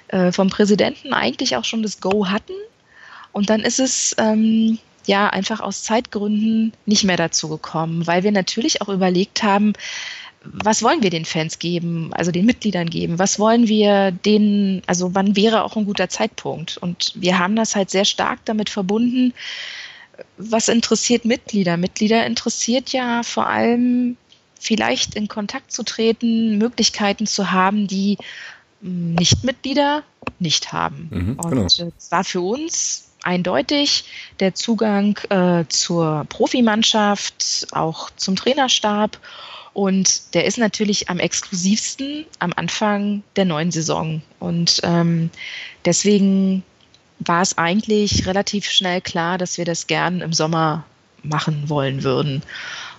äh, 0.09 0.31
vom 0.31 0.49
Präsidenten 0.49 1.13
eigentlich 1.13 1.57
auch 1.57 1.65
schon 1.65 1.81
das 1.81 1.99
Go 1.99 2.27
hatten. 2.27 2.53
Und 3.31 3.49
dann 3.49 3.61
ist 3.61 3.79
es 3.79 4.15
ja 5.09 5.27
einfach 5.27 5.59
aus 5.59 5.83
Zeitgründen 5.83 6.71
nicht 6.85 7.03
mehr 7.03 7.17
dazu 7.17 7.49
gekommen, 7.49 8.07
weil 8.07 8.23
wir 8.23 8.31
natürlich 8.31 8.81
auch 8.81 8.89
überlegt 8.89 9.43
haben, 9.43 9.73
was 10.43 10.83
wollen 10.83 11.03
wir 11.03 11.09
den 11.09 11.25
Fans 11.25 11.59
geben, 11.59 12.13
also 12.13 12.31
den 12.31 12.45
Mitgliedern 12.45 12.89
geben? 12.89 13.19
Was 13.19 13.39
wollen 13.39 13.67
wir 13.67 14.11
denen, 14.11 14.81
also 14.85 15.13
wann 15.13 15.35
wäre 15.35 15.63
auch 15.63 15.75
ein 15.75 15.85
guter 15.85 16.07
Zeitpunkt? 16.07 16.77
Und 16.77 17.11
wir 17.15 17.39
haben 17.39 17.57
das 17.57 17.75
halt 17.75 17.89
sehr 17.89 18.05
stark 18.05 18.39
damit 18.45 18.69
verbunden, 18.69 19.33
was 20.37 20.69
interessiert 20.69 21.25
Mitglieder? 21.25 21.75
Mitglieder 21.75 22.25
interessiert 22.25 22.89
ja 22.89 23.23
vor 23.23 23.47
allem 23.47 24.15
vielleicht 24.59 25.15
in 25.15 25.27
Kontakt 25.27 25.71
zu 25.71 25.83
treten, 25.83 26.57
Möglichkeiten 26.57 27.25
zu 27.25 27.51
haben, 27.51 27.87
die 27.87 28.17
Nichtmitglieder 28.81 30.03
nicht 30.39 30.71
haben. 30.71 31.09
Mhm, 31.11 31.39
Und 31.39 31.49
genau. 31.49 31.65
es 31.97 32.11
war 32.11 32.23
für 32.23 32.41
uns 32.41 33.08
eindeutig 33.23 34.05
der 34.39 34.55
Zugang 34.55 35.17
äh, 35.29 35.65
zur 35.67 36.25
Profimannschaft, 36.29 37.67
auch 37.71 38.09
zum 38.15 38.35
Trainerstab. 38.35 39.17
Und 39.73 40.33
der 40.33 40.45
ist 40.45 40.57
natürlich 40.57 41.09
am 41.09 41.19
exklusivsten 41.19 42.25
am 42.39 42.53
Anfang 42.55 43.23
der 43.35 43.45
neuen 43.45 43.71
Saison. 43.71 44.21
Und 44.39 44.81
ähm, 44.83 45.29
deswegen 45.85 46.63
war 47.19 47.41
es 47.41 47.57
eigentlich 47.57 48.25
relativ 48.25 48.69
schnell 48.69 49.01
klar, 49.01 49.37
dass 49.37 49.57
wir 49.57 49.65
das 49.65 49.87
gern 49.87 50.21
im 50.21 50.33
Sommer 50.33 50.85
machen 51.23 51.69
wollen 51.69 52.03
würden. 52.03 52.41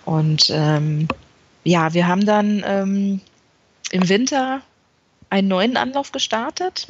Und 0.05 0.51
ähm, 0.51 1.09
ja, 1.65 1.93
wir 1.95 2.07
haben 2.07 2.25
dann 2.25 2.63
ähm, 2.67 3.21
im 3.91 4.09
Winter 4.09 4.63
einen 5.29 5.49
neuen 5.49 5.77
Anlauf 5.77 6.13
gestartet, 6.13 6.89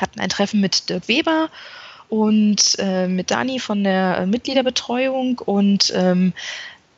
hatten 0.00 0.20
ein 0.20 0.28
Treffen 0.28 0.60
mit 0.60 0.88
Dirk 0.88 1.08
Weber 1.08 1.50
und 2.12 2.76
äh, 2.78 3.08
mit 3.08 3.30
Dani 3.30 3.58
von 3.58 3.82
der 3.84 4.18
äh, 4.18 4.26
Mitgliederbetreuung 4.26 5.38
und 5.38 5.90
ähm, 5.96 6.34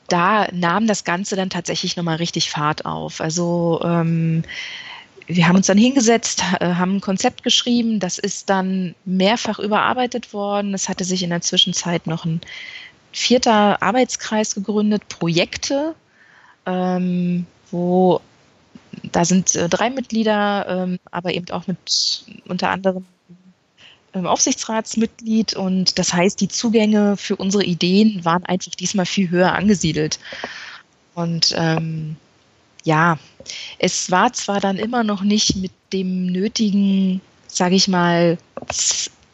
da 0.09 0.49
nahm 0.51 0.89
das 0.89 1.05
Ganze 1.05 1.37
dann 1.37 1.51
tatsächlich 1.51 1.97
nochmal 1.97 2.17
richtig 2.17 2.51
Fahrt 2.51 2.85
auf. 2.85 3.21
Also 3.21 3.81
ähm, 3.85 4.43
wir 5.29 5.47
haben 5.47 5.55
uns 5.55 5.69
dann 5.69 5.79
hingesetzt, 5.79 6.43
äh, 6.59 6.67
haben 6.67 6.97
ein 6.97 7.01
Konzept 7.01 7.45
geschrieben, 7.45 8.01
das 8.01 8.19
ist 8.19 8.51
dann 8.51 8.97
mehrfach 9.05 9.61
überarbeitet 9.61 10.33
worden. 10.33 10.75
Es 10.75 10.89
hatte 10.89 11.05
sich 11.05 11.23
in 11.23 11.31
der 11.31 11.43
Zwischenzeit 11.43 12.09
noch 12.09 12.25
ein 12.25 12.41
vierter 13.13 13.81
Arbeitskreis 13.85 14.57
gegründet, 14.57 15.09
Projekte, 15.09 15.95
ähm, 16.67 17.47
wo 17.71 18.21
da 19.13 19.25
sind 19.25 19.55
äh, 19.55 19.69
drei 19.69 19.91
Mitglieder, 19.91 20.67
ähm, 20.69 20.99
aber 21.13 21.35
eben 21.35 21.49
auch 21.51 21.69
mit 21.69 22.25
unter 22.49 22.71
anderem 22.71 23.07
Aufsichtsratsmitglied 24.15 25.55
und 25.55 25.99
das 25.99 26.13
heißt, 26.13 26.41
die 26.41 26.49
Zugänge 26.49 27.17
für 27.17 27.37
unsere 27.37 27.65
Ideen 27.65 28.25
waren 28.25 28.45
einfach 28.45 28.75
diesmal 28.75 29.07
viel 29.07 29.31
höher 29.31 29.53
angesiedelt. 29.53 30.19
Und 31.15 31.55
ähm, 31.57 32.17
ja, 32.85 33.19
es 33.79 34.11
war 34.11 34.33
zwar 34.33 34.61
dann 34.61 34.77
immer 34.77 35.05
noch 35.05 35.23
nicht 35.23 35.57
mit 35.57 35.73
dem 35.93 36.27
nötigen, 36.27 37.21
sage 37.49 37.75
ich 37.75 37.89
mal, 37.89 38.39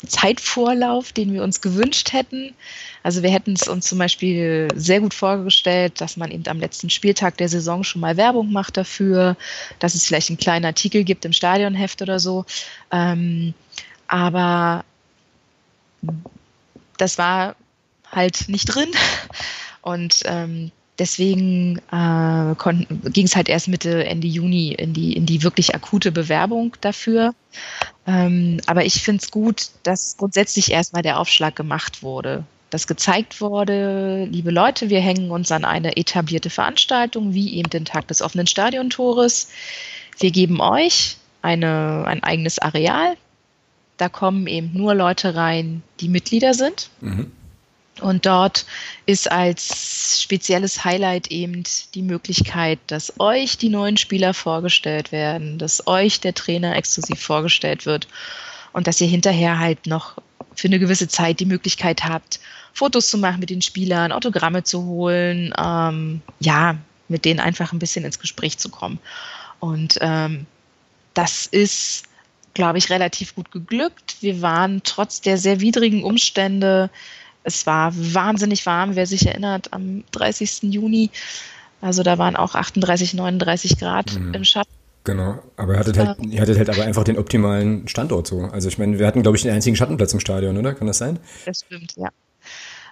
Zeitvorlauf, 0.06 1.12
den 1.12 1.32
wir 1.32 1.42
uns 1.42 1.60
gewünscht 1.60 2.12
hätten. 2.12 2.54
Also 3.02 3.22
wir 3.22 3.30
hätten 3.30 3.52
es 3.52 3.68
uns 3.68 3.86
zum 3.86 3.98
Beispiel 3.98 4.68
sehr 4.74 5.00
gut 5.00 5.14
vorgestellt, 5.14 6.00
dass 6.00 6.16
man 6.16 6.30
eben 6.30 6.46
am 6.46 6.60
letzten 6.60 6.90
Spieltag 6.90 7.36
der 7.36 7.48
Saison 7.48 7.84
schon 7.84 8.00
mal 8.00 8.16
Werbung 8.16 8.50
macht 8.50 8.76
dafür, 8.76 9.36
dass 9.78 9.94
es 9.94 10.06
vielleicht 10.06 10.30
einen 10.30 10.38
kleinen 10.38 10.64
Artikel 10.64 11.04
gibt 11.04 11.24
im 11.24 11.32
Stadionheft 11.32 12.00
oder 12.02 12.18
so. 12.18 12.44
Ähm, 12.90 13.54
aber 14.10 14.84
das 16.98 17.16
war 17.16 17.54
halt 18.10 18.48
nicht 18.48 18.66
drin. 18.66 18.90
Und 19.82 20.22
ähm, 20.24 20.72
deswegen 20.98 21.78
äh, 21.92 22.54
ging 23.10 23.24
es 23.24 23.36
halt 23.36 23.48
erst 23.48 23.68
Mitte, 23.68 24.04
Ende 24.04 24.26
Juni 24.26 24.72
in 24.72 24.92
die, 24.92 25.12
in 25.14 25.26
die 25.26 25.42
wirklich 25.44 25.74
akute 25.74 26.10
Bewerbung 26.10 26.76
dafür. 26.80 27.34
Ähm, 28.06 28.60
aber 28.66 28.84
ich 28.84 28.94
finde 29.02 29.22
es 29.22 29.30
gut, 29.30 29.68
dass 29.84 30.16
grundsätzlich 30.16 30.72
erstmal 30.72 31.02
der 31.02 31.20
Aufschlag 31.20 31.54
gemacht 31.54 32.02
wurde. 32.02 32.44
Dass 32.70 32.88
gezeigt 32.88 33.40
wurde, 33.40 34.24
liebe 34.24 34.50
Leute, 34.50 34.90
wir 34.90 35.00
hängen 35.00 35.30
uns 35.30 35.52
an 35.52 35.64
eine 35.64 35.96
etablierte 35.96 36.50
Veranstaltung, 36.50 37.32
wie 37.32 37.54
eben 37.54 37.70
den 37.70 37.84
Tag 37.84 38.08
des 38.08 38.22
offenen 38.22 38.48
Stadiontores. 38.48 39.50
Wir 40.18 40.32
geben 40.32 40.60
euch 40.60 41.16
eine, 41.42 42.04
ein 42.06 42.22
eigenes 42.22 42.58
Areal, 42.58 43.16
da 44.00 44.08
kommen 44.08 44.46
eben 44.46 44.70
nur 44.72 44.94
Leute 44.94 45.34
rein, 45.34 45.82
die 46.00 46.08
Mitglieder 46.08 46.54
sind. 46.54 46.88
Mhm. 47.00 47.30
Und 48.00 48.24
dort 48.24 48.64
ist 49.04 49.30
als 49.30 50.22
spezielles 50.22 50.84
Highlight 50.84 51.26
eben 51.26 51.64
die 51.94 52.00
Möglichkeit, 52.00 52.78
dass 52.86 53.20
euch 53.20 53.58
die 53.58 53.68
neuen 53.68 53.98
Spieler 53.98 54.32
vorgestellt 54.32 55.12
werden, 55.12 55.58
dass 55.58 55.86
euch 55.86 56.18
der 56.20 56.32
Trainer 56.32 56.76
exklusiv 56.76 57.20
vorgestellt 57.20 57.84
wird 57.84 58.08
und 58.72 58.86
dass 58.86 59.02
ihr 59.02 59.08
hinterher 59.08 59.58
halt 59.58 59.86
noch 59.86 60.16
für 60.54 60.68
eine 60.68 60.78
gewisse 60.78 61.08
Zeit 61.08 61.40
die 61.40 61.46
Möglichkeit 61.46 62.04
habt, 62.04 62.40
Fotos 62.72 63.10
zu 63.10 63.18
machen 63.18 63.40
mit 63.40 63.50
den 63.50 63.60
Spielern, 63.60 64.12
Autogramme 64.12 64.62
zu 64.62 64.84
holen, 64.84 65.52
ähm, 65.58 66.22
ja, 66.38 66.76
mit 67.08 67.26
denen 67.26 67.40
einfach 67.40 67.72
ein 67.72 67.78
bisschen 67.78 68.06
ins 68.06 68.18
Gespräch 68.18 68.56
zu 68.56 68.70
kommen. 68.70 68.98
Und 69.58 69.98
ähm, 70.00 70.46
das 71.12 71.44
ist 71.44 72.04
glaube 72.54 72.78
ich, 72.78 72.90
relativ 72.90 73.34
gut 73.34 73.50
geglückt. 73.50 74.16
Wir 74.20 74.42
waren 74.42 74.82
trotz 74.84 75.20
der 75.20 75.38
sehr 75.38 75.60
widrigen 75.60 76.04
Umstände, 76.04 76.90
es 77.42 77.66
war 77.66 77.92
wahnsinnig 77.94 78.66
warm, 78.66 78.96
wer 78.96 79.06
sich 79.06 79.26
erinnert, 79.26 79.72
am 79.72 80.04
30. 80.12 80.62
Juni. 80.64 81.10
Also 81.80 82.02
da 82.02 82.18
waren 82.18 82.36
auch 82.36 82.54
38, 82.54 83.14
39 83.14 83.78
Grad 83.78 84.18
mhm. 84.18 84.34
im 84.34 84.44
Schatten. 84.44 84.70
Genau, 85.04 85.42
aber 85.56 85.74
ihr 85.74 85.78
hattet, 85.78 85.96
halt, 85.96 86.18
ihr 86.20 86.40
hattet 86.42 86.58
halt 86.58 86.68
aber 86.68 86.84
einfach 86.84 87.04
den 87.04 87.16
optimalen 87.16 87.88
Standort 87.88 88.26
so. 88.26 88.42
Also 88.42 88.68
ich 88.68 88.76
meine, 88.76 88.98
wir 88.98 89.06
hatten, 89.06 89.22
glaube 89.22 89.38
ich, 89.38 89.42
den 89.42 89.52
einzigen 89.52 89.74
Schattenplatz 89.74 90.12
im 90.12 90.20
Stadion, 90.20 90.58
oder? 90.58 90.74
Kann 90.74 90.86
das 90.86 90.98
sein? 90.98 91.18
Das 91.46 91.60
stimmt, 91.64 91.94
ja. 91.96 92.10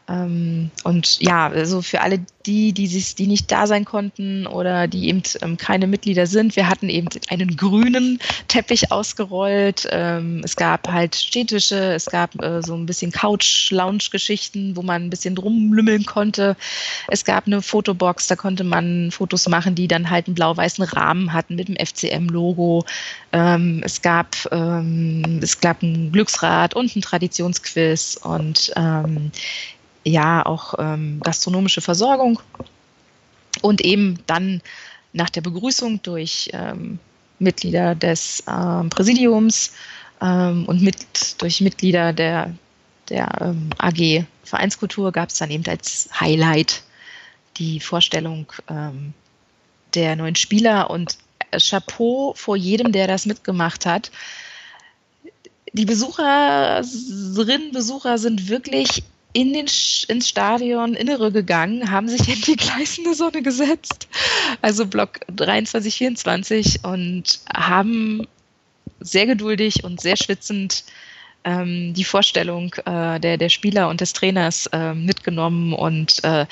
Ähm, 0.08 0.70
und 0.84 1.20
ja, 1.20 1.48
also 1.48 1.82
für 1.82 2.00
alle 2.00 2.20
die, 2.46 2.72
die, 2.72 2.86
sich, 2.86 3.14
die 3.14 3.26
nicht 3.26 3.50
da 3.52 3.66
sein 3.66 3.84
konnten 3.84 4.46
oder 4.46 4.88
die 4.88 5.08
eben 5.08 5.22
ähm, 5.42 5.58
keine 5.58 5.86
Mitglieder 5.86 6.26
sind, 6.26 6.56
wir 6.56 6.68
hatten 6.68 6.88
eben 6.88 7.08
einen 7.28 7.56
grünen 7.56 8.18
Teppich 8.48 8.90
ausgerollt. 8.90 9.86
Ähm, 9.90 10.40
es 10.44 10.56
gab 10.56 10.88
halt 10.88 11.14
städtische, 11.14 11.92
es 11.92 12.06
gab 12.06 12.42
äh, 12.42 12.62
so 12.62 12.74
ein 12.74 12.86
bisschen 12.86 13.12
Couch-Lounge-Geschichten, 13.12 14.76
wo 14.76 14.82
man 14.82 15.04
ein 15.04 15.10
bisschen 15.10 15.34
drumlümmeln 15.34 16.06
konnte. 16.06 16.56
Es 17.08 17.24
gab 17.24 17.46
eine 17.46 17.60
Fotobox, 17.60 18.28
da 18.28 18.36
konnte 18.36 18.64
man 18.64 19.10
Fotos 19.10 19.46
machen, 19.48 19.74
die 19.74 19.88
dann 19.88 20.08
halt 20.08 20.26
einen 20.26 20.34
blau-weißen 20.34 20.84
Rahmen 20.84 21.34
hatten 21.34 21.56
mit 21.56 21.68
dem 21.68 21.76
FCM-Logo. 21.76 22.84
Es 23.30 24.02
gab 24.02 24.36
es 24.46 25.60
gab 25.60 25.82
ein 25.82 26.12
Glücksrad 26.12 26.74
und 26.74 26.96
ein 26.96 27.02
Traditionsquiz 27.02 28.18
und 28.22 28.72
ja 30.08 30.44
auch 30.44 30.74
ähm, 30.78 31.20
gastronomische 31.22 31.80
Versorgung 31.80 32.40
und 33.62 33.80
eben 33.80 34.18
dann 34.26 34.62
nach 35.12 35.30
der 35.30 35.40
Begrüßung 35.40 36.02
durch 36.02 36.50
ähm, 36.52 36.98
Mitglieder 37.38 37.94
des 37.94 38.42
ähm, 38.48 38.90
Präsidiums 38.90 39.72
ähm, 40.20 40.64
und 40.66 40.82
mit, 40.82 40.96
durch 41.40 41.60
Mitglieder 41.60 42.12
der, 42.12 42.54
der 43.08 43.28
ähm, 43.40 43.70
AG 43.78 44.24
Vereinskultur 44.44 45.12
gab 45.12 45.28
es 45.28 45.38
dann 45.38 45.50
eben 45.50 45.64
als 45.66 46.08
Highlight 46.18 46.82
die 47.56 47.80
Vorstellung 47.80 48.46
ähm, 48.68 49.12
der 49.94 50.16
neuen 50.16 50.36
Spieler 50.36 50.90
und 50.90 51.18
Chapeau 51.56 52.34
vor 52.36 52.56
jedem, 52.56 52.92
der 52.92 53.06
das 53.06 53.26
mitgemacht 53.26 53.86
hat. 53.86 54.10
Die 55.72 55.84
Besucherinnen, 55.84 57.72
Besucher 57.72 58.18
sind 58.18 58.48
wirklich 58.48 59.02
in 59.32 59.52
den, 59.52 59.66
ins 60.08 60.28
Stadion 60.28 60.94
Innere 60.94 61.30
gegangen, 61.30 61.90
haben 61.90 62.08
sich 62.08 62.28
in 62.28 62.40
die 62.42 62.56
gleißende 62.56 63.14
Sonne 63.14 63.42
gesetzt, 63.42 64.08
also 64.62 64.86
Block 64.86 65.20
23, 65.28 65.94
24 65.94 66.84
und 66.84 67.40
haben 67.54 68.26
sehr 69.00 69.26
geduldig 69.26 69.84
und 69.84 70.00
sehr 70.00 70.16
schwitzend 70.16 70.84
ähm, 71.44 71.94
die 71.94 72.04
Vorstellung 72.04 72.74
äh, 72.84 73.20
der, 73.20 73.36
der 73.36 73.48
Spieler 73.48 73.88
und 73.88 74.00
des 74.00 74.12
Trainers 74.12 74.66
äh, 74.72 74.94
mitgenommen 74.94 75.72
und 75.72 76.22
äh, 76.24 76.46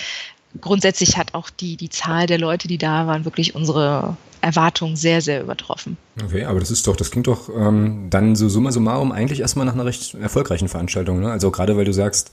grundsätzlich 0.60 1.16
hat 1.16 1.34
auch 1.34 1.50
die, 1.50 1.76
die 1.76 1.88
Zahl 1.88 2.26
der 2.26 2.38
Leute, 2.38 2.68
die 2.68 2.78
da 2.78 3.06
waren, 3.06 3.24
wirklich 3.24 3.54
unsere 3.54 4.16
Erwartungen 4.40 4.96
sehr, 4.96 5.20
sehr 5.20 5.42
übertroffen. 5.42 5.96
Okay, 6.22 6.44
aber 6.44 6.60
das 6.60 6.70
ist 6.70 6.86
doch, 6.86 6.96
das 6.96 7.10
klingt 7.10 7.26
doch 7.26 7.48
ähm, 7.48 8.08
dann 8.10 8.36
so 8.36 8.48
summa 8.48 8.70
summarum 8.70 9.12
eigentlich 9.12 9.40
erstmal 9.40 9.66
nach 9.66 9.74
einer 9.74 9.86
recht 9.86 10.14
erfolgreichen 10.14 10.68
Veranstaltung. 10.68 11.20
Ne? 11.20 11.30
Also 11.30 11.50
gerade 11.50 11.76
weil 11.76 11.84
du 11.84 11.92
sagst, 11.92 12.30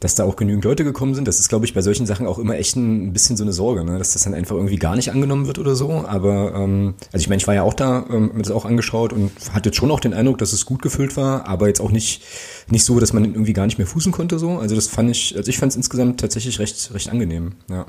dass 0.00 0.14
da 0.14 0.24
auch 0.24 0.36
genügend 0.36 0.64
Leute 0.64 0.84
gekommen 0.84 1.14
sind. 1.14 1.28
Das 1.28 1.40
ist, 1.40 1.48
glaube 1.48 1.64
ich, 1.64 1.74
bei 1.74 1.82
solchen 1.82 2.06
Sachen 2.06 2.26
auch 2.26 2.38
immer 2.38 2.56
echt 2.56 2.76
ein 2.76 3.12
bisschen 3.12 3.36
so 3.36 3.44
eine 3.44 3.52
Sorge, 3.52 3.84
ne? 3.84 3.98
dass 3.98 4.12
das 4.12 4.24
dann 4.24 4.34
einfach 4.34 4.56
irgendwie 4.56 4.76
gar 4.76 4.96
nicht 4.96 5.10
angenommen 5.10 5.46
wird 5.46 5.58
oder 5.58 5.74
so. 5.74 5.90
Aber 6.06 6.54
ähm, 6.54 6.94
also 7.12 7.22
ich 7.22 7.28
meine, 7.28 7.40
ich 7.40 7.46
war 7.46 7.54
ja 7.54 7.62
auch 7.62 7.74
da, 7.74 8.06
ähm, 8.10 8.32
mir 8.34 8.42
das 8.42 8.50
auch 8.50 8.64
angeschaut 8.64 9.12
und 9.12 9.30
hatte 9.52 9.68
jetzt 9.68 9.76
schon 9.76 9.90
auch 9.90 10.00
den 10.00 10.14
Eindruck, 10.14 10.38
dass 10.38 10.52
es 10.52 10.66
gut 10.66 10.82
gefüllt 10.82 11.16
war, 11.16 11.46
aber 11.46 11.68
jetzt 11.68 11.80
auch 11.80 11.90
nicht 11.90 12.22
nicht 12.68 12.84
so, 12.84 12.98
dass 12.98 13.12
man 13.12 13.24
irgendwie 13.24 13.52
gar 13.52 13.66
nicht 13.66 13.78
mehr 13.78 13.86
fußen 13.86 14.10
konnte 14.10 14.38
so. 14.38 14.58
Also 14.58 14.74
das 14.74 14.86
fand 14.86 15.10
ich, 15.10 15.36
also 15.36 15.48
ich 15.48 15.58
fand 15.58 15.70
es 15.70 15.76
insgesamt 15.76 16.20
tatsächlich 16.20 16.58
recht 16.58 16.92
recht 16.94 17.10
angenehm. 17.10 17.52
Ja, 17.68 17.86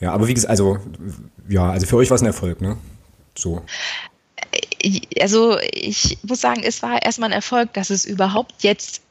ja, 0.00 0.12
aber 0.12 0.28
wie 0.28 0.34
gesagt, 0.34 0.50
also 0.50 0.78
ja, 1.48 1.70
also 1.70 1.86
für 1.86 1.96
euch 1.96 2.10
war 2.10 2.16
es 2.16 2.22
ein 2.22 2.26
Erfolg, 2.26 2.60
ne? 2.60 2.76
So 3.36 3.62
also 5.20 5.58
ich 5.72 6.18
muss 6.22 6.40
sagen, 6.40 6.62
es 6.64 6.82
war 6.82 7.02
erstmal 7.02 7.30
ein 7.30 7.34
Erfolg, 7.34 7.72
dass 7.72 7.90
es 7.90 8.04
überhaupt 8.04 8.62
jetzt 8.62 9.02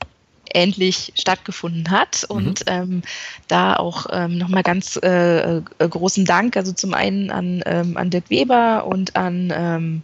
endlich 0.54 1.14
stattgefunden 1.16 1.90
hat. 1.92 2.26
Mhm. 2.30 2.36
Und 2.36 2.64
ähm, 2.68 3.02
da 3.48 3.76
auch 3.76 4.08
ähm, 4.12 4.38
nochmal 4.38 4.64
ganz 4.64 5.00
äh, 5.02 5.58
äh, 5.58 5.62
großen 5.80 6.26
Dank, 6.26 6.58
also 6.58 6.72
zum 6.74 6.94
einen 6.94 7.32
an, 7.32 7.62
ähm, 7.66 7.98
an 7.98 8.10
Dirk 8.10 8.30
Weber 8.30 8.86
und 8.86 9.16
an 9.16 9.54
ähm, 9.56 10.04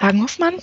Hagen 0.00 0.22
Hoffmann. 0.22 0.54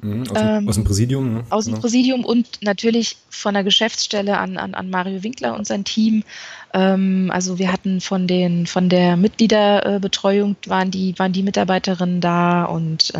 Mhm, 0.00 0.22
aus, 0.22 0.28
dem, 0.28 0.48
ähm, 0.48 0.68
aus, 0.68 0.74
dem, 0.76 0.84
Präsidium. 0.84 1.34
Ne? 1.34 1.44
Aus 1.50 1.64
dem 1.64 1.72
genau. 1.72 1.80
Präsidium 1.80 2.24
und 2.24 2.62
natürlich 2.62 3.16
von 3.30 3.54
der 3.54 3.64
Geschäftsstelle 3.64 4.38
an, 4.38 4.56
an, 4.56 4.74
an 4.74 4.90
Mario 4.90 5.22
Winkler 5.24 5.56
und 5.56 5.66
sein 5.66 5.84
Team. 5.84 6.22
Ähm, 6.72 7.30
also 7.32 7.58
wir 7.58 7.72
hatten 7.72 8.00
von 8.00 8.26
den 8.28 8.66
von 8.66 8.88
der 8.88 9.16
Mitgliederbetreuung 9.16 10.56
waren 10.66 10.90
die 10.90 11.18
waren 11.18 11.32
die 11.32 11.42
Mitarbeiterinnen 11.42 12.20
da 12.20 12.64
und 12.64 13.12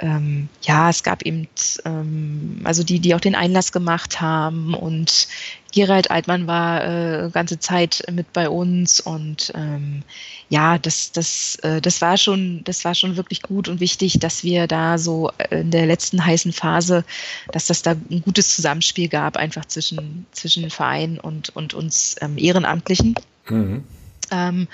ähm, 0.00 0.48
ja, 0.62 0.88
es 0.88 1.02
gab 1.02 1.22
eben, 1.22 1.46
ähm, 1.84 2.60
also 2.64 2.82
die, 2.82 3.00
die 3.00 3.14
auch 3.14 3.20
den 3.20 3.34
Einlass 3.34 3.70
gemacht 3.70 4.20
haben 4.20 4.74
und 4.74 5.28
Gerald 5.72 6.10
Altmann 6.10 6.46
war 6.46 6.84
äh, 6.84 7.30
ganze 7.30 7.58
Zeit 7.60 8.02
mit 8.10 8.32
bei 8.32 8.48
uns 8.48 8.98
und 8.98 9.52
ähm, 9.54 10.02
ja, 10.48 10.78
das, 10.78 11.12
das, 11.12 11.56
äh, 11.62 11.80
das 11.80 12.00
war 12.00 12.16
schon, 12.16 12.64
das 12.64 12.84
war 12.84 12.94
schon 12.94 13.16
wirklich 13.16 13.42
gut 13.42 13.68
und 13.68 13.78
wichtig, 13.78 14.18
dass 14.18 14.42
wir 14.42 14.66
da 14.66 14.98
so 14.98 15.30
in 15.50 15.70
der 15.70 15.86
letzten 15.86 16.24
heißen 16.24 16.52
Phase, 16.52 17.04
dass 17.52 17.66
das 17.66 17.82
da 17.82 17.92
ein 17.92 18.22
gutes 18.22 18.54
Zusammenspiel 18.56 19.08
gab, 19.08 19.36
einfach 19.36 19.66
zwischen, 19.66 20.26
zwischen 20.32 20.70
Verein 20.70 21.20
und, 21.20 21.54
und 21.54 21.74
uns 21.74 22.16
ähm, 22.20 22.36
Ehrenamtlichen. 22.38 23.14
Mhm. 23.48 23.84
Ähm, 24.30 24.66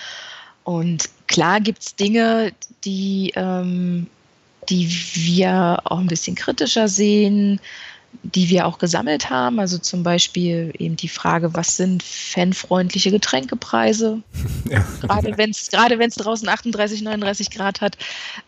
und 0.65 1.11
klar 1.27 1.61
gibt's 1.61 1.95
Dinge, 1.95 2.53
die 2.85 3.33
ähm, 3.37 4.07
die 4.69 4.89
wir 5.15 5.81
auch 5.85 5.99
ein 5.99 6.07
bisschen 6.07 6.37
kritischer 6.37 6.89
sehen, 6.89 7.61
die 8.23 8.49
wir 8.49 8.67
auch 8.67 8.79
gesammelt 8.79 9.31
haben. 9.31 9.61
Also 9.61 9.79
zum 9.79 10.03
Beispiel 10.03 10.73
eben 10.79 10.97
die 10.97 11.09
Frage, 11.09 11.55
was 11.55 11.77
sind 11.77 12.03
fanfreundliche 12.03 13.11
Getränkepreise? 13.11 14.23
Ja. 14.69 14.85
Gerade 15.01 15.39
wenn 15.39 15.51
es 15.51 15.71
gerade 15.71 15.97
draußen 15.97 16.49
38, 16.49 17.03
39 17.03 17.51
Grad 17.51 17.81
hat. 17.81 17.97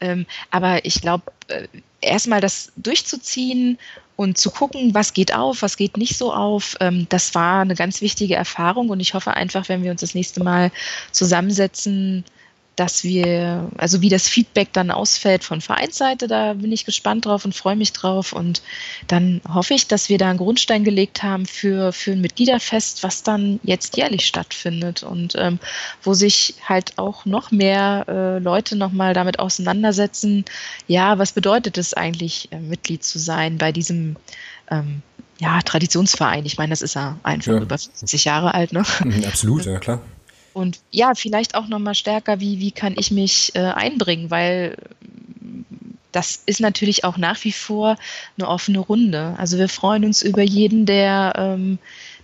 Ähm, 0.00 0.26
aber 0.50 0.84
ich 0.84 1.00
glaube, 1.00 1.30
äh, 1.46 1.68
erstmal 2.00 2.40
das 2.40 2.72
durchzuziehen 2.74 3.78
und 4.16 4.36
zu 4.36 4.50
gucken, 4.50 4.94
was 4.94 5.12
geht 5.12 5.32
auf, 5.32 5.62
was 5.62 5.76
geht 5.76 5.96
nicht 5.96 6.18
so 6.18 6.34
auf, 6.34 6.74
ähm, 6.80 7.06
das 7.08 7.36
war 7.36 7.60
eine 7.60 7.76
ganz 7.76 8.00
wichtige 8.00 8.34
Erfahrung. 8.34 8.88
Und 8.88 8.98
ich 8.98 9.14
hoffe 9.14 9.34
einfach, 9.34 9.68
wenn 9.68 9.84
wir 9.84 9.92
uns 9.92 10.00
das 10.00 10.16
nächste 10.16 10.42
Mal 10.42 10.72
zusammensetzen, 11.12 12.24
dass 12.78 13.02
wir, 13.02 13.68
also 13.76 14.02
wie 14.02 14.08
das 14.08 14.28
Feedback 14.28 14.72
dann 14.72 14.92
ausfällt 14.92 15.42
von 15.42 15.60
Vereinsseite, 15.60 16.28
da 16.28 16.54
bin 16.54 16.70
ich 16.70 16.84
gespannt 16.84 17.26
drauf 17.26 17.44
und 17.44 17.54
freue 17.54 17.74
mich 17.74 17.92
drauf. 17.92 18.32
Und 18.32 18.62
dann 19.08 19.40
hoffe 19.52 19.74
ich, 19.74 19.88
dass 19.88 20.08
wir 20.08 20.16
da 20.16 20.30
einen 20.30 20.38
Grundstein 20.38 20.84
gelegt 20.84 21.24
haben 21.24 21.46
für, 21.46 21.92
für 21.92 22.12
ein 22.12 22.20
Mitgliederfest, 22.20 23.02
was 23.02 23.24
dann 23.24 23.58
jetzt 23.64 23.96
jährlich 23.96 24.26
stattfindet 24.26 25.02
und 25.02 25.34
ähm, 25.36 25.58
wo 26.02 26.14
sich 26.14 26.54
halt 26.68 26.98
auch 26.98 27.24
noch 27.24 27.50
mehr 27.50 28.04
äh, 28.06 28.38
Leute 28.38 28.76
nochmal 28.76 29.12
damit 29.12 29.40
auseinandersetzen, 29.40 30.44
ja, 30.86 31.18
was 31.18 31.32
bedeutet 31.32 31.78
es 31.78 31.94
eigentlich, 31.94 32.52
äh, 32.52 32.60
Mitglied 32.60 33.02
zu 33.02 33.18
sein 33.18 33.58
bei 33.58 33.72
diesem 33.72 34.14
ähm, 34.70 35.02
ja, 35.40 35.60
Traditionsverein. 35.62 36.46
Ich 36.46 36.58
meine, 36.58 36.70
das 36.70 36.82
ist 36.82 36.94
ja 36.94 37.18
einfach 37.24 37.54
ja. 37.54 37.60
über 37.60 37.76
50 37.76 38.24
Jahre 38.24 38.54
alt, 38.54 38.72
ne? 38.72 38.84
Absolut, 39.26 39.66
ja 39.66 39.78
klar. 39.80 40.00
Und 40.52 40.80
ja, 40.90 41.14
vielleicht 41.14 41.54
auch 41.54 41.68
nochmal 41.68 41.94
stärker, 41.94 42.40
wie, 42.40 42.58
wie 42.58 42.70
kann 42.70 42.94
ich 42.98 43.10
mich 43.10 43.52
äh, 43.54 43.60
einbringen, 43.60 44.30
weil 44.30 44.76
das 46.12 46.42
ist 46.46 46.60
natürlich 46.60 47.04
auch 47.04 47.16
nach 47.16 47.44
wie 47.44 47.52
vor 47.52 47.96
eine 48.36 48.48
offene 48.48 48.78
Runde. 48.78 49.34
Also 49.38 49.58
wir 49.58 49.68
freuen 49.68 50.04
uns 50.04 50.22
über 50.22 50.42
jeden, 50.42 50.86
der, 50.86 51.34
ähm, 51.36 51.78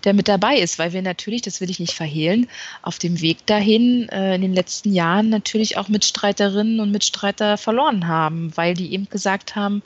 der 0.05 0.15
mit 0.15 0.27
dabei 0.27 0.57
ist, 0.57 0.79
weil 0.79 0.93
wir 0.93 1.03
natürlich, 1.03 1.43
das 1.43 1.61
will 1.61 1.71
ich 1.71 1.81
nicht 1.81 1.93
verhehlen, 1.93 2.49
auf 2.83 2.99
dem 2.99 3.21
Weg 3.21 3.47
dahin 3.47 4.09
äh, 4.09 4.35
in 4.35 4.41
den 4.41 4.55
letzten 4.55 4.93
Jahren 4.93 5.29
natürlich 5.29 5.77
auch 5.77 5.89
Mitstreiterinnen 5.89 6.81
und 6.81 6.91
Mitstreiter 6.91 7.59
verloren 7.59 8.09
haben, 8.09 8.57
weil 8.57 8.75
die 8.75 8.93
eben 8.93 9.09
gesagt 9.09 9.55
haben, 9.55 9.83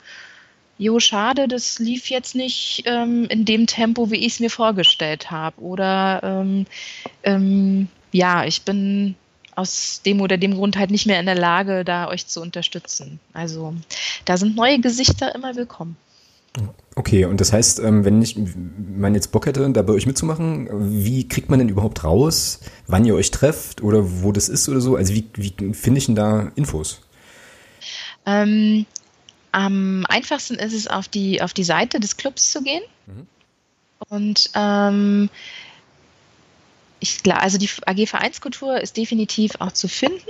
Jo, 0.81 0.97
schade, 1.01 1.49
das 1.49 1.77
lief 1.77 2.09
jetzt 2.09 2.35
nicht 2.35 2.83
ähm, 2.85 3.25
in 3.25 3.43
dem 3.43 3.67
Tempo, 3.67 4.11
wie 4.11 4.25
ich 4.25 4.33
es 4.35 4.39
mir 4.39 4.49
vorgestellt 4.49 5.29
habe. 5.29 5.59
Oder 5.59 6.21
ähm, 6.23 6.65
ähm, 7.23 7.89
ja, 8.11 8.45
ich 8.45 8.63
bin 8.63 9.15
aus 9.55 10.01
dem 10.05 10.21
oder 10.21 10.37
dem 10.37 10.55
Grund 10.55 10.77
halt 10.77 10.89
nicht 10.89 11.05
mehr 11.05 11.19
in 11.19 11.25
der 11.25 11.35
Lage, 11.35 11.83
da 11.83 12.07
euch 12.07 12.27
zu 12.27 12.41
unterstützen. 12.41 13.19
Also 13.33 13.73
da 14.25 14.37
sind 14.37 14.55
neue 14.55 14.79
Gesichter 14.79 15.35
immer 15.35 15.55
willkommen. 15.55 15.97
Okay, 16.95 17.25
und 17.25 17.39
das 17.39 17.53
heißt, 17.53 17.79
ähm, 17.79 18.03
wenn 18.03 18.21
ich 18.21 18.35
man 18.97 19.13
jetzt 19.13 19.31
Bock 19.31 19.45
hätte, 19.45 19.69
da 19.69 19.81
bei 19.81 19.93
euch 19.93 20.05
mitzumachen, 20.05 20.67
wie 21.03 21.27
kriegt 21.27 21.49
man 21.49 21.59
denn 21.59 21.69
überhaupt 21.69 22.03
raus, 22.03 22.59
wann 22.87 23.05
ihr 23.05 23.15
euch 23.15 23.31
trefft 23.31 23.81
oder 23.81 24.23
wo 24.23 24.31
das 24.31 24.49
ist 24.49 24.67
oder 24.67 24.81
so? 24.81 24.95
Also 24.95 25.13
wie, 25.13 25.25
wie 25.35 25.73
finde 25.73 25.99
ich 25.99 26.07
denn 26.07 26.15
da 26.15 26.51
Infos? 26.55 27.01
Ähm, 28.25 28.85
am 29.51 30.05
einfachsten 30.07 30.55
ist 30.55 30.73
es, 30.73 30.87
auf 30.87 31.07
die, 31.07 31.41
auf 31.41 31.53
die 31.53 31.63
Seite 31.63 31.99
des 31.99 32.17
Clubs 32.17 32.51
zu 32.51 32.61
gehen. 32.63 32.83
Mhm. 33.07 33.27
Und 34.09 34.49
ähm, 34.55 35.29
ich, 36.99 37.19
also 37.31 37.57
die 37.57 37.69
AG 37.85 38.07
Vereinskultur 38.07 38.79
ist 38.79 38.97
definitiv 38.97 39.53
auch 39.59 39.71
zu 39.71 39.87
finden. 39.87 40.29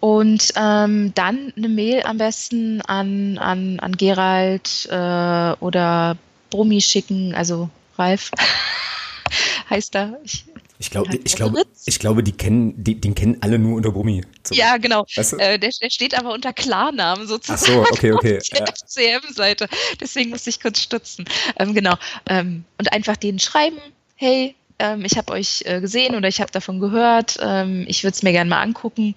Und 0.00 0.52
ähm, 0.56 1.12
dann 1.14 1.52
eine 1.56 1.68
Mail 1.68 2.02
am 2.02 2.18
besten 2.18 2.82
an, 2.82 3.38
an, 3.38 3.80
an 3.80 3.96
Gerald 3.96 4.86
äh, 4.90 5.52
oder 5.64 6.18
Brummi 6.50 6.82
schicken, 6.82 7.34
also 7.34 7.70
Ralf. 7.96 8.30
heißt 9.70 9.94
da. 9.94 10.18
Ich, 10.24 10.44
ich 10.78 10.90
glaube, 10.90 11.18
ich 11.24 11.36
glaube, 11.36 11.62
ich 11.86 11.98
glaube, 11.98 12.22
die 12.22 12.32
kennen, 12.32 12.74
die, 12.82 13.00
den 13.00 13.14
kennen 13.14 13.38
alle 13.40 13.58
nur 13.58 13.76
unter 13.76 13.92
Brummi. 13.92 14.24
So. 14.42 14.54
Ja, 14.54 14.76
genau. 14.76 15.06
Weißt 15.16 15.32
du? 15.32 15.36
äh, 15.36 15.58
der, 15.58 15.70
der, 15.80 15.90
steht 15.90 16.16
aber 16.16 16.32
unter 16.32 16.52
Klarnamen 16.52 17.26
sozusagen. 17.26 17.62
Ach 17.62 17.86
so, 17.86 17.92
okay, 17.92 18.12
okay. 18.12 18.38
Auf 18.38 18.48
der 18.48 18.60
ja. 18.60 19.20
FCM-Seite. 19.20 19.68
Deswegen 20.00 20.30
musste 20.30 20.50
ich 20.50 20.60
kurz 20.60 20.80
stutzen. 20.80 21.24
Ähm, 21.58 21.74
genau. 21.74 21.94
Ähm, 22.28 22.64
und 22.78 22.92
einfach 22.92 23.16
denen 23.16 23.38
schreiben, 23.38 23.78
hey, 24.16 24.54
ähm, 24.78 25.04
ich 25.04 25.16
habe 25.16 25.32
euch 25.32 25.62
äh, 25.66 25.80
gesehen 25.80 26.14
oder 26.14 26.28
ich 26.28 26.40
habe 26.40 26.50
davon 26.50 26.80
gehört, 26.80 27.38
ähm, 27.40 27.84
ich 27.88 28.04
würde 28.04 28.14
es 28.14 28.22
mir 28.22 28.32
gerne 28.32 28.50
mal 28.50 28.62
angucken. 28.62 29.14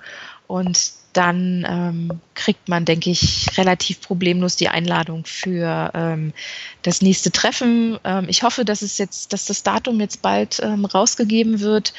Und 0.48 0.92
dann 1.14 1.66
ähm, 1.68 2.22
kriegt 2.36 2.70
man, 2.70 2.86
denke 2.86 3.10
ich, 3.10 3.48
relativ 3.58 4.02
problemlos 4.02 4.56
die 4.56 4.70
Einladung 4.70 5.26
für 5.26 5.92
ähm, 5.96 6.32
das 6.84 7.02
nächste 7.02 7.32
Treffen. 7.32 7.98
Ähm, 8.04 8.28
ich 8.30 8.44
hoffe, 8.44 8.64
dass 8.64 8.82
es 8.82 8.98
jetzt, 9.00 9.34
dass 9.34 9.46
das 9.46 9.64
Datum 9.64 10.00
jetzt 10.00 10.22
bald 10.22 10.60
ähm, 10.62 10.86
rausgegeben 10.86 11.60
wird. 11.60 11.94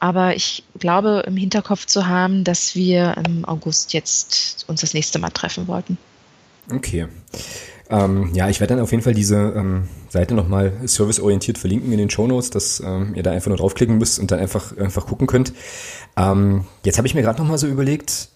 Aber 0.00 0.34
ich 0.34 0.64
glaube, 0.78 1.22
im 1.26 1.36
Hinterkopf 1.36 1.86
zu 1.86 2.08
haben, 2.08 2.44
dass 2.44 2.74
wir 2.74 3.16
im 3.24 3.44
August 3.44 3.92
jetzt 3.92 4.64
uns 4.68 4.80
das 4.80 4.94
nächste 4.94 5.18
Mal 5.18 5.30
treffen 5.30 5.68
wollten. 5.68 5.98
Okay. 6.72 7.06
Ähm, 7.92 8.30
ja, 8.32 8.48
ich 8.48 8.58
werde 8.58 8.74
dann 8.74 8.82
auf 8.82 8.90
jeden 8.90 9.02
Fall 9.02 9.12
diese 9.12 9.52
ähm, 9.54 9.82
Seite 10.08 10.34
nochmal 10.34 10.72
serviceorientiert 10.84 11.58
verlinken 11.58 11.92
in 11.92 11.98
den 11.98 12.08
Show 12.08 12.26
Notes, 12.26 12.48
dass 12.48 12.80
ähm, 12.80 13.12
ihr 13.14 13.22
da 13.22 13.32
einfach 13.32 13.48
nur 13.48 13.58
draufklicken 13.58 13.98
müsst 13.98 14.18
und 14.18 14.30
dann 14.30 14.38
einfach, 14.38 14.74
einfach 14.78 15.06
gucken 15.06 15.26
könnt. 15.26 15.52
Ähm, 16.16 16.64
jetzt 16.84 16.96
habe 16.96 17.06
ich 17.06 17.14
mir 17.14 17.20
gerade 17.20 17.38
nochmal 17.38 17.58
so 17.58 17.66
überlegt, 17.66 18.30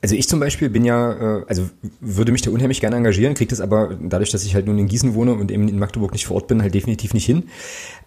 also 0.00 0.14
ich 0.14 0.26
zum 0.26 0.40
Beispiel 0.40 0.70
bin 0.70 0.86
ja, 0.86 1.40
äh, 1.40 1.44
also 1.48 1.68
würde 2.00 2.32
mich 2.32 2.40
da 2.40 2.50
unheimlich 2.50 2.80
gerne 2.80 2.96
engagieren, 2.96 3.34
kriege 3.34 3.50
das 3.50 3.60
aber 3.60 3.98
dadurch, 4.00 4.30
dass 4.30 4.44
ich 4.44 4.54
halt 4.54 4.66
nun 4.66 4.78
in 4.78 4.88
Gießen 4.88 5.12
wohne 5.12 5.34
und 5.34 5.50
eben 5.50 5.68
in 5.68 5.78
Magdeburg 5.78 6.12
nicht 6.12 6.24
vor 6.24 6.36
Ort 6.36 6.48
bin, 6.48 6.62
halt 6.62 6.74
definitiv 6.74 7.12
nicht 7.12 7.26
hin. 7.26 7.44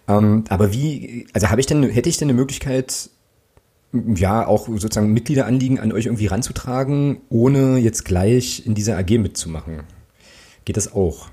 Ähm, 0.08 0.42
aber 0.48 0.72
wie, 0.72 1.28
also 1.32 1.48
habe 1.48 1.60
ich 1.60 1.66
denn, 1.66 1.84
hätte 1.84 2.08
ich 2.08 2.16
denn 2.16 2.26
eine 2.26 2.36
Möglichkeit, 2.36 3.10
ja, 3.92 4.44
auch 4.48 4.66
sozusagen 4.66 5.12
Mitgliederanliegen 5.12 5.78
an 5.78 5.92
euch 5.92 6.06
irgendwie 6.06 6.26
ranzutragen, 6.26 7.18
ohne 7.28 7.76
jetzt 7.76 8.04
gleich 8.04 8.66
in 8.66 8.74
dieser 8.74 8.98
AG 8.98 9.10
mitzumachen? 9.18 9.82
Geht 10.64 10.76
das 10.76 10.92
auch? 10.92 11.28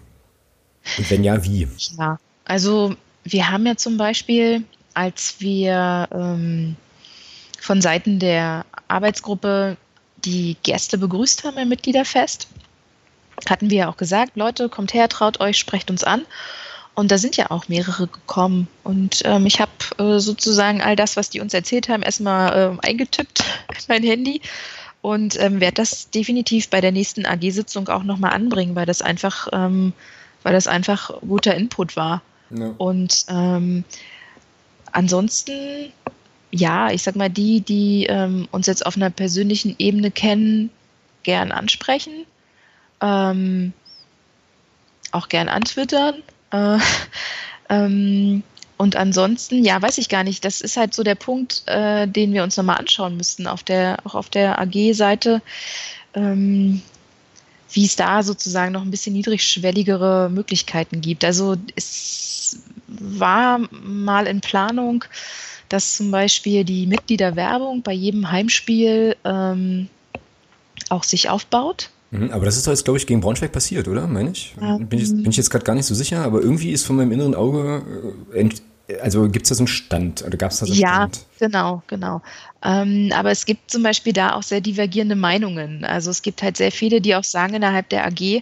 Und 0.97 1.09
wenn 1.09 1.23
ja, 1.23 1.43
wie? 1.43 1.67
Ja, 1.97 2.19
also 2.45 2.95
wir 3.23 3.49
haben 3.49 3.65
ja 3.65 3.75
zum 3.75 3.97
Beispiel, 3.97 4.63
als 4.93 5.35
wir 5.39 6.07
ähm, 6.11 6.75
von 7.59 7.81
Seiten 7.81 8.19
der 8.19 8.65
Arbeitsgruppe 8.87 9.77
die 10.25 10.57
Gäste 10.63 10.97
begrüßt 10.97 11.43
haben 11.43 11.57
im 11.57 11.69
Mitgliederfest, 11.69 12.47
hatten 13.47 13.69
wir 13.69 13.77
ja 13.77 13.89
auch 13.89 13.97
gesagt, 13.97 14.35
Leute, 14.35 14.67
kommt 14.67 14.93
her, 14.93 15.07
traut 15.07 15.39
euch, 15.39 15.57
sprecht 15.57 15.89
uns 15.89 16.03
an. 16.03 16.25
Und 16.95 17.11
da 17.11 17.17
sind 17.17 17.37
ja 17.37 17.49
auch 17.51 17.69
mehrere 17.69 18.07
gekommen. 18.07 18.67
Und 18.83 19.21
ähm, 19.23 19.45
ich 19.45 19.61
habe 19.61 19.71
äh, 19.99 20.19
sozusagen 20.19 20.81
all 20.81 20.97
das, 20.97 21.15
was 21.15 21.29
die 21.29 21.39
uns 21.39 21.53
erzählt 21.53 21.87
haben, 21.87 22.03
erstmal 22.03 22.77
äh, 22.81 22.87
eingetippt 22.87 23.43
in 23.69 23.85
mein 23.87 24.03
Handy 24.03 24.41
und 25.01 25.39
ähm, 25.39 25.59
werde 25.59 25.75
das 25.75 26.09
definitiv 26.09 26.69
bei 26.69 26.81
der 26.81 26.91
nächsten 26.91 27.25
AG-Sitzung 27.25 27.87
auch 27.87 28.03
nochmal 28.03 28.33
anbringen, 28.33 28.75
weil 28.75 28.85
das 28.85 29.01
einfach, 29.01 29.47
ähm, 29.53 29.93
weil 30.43 30.53
das 30.53 30.67
einfach 30.67 31.11
guter 31.21 31.55
Input 31.55 31.95
war. 31.95 32.21
Ja. 32.49 32.73
Und 32.77 33.25
ähm, 33.29 33.83
ansonsten 34.91 35.91
ja, 36.51 36.91
ich 36.91 37.03
sag 37.03 37.15
mal, 37.15 37.29
die, 37.29 37.61
die 37.61 38.05
ähm, 38.07 38.47
uns 38.51 38.67
jetzt 38.67 38.85
auf 38.85 38.95
einer 38.95 39.09
persönlichen 39.09 39.75
Ebene 39.77 40.11
kennen, 40.11 40.71
gern 41.23 41.51
ansprechen, 41.51 42.25
ähm, 43.01 43.73
auch 45.11 45.29
gern 45.29 45.49
antwittern. 45.49 46.15
Äh, 46.51 46.79
ähm, 47.69 48.43
und 48.81 48.95
ansonsten, 48.95 49.65
ja, 49.65 49.81
weiß 49.81 49.97
ich 49.97 50.07
gar 50.07 50.23
nicht. 50.23 50.45
Das 50.45 50.61
ist 50.61 50.77
halt 50.77 50.93
so 50.93 51.03
der 51.03 51.15
Punkt, 51.15 51.63
äh, 51.65 52.07
den 52.07 52.31
wir 52.31 52.43
uns 52.43 52.55
nochmal 52.55 52.77
anschauen 52.77 53.17
müssten, 53.17 53.45
auf 53.45 53.61
der, 53.61 53.97
auch 54.05 54.15
auf 54.15 54.29
der 54.29 54.57
AG-Seite, 54.57 55.41
ähm, 56.13 56.81
wie 57.73 57.85
es 57.85 57.97
da 57.97 58.23
sozusagen 58.23 58.71
noch 58.71 58.83
ein 58.83 58.89
bisschen 58.89 59.11
niedrigschwelligere 59.11 60.29
Möglichkeiten 60.29 61.01
gibt. 61.01 61.25
Also 61.25 61.57
es 61.75 62.59
war 62.87 63.59
mal 63.69 64.27
in 64.27 64.39
Planung, 64.39 65.03
dass 65.67 65.97
zum 65.97 66.09
Beispiel 66.09 66.63
die 66.63 66.87
Mitgliederwerbung 66.87 67.81
bei 67.81 67.91
jedem 67.91 68.31
Heimspiel 68.31 69.17
ähm, 69.25 69.89
auch 70.87 71.03
sich 71.03 71.29
aufbaut. 71.29 71.89
Mhm, 72.11 72.31
aber 72.31 72.45
das 72.45 72.57
ist 72.57 72.65
doch 72.65 72.71
jetzt, 72.71 72.85
glaube 72.85 72.97
ich, 72.97 73.05
gegen 73.05 73.19
Braunschweig 73.19 73.51
passiert, 73.51 73.87
oder? 73.87 74.07
Meine 74.07 74.31
ich? 74.31 74.55
Ähm, 74.61 74.87
bin 74.87 74.99
ich, 74.99 75.09
bin 75.09 75.29
ich 75.29 75.37
jetzt 75.37 75.49
gerade 75.49 75.65
gar 75.65 75.75
nicht 75.75 75.85
so 75.85 75.93
sicher, 75.93 76.23
aber 76.23 76.41
irgendwie 76.41 76.71
ist 76.71 76.85
von 76.85 76.95
meinem 76.95 77.11
inneren 77.11 77.35
Auge, 77.35 77.83
äh, 78.33 78.49
also 79.01 79.29
gibt 79.29 79.45
es 79.45 79.49
da 79.49 79.55
so 79.55 79.61
einen 79.61 79.67
Stand 79.67 80.23
oder 80.23 80.37
gab 80.37 80.51
es 80.51 80.59
da 80.59 80.65
so 80.65 80.73
einen 80.73 80.81
ja, 80.81 80.95
Stand? 80.95 81.17
Ja, 81.17 81.47
genau, 81.47 81.83
genau. 81.87 82.21
Ähm, 82.63 83.11
aber 83.13 83.31
es 83.31 83.45
gibt 83.45 83.71
zum 83.71 83.83
Beispiel 83.83 84.13
da 84.13 84.33
auch 84.33 84.43
sehr 84.43 84.61
divergierende 84.61 85.15
Meinungen. 85.15 85.85
Also 85.85 86.11
es 86.11 86.21
gibt 86.21 86.41
halt 86.41 86.57
sehr 86.57 86.71
viele, 86.71 87.01
die 87.01 87.15
auch 87.15 87.23
sagen 87.23 87.53
innerhalb 87.53 87.89
der 87.89 88.05
AG, 88.05 88.41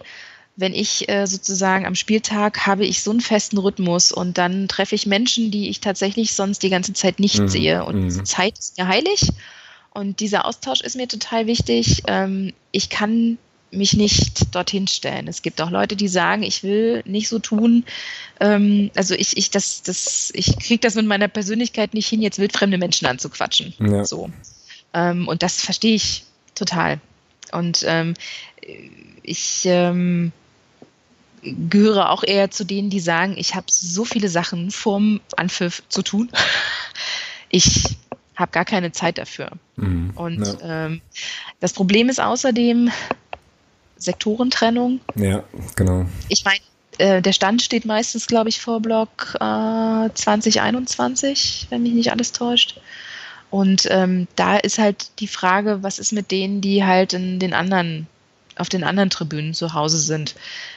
wenn 0.56 0.74
ich 0.74 1.08
äh, 1.08 1.26
sozusagen 1.26 1.86
am 1.86 1.94
Spieltag 1.94 2.66
habe 2.66 2.84
ich 2.84 3.02
so 3.02 3.12
einen 3.12 3.20
festen 3.20 3.58
Rhythmus 3.58 4.10
und 4.10 4.38
dann 4.38 4.66
treffe 4.66 4.94
ich 4.94 5.06
Menschen, 5.06 5.50
die 5.50 5.68
ich 5.68 5.80
tatsächlich 5.80 6.34
sonst 6.34 6.62
die 6.62 6.70
ganze 6.70 6.92
Zeit 6.94 7.20
nicht 7.20 7.38
mhm. 7.38 7.48
sehe. 7.48 7.84
Und 7.84 8.06
mhm. 8.06 8.24
Zeit 8.24 8.58
ist 8.58 8.76
mir 8.76 8.88
heilig 8.88 9.28
und 9.90 10.20
dieser 10.20 10.46
Austausch 10.46 10.80
ist 10.80 10.96
mir 10.96 11.08
total 11.08 11.46
wichtig. 11.46 12.02
Ähm, 12.06 12.52
ich 12.72 12.90
kann 12.90 13.38
mich 13.70 13.94
nicht 13.94 14.54
dorthin 14.54 14.86
stellen. 14.86 15.28
Es 15.28 15.42
gibt 15.42 15.60
auch 15.60 15.70
Leute, 15.70 15.96
die 15.96 16.08
sagen, 16.08 16.42
ich 16.42 16.62
will 16.62 17.02
nicht 17.04 17.28
so 17.28 17.38
tun. 17.38 17.84
Ähm, 18.40 18.90
also 18.94 19.14
ich, 19.14 19.36
ich, 19.36 19.50
das, 19.50 19.82
das, 19.82 20.30
ich 20.34 20.58
kriege 20.58 20.80
das 20.80 20.94
mit 20.94 21.06
meiner 21.06 21.28
Persönlichkeit 21.28 21.94
nicht 21.94 22.08
hin, 22.08 22.22
jetzt 22.22 22.38
wildfremde 22.38 22.78
Menschen 22.78 23.06
anzuquatschen. 23.06 23.74
Ja. 23.78 24.04
So. 24.04 24.30
Ähm, 24.94 25.28
und 25.28 25.42
das 25.42 25.60
verstehe 25.60 25.94
ich 25.94 26.24
total. 26.54 27.00
Und 27.52 27.84
ähm, 27.86 28.14
ich 29.22 29.62
ähm, 29.64 30.32
gehöre 31.42 32.10
auch 32.10 32.24
eher 32.24 32.50
zu 32.50 32.64
denen, 32.64 32.90
die 32.90 33.00
sagen, 33.00 33.34
ich 33.36 33.54
habe 33.54 33.66
so 33.68 34.04
viele 34.04 34.28
Sachen 34.28 34.70
vorm 34.70 35.20
Anpfiff 35.36 35.82
zu 35.88 36.02
tun. 36.02 36.30
Ich 37.50 37.96
habe 38.36 38.52
gar 38.52 38.66
keine 38.66 38.92
Zeit 38.92 39.16
dafür. 39.16 39.52
Mhm, 39.76 40.10
und 40.14 40.46
ja. 40.46 40.84
ähm, 40.86 41.00
das 41.60 41.72
Problem 41.72 42.10
ist 42.10 42.20
außerdem 42.20 42.90
Sektorentrennung. 43.98 45.00
Ja, 45.16 45.44
genau. 45.76 46.06
Ich 46.28 46.44
meine, 46.44 46.60
äh, 46.98 47.22
der 47.22 47.32
Stand 47.32 47.62
steht 47.62 47.84
meistens, 47.84 48.26
glaube 48.26 48.48
ich, 48.48 48.60
vor 48.60 48.80
Block 48.80 49.34
äh, 49.34 50.08
2021, 50.14 51.66
wenn 51.70 51.82
mich 51.82 51.92
nicht 51.92 52.12
alles 52.12 52.32
täuscht. 52.32 52.80
Und 53.50 53.86
ähm, 53.90 54.28
da 54.36 54.56
ist 54.56 54.78
halt 54.78 55.10
die 55.20 55.28
Frage, 55.28 55.82
was 55.82 55.98
ist 55.98 56.12
mit 56.12 56.30
denen, 56.30 56.60
die 56.60 56.84
halt 56.84 57.14
in 57.14 57.38
den 57.38 57.54
anderen 57.54 58.06
auf 58.56 58.68
den 58.68 58.84
anderen 58.84 59.08
Tribünen 59.08 59.54
zu 59.54 59.72
Hause 59.72 59.98
sind. 59.98 60.34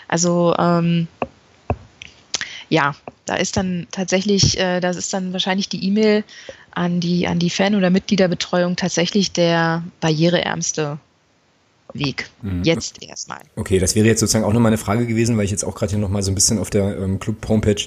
Also 0.07 0.55
ähm, 0.57 1.07
ja, 2.69 2.95
da 3.25 3.35
ist 3.35 3.57
dann 3.57 3.87
tatsächlich, 3.91 4.57
äh, 4.59 4.79
das 4.79 4.95
ist 4.95 5.13
dann 5.13 5.33
wahrscheinlich 5.33 5.67
die 5.67 5.83
E-Mail 5.85 6.23
an 6.71 6.99
die, 6.99 7.27
an 7.27 7.39
die 7.39 7.49
Fan- 7.49 7.75
oder 7.75 7.89
Mitgliederbetreuung 7.89 8.75
tatsächlich 8.75 9.31
der 9.31 9.83
barriereärmste 9.99 10.99
Weg. 11.93 12.29
Mhm. 12.41 12.63
Jetzt 12.63 13.01
erstmal. 13.01 13.39
Okay, 13.55 13.79
das 13.79 13.95
wäre 13.95 14.07
jetzt 14.07 14.19
sozusagen 14.19 14.45
auch 14.45 14.53
nochmal 14.53 14.69
eine 14.69 14.77
Frage 14.77 15.07
gewesen, 15.07 15.37
weil 15.37 15.45
ich 15.45 15.51
jetzt 15.51 15.63
auch 15.63 15.75
gerade 15.75 15.91
hier 15.91 15.99
nochmal 15.99 16.23
so 16.23 16.31
ein 16.31 16.35
bisschen 16.35 16.59
auf 16.59 16.69
der 16.69 16.97
ähm, 16.97 17.19
Club-Homepage 17.19 17.81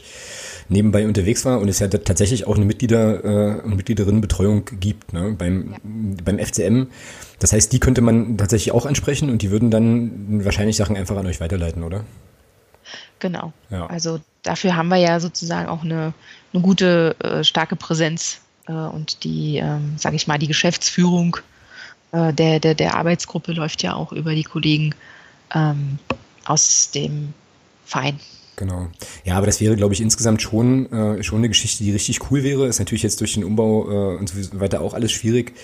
nebenbei 0.68 1.06
unterwegs 1.06 1.44
war 1.44 1.60
und 1.60 1.68
es 1.68 1.78
ja 1.78 1.89
tatsächlich 1.89 2.47
auch 2.47 2.56
eine 2.56 2.64
Mitglieder- 2.64 3.24
äh, 3.24 3.60
und 3.62 3.76
Mitgliederinnenbetreuung 3.76 4.64
gibt 4.81 5.12
ne, 5.12 5.35
beim, 5.36 5.72
ja. 5.72 5.78
beim 6.24 6.39
FCM. 6.39 6.86
Das 7.39 7.52
heißt, 7.52 7.72
die 7.72 7.81
könnte 7.81 8.01
man 8.01 8.39
tatsächlich 8.39 8.72
auch 8.72 8.86
ansprechen 8.86 9.31
und 9.31 9.43
die 9.43 9.51
würden 9.51 9.70
dann 9.70 10.44
wahrscheinlich 10.44 10.76
Sachen 10.76 10.97
einfach 10.97 11.16
an 11.16 11.26
euch 11.26 11.40
weiterleiten, 11.40 11.82
oder? 11.82 12.05
Genau. 13.18 13.52
Ja. 13.70 13.86
Also 13.86 14.20
dafür 14.43 14.76
haben 14.76 14.89
wir 14.89 14.97
ja 14.97 15.20
sozusagen 15.20 15.68
auch 15.68 15.82
eine, 15.82 16.12
eine 16.52 16.62
gute, 16.62 17.16
äh, 17.20 17.44
starke 17.44 17.76
Präsenz 17.76 18.40
äh, 18.66 18.72
und 18.72 19.24
die, 19.24 19.59
ähm, 19.59 19.94
sage 19.97 20.16
ich 20.16 20.26
mal, 20.26 20.39
die 20.39 20.48
Geschäftsführung 20.48 21.39
äh, 22.14 22.32
der, 22.32 22.60
der, 22.60 22.74
der 22.74 22.94
Arbeitsgruppe 22.94 23.52
läuft 23.52 23.82
ja 23.82 23.94
auch 23.94 24.12
über 24.12 24.34
die 24.34 24.44
Kollegen 24.44 24.94
ähm, 25.54 25.98
aus 26.44 26.90
dem 26.90 27.34
Verein. 27.84 28.20
Genau. 28.56 28.86
Ja, 29.24 29.36
aber 29.36 29.46
das 29.46 29.60
wäre, 29.60 29.74
glaube 29.74 29.94
ich, 29.94 30.00
insgesamt 30.00 30.40
schon, 30.40 30.90
äh, 30.92 31.22
schon 31.24 31.38
eine 31.38 31.48
Geschichte, 31.48 31.82
die 31.82 31.90
richtig 31.90 32.30
cool 32.30 32.44
wäre. 32.44 32.68
Ist 32.68 32.78
natürlich 32.78 33.02
jetzt 33.02 33.20
durch 33.20 33.34
den 33.34 33.42
Umbau 33.42 33.90
äh, 33.90 34.16
und 34.16 34.28
so 34.28 34.60
weiter 34.60 34.80
auch 34.80 34.94
alles 34.94 35.10
schwierig. 35.10 35.54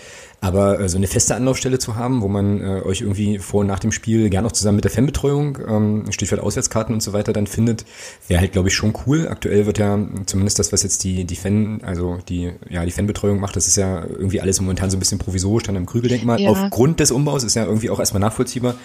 Aber 0.42 0.80
äh, 0.80 0.88
so 0.88 0.96
eine 0.96 1.06
feste 1.06 1.34
Anlaufstelle 1.34 1.78
zu 1.78 1.96
haben, 1.96 2.22
wo 2.22 2.28
man 2.28 2.60
äh, 2.62 2.82
euch 2.82 3.02
irgendwie 3.02 3.38
vor 3.38 3.60
und 3.60 3.66
nach 3.66 3.78
dem 3.78 3.92
Spiel 3.92 4.30
gerne 4.30 4.46
noch 4.46 4.52
zusammen 4.52 4.76
mit 4.76 4.84
der 4.84 4.90
Fanbetreuung, 4.90 5.58
ähm, 5.68 6.04
Stichwort 6.10 6.40
Auswärtskarten 6.40 6.94
und 6.94 7.02
so 7.02 7.12
weiter 7.12 7.34
dann 7.34 7.46
findet, 7.46 7.84
wäre 8.26 8.40
halt, 8.40 8.52
glaube 8.52 8.68
ich, 8.68 8.74
schon 8.74 8.94
cool. 9.06 9.28
Aktuell 9.28 9.66
wird 9.66 9.78
ja 9.78 9.98
zumindest 10.24 10.58
das, 10.58 10.72
was 10.72 10.82
jetzt 10.82 11.04
die, 11.04 11.24
die 11.24 11.36
Fan, 11.36 11.82
also 11.84 12.18
die, 12.28 12.52
ja, 12.70 12.84
die 12.86 12.90
Fanbetreuung 12.90 13.38
macht, 13.38 13.56
das 13.56 13.66
ist 13.66 13.76
ja 13.76 14.02
irgendwie 14.02 14.40
alles 14.40 14.60
momentan 14.60 14.90
so 14.90 14.96
ein 14.96 15.00
bisschen 15.00 15.18
provisorisch 15.18 15.64
dann 15.64 15.76
am 15.76 15.84
Krügeldenkmal. 15.84 16.40
Ja. 16.40 16.50
Aufgrund 16.50 17.00
des 17.00 17.10
Umbaus 17.10 17.44
ist 17.44 17.54
ja 17.54 17.66
irgendwie 17.66 17.90
auch 17.90 18.00
erstmal 18.00 18.20
nachvollziehbar. 18.20 18.76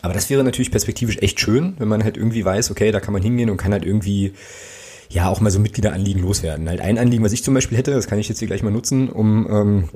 Aber 0.00 0.14
das 0.14 0.30
wäre 0.30 0.44
natürlich 0.44 0.70
perspektivisch 0.70 1.18
echt 1.20 1.40
schön, 1.40 1.74
wenn 1.78 1.88
man 1.88 2.04
halt 2.04 2.16
irgendwie 2.16 2.44
weiß, 2.44 2.70
okay, 2.70 2.90
da 2.90 3.00
kann 3.00 3.12
man 3.12 3.22
hingehen 3.22 3.50
und 3.50 3.58
kann 3.58 3.72
halt 3.72 3.84
irgendwie 3.84 4.32
ja 5.10 5.28
auch 5.28 5.40
mal 5.40 5.50
so 5.50 5.58
Mitgliederanliegen 5.58 6.22
loswerden. 6.22 6.68
Halt 6.68 6.80
ein 6.80 6.98
Anliegen, 6.98 7.22
was 7.22 7.32
ich 7.32 7.44
zum 7.44 7.54
Beispiel 7.54 7.76
hätte, 7.76 7.92
das 7.92 8.06
kann 8.06 8.18
ich 8.18 8.28
jetzt 8.28 8.38
hier 8.38 8.48
gleich 8.48 8.62
mal 8.62 8.70
nutzen, 8.70 9.08
um 9.08 9.46
ähm, 9.50 9.88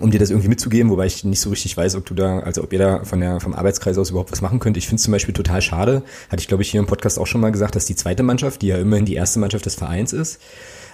um 0.00 0.10
dir 0.10 0.18
das 0.18 0.30
irgendwie 0.30 0.48
mitzugeben, 0.48 0.90
wobei 0.90 1.06
ich 1.06 1.24
nicht 1.24 1.40
so 1.40 1.50
richtig 1.50 1.76
weiß, 1.76 1.94
ob 1.96 2.04
du 2.06 2.14
da, 2.14 2.40
also 2.40 2.62
ob 2.62 2.72
ihr 2.72 2.78
da 2.78 3.04
von 3.04 3.20
der, 3.20 3.40
vom 3.40 3.54
Arbeitskreis 3.54 3.96
aus 3.96 4.10
überhaupt 4.10 4.32
was 4.32 4.40
machen 4.40 4.58
könnt. 4.58 4.76
Ich 4.76 4.86
finde 4.86 4.96
es 4.96 5.04
zum 5.04 5.12
Beispiel 5.12 5.34
total 5.34 5.62
schade, 5.62 6.02
hatte 6.28 6.40
ich 6.40 6.48
glaube 6.48 6.62
ich 6.62 6.70
hier 6.70 6.80
im 6.80 6.86
Podcast 6.86 7.18
auch 7.18 7.26
schon 7.26 7.40
mal 7.40 7.52
gesagt, 7.52 7.76
dass 7.76 7.86
die 7.86 7.94
zweite 7.94 8.22
Mannschaft, 8.22 8.62
die 8.62 8.68
ja 8.68 8.78
immerhin 8.78 9.04
die 9.04 9.14
erste 9.14 9.38
Mannschaft 9.38 9.66
des 9.66 9.76
Vereins 9.76 10.12
ist, 10.12 10.40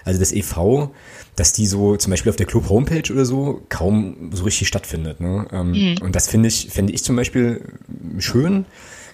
also 0.03 0.19
das 0.19 0.31
EV, 0.31 0.89
dass 1.35 1.53
die 1.53 1.65
so 1.65 1.95
zum 1.97 2.11
Beispiel 2.11 2.29
auf 2.29 2.35
der 2.35 2.45
Club-Homepage 2.45 3.11
oder 3.11 3.25
so 3.25 3.61
kaum 3.69 4.31
so 4.33 4.43
richtig 4.43 4.67
stattfindet. 4.67 5.19
Ne? 5.19 5.47
Ähm, 5.51 5.71
mhm. 5.71 5.95
Und 6.01 6.15
das 6.15 6.27
finde 6.27 6.47
ich, 6.47 6.69
finde 6.69 6.93
ich 6.93 7.03
zum 7.03 7.15
Beispiel 7.15 7.61
schön, 8.19 8.65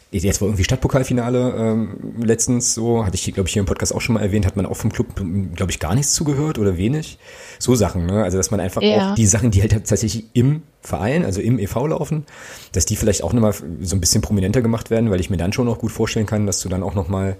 Jetzt 0.09 0.39
war 0.39 0.47
irgendwie 0.47 0.63
Stadtpokalfinale 0.63 1.55
ähm, 1.57 1.97
letztens 2.23 2.73
so, 2.73 3.05
hatte 3.05 3.15
ich, 3.15 3.33
glaube 3.33 3.47
ich, 3.47 3.53
hier 3.53 3.59
im 3.59 3.65
Podcast 3.65 3.93
auch 3.93 3.99
schon 3.99 4.13
mal 4.13 4.21
erwähnt, 4.21 4.45
hat 4.45 4.55
man 4.55 4.65
auch 4.65 4.77
vom 4.77 4.91
Club, 4.91 5.07
glaube 5.53 5.71
ich, 5.71 5.79
gar 5.79 5.95
nichts 5.95 6.13
zugehört 6.13 6.57
oder 6.59 6.77
wenig. 6.77 7.17
So 7.59 7.75
Sachen, 7.75 8.05
ne? 8.05 8.23
Also 8.23 8.37
dass 8.37 8.49
man 8.49 8.61
einfach 8.61 8.81
ja. 8.81 9.11
auch 9.11 9.15
die 9.15 9.25
Sachen, 9.25 9.51
die 9.51 9.61
halt 9.61 9.71
tatsächlich 9.71 10.25
im 10.33 10.61
Verein, 10.81 11.25
also 11.25 11.41
im 11.41 11.59
EV 11.59 11.87
laufen, 11.87 12.25
dass 12.71 12.85
die 12.85 12.95
vielleicht 12.95 13.23
auch 13.23 13.33
nochmal 13.33 13.53
so 13.81 13.95
ein 13.95 13.99
bisschen 13.99 14.21
prominenter 14.21 14.61
gemacht 14.61 14.89
werden, 14.89 15.11
weil 15.11 15.19
ich 15.19 15.29
mir 15.29 15.37
dann 15.37 15.51
schon 15.51 15.67
auch 15.67 15.79
gut 15.79 15.91
vorstellen 15.91 16.25
kann, 16.25 16.45
dass 16.45 16.61
du 16.61 16.69
dann 16.69 16.83
auch 16.83 16.95
nochmal 16.95 17.37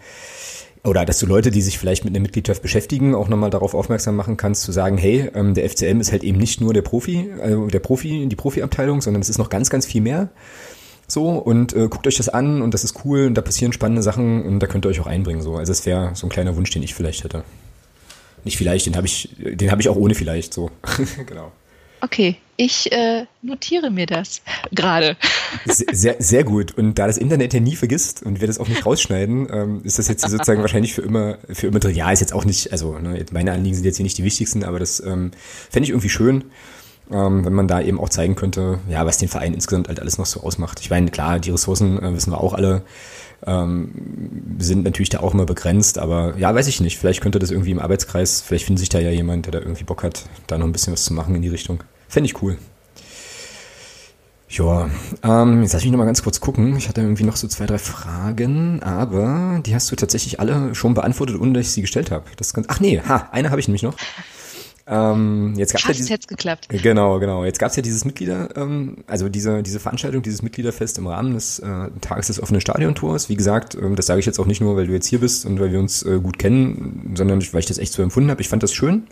oder 0.84 1.06
dass 1.06 1.19
du 1.19 1.26
Leute, 1.26 1.52
die 1.52 1.61
sich 1.61 1.77
vielleicht 1.77 2.06
mit 2.06 2.14
einer 2.14 2.22
Mitgliedschaft 2.22 2.61
beschäftigen, 2.61 3.14
auch 3.15 3.27
nochmal 3.27 3.49
darauf 3.49 3.73
aufmerksam 3.73 4.15
machen 4.15 4.38
kannst, 4.38 4.64
zu 4.64 4.72
sagen, 4.72 4.98
hey, 4.98 5.30
ähm, 5.34 5.53
der 5.53 5.69
FCM 5.69 5.99
ist 5.99 6.11
halt 6.11 6.23
eben 6.23 6.38
nicht 6.38 6.61
nur 6.61 6.73
der 6.73 6.81
Profi, 6.81 7.30
also 7.41 7.68
der 7.68 7.80
Profi, 7.80 8.26
die 8.27 8.35
Profiabteilung, 8.35 9.02
sondern 9.02 9.22
es 9.22 9.30
ist 9.30 9.38
noch 9.38 9.49
ganz, 9.49 9.69
ganz 9.69 9.85
viel 9.85 10.02
mehr. 10.02 10.30
So, 11.07 11.29
und 11.29 11.73
äh, 11.73 11.88
guckt 11.88 12.05
euch 12.05 12.17
das 12.17 12.27
an 12.27 12.61
und 12.61 12.73
das 12.73 12.84
ist 12.84 13.05
cool 13.05 13.27
und 13.27 13.35
da 13.35 13.41
passieren 13.41 13.71
spannende 13.71 14.03
Sachen 14.03 14.43
und 14.43 14.59
da 14.59 14.67
könnt 14.67 14.85
ihr 14.85 14.89
euch 14.89 14.99
auch 14.99 15.07
einbringen. 15.07 15.41
So. 15.41 15.55
Also 15.55 15.71
es 15.71 15.85
wäre 15.85 16.11
so 16.15 16.27
ein 16.27 16.29
kleiner 16.29 16.55
Wunsch, 16.57 16.69
den 16.71 16.84
ich 16.84 16.93
vielleicht 16.93 17.23
hätte. 17.23 17.43
Nicht 18.43 18.57
vielleicht, 18.57 18.85
den 18.85 18.97
habe 18.97 19.07
ich, 19.07 19.29
den 19.38 19.71
habe 19.71 19.81
ich 19.81 19.88
auch 19.88 19.95
ohne 19.95 20.15
vielleicht 20.15 20.53
so. 20.53 20.69
genau. 21.25 21.51
Okay, 22.01 22.35
ich 22.57 22.91
äh, 22.91 23.25
notiere 23.41 23.89
mir 23.89 24.05
das 24.05 24.41
gerade. 24.71 25.17
Sehr, 25.65 26.17
sehr 26.19 26.43
gut. 26.43 26.77
Und 26.77 26.95
da 26.99 27.07
das 27.07 27.17
Internet 27.17 27.53
ja 27.53 27.59
nie 27.59 27.75
vergisst 27.75 28.21
und 28.21 28.41
wir 28.41 28.47
das 28.47 28.59
auch 28.59 28.67
nicht 28.67 28.85
rausschneiden, 28.85 29.47
ähm, 29.51 29.81
ist 29.84 29.97
das 29.97 30.07
jetzt 30.09 30.21
sozusagen 30.29 30.61
wahrscheinlich 30.61 30.93
für 30.93 31.01
immer, 31.01 31.38
für 31.51 31.67
immer 31.67 31.79
drin. 31.79 31.95
Ja, 31.95 32.11
ist 32.11 32.19
jetzt 32.19 32.34
auch 32.34 32.45
nicht, 32.45 32.71
also 32.71 32.99
ne, 32.99 33.25
meine 33.31 33.53
Anliegen 33.53 33.73
sind 33.73 33.85
jetzt 33.85 33.97
hier 33.97 34.03
nicht 34.03 34.17
die 34.17 34.23
wichtigsten, 34.23 34.63
aber 34.63 34.77
das 34.77 34.99
ähm, 34.99 35.31
fände 35.69 35.85
ich 35.85 35.91
irgendwie 35.91 36.09
schön 36.09 36.43
ähm, 37.11 37.45
wenn 37.45 37.53
man 37.53 37.67
da 37.67 37.81
eben 37.81 37.99
auch 37.99 38.09
zeigen 38.09 38.35
könnte, 38.35 38.79
ja, 38.89 39.05
was 39.05 39.17
den 39.17 39.29
Verein 39.29 39.53
insgesamt 39.53 39.88
halt 39.88 39.99
alles 39.99 40.17
noch 40.17 40.25
so 40.25 40.41
ausmacht. 40.41 40.79
Ich 40.81 40.89
meine, 40.89 41.09
klar, 41.09 41.39
die 41.39 41.51
Ressourcen 41.51 42.01
äh, 42.01 42.13
wissen 42.13 42.31
wir 42.31 42.41
auch 42.41 42.53
alle, 42.53 42.81
ähm, 43.45 43.91
sind 44.59 44.84
natürlich 44.84 45.09
da 45.09 45.19
auch 45.19 45.34
immer 45.34 45.45
begrenzt, 45.45 45.99
aber 45.99 46.35
ja, 46.38 46.53
weiß 46.53 46.67
ich 46.67 46.81
nicht. 46.81 46.97
Vielleicht 46.97 47.21
könnte 47.21 47.39
das 47.39 47.51
irgendwie 47.51 47.71
im 47.71 47.79
Arbeitskreis, 47.79 48.41
vielleicht 48.41 48.65
findet 48.65 48.79
sich 48.79 48.89
da 48.89 48.99
ja 48.99 49.11
jemand, 49.11 49.45
der 49.45 49.53
da 49.53 49.59
irgendwie 49.59 49.84
Bock 49.84 50.03
hat, 50.03 50.25
da 50.47 50.57
noch 50.57 50.65
ein 50.65 50.71
bisschen 50.71 50.93
was 50.93 51.03
zu 51.03 51.13
machen 51.13 51.35
in 51.35 51.41
die 51.41 51.49
Richtung. 51.49 51.84
Fände 52.07 52.29
ich 52.29 52.41
cool. 52.41 52.57
Ja, 54.49 54.89
ähm, 55.23 55.61
jetzt 55.61 55.73
lass 55.73 55.84
mich 55.84 55.91
noch 55.91 55.97
mal 55.97 56.05
ganz 56.05 56.23
kurz 56.23 56.39
gucken. 56.39 56.77
Ich 56.77 56.88
hatte 56.88 57.01
irgendwie 57.01 57.25
noch 57.25 57.35
so 57.35 57.49
zwei, 57.49 57.65
drei 57.65 57.77
Fragen, 57.77 58.81
aber 58.81 59.61
die 59.65 59.75
hast 59.75 59.91
du 59.91 59.95
tatsächlich 59.97 60.39
alle 60.39 60.73
schon 60.73 60.93
beantwortet, 60.93 61.39
ohne 61.39 61.51
dass 61.51 61.67
ich 61.67 61.71
sie 61.71 61.81
gestellt 61.81 62.11
habe. 62.11 62.23
Das 62.38 62.53
ganz, 62.53 62.67
ach 62.69 62.79
nee, 62.79 63.01
ha, 63.01 63.27
eine 63.34 63.49
habe 63.49 63.59
ich 63.59 63.67
nämlich 63.67 63.84
noch. 63.84 63.95
Ähm, 64.89 65.53
jetzt 65.57 65.73
gab's 65.73 65.84
Fast 65.84 65.88
ja 65.88 65.97
dieses, 65.97 66.09
jetzt 66.09 66.27
geklappt. 66.30 66.69
Genau, 66.69 67.19
genau. 67.19 67.43
Jetzt 67.43 67.59
gab 67.59 67.72
es 67.72 67.76
ja 67.76 67.81
dieses 67.81 68.05
Mitglieder, 68.05 68.55
ähm, 68.55 69.03
also 69.05 69.27
diese, 69.27 69.61
diese 69.61 69.81
Veranstaltung, 69.81 70.22
dieses 70.22 70.41
Mitgliederfest 70.41 70.97
im 70.97 71.07
Rahmen 71.07 71.34
des 71.34 71.59
äh, 71.59 71.89
Tages 71.99 72.27
des 72.27 72.41
offenen 72.41 72.61
Stadiontours. 72.61 73.27
Wie 73.27 73.35
gesagt, 73.35 73.76
ähm, 73.76 73.97
das 73.97 74.05
sage 74.05 74.22
ich 74.22 74.26
jetzt 74.26 74.39
auch 74.39 74.45
nicht 74.45 74.61
nur, 74.61 74.77
weil 74.77 74.88
du 74.88 74.93
jetzt 74.93 75.07
hier 75.07 75.19
bist 75.19 75.45
und 75.45 75.59
weil 75.59 75.73
wir 75.73 75.80
uns 75.80 76.03
äh, 76.03 76.19
gut 76.19 76.39
kennen, 76.39 77.14
sondern 77.15 77.41
weil 77.51 77.59
ich 77.59 77.65
das 77.65 77.80
echt 77.80 77.91
so 77.91 78.01
empfunden 78.01 78.31
habe. 78.31 78.41
Ich 78.41 78.47
fand 78.47 78.64
das 78.64 78.73
schön. 78.73 79.07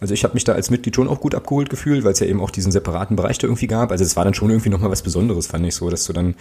Also 0.00 0.12
ich 0.12 0.24
habe 0.24 0.34
mich 0.34 0.42
da 0.42 0.54
als 0.54 0.70
Mitglied 0.70 0.96
schon 0.96 1.06
auch 1.06 1.20
gut 1.20 1.36
abgeholt 1.36 1.70
gefühlt, 1.70 2.02
weil 2.02 2.12
es 2.12 2.18
ja 2.18 2.26
eben 2.26 2.40
auch 2.40 2.50
diesen 2.50 2.72
separaten 2.72 3.14
Bereich 3.14 3.38
da 3.38 3.46
irgendwie 3.46 3.68
gab. 3.68 3.92
Also 3.92 4.02
es 4.02 4.16
war 4.16 4.24
dann 4.24 4.34
schon 4.34 4.50
irgendwie 4.50 4.70
nochmal 4.70 4.90
was 4.90 5.02
Besonderes, 5.02 5.46
fand 5.46 5.64
ich 5.64 5.76
so, 5.76 5.88
dass 5.88 6.04
du 6.04 6.12
dann 6.12 6.34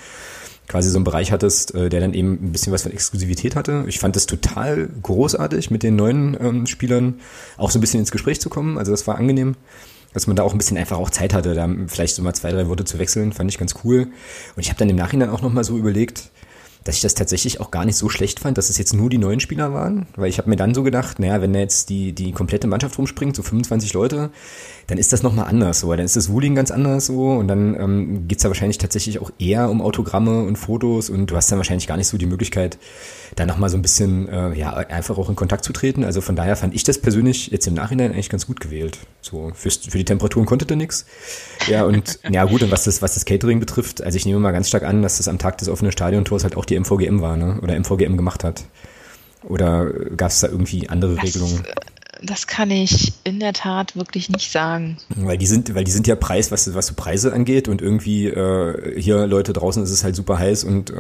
quasi 0.72 0.89
so 0.89 0.98
einen 0.98 1.03
Bereich 1.03 1.34
hattest, 1.34 1.76
äh, 1.76 1.89
der 1.89 1.99
dann 1.99 2.14
eben 2.14 2.31
ein 2.31 2.52
bisschen 2.53 2.72
was 2.72 2.84
von 2.84 2.93
Exklusivität 2.93 3.57
hatte. 3.57 3.84
Ich 3.88 3.99
fand 3.99 4.15
das 4.15 4.26
total 4.26 4.88
großartig, 5.02 5.69
mit 5.69 5.84
den 5.84 5.98
neuen 5.98 6.38
ähm, 6.39 6.65
Spielern 6.65 7.15
auch 7.57 7.72
so 7.72 7.77
ein 7.77 7.81
bisschen 7.81 7.99
ins 7.99 8.11
Gespräch 8.11 8.39
zu 8.39 8.49
kommen. 8.49 8.77
Also 8.77 8.91
das 8.91 9.06
war 9.06 9.18
angenehm, 9.18 9.56
dass 10.14 10.27
man 10.27 10.38
da 10.38 10.43
auch 10.43 10.53
ein 10.53 10.57
bisschen 10.57 10.77
einfach 10.77 10.98
auch 10.98 11.10
Zeit 11.10 11.34
hatte, 11.34 11.56
da 11.56 11.69
vielleicht 11.88 12.15
so 12.15 12.23
mal 12.23 12.34
zwei, 12.34 12.52
drei 12.52 12.69
Worte 12.69 12.85
zu 12.85 12.99
wechseln, 12.99 13.34
fand 13.34 13.52
ich 13.52 13.57
ganz 13.57 13.76
cool. 13.84 14.07
Und 14.56 14.61
ich 14.61 14.69
habe 14.69 14.80
dann 14.80 14.89
im 14.89 14.95
Nachhinein 14.95 15.30
auch 15.30 15.41
nochmal 15.41 15.65
so 15.65 15.77
überlegt, 15.77 16.31
dass 16.84 16.95
ich 16.95 17.02
das 17.02 17.14
tatsächlich 17.14 17.60
auch 17.60 17.69
gar 17.69 17.85
nicht 17.85 17.98
so 17.98 18.10
schlecht 18.10 18.39
fand, 18.39 18.57
dass 18.57 18.69
es 18.69 18.77
jetzt 18.77 18.93
nur 18.93 19.10
die 19.10 19.18
neuen 19.18 19.39
Spieler 19.39 19.73
waren, 19.73 20.07
weil 20.15 20.30
ich 20.30 20.38
habe 20.38 20.49
mir 20.49 20.56
dann 20.56 20.73
so 20.73 20.84
gedacht, 20.84 21.19
naja, 21.19 21.41
wenn 21.41 21.53
da 21.53 21.60
jetzt 21.60 21.89
die, 21.89 22.14
die 22.14 22.31
komplette 22.31 22.68
Mannschaft 22.68 22.98
rumspringt, 22.98 23.35
so 23.35 23.43
25 23.43 23.93
Leute, 23.93 24.31
dann 24.87 24.97
ist 24.97 25.13
das 25.13 25.23
nochmal 25.23 25.47
anders 25.47 25.79
so, 25.79 25.91
dann 25.91 26.05
ist 26.05 26.15
das 26.15 26.29
Wooling 26.29 26.55
ganz 26.55 26.71
anders 26.71 27.05
so 27.05 27.31
und 27.31 27.47
dann 27.47 27.75
ähm, 27.79 28.27
geht 28.27 28.43
da 28.43 28.49
wahrscheinlich 28.49 28.77
tatsächlich 28.77 29.19
auch 29.19 29.31
eher 29.39 29.69
um 29.69 29.81
Autogramme 29.81 30.43
und 30.43 30.57
Fotos 30.57 31.09
und 31.09 31.27
du 31.27 31.35
hast 31.35 31.51
dann 31.51 31.59
wahrscheinlich 31.59 31.87
gar 31.87 31.97
nicht 31.97 32.07
so 32.07 32.17
die 32.17 32.25
Möglichkeit, 32.25 32.77
da 33.35 33.45
nochmal 33.45 33.69
so 33.69 33.77
ein 33.77 33.81
bisschen, 33.81 34.27
äh, 34.27 34.53
ja, 34.53 34.73
einfach 34.73 35.17
auch 35.17 35.29
in 35.29 35.35
Kontakt 35.35 35.63
zu 35.63 35.73
treten. 35.73 36.03
Also 36.03 36.21
von 36.21 36.35
daher 36.35 36.55
fand 36.55 36.75
ich 36.75 36.83
das 36.83 36.97
persönlich 36.97 37.47
jetzt 37.47 37.67
im 37.67 37.73
Nachhinein 37.73 38.11
eigentlich 38.11 38.29
ganz 38.29 38.47
gut 38.47 38.59
gewählt. 38.59 38.99
So, 39.21 39.51
fürs, 39.53 39.77
für 39.77 39.97
die 39.97 40.05
Temperaturen 40.05 40.45
konnte 40.45 40.65
da 40.65 40.75
nichts. 40.75 41.05
Ja, 41.67 41.85
und 41.85 42.19
ja 42.29 42.45
gut, 42.45 42.63
und 42.63 42.71
was 42.71 42.83
das, 42.83 43.01
was 43.01 43.13
das 43.13 43.25
Catering 43.25 43.59
betrifft, 43.59 44.01
also 44.01 44.15
ich 44.15 44.25
nehme 44.25 44.39
mal 44.39 44.51
ganz 44.51 44.67
stark 44.67 44.83
an, 44.83 45.01
dass 45.01 45.17
das 45.17 45.27
am 45.27 45.37
Tag 45.37 45.57
des 45.59 45.69
offenen 45.69 45.91
Stadiontors 45.91 46.43
halt 46.43 46.57
auch 46.57 46.65
die 46.65 46.79
MVGM 46.79 47.21
war, 47.21 47.37
ne? 47.37 47.59
Oder 47.61 47.79
MVGM 47.79 48.17
gemacht 48.17 48.43
hat. 48.43 48.65
Oder 49.43 49.89
gab 50.15 50.29
es 50.29 50.41
da 50.41 50.47
irgendwie 50.47 50.89
andere 50.89 51.15
das, 51.15 51.23
Regelungen? 51.23 51.63
Das 52.23 52.45
kann 52.45 52.69
ich 52.69 53.14
in 53.23 53.39
der 53.39 53.53
Tat 53.53 53.95
wirklich 53.95 54.30
nicht 54.30 54.52
sagen. 54.52 54.98
Weil 55.15 55.38
die 55.38 55.48
sind, 55.48 55.73
weil 55.73 55.84
die 55.84 55.91
sind 55.91 56.06
ja 56.06 56.15
Preis, 56.15 56.52
was, 56.52 56.73
was 56.76 56.88
so 56.88 56.93
Preise 56.95 57.34
angeht 57.34 57.68
und 57.68 57.81
irgendwie 57.81 58.27
äh, 58.27 58.99
hier 58.99 59.26
Leute 59.26 59.53
draußen 59.53 59.81
ist 59.81 59.89
es 59.89 60.03
halt 60.03 60.15
super 60.15 60.38
heiß 60.38 60.64
und 60.64 60.91
äh, 60.91 60.93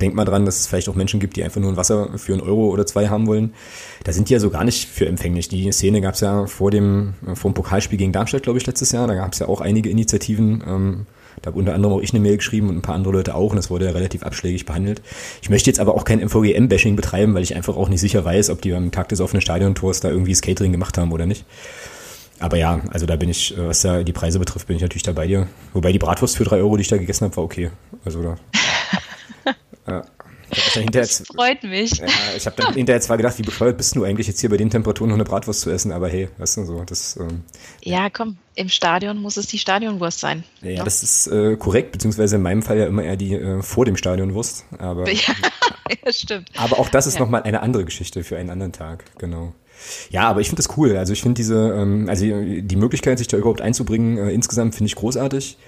denkt 0.00 0.14
mal 0.14 0.24
dran, 0.24 0.44
dass 0.44 0.60
es 0.60 0.66
vielleicht 0.68 0.88
auch 0.88 0.94
Menschen 0.94 1.18
gibt, 1.18 1.36
die 1.36 1.42
einfach 1.42 1.60
nur 1.60 1.72
ein 1.72 1.76
Wasser 1.76 2.16
für 2.18 2.32
einen 2.32 2.42
Euro 2.42 2.68
oder 2.68 2.86
zwei 2.86 3.08
haben 3.08 3.26
wollen. 3.26 3.52
Da 4.04 4.12
sind 4.12 4.28
die 4.28 4.34
ja 4.34 4.40
so 4.40 4.50
gar 4.50 4.64
nicht 4.64 4.88
für 4.88 5.06
empfänglich. 5.06 5.48
Die 5.48 5.70
Szene 5.72 6.00
gab 6.00 6.14
es 6.14 6.20
ja 6.20 6.46
vor 6.46 6.70
dem, 6.70 7.14
vor 7.34 7.50
dem 7.50 7.54
Pokalspiel 7.54 7.98
gegen 7.98 8.12
Darmstadt, 8.12 8.44
glaube 8.44 8.58
ich, 8.58 8.66
letztes 8.66 8.92
Jahr. 8.92 9.08
Da 9.08 9.14
gab 9.14 9.32
es 9.32 9.40
ja 9.40 9.48
auch 9.48 9.60
einige 9.60 9.90
Initiativen. 9.90 10.62
Ähm, 10.66 11.06
da 11.42 11.48
habe 11.48 11.58
unter 11.58 11.74
anderem 11.74 11.94
auch 11.94 12.00
ich 12.00 12.12
eine 12.12 12.20
Mail 12.20 12.36
geschrieben 12.36 12.68
und 12.68 12.76
ein 12.76 12.82
paar 12.82 12.94
andere 12.94 13.12
Leute 13.12 13.34
auch 13.34 13.50
und 13.50 13.56
das 13.56 13.70
wurde 13.70 13.86
ja 13.86 13.92
relativ 13.92 14.22
abschlägig 14.22 14.66
behandelt. 14.66 15.02
Ich 15.42 15.50
möchte 15.50 15.70
jetzt 15.70 15.80
aber 15.80 15.94
auch 15.94 16.04
kein 16.04 16.20
MVGM-Bashing 16.20 16.96
betreiben, 16.96 17.34
weil 17.34 17.42
ich 17.42 17.54
einfach 17.54 17.76
auch 17.76 17.88
nicht 17.88 18.00
sicher 18.00 18.24
weiß, 18.24 18.50
ob 18.50 18.62
die 18.62 18.72
am 18.72 18.90
Tag 18.90 19.08
des 19.08 19.20
offenen 19.20 19.40
Stadiontors 19.40 20.00
da 20.00 20.10
irgendwie 20.10 20.34
Skatering 20.34 20.72
gemacht 20.72 20.98
haben 20.98 21.12
oder 21.12 21.26
nicht. 21.26 21.44
Aber 22.40 22.56
ja, 22.56 22.80
also 22.90 23.06
da 23.06 23.16
bin 23.16 23.28
ich, 23.28 23.56
äh, 23.56 23.68
was 23.68 23.82
da 23.82 24.02
die 24.02 24.12
Preise 24.12 24.38
betrifft, 24.38 24.66
bin 24.66 24.76
ich 24.76 24.82
natürlich 24.82 25.02
da 25.02 25.12
bei 25.12 25.26
dir. 25.26 25.46
Wobei 25.72 25.92
die 25.92 25.98
Bratwurst 25.98 26.36
für 26.36 26.44
drei 26.44 26.56
Euro, 26.58 26.76
die 26.76 26.82
ich 26.82 26.88
da 26.88 26.96
gegessen 26.96 27.24
habe, 27.24 27.36
war 27.36 27.44
okay. 27.44 27.70
Also 28.04 28.22
da. 28.22 28.36
ja. 29.88 30.04
Das 30.92 31.24
freut 31.26 31.62
mich. 31.62 31.98
Ja, 31.98 32.06
ich 32.36 32.46
habe 32.46 32.56
dann 32.60 32.74
hinterher 32.74 33.00
zwar 33.00 33.16
gedacht, 33.16 33.38
wie 33.38 33.42
bescheuert 33.42 33.76
bist 33.76 33.96
du 33.96 34.04
eigentlich 34.04 34.26
jetzt 34.26 34.40
hier 34.40 34.50
bei 34.50 34.56
den 34.56 34.70
Temperaturen 34.70 35.10
noch 35.10 35.16
eine 35.16 35.24
Bratwurst 35.24 35.60
zu 35.60 35.70
essen, 35.70 35.92
aber 35.92 36.08
hey, 36.08 36.28
weißt 36.38 36.58
du 36.58 36.64
so, 36.64 36.84
das. 36.84 37.16
Ähm, 37.16 37.42
ja, 37.82 38.10
komm, 38.10 38.36
im 38.54 38.68
Stadion 38.68 39.18
muss 39.18 39.36
es 39.36 39.46
die 39.46 39.58
Stadionwurst 39.58 40.20
sein. 40.20 40.44
Ja, 40.62 40.70
ja. 40.70 40.84
das 40.84 41.02
ist 41.02 41.26
äh, 41.26 41.56
korrekt, 41.56 41.92
beziehungsweise 41.92 42.36
in 42.36 42.42
meinem 42.42 42.62
Fall 42.62 42.78
ja 42.78 42.86
immer 42.86 43.02
eher 43.02 43.16
die 43.16 43.34
äh, 43.34 43.62
vor 43.62 43.84
dem 43.84 43.96
Stadionwurst. 43.96 44.64
Aber, 44.78 45.08
ja, 45.10 45.34
ja, 46.04 46.12
stimmt. 46.12 46.50
Aber 46.56 46.78
auch 46.78 46.88
das 46.88 47.06
ist 47.06 47.14
ja. 47.14 47.20
nochmal 47.20 47.42
eine 47.42 47.60
andere 47.60 47.84
Geschichte 47.84 48.24
für 48.24 48.36
einen 48.36 48.50
anderen 48.50 48.72
Tag, 48.72 49.04
genau. 49.18 49.52
Ja, 50.10 50.28
aber 50.28 50.40
ich 50.40 50.48
finde 50.48 50.62
das 50.62 50.76
cool. 50.76 50.96
Also 50.96 51.12
ich 51.12 51.22
finde 51.22 51.34
diese, 51.34 51.74
ähm, 51.76 52.08
also 52.08 52.24
die 52.24 52.76
Möglichkeit, 52.76 53.18
sich 53.18 53.28
da 53.28 53.36
überhaupt 53.36 53.60
einzubringen, 53.60 54.18
äh, 54.18 54.30
insgesamt 54.30 54.74
finde 54.74 54.88
ich 54.88 54.94
großartig. 54.94 55.58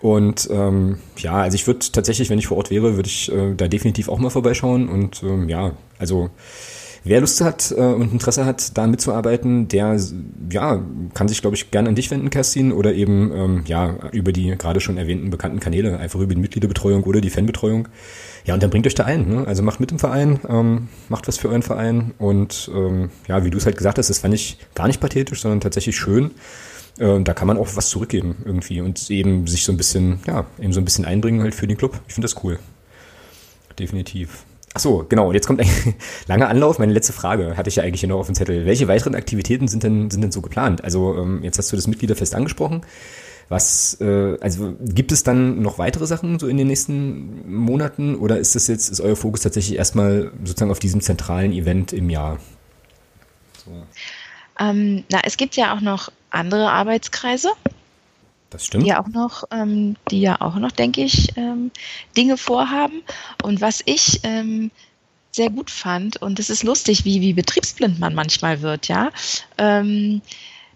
Und 0.00 0.48
ähm, 0.50 0.98
ja, 1.16 1.34
also 1.34 1.54
ich 1.54 1.66
würde 1.66 1.86
tatsächlich, 1.92 2.30
wenn 2.30 2.38
ich 2.38 2.48
vor 2.48 2.56
Ort 2.56 2.70
wäre, 2.70 2.96
würde 2.96 3.08
ich 3.08 3.32
äh, 3.32 3.54
da 3.54 3.68
definitiv 3.68 4.08
auch 4.08 4.18
mal 4.18 4.30
vorbeischauen. 4.30 4.88
Und 4.88 5.22
ähm, 5.22 5.48
ja, 5.48 5.72
also 5.98 6.30
wer 7.04 7.20
Lust 7.20 7.40
hat 7.40 7.72
äh, 7.76 7.80
und 7.80 8.12
Interesse 8.12 8.44
hat, 8.44 8.76
da 8.76 8.86
mitzuarbeiten, 8.86 9.68
der 9.68 9.98
ja, 10.50 10.82
kann 11.14 11.28
sich, 11.28 11.40
glaube 11.40 11.56
ich, 11.56 11.70
gerne 11.70 11.88
an 11.88 11.94
dich 11.94 12.10
wenden, 12.10 12.30
Kerstin, 12.30 12.72
oder 12.72 12.94
eben 12.94 13.32
ähm, 13.32 13.62
ja, 13.66 13.96
über 14.12 14.32
die 14.32 14.56
gerade 14.56 14.80
schon 14.80 14.96
erwähnten 14.96 15.30
bekannten 15.30 15.60
Kanäle, 15.60 15.98
einfach 15.98 16.20
über 16.20 16.34
die 16.34 16.40
Mitgliederbetreuung 16.40 17.04
oder 17.04 17.20
die 17.20 17.30
Fanbetreuung. 17.30 17.88
Ja, 18.44 18.54
und 18.54 18.62
dann 18.62 18.70
bringt 18.70 18.86
euch 18.86 18.94
da 18.94 19.04
ein. 19.04 19.28
Ne? 19.28 19.46
Also 19.46 19.62
macht 19.62 19.80
mit 19.80 19.92
im 19.92 19.98
Verein, 19.98 20.40
ähm, 20.48 20.88
macht 21.08 21.28
was 21.28 21.38
für 21.38 21.48
euren 21.48 21.62
Verein. 21.62 22.12
Und 22.18 22.70
ähm, 22.74 23.10
ja, 23.28 23.44
wie 23.44 23.50
du 23.50 23.58
es 23.58 23.64
halt 23.64 23.76
gesagt 23.76 23.98
hast, 23.98 24.10
das 24.10 24.18
fand 24.18 24.34
ich 24.34 24.58
gar 24.74 24.86
nicht 24.86 25.00
pathetisch, 25.00 25.40
sondern 25.40 25.60
tatsächlich 25.60 25.96
schön. 25.96 26.32
Äh, 26.98 27.20
da 27.20 27.34
kann 27.34 27.48
man 27.48 27.58
auch 27.58 27.68
was 27.74 27.88
zurückgeben 27.88 28.36
irgendwie 28.44 28.80
und 28.80 29.10
eben 29.10 29.46
sich 29.46 29.64
so 29.64 29.72
ein 29.72 29.76
bisschen, 29.76 30.20
ja, 30.26 30.46
eben 30.60 30.72
so 30.72 30.80
ein 30.80 30.84
bisschen 30.84 31.04
einbringen 31.04 31.42
halt 31.42 31.54
für 31.54 31.66
den 31.66 31.76
Club. 31.76 32.00
Ich 32.06 32.14
finde 32.14 32.26
das 32.26 32.42
cool. 32.44 32.58
Definitiv. 33.78 34.44
Ach 34.74 34.80
so, 34.80 35.06
genau. 35.08 35.32
Jetzt 35.32 35.46
kommt 35.46 35.60
ein 35.60 35.68
langer 36.26 36.48
Anlauf. 36.48 36.78
Meine 36.78 36.92
letzte 36.92 37.12
Frage 37.12 37.56
hatte 37.56 37.68
ich 37.68 37.76
ja 37.76 37.84
eigentlich 37.84 38.00
hier 38.00 38.08
noch 38.08 38.18
auf 38.18 38.26
dem 38.26 38.34
Zettel. 38.34 38.66
Welche 38.66 38.88
weiteren 38.88 39.14
Aktivitäten 39.14 39.68
sind 39.68 39.82
denn, 39.82 40.10
sind 40.10 40.22
denn 40.22 40.32
so 40.32 40.40
geplant? 40.40 40.82
Also 40.82 41.16
ähm, 41.16 41.42
jetzt 41.42 41.58
hast 41.58 41.70
du 41.72 41.76
das 41.76 41.86
Mitgliederfest 41.86 42.34
angesprochen. 42.34 42.82
Was, 43.48 44.00
äh, 44.00 44.36
also 44.40 44.74
gibt 44.80 45.12
es 45.12 45.22
dann 45.22 45.60
noch 45.60 45.78
weitere 45.78 46.06
Sachen 46.06 46.38
so 46.38 46.48
in 46.48 46.56
den 46.56 46.66
nächsten 46.66 47.52
Monaten 47.54 48.14
oder 48.16 48.38
ist 48.38 48.54
das 48.54 48.68
jetzt, 48.68 48.88
ist 48.88 49.00
euer 49.00 49.16
Fokus 49.16 49.42
tatsächlich 49.42 49.76
erstmal 49.78 50.32
sozusagen 50.44 50.70
auf 50.70 50.78
diesem 50.78 51.00
zentralen 51.00 51.52
Event 51.52 51.92
im 51.92 52.08
Jahr? 52.08 52.38
So. 53.64 53.70
Ähm, 54.58 55.04
na, 55.10 55.20
es 55.24 55.36
gibt 55.36 55.56
ja 55.56 55.74
auch 55.74 55.80
noch 55.80 56.10
andere 56.34 56.70
Arbeitskreise. 56.70 57.50
Das 58.50 58.66
stimmt. 58.66 58.84
Die 58.84 58.88
ja 58.88 59.02
auch 59.02 59.08
noch, 59.08 59.44
ähm, 59.50 59.96
die 60.10 60.20
ja 60.20 60.40
auch 60.40 60.54
noch, 60.56 60.70
denke 60.70 61.02
ich, 61.02 61.36
ähm, 61.36 61.70
Dinge 62.16 62.36
vorhaben. 62.36 63.02
Und 63.42 63.60
was 63.60 63.82
ich 63.84 64.20
ähm, 64.22 64.70
sehr 65.32 65.50
gut 65.50 65.70
fand, 65.70 66.22
und 66.22 66.38
es 66.38 66.50
ist 66.50 66.62
lustig, 66.62 67.04
wie, 67.04 67.20
wie 67.20 67.32
betriebsblind 67.32 67.98
man 67.98 68.14
manchmal 68.14 68.62
wird, 68.62 68.86
ja. 68.86 69.10
Ähm, 69.58 70.22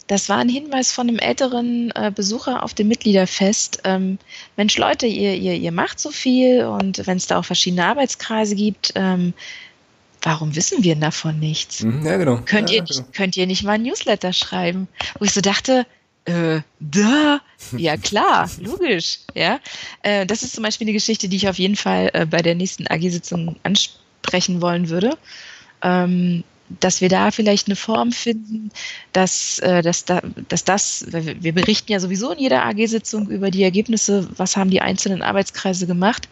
das 0.09 0.29
war 0.31 0.39
ein 0.39 0.49
Hinweis 0.49 0.91
von 0.91 1.09
einem 1.09 1.19
älteren 1.19 1.93
äh, 1.95 2.11
Besucher 2.13 2.63
auf 2.63 2.73
dem 2.73 2.89
Mitgliederfest. 2.89 3.83
Ähm, 3.85 4.19
Mensch, 4.57 4.77
Leute, 4.79 5.07
ihr, 5.07 5.35
ihr, 5.35 5.55
ihr 5.55 5.71
macht 5.71 6.01
so 6.01 6.11
viel 6.11 6.65
und 6.65 7.07
wenn 7.07 7.19
es 7.19 7.27
da 7.27 7.39
auch 7.39 7.45
verschiedene 7.45 7.85
Arbeitskreise 7.85 8.57
gibt, 8.57 8.93
ähm, 8.95 9.35
warum 10.23 10.55
wissen 10.57 10.83
wir 10.83 10.97
davon 10.97 11.39
nichts? 11.39 11.83
Mhm, 11.83 12.05
ja, 12.07 12.17
genau. 12.17 12.41
Könnt, 12.45 12.71
ja, 12.71 12.77
ihr, 12.77 12.85
genau. 12.85 13.07
könnt 13.13 13.37
ihr 13.37 13.47
nicht 13.47 13.63
mal 13.63 13.73
ein 13.73 13.83
Newsletter 13.83 14.33
schreiben? 14.33 14.89
Wo 15.19 15.25
ich 15.25 15.33
so 15.33 15.41
dachte, 15.41 15.87
äh, 16.25 16.61
da, 16.81 17.41
ja 17.77 17.97
klar, 17.97 18.51
logisch, 18.61 19.21
ja. 19.35 19.61
Äh, 20.03 20.27
das 20.27 20.43
ist 20.43 20.55
zum 20.55 20.65
Beispiel 20.65 20.87
eine 20.87 20.93
Geschichte, 20.93 21.29
die 21.29 21.37
ich 21.37 21.49
auf 21.49 21.59
jeden 21.59 21.77
Fall 21.77 22.11
äh, 22.13 22.27
bei 22.27 22.43
der 22.43 22.55
nächsten 22.55 22.87
AG-Sitzung 22.87 23.57
ansprechen 23.63 24.61
wollen 24.61 24.89
würde. 24.89 25.17
Ähm, 25.83 26.45
dass 26.81 27.01
wir 27.01 27.09
da 27.09 27.31
vielleicht 27.31 27.69
eine 27.69 27.77
Form 27.77 28.13
finden, 28.13 28.71
dass, 29.13 29.59
äh, 29.61 29.83
dass, 29.83 30.05
da, 30.05 30.21
dass 30.49 30.65
das, 30.65 31.07
wir 31.11 31.53
berichten 31.53 31.93
ja 31.93 32.01
sowieso 32.01 32.33
in 32.33 32.39
jeder 32.39 32.65
AG-Sitzung 32.65 33.29
über 33.29 33.51
die 33.51 33.63
Ergebnisse, 33.63 34.29
was 34.37 34.57
haben 34.57 34.71
die 34.71 34.81
einzelnen 34.81 35.23
Arbeitskreise 35.23 35.87
gemacht. 35.87 36.29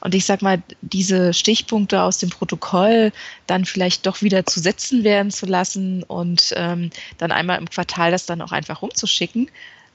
Und 0.00 0.14
ich 0.14 0.24
sag 0.24 0.42
mal, 0.42 0.62
diese 0.80 1.34
Stichpunkte 1.34 2.02
aus 2.02 2.18
dem 2.18 2.30
Protokoll 2.30 3.12
dann 3.46 3.64
vielleicht 3.64 4.06
doch 4.06 4.22
wieder 4.22 4.46
zu 4.46 4.60
setzen 4.60 5.04
werden 5.04 5.30
zu 5.30 5.46
lassen 5.46 6.02
und 6.04 6.52
ähm, 6.56 6.90
dann 7.18 7.32
einmal 7.32 7.58
im 7.58 7.68
Quartal 7.68 8.10
das 8.10 8.26
dann 8.26 8.42
auch 8.42 8.52
einfach 8.52 8.82
rumzuschicken 8.82 9.48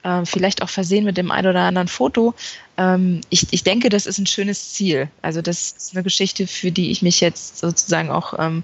äh, 0.06 0.24
vielleicht 0.24 0.62
auch 0.62 0.68
versehen 0.68 1.04
mit 1.04 1.16
dem 1.16 1.30
ein 1.30 1.46
oder 1.46 1.62
anderen 1.62 1.88
Foto. 1.88 2.34
Ähm, 2.76 3.22
ich, 3.28 3.48
ich 3.50 3.64
denke, 3.64 3.88
das 3.88 4.06
ist 4.06 4.18
ein 4.18 4.26
schönes 4.26 4.72
Ziel. 4.72 5.08
Also 5.20 5.42
das 5.42 5.72
ist 5.72 5.94
eine 5.94 6.04
Geschichte, 6.04 6.46
für 6.46 6.70
die 6.70 6.90
ich 6.90 7.02
mich 7.02 7.20
jetzt 7.20 7.58
sozusagen 7.58 8.10
auch 8.10 8.34
ähm, 8.38 8.62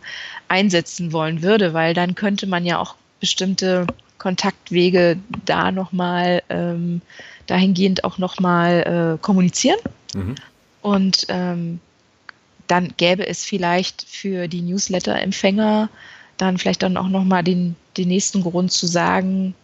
einsetzen 0.49 1.13
wollen 1.13 1.43
würde, 1.43 1.75
weil 1.75 1.95
dann 1.95 2.15
könnte 2.15 2.47
man 2.47 2.65
ja 2.65 2.79
auch 2.79 2.95
bestimmte 3.19 3.87
Kontaktwege 4.19 5.19
da 5.45 5.73
nochmal 5.73 6.43
ähm, 6.49 7.01
dahingehend 7.47 8.05
auch 8.05 8.19
nochmal 8.19 9.17
äh, 9.19 9.23
kommunizieren. 9.23 9.79
Mhm. 10.15 10.37
Und 10.81 11.27
ähm, 11.29 11.81
dann 12.69 12.95
gäbe 12.97 13.27
es 13.27 13.45
vielleicht 13.45 14.07
für 14.09 14.47
die 14.47 14.63
Newsletter-Empfänger 14.63 15.89
dann 16.37 16.59
vielleicht 16.59 16.83
dann 16.83 16.97
auch 16.97 17.09
nochmal 17.09 17.43
den, 17.43 17.77
den 17.97 18.09
nächsten 18.09 18.43
Grund 18.43 18.73
zu 18.73 18.87
sagen, 18.87 19.55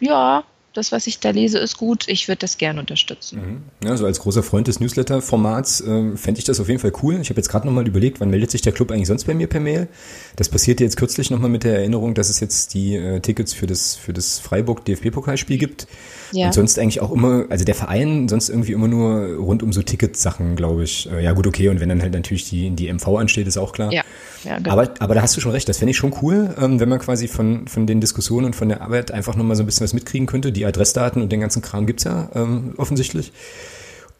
ja, 0.00 0.44
das, 0.72 0.92
was 0.92 1.06
ich 1.06 1.18
da 1.18 1.30
lese, 1.30 1.58
ist 1.58 1.76
gut. 1.76 2.06
Ich 2.08 2.28
würde 2.28 2.38
das 2.38 2.58
gerne 2.58 2.80
unterstützen. 2.80 3.62
Mhm. 3.80 3.86
Ja, 3.86 3.96
so 3.96 4.06
als 4.06 4.20
großer 4.20 4.42
Freund 4.42 4.68
des 4.68 4.80
Newsletter-Formats 4.80 5.80
äh, 5.80 6.16
fände 6.16 6.38
ich 6.38 6.44
das 6.44 6.60
auf 6.60 6.68
jeden 6.68 6.80
Fall 6.80 6.92
cool. 7.02 7.18
Ich 7.20 7.30
habe 7.30 7.38
jetzt 7.38 7.48
gerade 7.48 7.66
nochmal 7.66 7.86
überlegt, 7.86 8.20
wann 8.20 8.30
meldet 8.30 8.50
sich 8.50 8.62
der 8.62 8.72
Club 8.72 8.90
eigentlich 8.90 9.08
sonst 9.08 9.24
bei 9.24 9.34
mir 9.34 9.48
per 9.48 9.60
Mail? 9.60 9.88
Das 10.36 10.48
passierte 10.48 10.84
jetzt 10.84 10.96
kürzlich 10.96 11.30
nochmal 11.30 11.50
mit 11.50 11.64
der 11.64 11.78
Erinnerung, 11.78 12.14
dass 12.14 12.28
es 12.28 12.40
jetzt 12.40 12.74
die 12.74 12.94
äh, 12.94 13.20
Tickets 13.20 13.52
für 13.52 13.66
das, 13.66 13.96
für 13.96 14.12
das 14.12 14.38
Freiburg-DFB-Pokalspiel 14.38 15.58
gibt. 15.58 15.86
Ja. 16.32 16.46
Und 16.46 16.54
sonst 16.54 16.78
eigentlich 16.78 17.00
auch 17.00 17.10
immer, 17.10 17.46
also 17.48 17.64
der 17.64 17.74
Verein 17.74 18.28
sonst 18.28 18.48
irgendwie 18.48 18.72
immer 18.72 18.88
nur 18.88 19.34
rund 19.36 19.62
um 19.62 19.72
so 19.72 19.82
Ticketsachen, 19.82 20.54
glaube 20.54 20.84
ich. 20.84 21.10
Äh, 21.10 21.24
ja 21.24 21.32
gut, 21.32 21.46
okay. 21.46 21.68
Und 21.68 21.80
wenn 21.80 21.88
dann 21.88 22.02
halt 22.02 22.12
natürlich 22.12 22.48
die, 22.48 22.70
die 22.70 22.92
MV 22.92 23.06
ansteht, 23.08 23.46
ist 23.46 23.56
auch 23.56 23.72
klar. 23.72 23.92
Ja. 23.92 24.04
Ja 24.44 24.58
genau. 24.58 24.70
aber, 24.70 24.90
aber 24.98 25.14
da 25.14 25.22
hast 25.22 25.36
du 25.36 25.40
schon 25.40 25.52
recht. 25.52 25.68
Das 25.68 25.78
fände 25.78 25.90
ich 25.90 25.96
schon 25.96 26.14
cool, 26.22 26.54
ähm, 26.60 26.80
wenn 26.80 26.88
man 26.88 26.98
quasi 26.98 27.28
von, 27.28 27.66
von 27.68 27.86
den 27.86 28.00
Diskussionen 28.00 28.46
und 28.46 28.56
von 28.56 28.68
der 28.68 28.82
Arbeit 28.82 29.10
einfach 29.10 29.36
nochmal 29.36 29.56
so 29.56 29.62
ein 29.62 29.66
bisschen 29.66 29.84
was 29.84 29.92
mitkriegen 29.92 30.26
könnte. 30.26 30.52
Die 30.52 30.64
Adressdaten 30.64 31.22
und 31.22 31.30
den 31.30 31.40
ganzen 31.40 31.62
Kram 31.62 31.86
gibt's 31.86 32.04
ja 32.04 32.28
ähm, 32.34 32.74
offensichtlich. 32.76 33.32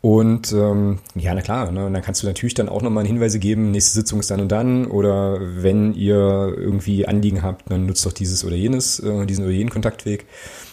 Und 0.03 0.53
ähm, 0.53 0.99
ja, 1.15 1.35
na 1.35 1.43
klar, 1.43 1.71
ne? 1.71 1.85
und 1.85 1.93
dann 1.93 2.03
kannst 2.03 2.23
du 2.23 2.27
natürlich 2.27 2.55
dann 2.55 2.71
auch 2.71 2.81
nochmal 2.81 3.07
Hinweise 3.07 3.39
geben, 3.39 3.71
nächste 3.71 3.93
Sitzung 3.93 4.21
ist 4.21 4.31
dann 4.31 4.41
und 4.41 4.51
dann 4.51 4.87
oder 4.87 5.39
wenn 5.41 5.93
ihr 5.93 6.55
irgendwie 6.57 7.07
Anliegen 7.07 7.43
habt, 7.43 7.71
dann 7.71 7.85
nutzt 7.85 8.07
doch 8.07 8.13
dieses 8.13 8.43
oder 8.43 8.57
jenes, 8.57 8.99
äh, 9.01 9.27
diesen 9.27 9.45
oder 9.45 9.53
jenen 9.53 9.69
Kontaktweg. 9.69 10.25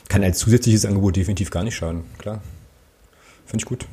Kann 0.07 0.23
als 0.23 0.39
zusätzliches 0.39 0.85
Angebot 0.85 1.17
definitiv 1.17 1.49
gar 1.49 1.63
nicht 1.63 1.75
schaden, 1.75 2.03
klar. 2.17 2.41
Finde 3.45 3.63
ich 3.63 3.65
gut. 3.65 3.85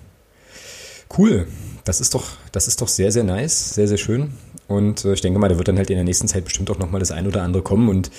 Cool. 1.17 1.49
Das 1.85 2.01
ist 2.01 2.15
doch, 2.15 2.25
das 2.53 2.69
ist 2.69 2.81
doch 2.81 2.89
sehr, 2.89 3.11
sehr 3.11 3.25
nice, 3.25 3.75
sehr, 3.75 3.89
sehr 3.89 3.99
schön. 3.99 4.33
Und 4.69 5.05
äh, 5.05 5.12
ich 5.12 5.20
denke 5.20 5.39
mal, 5.39 5.49
da 5.49 5.59
wird 5.59 5.69
dann 5.69 5.77
halt 5.77 5.91
in 5.91 5.97
der 5.97 6.05
nächsten 6.05 6.28
Zeit 6.28 6.45
bestimmt 6.45 6.70
auch 6.70 6.78
nochmal 6.78 7.01
das 7.01 7.11
ein 7.11 7.27
oder 7.27 7.43
andere 7.43 7.62
kommen. 7.62 7.89
Und 7.89 8.11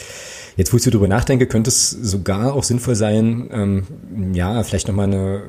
jetzt, 0.57 0.71
wo 0.71 0.77
ich 0.77 0.83
so 0.83 0.91
drüber 0.91 1.07
nachdenke, 1.07 1.47
könnte 1.47 1.69
es 1.69 1.89
sogar 1.89 2.53
auch 2.53 2.63
sinnvoll 2.63 2.95
sein, 2.95 3.49
ähm, 3.51 4.33
ja, 4.33 4.63
vielleicht 4.63 4.87
nochmal 4.87 5.07
eine 5.07 5.43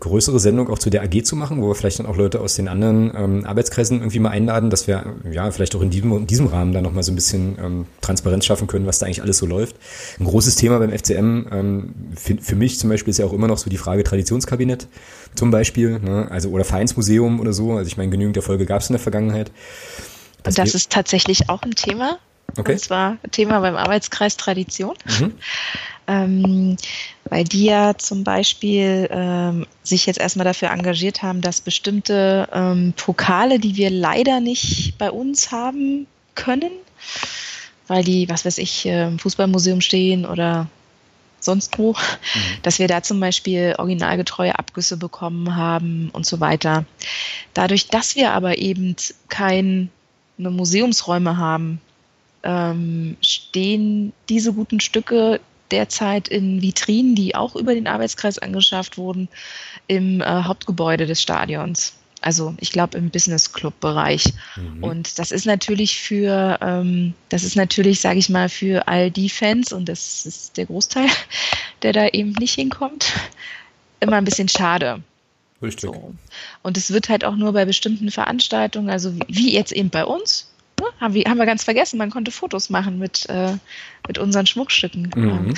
größere 0.00 0.38
Sendung 0.38 0.68
auch 0.68 0.78
zu 0.78 0.90
der 0.90 1.02
AG 1.02 1.24
zu 1.24 1.36
machen, 1.36 1.60
wo 1.60 1.68
wir 1.68 1.74
vielleicht 1.74 1.98
dann 1.98 2.06
auch 2.06 2.16
Leute 2.16 2.40
aus 2.40 2.54
den 2.54 2.68
anderen 2.68 3.12
ähm, 3.16 3.44
Arbeitskreisen 3.44 3.98
irgendwie 3.98 4.20
mal 4.20 4.30
einladen, 4.30 4.70
dass 4.70 4.86
wir 4.86 5.04
ja 5.30 5.50
vielleicht 5.50 5.74
auch 5.74 5.82
in 5.82 5.90
diesem, 5.90 6.12
in 6.12 6.26
diesem 6.26 6.46
Rahmen 6.46 6.72
dann 6.72 6.84
nochmal 6.84 7.02
so 7.02 7.12
ein 7.12 7.16
bisschen 7.16 7.56
ähm, 7.60 7.86
Transparenz 8.00 8.44
schaffen 8.44 8.68
können, 8.68 8.86
was 8.86 8.98
da 8.98 9.06
eigentlich 9.06 9.22
alles 9.22 9.38
so 9.38 9.46
läuft. 9.46 9.76
Ein 10.20 10.26
großes 10.26 10.56
Thema 10.56 10.78
beim 10.78 10.90
FCM, 10.90 11.46
ähm, 11.50 11.94
für, 12.14 12.36
für 12.36 12.56
mich 12.56 12.78
zum 12.78 12.90
Beispiel 12.90 13.10
ist 13.10 13.18
ja 13.18 13.26
auch 13.26 13.32
immer 13.32 13.48
noch 13.48 13.58
so 13.58 13.70
die 13.70 13.76
Frage 13.76 14.04
Traditionskabinett 14.04 14.86
zum 15.34 15.50
Beispiel, 15.50 15.98
ne? 15.98 16.28
also 16.30 16.50
oder 16.50 16.64
Vereinsmuseum 16.64 17.40
oder 17.40 17.52
so. 17.52 17.72
Also 17.72 17.88
ich 17.88 17.96
meine, 17.96 18.10
genügend 18.10 18.36
Erfolge 18.36 18.66
gab 18.66 18.80
es 18.82 18.88
in 18.88 18.94
der 18.94 19.00
Vergangenheit. 19.00 19.50
Und 20.48 20.58
das 20.58 20.74
ist 20.74 20.90
tatsächlich 20.90 21.48
auch 21.48 21.62
ein 21.62 21.72
Thema. 21.74 22.18
Okay. 22.56 22.72
Und 22.72 22.80
zwar 22.80 23.16
Thema 23.30 23.60
beim 23.60 23.76
Arbeitskreis 23.76 24.36
Tradition. 24.36 24.94
Mhm 25.20 25.34
ähm, 26.08 26.76
weil 27.26 27.44
die 27.44 27.64
ja 27.64 27.96
zum 27.96 28.24
Beispiel 28.24 29.08
ähm, 29.12 29.66
sich 29.82 30.06
jetzt 30.06 30.18
erstmal 30.18 30.46
dafür 30.46 30.70
engagiert 30.70 31.22
haben, 31.22 31.42
dass 31.42 31.60
bestimmte 31.60 32.48
ähm, 32.52 32.94
Pokale, 32.96 33.60
die 33.60 33.76
wir 33.76 33.90
leider 33.90 34.40
nicht 34.40 34.96
bei 34.96 35.10
uns 35.10 35.52
haben 35.52 36.06
können, 36.34 36.72
weil 37.86 38.02
die, 38.02 38.28
was 38.28 38.46
weiß 38.46 38.58
ich, 38.58 38.86
im 38.86 39.18
Fußballmuseum 39.18 39.82
stehen 39.82 40.24
oder 40.24 40.66
sonst 41.40 41.78
wo, 41.78 41.92
mhm. 41.92 42.62
dass 42.62 42.78
wir 42.78 42.88
da 42.88 43.02
zum 43.02 43.20
Beispiel 43.20 43.74
originalgetreue 43.76 44.58
Abgüsse 44.58 44.96
bekommen 44.96 45.56
haben 45.56 46.08
und 46.12 46.24
so 46.24 46.40
weiter. 46.40 46.86
Dadurch, 47.52 47.88
dass 47.88 48.16
wir 48.16 48.32
aber 48.32 48.56
eben 48.58 48.96
keine 50.38 50.50
Museumsräume 50.50 51.36
haben, 51.36 51.80
ähm, 52.44 53.16
stehen 53.20 54.12
diese 54.28 54.52
guten 54.52 54.80
Stücke 54.80 55.40
derzeit 55.70 56.28
in 56.28 56.62
Vitrinen, 56.62 57.14
die 57.14 57.34
auch 57.34 57.56
über 57.56 57.74
den 57.74 57.86
Arbeitskreis 57.86 58.38
angeschafft 58.38 58.96
wurden, 58.96 59.28
im 59.86 60.22
äh, 60.22 60.24
Hauptgebäude 60.24 61.06
des 61.06 61.20
Stadions. 61.20 61.94
Also 62.20 62.54
ich 62.58 62.72
glaube 62.72 62.98
im 62.98 63.10
Business 63.10 63.52
Club 63.52 63.78
Bereich. 63.80 64.24
Mhm. 64.56 64.82
Und 64.82 65.18
das 65.18 65.30
ist 65.30 65.44
natürlich 65.44 65.98
für, 65.98 66.58
ähm, 66.62 67.14
das 67.28 67.44
ist 67.44 67.54
natürlich, 67.54 68.00
sage 68.00 68.18
ich 68.18 68.28
mal, 68.28 68.48
für 68.48 68.88
all 68.88 69.10
die 69.10 69.28
Fans 69.28 69.72
und 69.72 69.88
das 69.88 70.24
ist 70.24 70.56
der 70.56 70.66
Großteil, 70.66 71.08
der 71.82 71.92
da 71.92 72.08
eben 72.08 72.32
nicht 72.32 72.54
hinkommt, 72.54 73.12
immer 74.00 74.16
ein 74.16 74.24
bisschen 74.24 74.48
schade. 74.48 75.02
Richtig. 75.62 75.90
So. 75.90 76.14
Und 76.62 76.76
es 76.76 76.92
wird 76.92 77.08
halt 77.08 77.24
auch 77.24 77.36
nur 77.36 77.52
bei 77.52 77.64
bestimmten 77.64 78.10
Veranstaltungen, 78.10 78.90
also 78.90 79.14
wie 79.28 79.52
jetzt 79.52 79.72
eben 79.72 79.90
bei 79.90 80.04
uns, 80.04 80.48
Ne? 80.78 80.86
Haben, 81.00 81.14
wir, 81.14 81.24
haben 81.24 81.38
wir 81.38 81.46
ganz 81.46 81.64
vergessen, 81.64 81.98
man 81.98 82.10
konnte 82.10 82.30
Fotos 82.30 82.70
machen 82.70 82.98
mit, 82.98 83.28
äh, 83.28 83.54
mit 84.06 84.18
unseren 84.18 84.46
Schmuckstücken. 84.46 85.10
Mhm. 85.14 85.54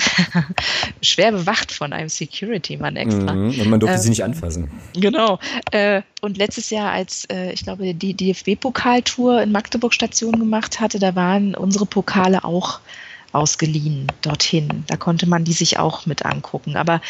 Schwer 1.01 1.31
bewacht 1.31 1.71
von 1.71 1.93
einem 1.93 2.09
Security-Mann 2.09 2.95
extra. 2.95 3.33
Mhm. 3.33 3.59
Und 3.59 3.69
man 3.69 3.79
durfte 3.79 3.97
äh, 3.97 3.99
sie 3.99 4.09
nicht 4.09 4.23
anfassen. 4.23 4.71
Genau. 4.93 5.39
Äh, 5.71 6.01
und 6.21 6.37
letztes 6.37 6.69
Jahr, 6.69 6.91
als 6.91 7.25
äh, 7.25 7.51
ich 7.51 7.63
glaube, 7.63 7.93
die 7.93 8.13
DFB-Pokaltour 8.13 9.41
in 9.41 9.51
Magdeburg 9.51 9.93
Station 9.93 10.39
gemacht 10.39 10.79
hatte, 10.79 10.99
da 10.99 11.15
waren 11.15 11.55
unsere 11.55 11.85
Pokale 11.85 12.43
auch 12.43 12.79
ausgeliehen 13.31 14.07
dorthin. 14.21 14.83
Da 14.87 14.97
konnte 14.97 15.27
man 15.27 15.43
die 15.43 15.53
sich 15.53 15.79
auch 15.79 16.05
mit 16.05 16.25
angucken. 16.25 16.75
Aber 16.75 17.01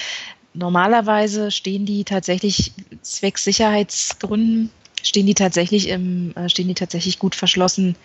normalerweise 0.53 1.51
stehen 1.51 1.85
die 1.85 2.03
tatsächlich 2.03 2.73
zwecks 3.01 3.43
Sicherheitsgründen 3.43 4.71
stehen 5.03 5.25
die 5.25 5.33
tatsächlich 5.33 5.89
im, 5.89 6.33
äh, 6.35 6.49
stehen 6.49 6.67
die 6.67 6.73
tatsächlich 6.73 7.19
gut 7.19 7.35
verschlossen 7.35 7.95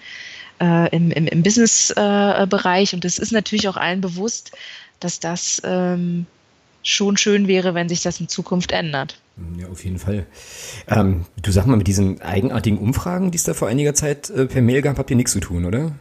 äh, 0.60 0.94
im, 0.94 1.10
im, 1.10 1.26
im 1.26 1.42
Business-Bereich. 1.42 2.94
und 2.94 3.04
es 3.04 3.18
ist 3.18 3.32
natürlich 3.32 3.68
auch 3.68 3.76
allen 3.76 4.00
bewusst, 4.00 4.52
dass 5.00 5.20
das 5.20 5.60
ähm, 5.64 6.26
schon 6.82 7.16
schön 7.16 7.48
wäre, 7.48 7.74
wenn 7.74 7.88
sich 7.88 8.02
das 8.02 8.20
in 8.20 8.28
Zukunft 8.28 8.72
ändert. 8.72 9.20
Ja, 9.58 9.68
auf 9.68 9.84
jeden 9.84 9.98
Fall. 9.98 10.24
Ähm, 10.88 11.26
du 11.42 11.52
sag 11.52 11.66
mal, 11.66 11.76
mit 11.76 11.86
diesen 11.86 12.22
eigenartigen 12.22 12.78
Umfragen, 12.78 13.30
die 13.30 13.36
es 13.36 13.44
da 13.44 13.52
vor 13.52 13.68
einiger 13.68 13.94
Zeit 13.94 14.30
äh, 14.30 14.46
per 14.46 14.62
Mail 14.62 14.80
gab, 14.80 14.98
habt 14.98 15.10
ihr 15.10 15.16
nichts 15.16 15.32
zu 15.32 15.40
tun, 15.40 15.66
oder? 15.66 15.92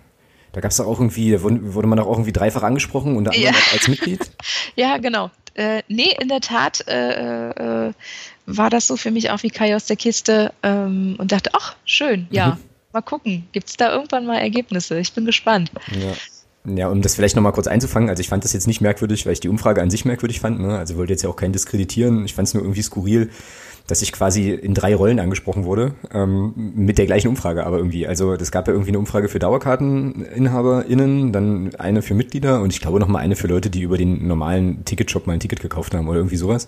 Da 0.53 0.61
gab 0.61 0.71
es 0.71 0.77
doch 0.77 0.87
auch 0.87 1.01
irgendwie, 1.01 1.31
da 1.31 1.41
wurde 1.41 1.87
man 1.87 1.97
doch 1.97 2.07
auch 2.07 2.13
irgendwie 2.13 2.31
dreifach 2.31 2.63
angesprochen, 2.63 3.17
unter 3.17 3.31
anderem 3.31 3.53
ja. 3.53 3.73
als 3.73 3.89
Mitglied. 3.89 4.31
ja, 4.77 4.97
genau. 4.99 5.29
Äh, 5.55 5.81
nee, 5.87 6.15
in 6.19 6.27
der 6.27 6.41
Tat 6.41 6.87
äh, 6.87 7.49
äh, 7.49 7.93
war 8.45 8.69
das 8.69 8.87
so 8.87 8.97
für 8.97 9.11
mich 9.11 9.31
auch 9.31 9.41
wie 9.43 9.49
Kai 9.49 9.75
aus 9.75 9.85
der 9.85 9.95
Kiste 9.95 10.53
ähm, 10.63 11.15
und 11.17 11.31
dachte, 11.31 11.51
ach, 11.53 11.75
schön, 11.85 12.27
ja, 12.29 12.51
mhm. 12.51 12.57
mal 12.93 13.01
gucken, 13.01 13.47
gibt 13.51 13.69
es 13.69 13.77
da 13.77 13.91
irgendwann 13.91 14.25
mal 14.25 14.37
Ergebnisse? 14.37 14.99
Ich 14.99 15.13
bin 15.13 15.25
gespannt. 15.25 15.71
Ja. 15.91 16.13
Ja, 16.67 16.89
um 16.89 17.03
das 17.03 17.13
vielleicht 17.13 17.35
nochmal 17.35 17.51
kurz 17.51 17.67
einzufangen, 17.67 18.09
also 18.09 18.21
ich 18.21 18.27
fand 18.27 18.43
das 18.43 18.53
jetzt 18.53 18.65
nicht 18.65 18.81
merkwürdig, 18.81 19.27
weil 19.27 19.33
ich 19.33 19.39
die 19.39 19.49
Umfrage 19.49 19.83
an 19.83 19.91
sich 19.91 20.03
merkwürdig 20.03 20.39
fand. 20.39 20.59
Ne? 20.59 20.75
Also 20.75 20.97
wollte 20.97 21.13
jetzt 21.13 21.21
ja 21.21 21.29
auch 21.29 21.35
keinen 21.35 21.53
diskreditieren. 21.53 22.25
Ich 22.25 22.33
fand 22.33 22.47
es 22.47 22.55
nur 22.55 22.63
irgendwie 22.63 22.81
skurril, 22.81 23.29
dass 23.87 24.01
ich 24.01 24.11
quasi 24.11 24.51
in 24.51 24.73
drei 24.73 24.95
Rollen 24.95 25.19
angesprochen 25.19 25.63
wurde, 25.65 25.93
ähm, 26.11 26.53
mit 26.75 26.97
der 26.97 27.05
gleichen 27.05 27.27
Umfrage 27.27 27.65
aber 27.65 27.77
irgendwie. 27.77 28.07
Also 28.07 28.35
das 28.35 28.51
gab 28.51 28.67
ja 28.67 28.73
irgendwie 28.73 28.91
eine 28.91 28.99
Umfrage 28.99 29.29
für 29.29 29.39
DauerkarteninhaberInnen, 29.39 31.31
dann 31.31 31.75
eine 31.75 32.01
für 32.01 32.15
Mitglieder 32.15 32.61
und 32.61 32.73
ich 32.73 32.81
glaube 32.81 32.99
nochmal 32.99 33.21
eine 33.21 33.35
für 33.35 33.47
Leute, 33.47 33.69
die 33.69 33.81
über 33.81 33.97
den 33.97 34.27
normalen 34.27 34.83
Ticketshop 34.85 35.27
mal 35.27 35.33
ein 35.33 35.39
Ticket 35.39 35.59
gekauft 35.61 35.93
haben 35.93 36.07
oder 36.07 36.17
irgendwie 36.17 36.37
sowas. 36.37 36.67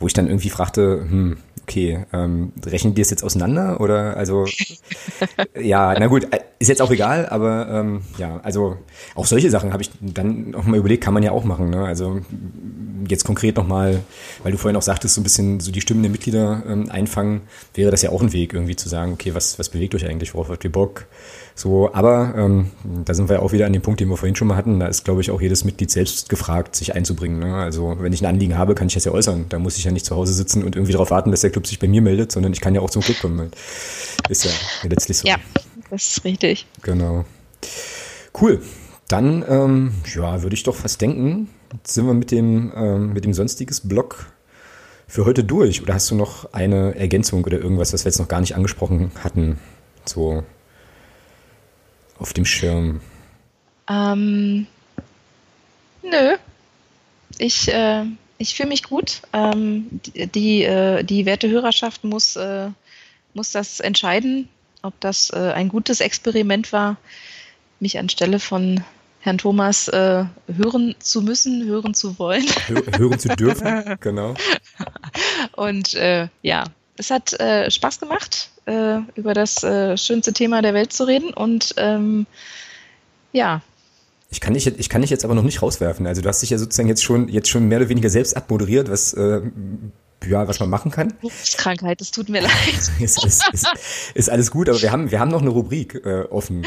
Wo 0.00 0.08
ich 0.08 0.12
dann 0.12 0.26
irgendwie 0.26 0.50
fragte, 0.50 1.06
hm, 1.08 1.36
okay, 1.64 2.04
ähm, 2.12 2.52
rechnen 2.64 2.94
die 2.94 3.00
es 3.00 3.10
jetzt 3.10 3.24
auseinander 3.24 3.80
oder 3.80 4.16
also 4.16 4.44
ja, 5.60 5.94
na 5.98 6.06
gut, 6.06 6.28
ist 6.58 6.68
jetzt 6.68 6.82
auch 6.82 6.90
egal, 6.90 7.26
aber 7.26 7.68
ähm, 7.70 8.02
ja, 8.18 8.40
also 8.42 8.76
auch 9.14 9.26
solche 9.26 9.50
Sachen 9.50 9.72
habe 9.72 9.82
ich 9.82 9.90
dann 10.00 10.54
auch 10.54 10.64
mal 10.64 10.78
überlegt, 10.78 11.02
kann 11.02 11.14
man 11.14 11.22
ja 11.22 11.32
auch 11.32 11.44
machen. 11.44 11.70
Ne? 11.70 11.84
Also 11.84 12.20
jetzt 13.08 13.24
konkret 13.24 13.56
nochmal, 13.56 14.00
weil 14.42 14.52
du 14.52 14.58
vorhin 14.58 14.76
auch 14.76 14.82
sagtest, 14.82 15.14
so 15.14 15.20
ein 15.20 15.24
bisschen 15.24 15.60
so 15.60 15.72
die 15.72 15.80
Stimmen 15.80 16.02
der 16.02 16.12
Mitglieder 16.12 16.62
ähm, 16.68 16.90
einfangen, 16.90 17.42
wäre 17.74 17.90
das 17.90 18.02
ja 18.02 18.10
auch 18.10 18.22
ein 18.22 18.32
Weg, 18.32 18.52
irgendwie 18.52 18.76
zu 18.76 18.88
sagen, 18.88 19.12
okay, 19.14 19.34
was, 19.34 19.58
was 19.58 19.70
bewegt 19.70 19.94
euch 19.94 20.06
eigentlich, 20.06 20.34
worauf 20.34 20.50
habt 20.50 20.64
ihr 20.64 20.72
Bock? 20.72 21.06
So, 21.56 21.94
aber 21.94 22.34
ähm, 22.36 22.70
da 23.04 23.14
sind 23.14 23.28
wir 23.28 23.36
ja 23.36 23.42
auch 23.42 23.52
wieder 23.52 23.66
an 23.66 23.72
dem 23.72 23.82
Punkt, 23.82 24.00
den 24.00 24.08
wir 24.08 24.16
vorhin 24.16 24.34
schon 24.34 24.48
mal 24.48 24.56
hatten. 24.56 24.80
Da 24.80 24.88
ist, 24.88 25.04
glaube 25.04 25.20
ich, 25.20 25.30
auch 25.30 25.40
jedes 25.40 25.64
Mitglied 25.64 25.88
selbst 25.88 26.28
gefragt, 26.28 26.74
sich 26.74 26.96
einzubringen. 26.96 27.38
Ne? 27.38 27.54
Also 27.54 27.96
wenn 28.00 28.12
ich 28.12 28.22
ein 28.22 28.26
Anliegen 28.26 28.58
habe, 28.58 28.74
kann 28.74 28.88
ich 28.88 28.94
das 28.94 29.04
ja 29.04 29.12
äußern. 29.12 29.46
Da 29.50 29.60
muss 29.60 29.78
ich 29.78 29.84
ja 29.84 29.92
nicht 29.92 30.04
zu 30.04 30.16
Hause 30.16 30.34
sitzen 30.34 30.64
und 30.64 30.74
irgendwie 30.74 30.92
darauf 30.92 31.12
warten, 31.12 31.30
dass 31.30 31.42
der 31.42 31.50
Club 31.50 31.66
sich 31.68 31.78
bei 31.78 31.86
mir 31.86 32.02
meldet, 32.02 32.32
sondern 32.32 32.52
ich 32.52 32.60
kann 32.60 32.74
ja 32.74 32.80
auch 32.80 32.90
zum 32.90 33.02
Club 33.02 33.20
kommen. 33.20 33.52
Ist 34.28 34.44
ja 34.44 34.50
letztlich 34.88 35.18
so. 35.18 35.28
Ja, 35.28 35.36
das 35.90 36.04
ist 36.04 36.24
richtig. 36.24 36.66
Genau. 36.82 37.24
Cool. 38.40 38.60
Dann, 39.06 39.44
ähm, 39.48 39.92
ja, 40.12 40.42
würde 40.42 40.54
ich 40.54 40.64
doch 40.64 40.74
fast 40.74 41.00
denken, 41.00 41.50
sind 41.84 42.06
wir 42.06 42.14
mit 42.14 42.32
dem, 42.32 42.72
ähm, 42.74 43.12
mit 43.12 43.24
dem 43.24 43.32
sonstiges 43.32 43.80
Blog 43.80 44.26
für 45.06 45.24
heute 45.24 45.44
durch. 45.44 45.82
Oder 45.82 45.94
hast 45.94 46.10
du 46.10 46.16
noch 46.16 46.52
eine 46.52 46.96
Ergänzung 46.96 47.44
oder 47.44 47.58
irgendwas, 47.58 47.92
was 47.92 48.04
wir 48.04 48.10
jetzt 48.10 48.18
noch 48.18 48.28
gar 48.28 48.40
nicht 48.40 48.56
angesprochen 48.56 49.12
hatten? 49.22 49.60
So 50.04 50.42
auf 52.18 52.32
dem 52.32 52.44
Schirm? 52.44 53.00
Ähm, 53.88 54.66
nö. 56.02 56.36
Ich, 57.38 57.68
äh, 57.68 58.04
ich 58.38 58.54
fühle 58.54 58.68
mich 58.68 58.84
gut. 58.84 59.22
Ähm, 59.32 60.00
die, 60.14 60.62
äh, 60.62 61.02
die 61.02 61.26
werte 61.26 61.48
Hörerschaft 61.48 62.04
muss, 62.04 62.36
äh, 62.36 62.68
muss 63.34 63.52
das 63.52 63.80
entscheiden, 63.80 64.48
ob 64.82 64.98
das 65.00 65.30
äh, 65.30 65.52
ein 65.54 65.68
gutes 65.68 66.00
Experiment 66.00 66.72
war, 66.72 66.96
mich 67.80 67.98
anstelle 67.98 68.38
von 68.38 68.84
Herrn 69.20 69.38
Thomas 69.38 69.88
äh, 69.88 70.24
hören 70.46 70.94
zu 70.98 71.22
müssen, 71.22 71.64
hören 71.66 71.94
zu 71.94 72.18
wollen. 72.18 72.44
hören 72.66 73.18
zu 73.18 73.28
dürfen, 73.28 73.96
genau. 74.00 74.34
Und 75.52 75.94
äh, 75.94 76.28
ja, 76.42 76.64
es 76.96 77.10
hat 77.10 77.30
Spaß 77.30 77.98
gemacht, 77.98 78.50
äh, 78.66 78.98
über 79.14 79.34
das 79.34 79.62
äh, 79.62 79.96
schönste 79.96 80.32
Thema 80.32 80.62
der 80.62 80.74
Welt 80.74 80.92
zu 80.92 81.04
reden. 81.04 81.32
Und 81.32 81.74
ähm, 81.76 82.26
ja. 83.32 83.62
Ich 84.30 84.40
kann, 84.40 84.54
dich, 84.54 84.66
ich 84.66 84.88
kann 84.88 85.02
dich 85.02 85.10
jetzt 85.10 85.24
aber 85.24 85.34
noch 85.34 85.42
nicht 85.42 85.62
rauswerfen. 85.62 86.06
Also 86.06 86.22
du 86.22 86.28
hast 86.28 86.42
dich 86.42 86.50
ja 86.50 86.58
sozusagen 86.58 86.88
jetzt 86.88 87.04
schon, 87.04 87.28
jetzt 87.28 87.48
schon 87.48 87.68
mehr 87.68 87.78
oder 87.78 87.88
weniger 87.88 88.10
selbst 88.10 88.36
abmoderiert, 88.36 88.90
was 88.90 89.12
äh, 89.14 89.42
ja, 90.28 90.48
was 90.48 90.60
man 90.60 90.70
machen 90.70 90.90
kann. 90.90 91.12
Krankheit, 91.56 92.00
es 92.00 92.10
tut 92.10 92.28
mir 92.28 92.40
leid. 92.42 92.52
ist, 93.00 93.24
ist, 93.24 93.44
ist, 93.52 93.66
ist, 94.14 94.30
alles 94.30 94.50
gut, 94.50 94.68
aber 94.68 94.80
wir 94.80 94.92
haben, 94.92 95.10
wir 95.10 95.20
haben 95.20 95.30
noch 95.30 95.42
eine 95.42 95.50
Rubrik 95.50 96.00
äh, 96.04 96.22
offen. 96.30 96.66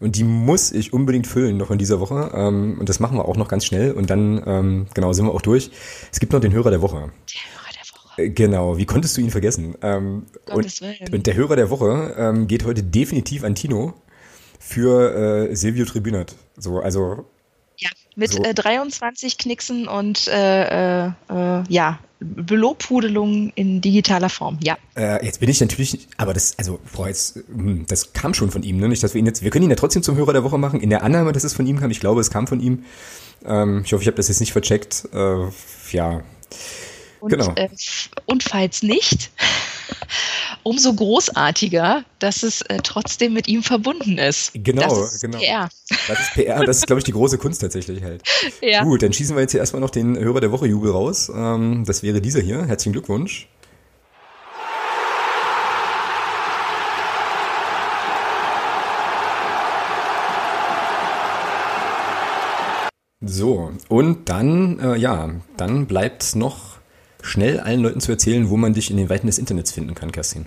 Und 0.00 0.16
die 0.16 0.24
muss 0.24 0.72
ich 0.72 0.92
unbedingt 0.92 1.26
füllen 1.26 1.56
noch 1.56 1.70
in 1.70 1.78
dieser 1.78 2.00
Woche. 2.00 2.30
Ähm, 2.34 2.76
und 2.78 2.88
das 2.88 3.00
machen 3.00 3.16
wir 3.16 3.24
auch 3.24 3.36
noch 3.36 3.48
ganz 3.48 3.64
schnell. 3.64 3.92
Und 3.92 4.10
dann, 4.10 4.42
ähm, 4.46 4.86
genau, 4.94 5.12
sind 5.12 5.26
wir 5.26 5.34
auch 5.34 5.42
durch. 5.42 5.70
Es 6.12 6.20
gibt 6.20 6.32
noch 6.32 6.40
den 6.40 6.52
Hörer 6.52 6.70
der 6.70 6.82
Woche. 6.82 6.96
Der 6.96 7.04
Hörer 7.04 7.12
der 7.12 7.32
Woche. 7.32 7.67
Genau, 8.18 8.76
wie 8.76 8.86
konntest 8.86 9.16
du 9.16 9.20
ihn 9.20 9.30
vergessen? 9.30 9.76
Ähm, 9.80 10.26
und, 10.52 10.82
und, 11.12 11.26
der 11.26 11.34
Hörer 11.34 11.56
der 11.56 11.70
Woche 11.70 12.14
ähm, 12.18 12.48
geht 12.48 12.64
heute 12.64 12.82
definitiv 12.82 13.44
an 13.44 13.54
Tino 13.54 13.94
für 14.58 15.48
äh, 15.50 15.54
Silvio 15.54 15.84
Tribunat. 15.84 16.34
So, 16.56 16.80
also 16.80 17.24
ja, 17.76 17.90
mit 18.16 18.32
so. 18.32 18.42
äh, 18.42 18.54
23 18.54 19.38
Knicksen 19.38 19.86
und 19.86 20.26
äh, 20.26 21.06
äh, 21.06 21.12
äh, 21.30 21.62
ja, 21.68 22.00
Belobpudelung 22.20 23.52
in 23.54 23.80
digitaler 23.80 24.28
Form, 24.28 24.58
ja. 24.60 24.76
Äh, 24.96 25.24
jetzt 25.24 25.38
bin 25.38 25.48
ich 25.48 25.60
natürlich, 25.60 26.08
aber 26.16 26.34
das, 26.34 26.58
also, 26.58 26.80
boah, 26.92 27.06
jetzt, 27.06 27.36
hm, 27.46 27.86
das 27.86 28.12
kam 28.12 28.34
schon 28.34 28.50
von 28.50 28.64
ihm, 28.64 28.78
ne? 28.78 28.88
Nicht, 28.88 29.04
dass 29.04 29.14
wir 29.14 29.20
ihn 29.20 29.26
jetzt, 29.26 29.42
wir 29.42 29.50
können 29.50 29.64
ihn 29.64 29.70
ja 29.70 29.76
trotzdem 29.76 30.02
zum 30.02 30.16
Hörer 30.16 30.32
der 30.32 30.42
Woche 30.42 30.58
machen, 30.58 30.80
in 30.80 30.90
der 30.90 31.04
Annahme, 31.04 31.30
dass 31.30 31.44
es 31.44 31.54
von 31.54 31.66
ihm 31.66 31.78
kam. 31.78 31.92
Ich 31.92 32.00
glaube, 32.00 32.20
es 32.20 32.30
kam 32.30 32.48
von 32.48 32.58
ihm. 32.58 32.84
Ähm, 33.44 33.82
ich 33.84 33.92
hoffe, 33.92 34.02
ich 34.02 34.08
habe 34.08 34.16
das 34.16 34.26
jetzt 34.26 34.40
nicht 34.40 34.52
vercheckt. 34.52 35.08
Äh, 35.12 35.46
ja. 35.92 36.22
Und, 37.20 37.30
genau. 37.30 37.52
Äh, 37.54 37.68
und 38.26 38.42
falls 38.42 38.82
nicht, 38.82 39.30
umso 40.62 40.94
großartiger, 40.94 42.04
dass 42.18 42.42
es 42.42 42.62
äh, 42.62 42.78
trotzdem 42.82 43.32
mit 43.32 43.48
ihm 43.48 43.62
verbunden 43.62 44.18
ist. 44.18 44.52
Genau, 44.54 44.88
das 44.88 45.14
ist 45.14 45.20
genau. 45.22 45.38
PR. 45.38 45.68
Das 46.06 46.20
ist 46.20 46.34
PR, 46.34 46.64
das 46.64 46.76
ist, 46.78 46.86
glaube 46.86 47.00
ich, 47.00 47.04
die 47.04 47.12
große 47.12 47.38
Kunst 47.38 47.60
tatsächlich 47.60 48.02
halt. 48.02 48.22
Ja. 48.60 48.82
Gut, 48.82 49.02
dann 49.02 49.12
schießen 49.12 49.36
wir 49.36 49.42
jetzt 49.42 49.52
hier 49.52 49.60
erstmal 49.60 49.80
noch 49.80 49.90
den 49.90 50.18
Hörer 50.18 50.40
der 50.40 50.50
Woche 50.50 50.66
Jubel 50.66 50.90
raus. 50.90 51.30
Ähm, 51.34 51.84
das 51.86 52.02
wäre 52.02 52.20
dieser 52.20 52.40
hier. 52.40 52.66
Herzlichen 52.66 52.92
Glückwunsch. 52.92 53.48
So, 63.20 63.72
und 63.88 64.28
dann, 64.28 64.78
äh, 64.80 64.96
ja, 64.96 65.30
dann 65.56 65.86
bleibt 65.86 66.34
noch 66.34 66.77
schnell 67.22 67.60
allen 67.60 67.80
Leuten 67.80 68.00
zu 68.00 68.12
erzählen, 68.12 68.48
wo 68.50 68.56
man 68.56 68.74
dich 68.74 68.90
in 68.90 68.96
den 68.96 69.08
Weiten 69.08 69.26
des 69.26 69.38
Internets 69.38 69.72
finden 69.72 69.94
kann, 69.94 70.12
Kerstin? 70.12 70.46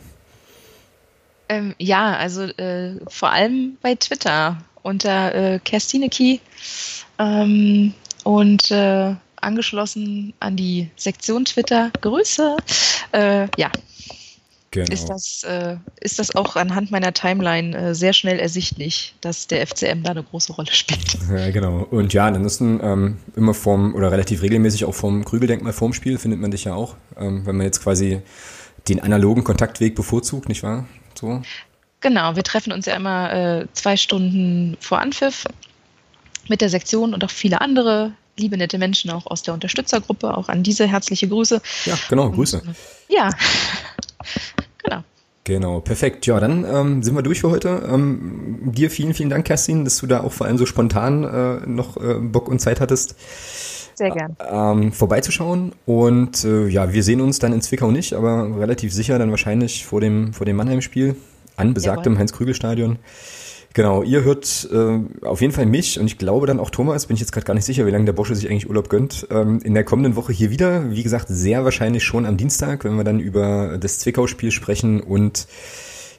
Ähm, 1.50 1.76
ja, 1.78 2.16
also 2.16 2.44
äh, 2.44 2.96
vor 3.08 3.32
allem 3.32 3.78
bei 3.82 3.96
Twitter 3.96 4.58
unter 4.84 5.36
äh, 5.36 5.60
Kerstineki 5.60 6.40
ähm, 7.20 7.94
und 8.24 8.72
äh, 8.72 9.16
angeschlossen 9.36 10.34
an 10.40 10.56
die 10.56 10.90
Sektion 10.96 11.46
Twitter. 11.46 11.92
Grüße. 12.02 12.56
Äh, 13.12 13.48
ja, 13.58 13.72
Genau. 14.74 14.94
Ist, 14.94 15.10
das, 15.10 15.44
äh, 15.44 15.76
ist 16.00 16.18
das 16.18 16.34
auch 16.34 16.56
anhand 16.56 16.92
meiner 16.92 17.12
Timeline 17.14 17.78
äh, 17.78 17.94
sehr 17.94 18.14
schnell 18.14 18.40
ersichtlich, 18.40 19.14
dass 19.20 19.48
der 19.48 19.68
FCM 19.68 20.04
da 20.04 20.12
eine 20.12 20.24
große 20.24 20.54
Rolle 20.54 20.72
spielt. 20.72 21.18
Ja, 21.30 21.52
genau. 21.52 21.88
Und 21.92 22.14
ja, 22.14 22.26
ansonsten 22.26 22.80
ähm, 22.82 23.18
immer 23.36 23.54
vorm 23.54 23.96
oder 23.96 24.12
relativ 24.12 24.42
regelmäßig 24.42 24.86
auch 24.86 24.94
vom 24.94 25.26
Krügeldenkmal 25.26 25.74
vorm 25.74 25.94
Spiel 25.94 26.18
findet 26.18 26.40
man 26.40 26.52
dich 26.52 26.66
ja 26.66 26.74
auch, 26.74 26.96
ähm, 27.18 27.46
wenn 27.46 27.58
man 27.58 27.66
jetzt 27.66 27.82
quasi 27.84 28.22
den 28.88 29.02
analogen 29.02 29.44
Kontaktweg 29.44 29.96
bevorzugt, 29.96 30.50
nicht 30.50 30.64
wahr? 30.64 30.86
So. 31.20 31.42
Genau, 32.00 32.36
wir 32.36 32.44
treffen 32.44 32.72
uns 32.74 32.86
ja 32.86 32.96
immer 32.96 33.34
äh, 33.34 33.68
zwei 33.74 33.98
Stunden 33.98 34.78
vor 34.80 35.00
Anpfiff 35.00 35.46
mit 36.48 36.62
der 36.62 36.70
Sektion 36.70 37.14
und 37.14 37.24
auch 37.24 37.30
viele 37.30 37.62
andere 37.62 38.14
liebe, 38.38 38.58
nette 38.58 38.78
Menschen 38.78 39.12
auch 39.12 39.26
aus 39.28 39.44
der 39.44 39.54
Unterstützergruppe. 39.54 40.36
Auch 40.36 40.50
an 40.50 40.64
diese 40.64 40.88
herzliche 40.88 41.28
Grüße. 41.28 41.62
Ja, 41.86 41.98
genau, 42.10 42.30
Grüße. 42.30 42.62
Und, 42.62 42.76
ja, 43.08 43.30
genau. 44.84 45.04
Genau, 45.44 45.80
perfekt. 45.80 46.28
Ja, 46.28 46.40
dann 46.40 46.66
ähm, 46.66 47.04
sind 47.04 47.16
wir 47.16 47.24
durch 47.24 47.42
für 47.42 47.50
heute. 47.50 47.82
Ähm, 47.92 48.60
dir 48.62 48.92
vielen, 48.92 49.16
vielen 49.16 49.30
Dank, 49.32 49.46
Kerstin, 49.46 49.84
dass 49.86 49.98
du 49.98 50.06
da 50.06 50.22
auch 50.22 50.32
vor 50.32 50.46
allem 50.46 50.58
so 50.58 50.68
spontan 50.68 51.24
äh, 51.24 51.68
noch 51.68 51.98
äh, 51.98 52.16
Bock 52.20 52.48
und 52.48 52.60
Zeit 52.60 52.80
hattest. 52.80 53.16
Sehr 53.96 54.12
gern. 54.12 54.38
Ähm, 54.50 54.92
vorbeizuschauen. 54.92 55.74
Und 55.86 56.44
äh, 56.44 56.68
ja, 56.68 56.94
wir 56.94 57.04
sehen 57.04 57.22
uns 57.22 57.40
dann 57.40 57.54
in 57.54 57.62
Zwickau 57.62 57.92
nicht, 57.92 58.14
aber 58.14 58.60
relativ 58.60 58.94
sicher 58.94 59.18
dann 59.18 59.32
wahrscheinlich 59.32 59.86
vor 59.86 60.00
dem, 60.00 60.34
vor 60.34 60.46
dem 60.46 60.56
Mannheim-Spiel 60.58 61.16
an 61.56 61.74
besagtem 61.74 62.18
Heinz-Krügel-Stadion. 62.18 62.98
Genau, 63.74 64.04
ihr 64.04 64.24
hört 64.24 64.68
äh, 64.72 65.26
auf 65.26 65.40
jeden 65.40 65.54
Fall 65.54 65.66
mich 65.66 65.98
und 65.98 66.06
ich 66.06 66.18
glaube 66.18 66.46
dann 66.46 66.60
auch 66.60 66.70
Thomas, 66.70 67.06
bin 67.06 67.14
ich 67.14 67.22
jetzt 67.22 67.32
gerade 67.32 67.46
gar 67.46 67.54
nicht 67.54 67.64
sicher, 67.64 67.86
wie 67.86 67.92
lange 67.92 68.04
der 68.04 68.14
Bosche 68.14 68.36
sich 68.36 68.50
eigentlich 68.50 68.68
Urlaub 68.68 68.90
gönnt, 68.90 69.28
ähm, 69.32 69.60
in 69.64 69.74
der 69.74 69.86
kommenden 69.86 70.18
Woche 70.18 70.34
hier 70.34 70.50
wieder. 70.50 70.92
Wie 70.92 71.04
gesagt, 71.04 71.28
sehr 71.30 71.64
wahrscheinlich 71.64 72.04
schon 72.04 72.26
am 72.26 72.36
Dienstag, 72.36 72.84
wenn 72.84 72.98
wir 72.98 73.06
dann 73.06 73.22
über 73.22 73.78
das 73.78 74.00
Zwickau-Spiel 74.00 74.52
sprechen 74.52 75.00
und 75.00 75.48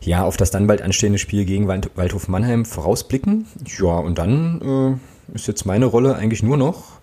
ja, 0.00 0.24
auf 0.24 0.38
das 0.38 0.50
dann 0.50 0.66
bald 0.66 0.80
anstehende 0.80 1.18
Spiel 1.18 1.44
gegen 1.44 1.68
Waldhof 1.68 2.26
Mannheim 2.26 2.64
vorausblicken. 2.64 3.46
Ja, 3.78 3.98
und 3.98 4.18
dann 4.18 4.98
äh, 5.30 5.34
ist 5.34 5.46
jetzt 5.46 5.66
meine 5.66 5.86
Rolle 5.86 6.16
eigentlich 6.16 6.42
nur 6.42 6.56
noch 6.56 7.01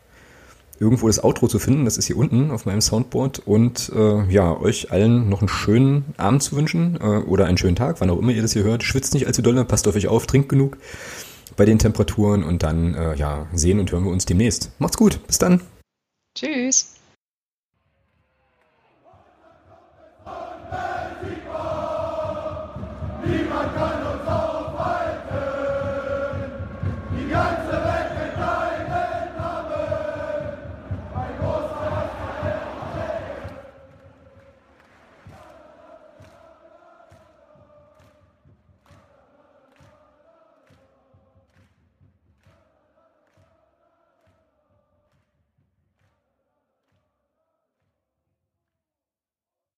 irgendwo 0.79 1.07
das 1.07 1.23
Outro 1.23 1.47
zu 1.47 1.59
finden. 1.59 1.85
Das 1.85 1.97
ist 1.97 2.05
hier 2.05 2.17
unten 2.17 2.51
auf 2.51 2.65
meinem 2.65 2.81
Soundboard. 2.81 3.39
Und 3.39 3.91
äh, 3.95 4.31
ja, 4.31 4.57
euch 4.59 4.91
allen 4.91 5.29
noch 5.29 5.41
einen 5.41 5.49
schönen 5.49 6.05
Abend 6.17 6.43
zu 6.43 6.55
wünschen 6.55 6.97
äh, 7.01 7.03
oder 7.03 7.45
einen 7.45 7.57
schönen 7.57 7.75
Tag, 7.75 7.99
wann 7.99 8.09
auch 8.09 8.19
immer 8.19 8.31
ihr 8.31 8.41
das 8.41 8.53
hier 8.53 8.63
hört. 8.63 8.83
Schwitzt 8.83 9.13
nicht 9.13 9.27
allzu 9.27 9.41
doll, 9.41 9.63
passt 9.65 9.87
auf 9.87 9.95
euch 9.95 10.07
auf, 10.07 10.25
trinkt 10.25 10.49
genug 10.49 10.77
bei 11.57 11.65
den 11.65 11.79
Temperaturen 11.79 12.43
und 12.43 12.63
dann 12.63 12.95
äh, 12.95 13.15
ja, 13.15 13.47
sehen 13.53 13.79
und 13.79 13.91
hören 13.91 14.05
wir 14.05 14.11
uns 14.11 14.25
demnächst. 14.25 14.71
Macht's 14.79 14.97
gut, 14.97 15.19
bis 15.27 15.39
dann. 15.39 15.61
Tschüss. 16.37 16.98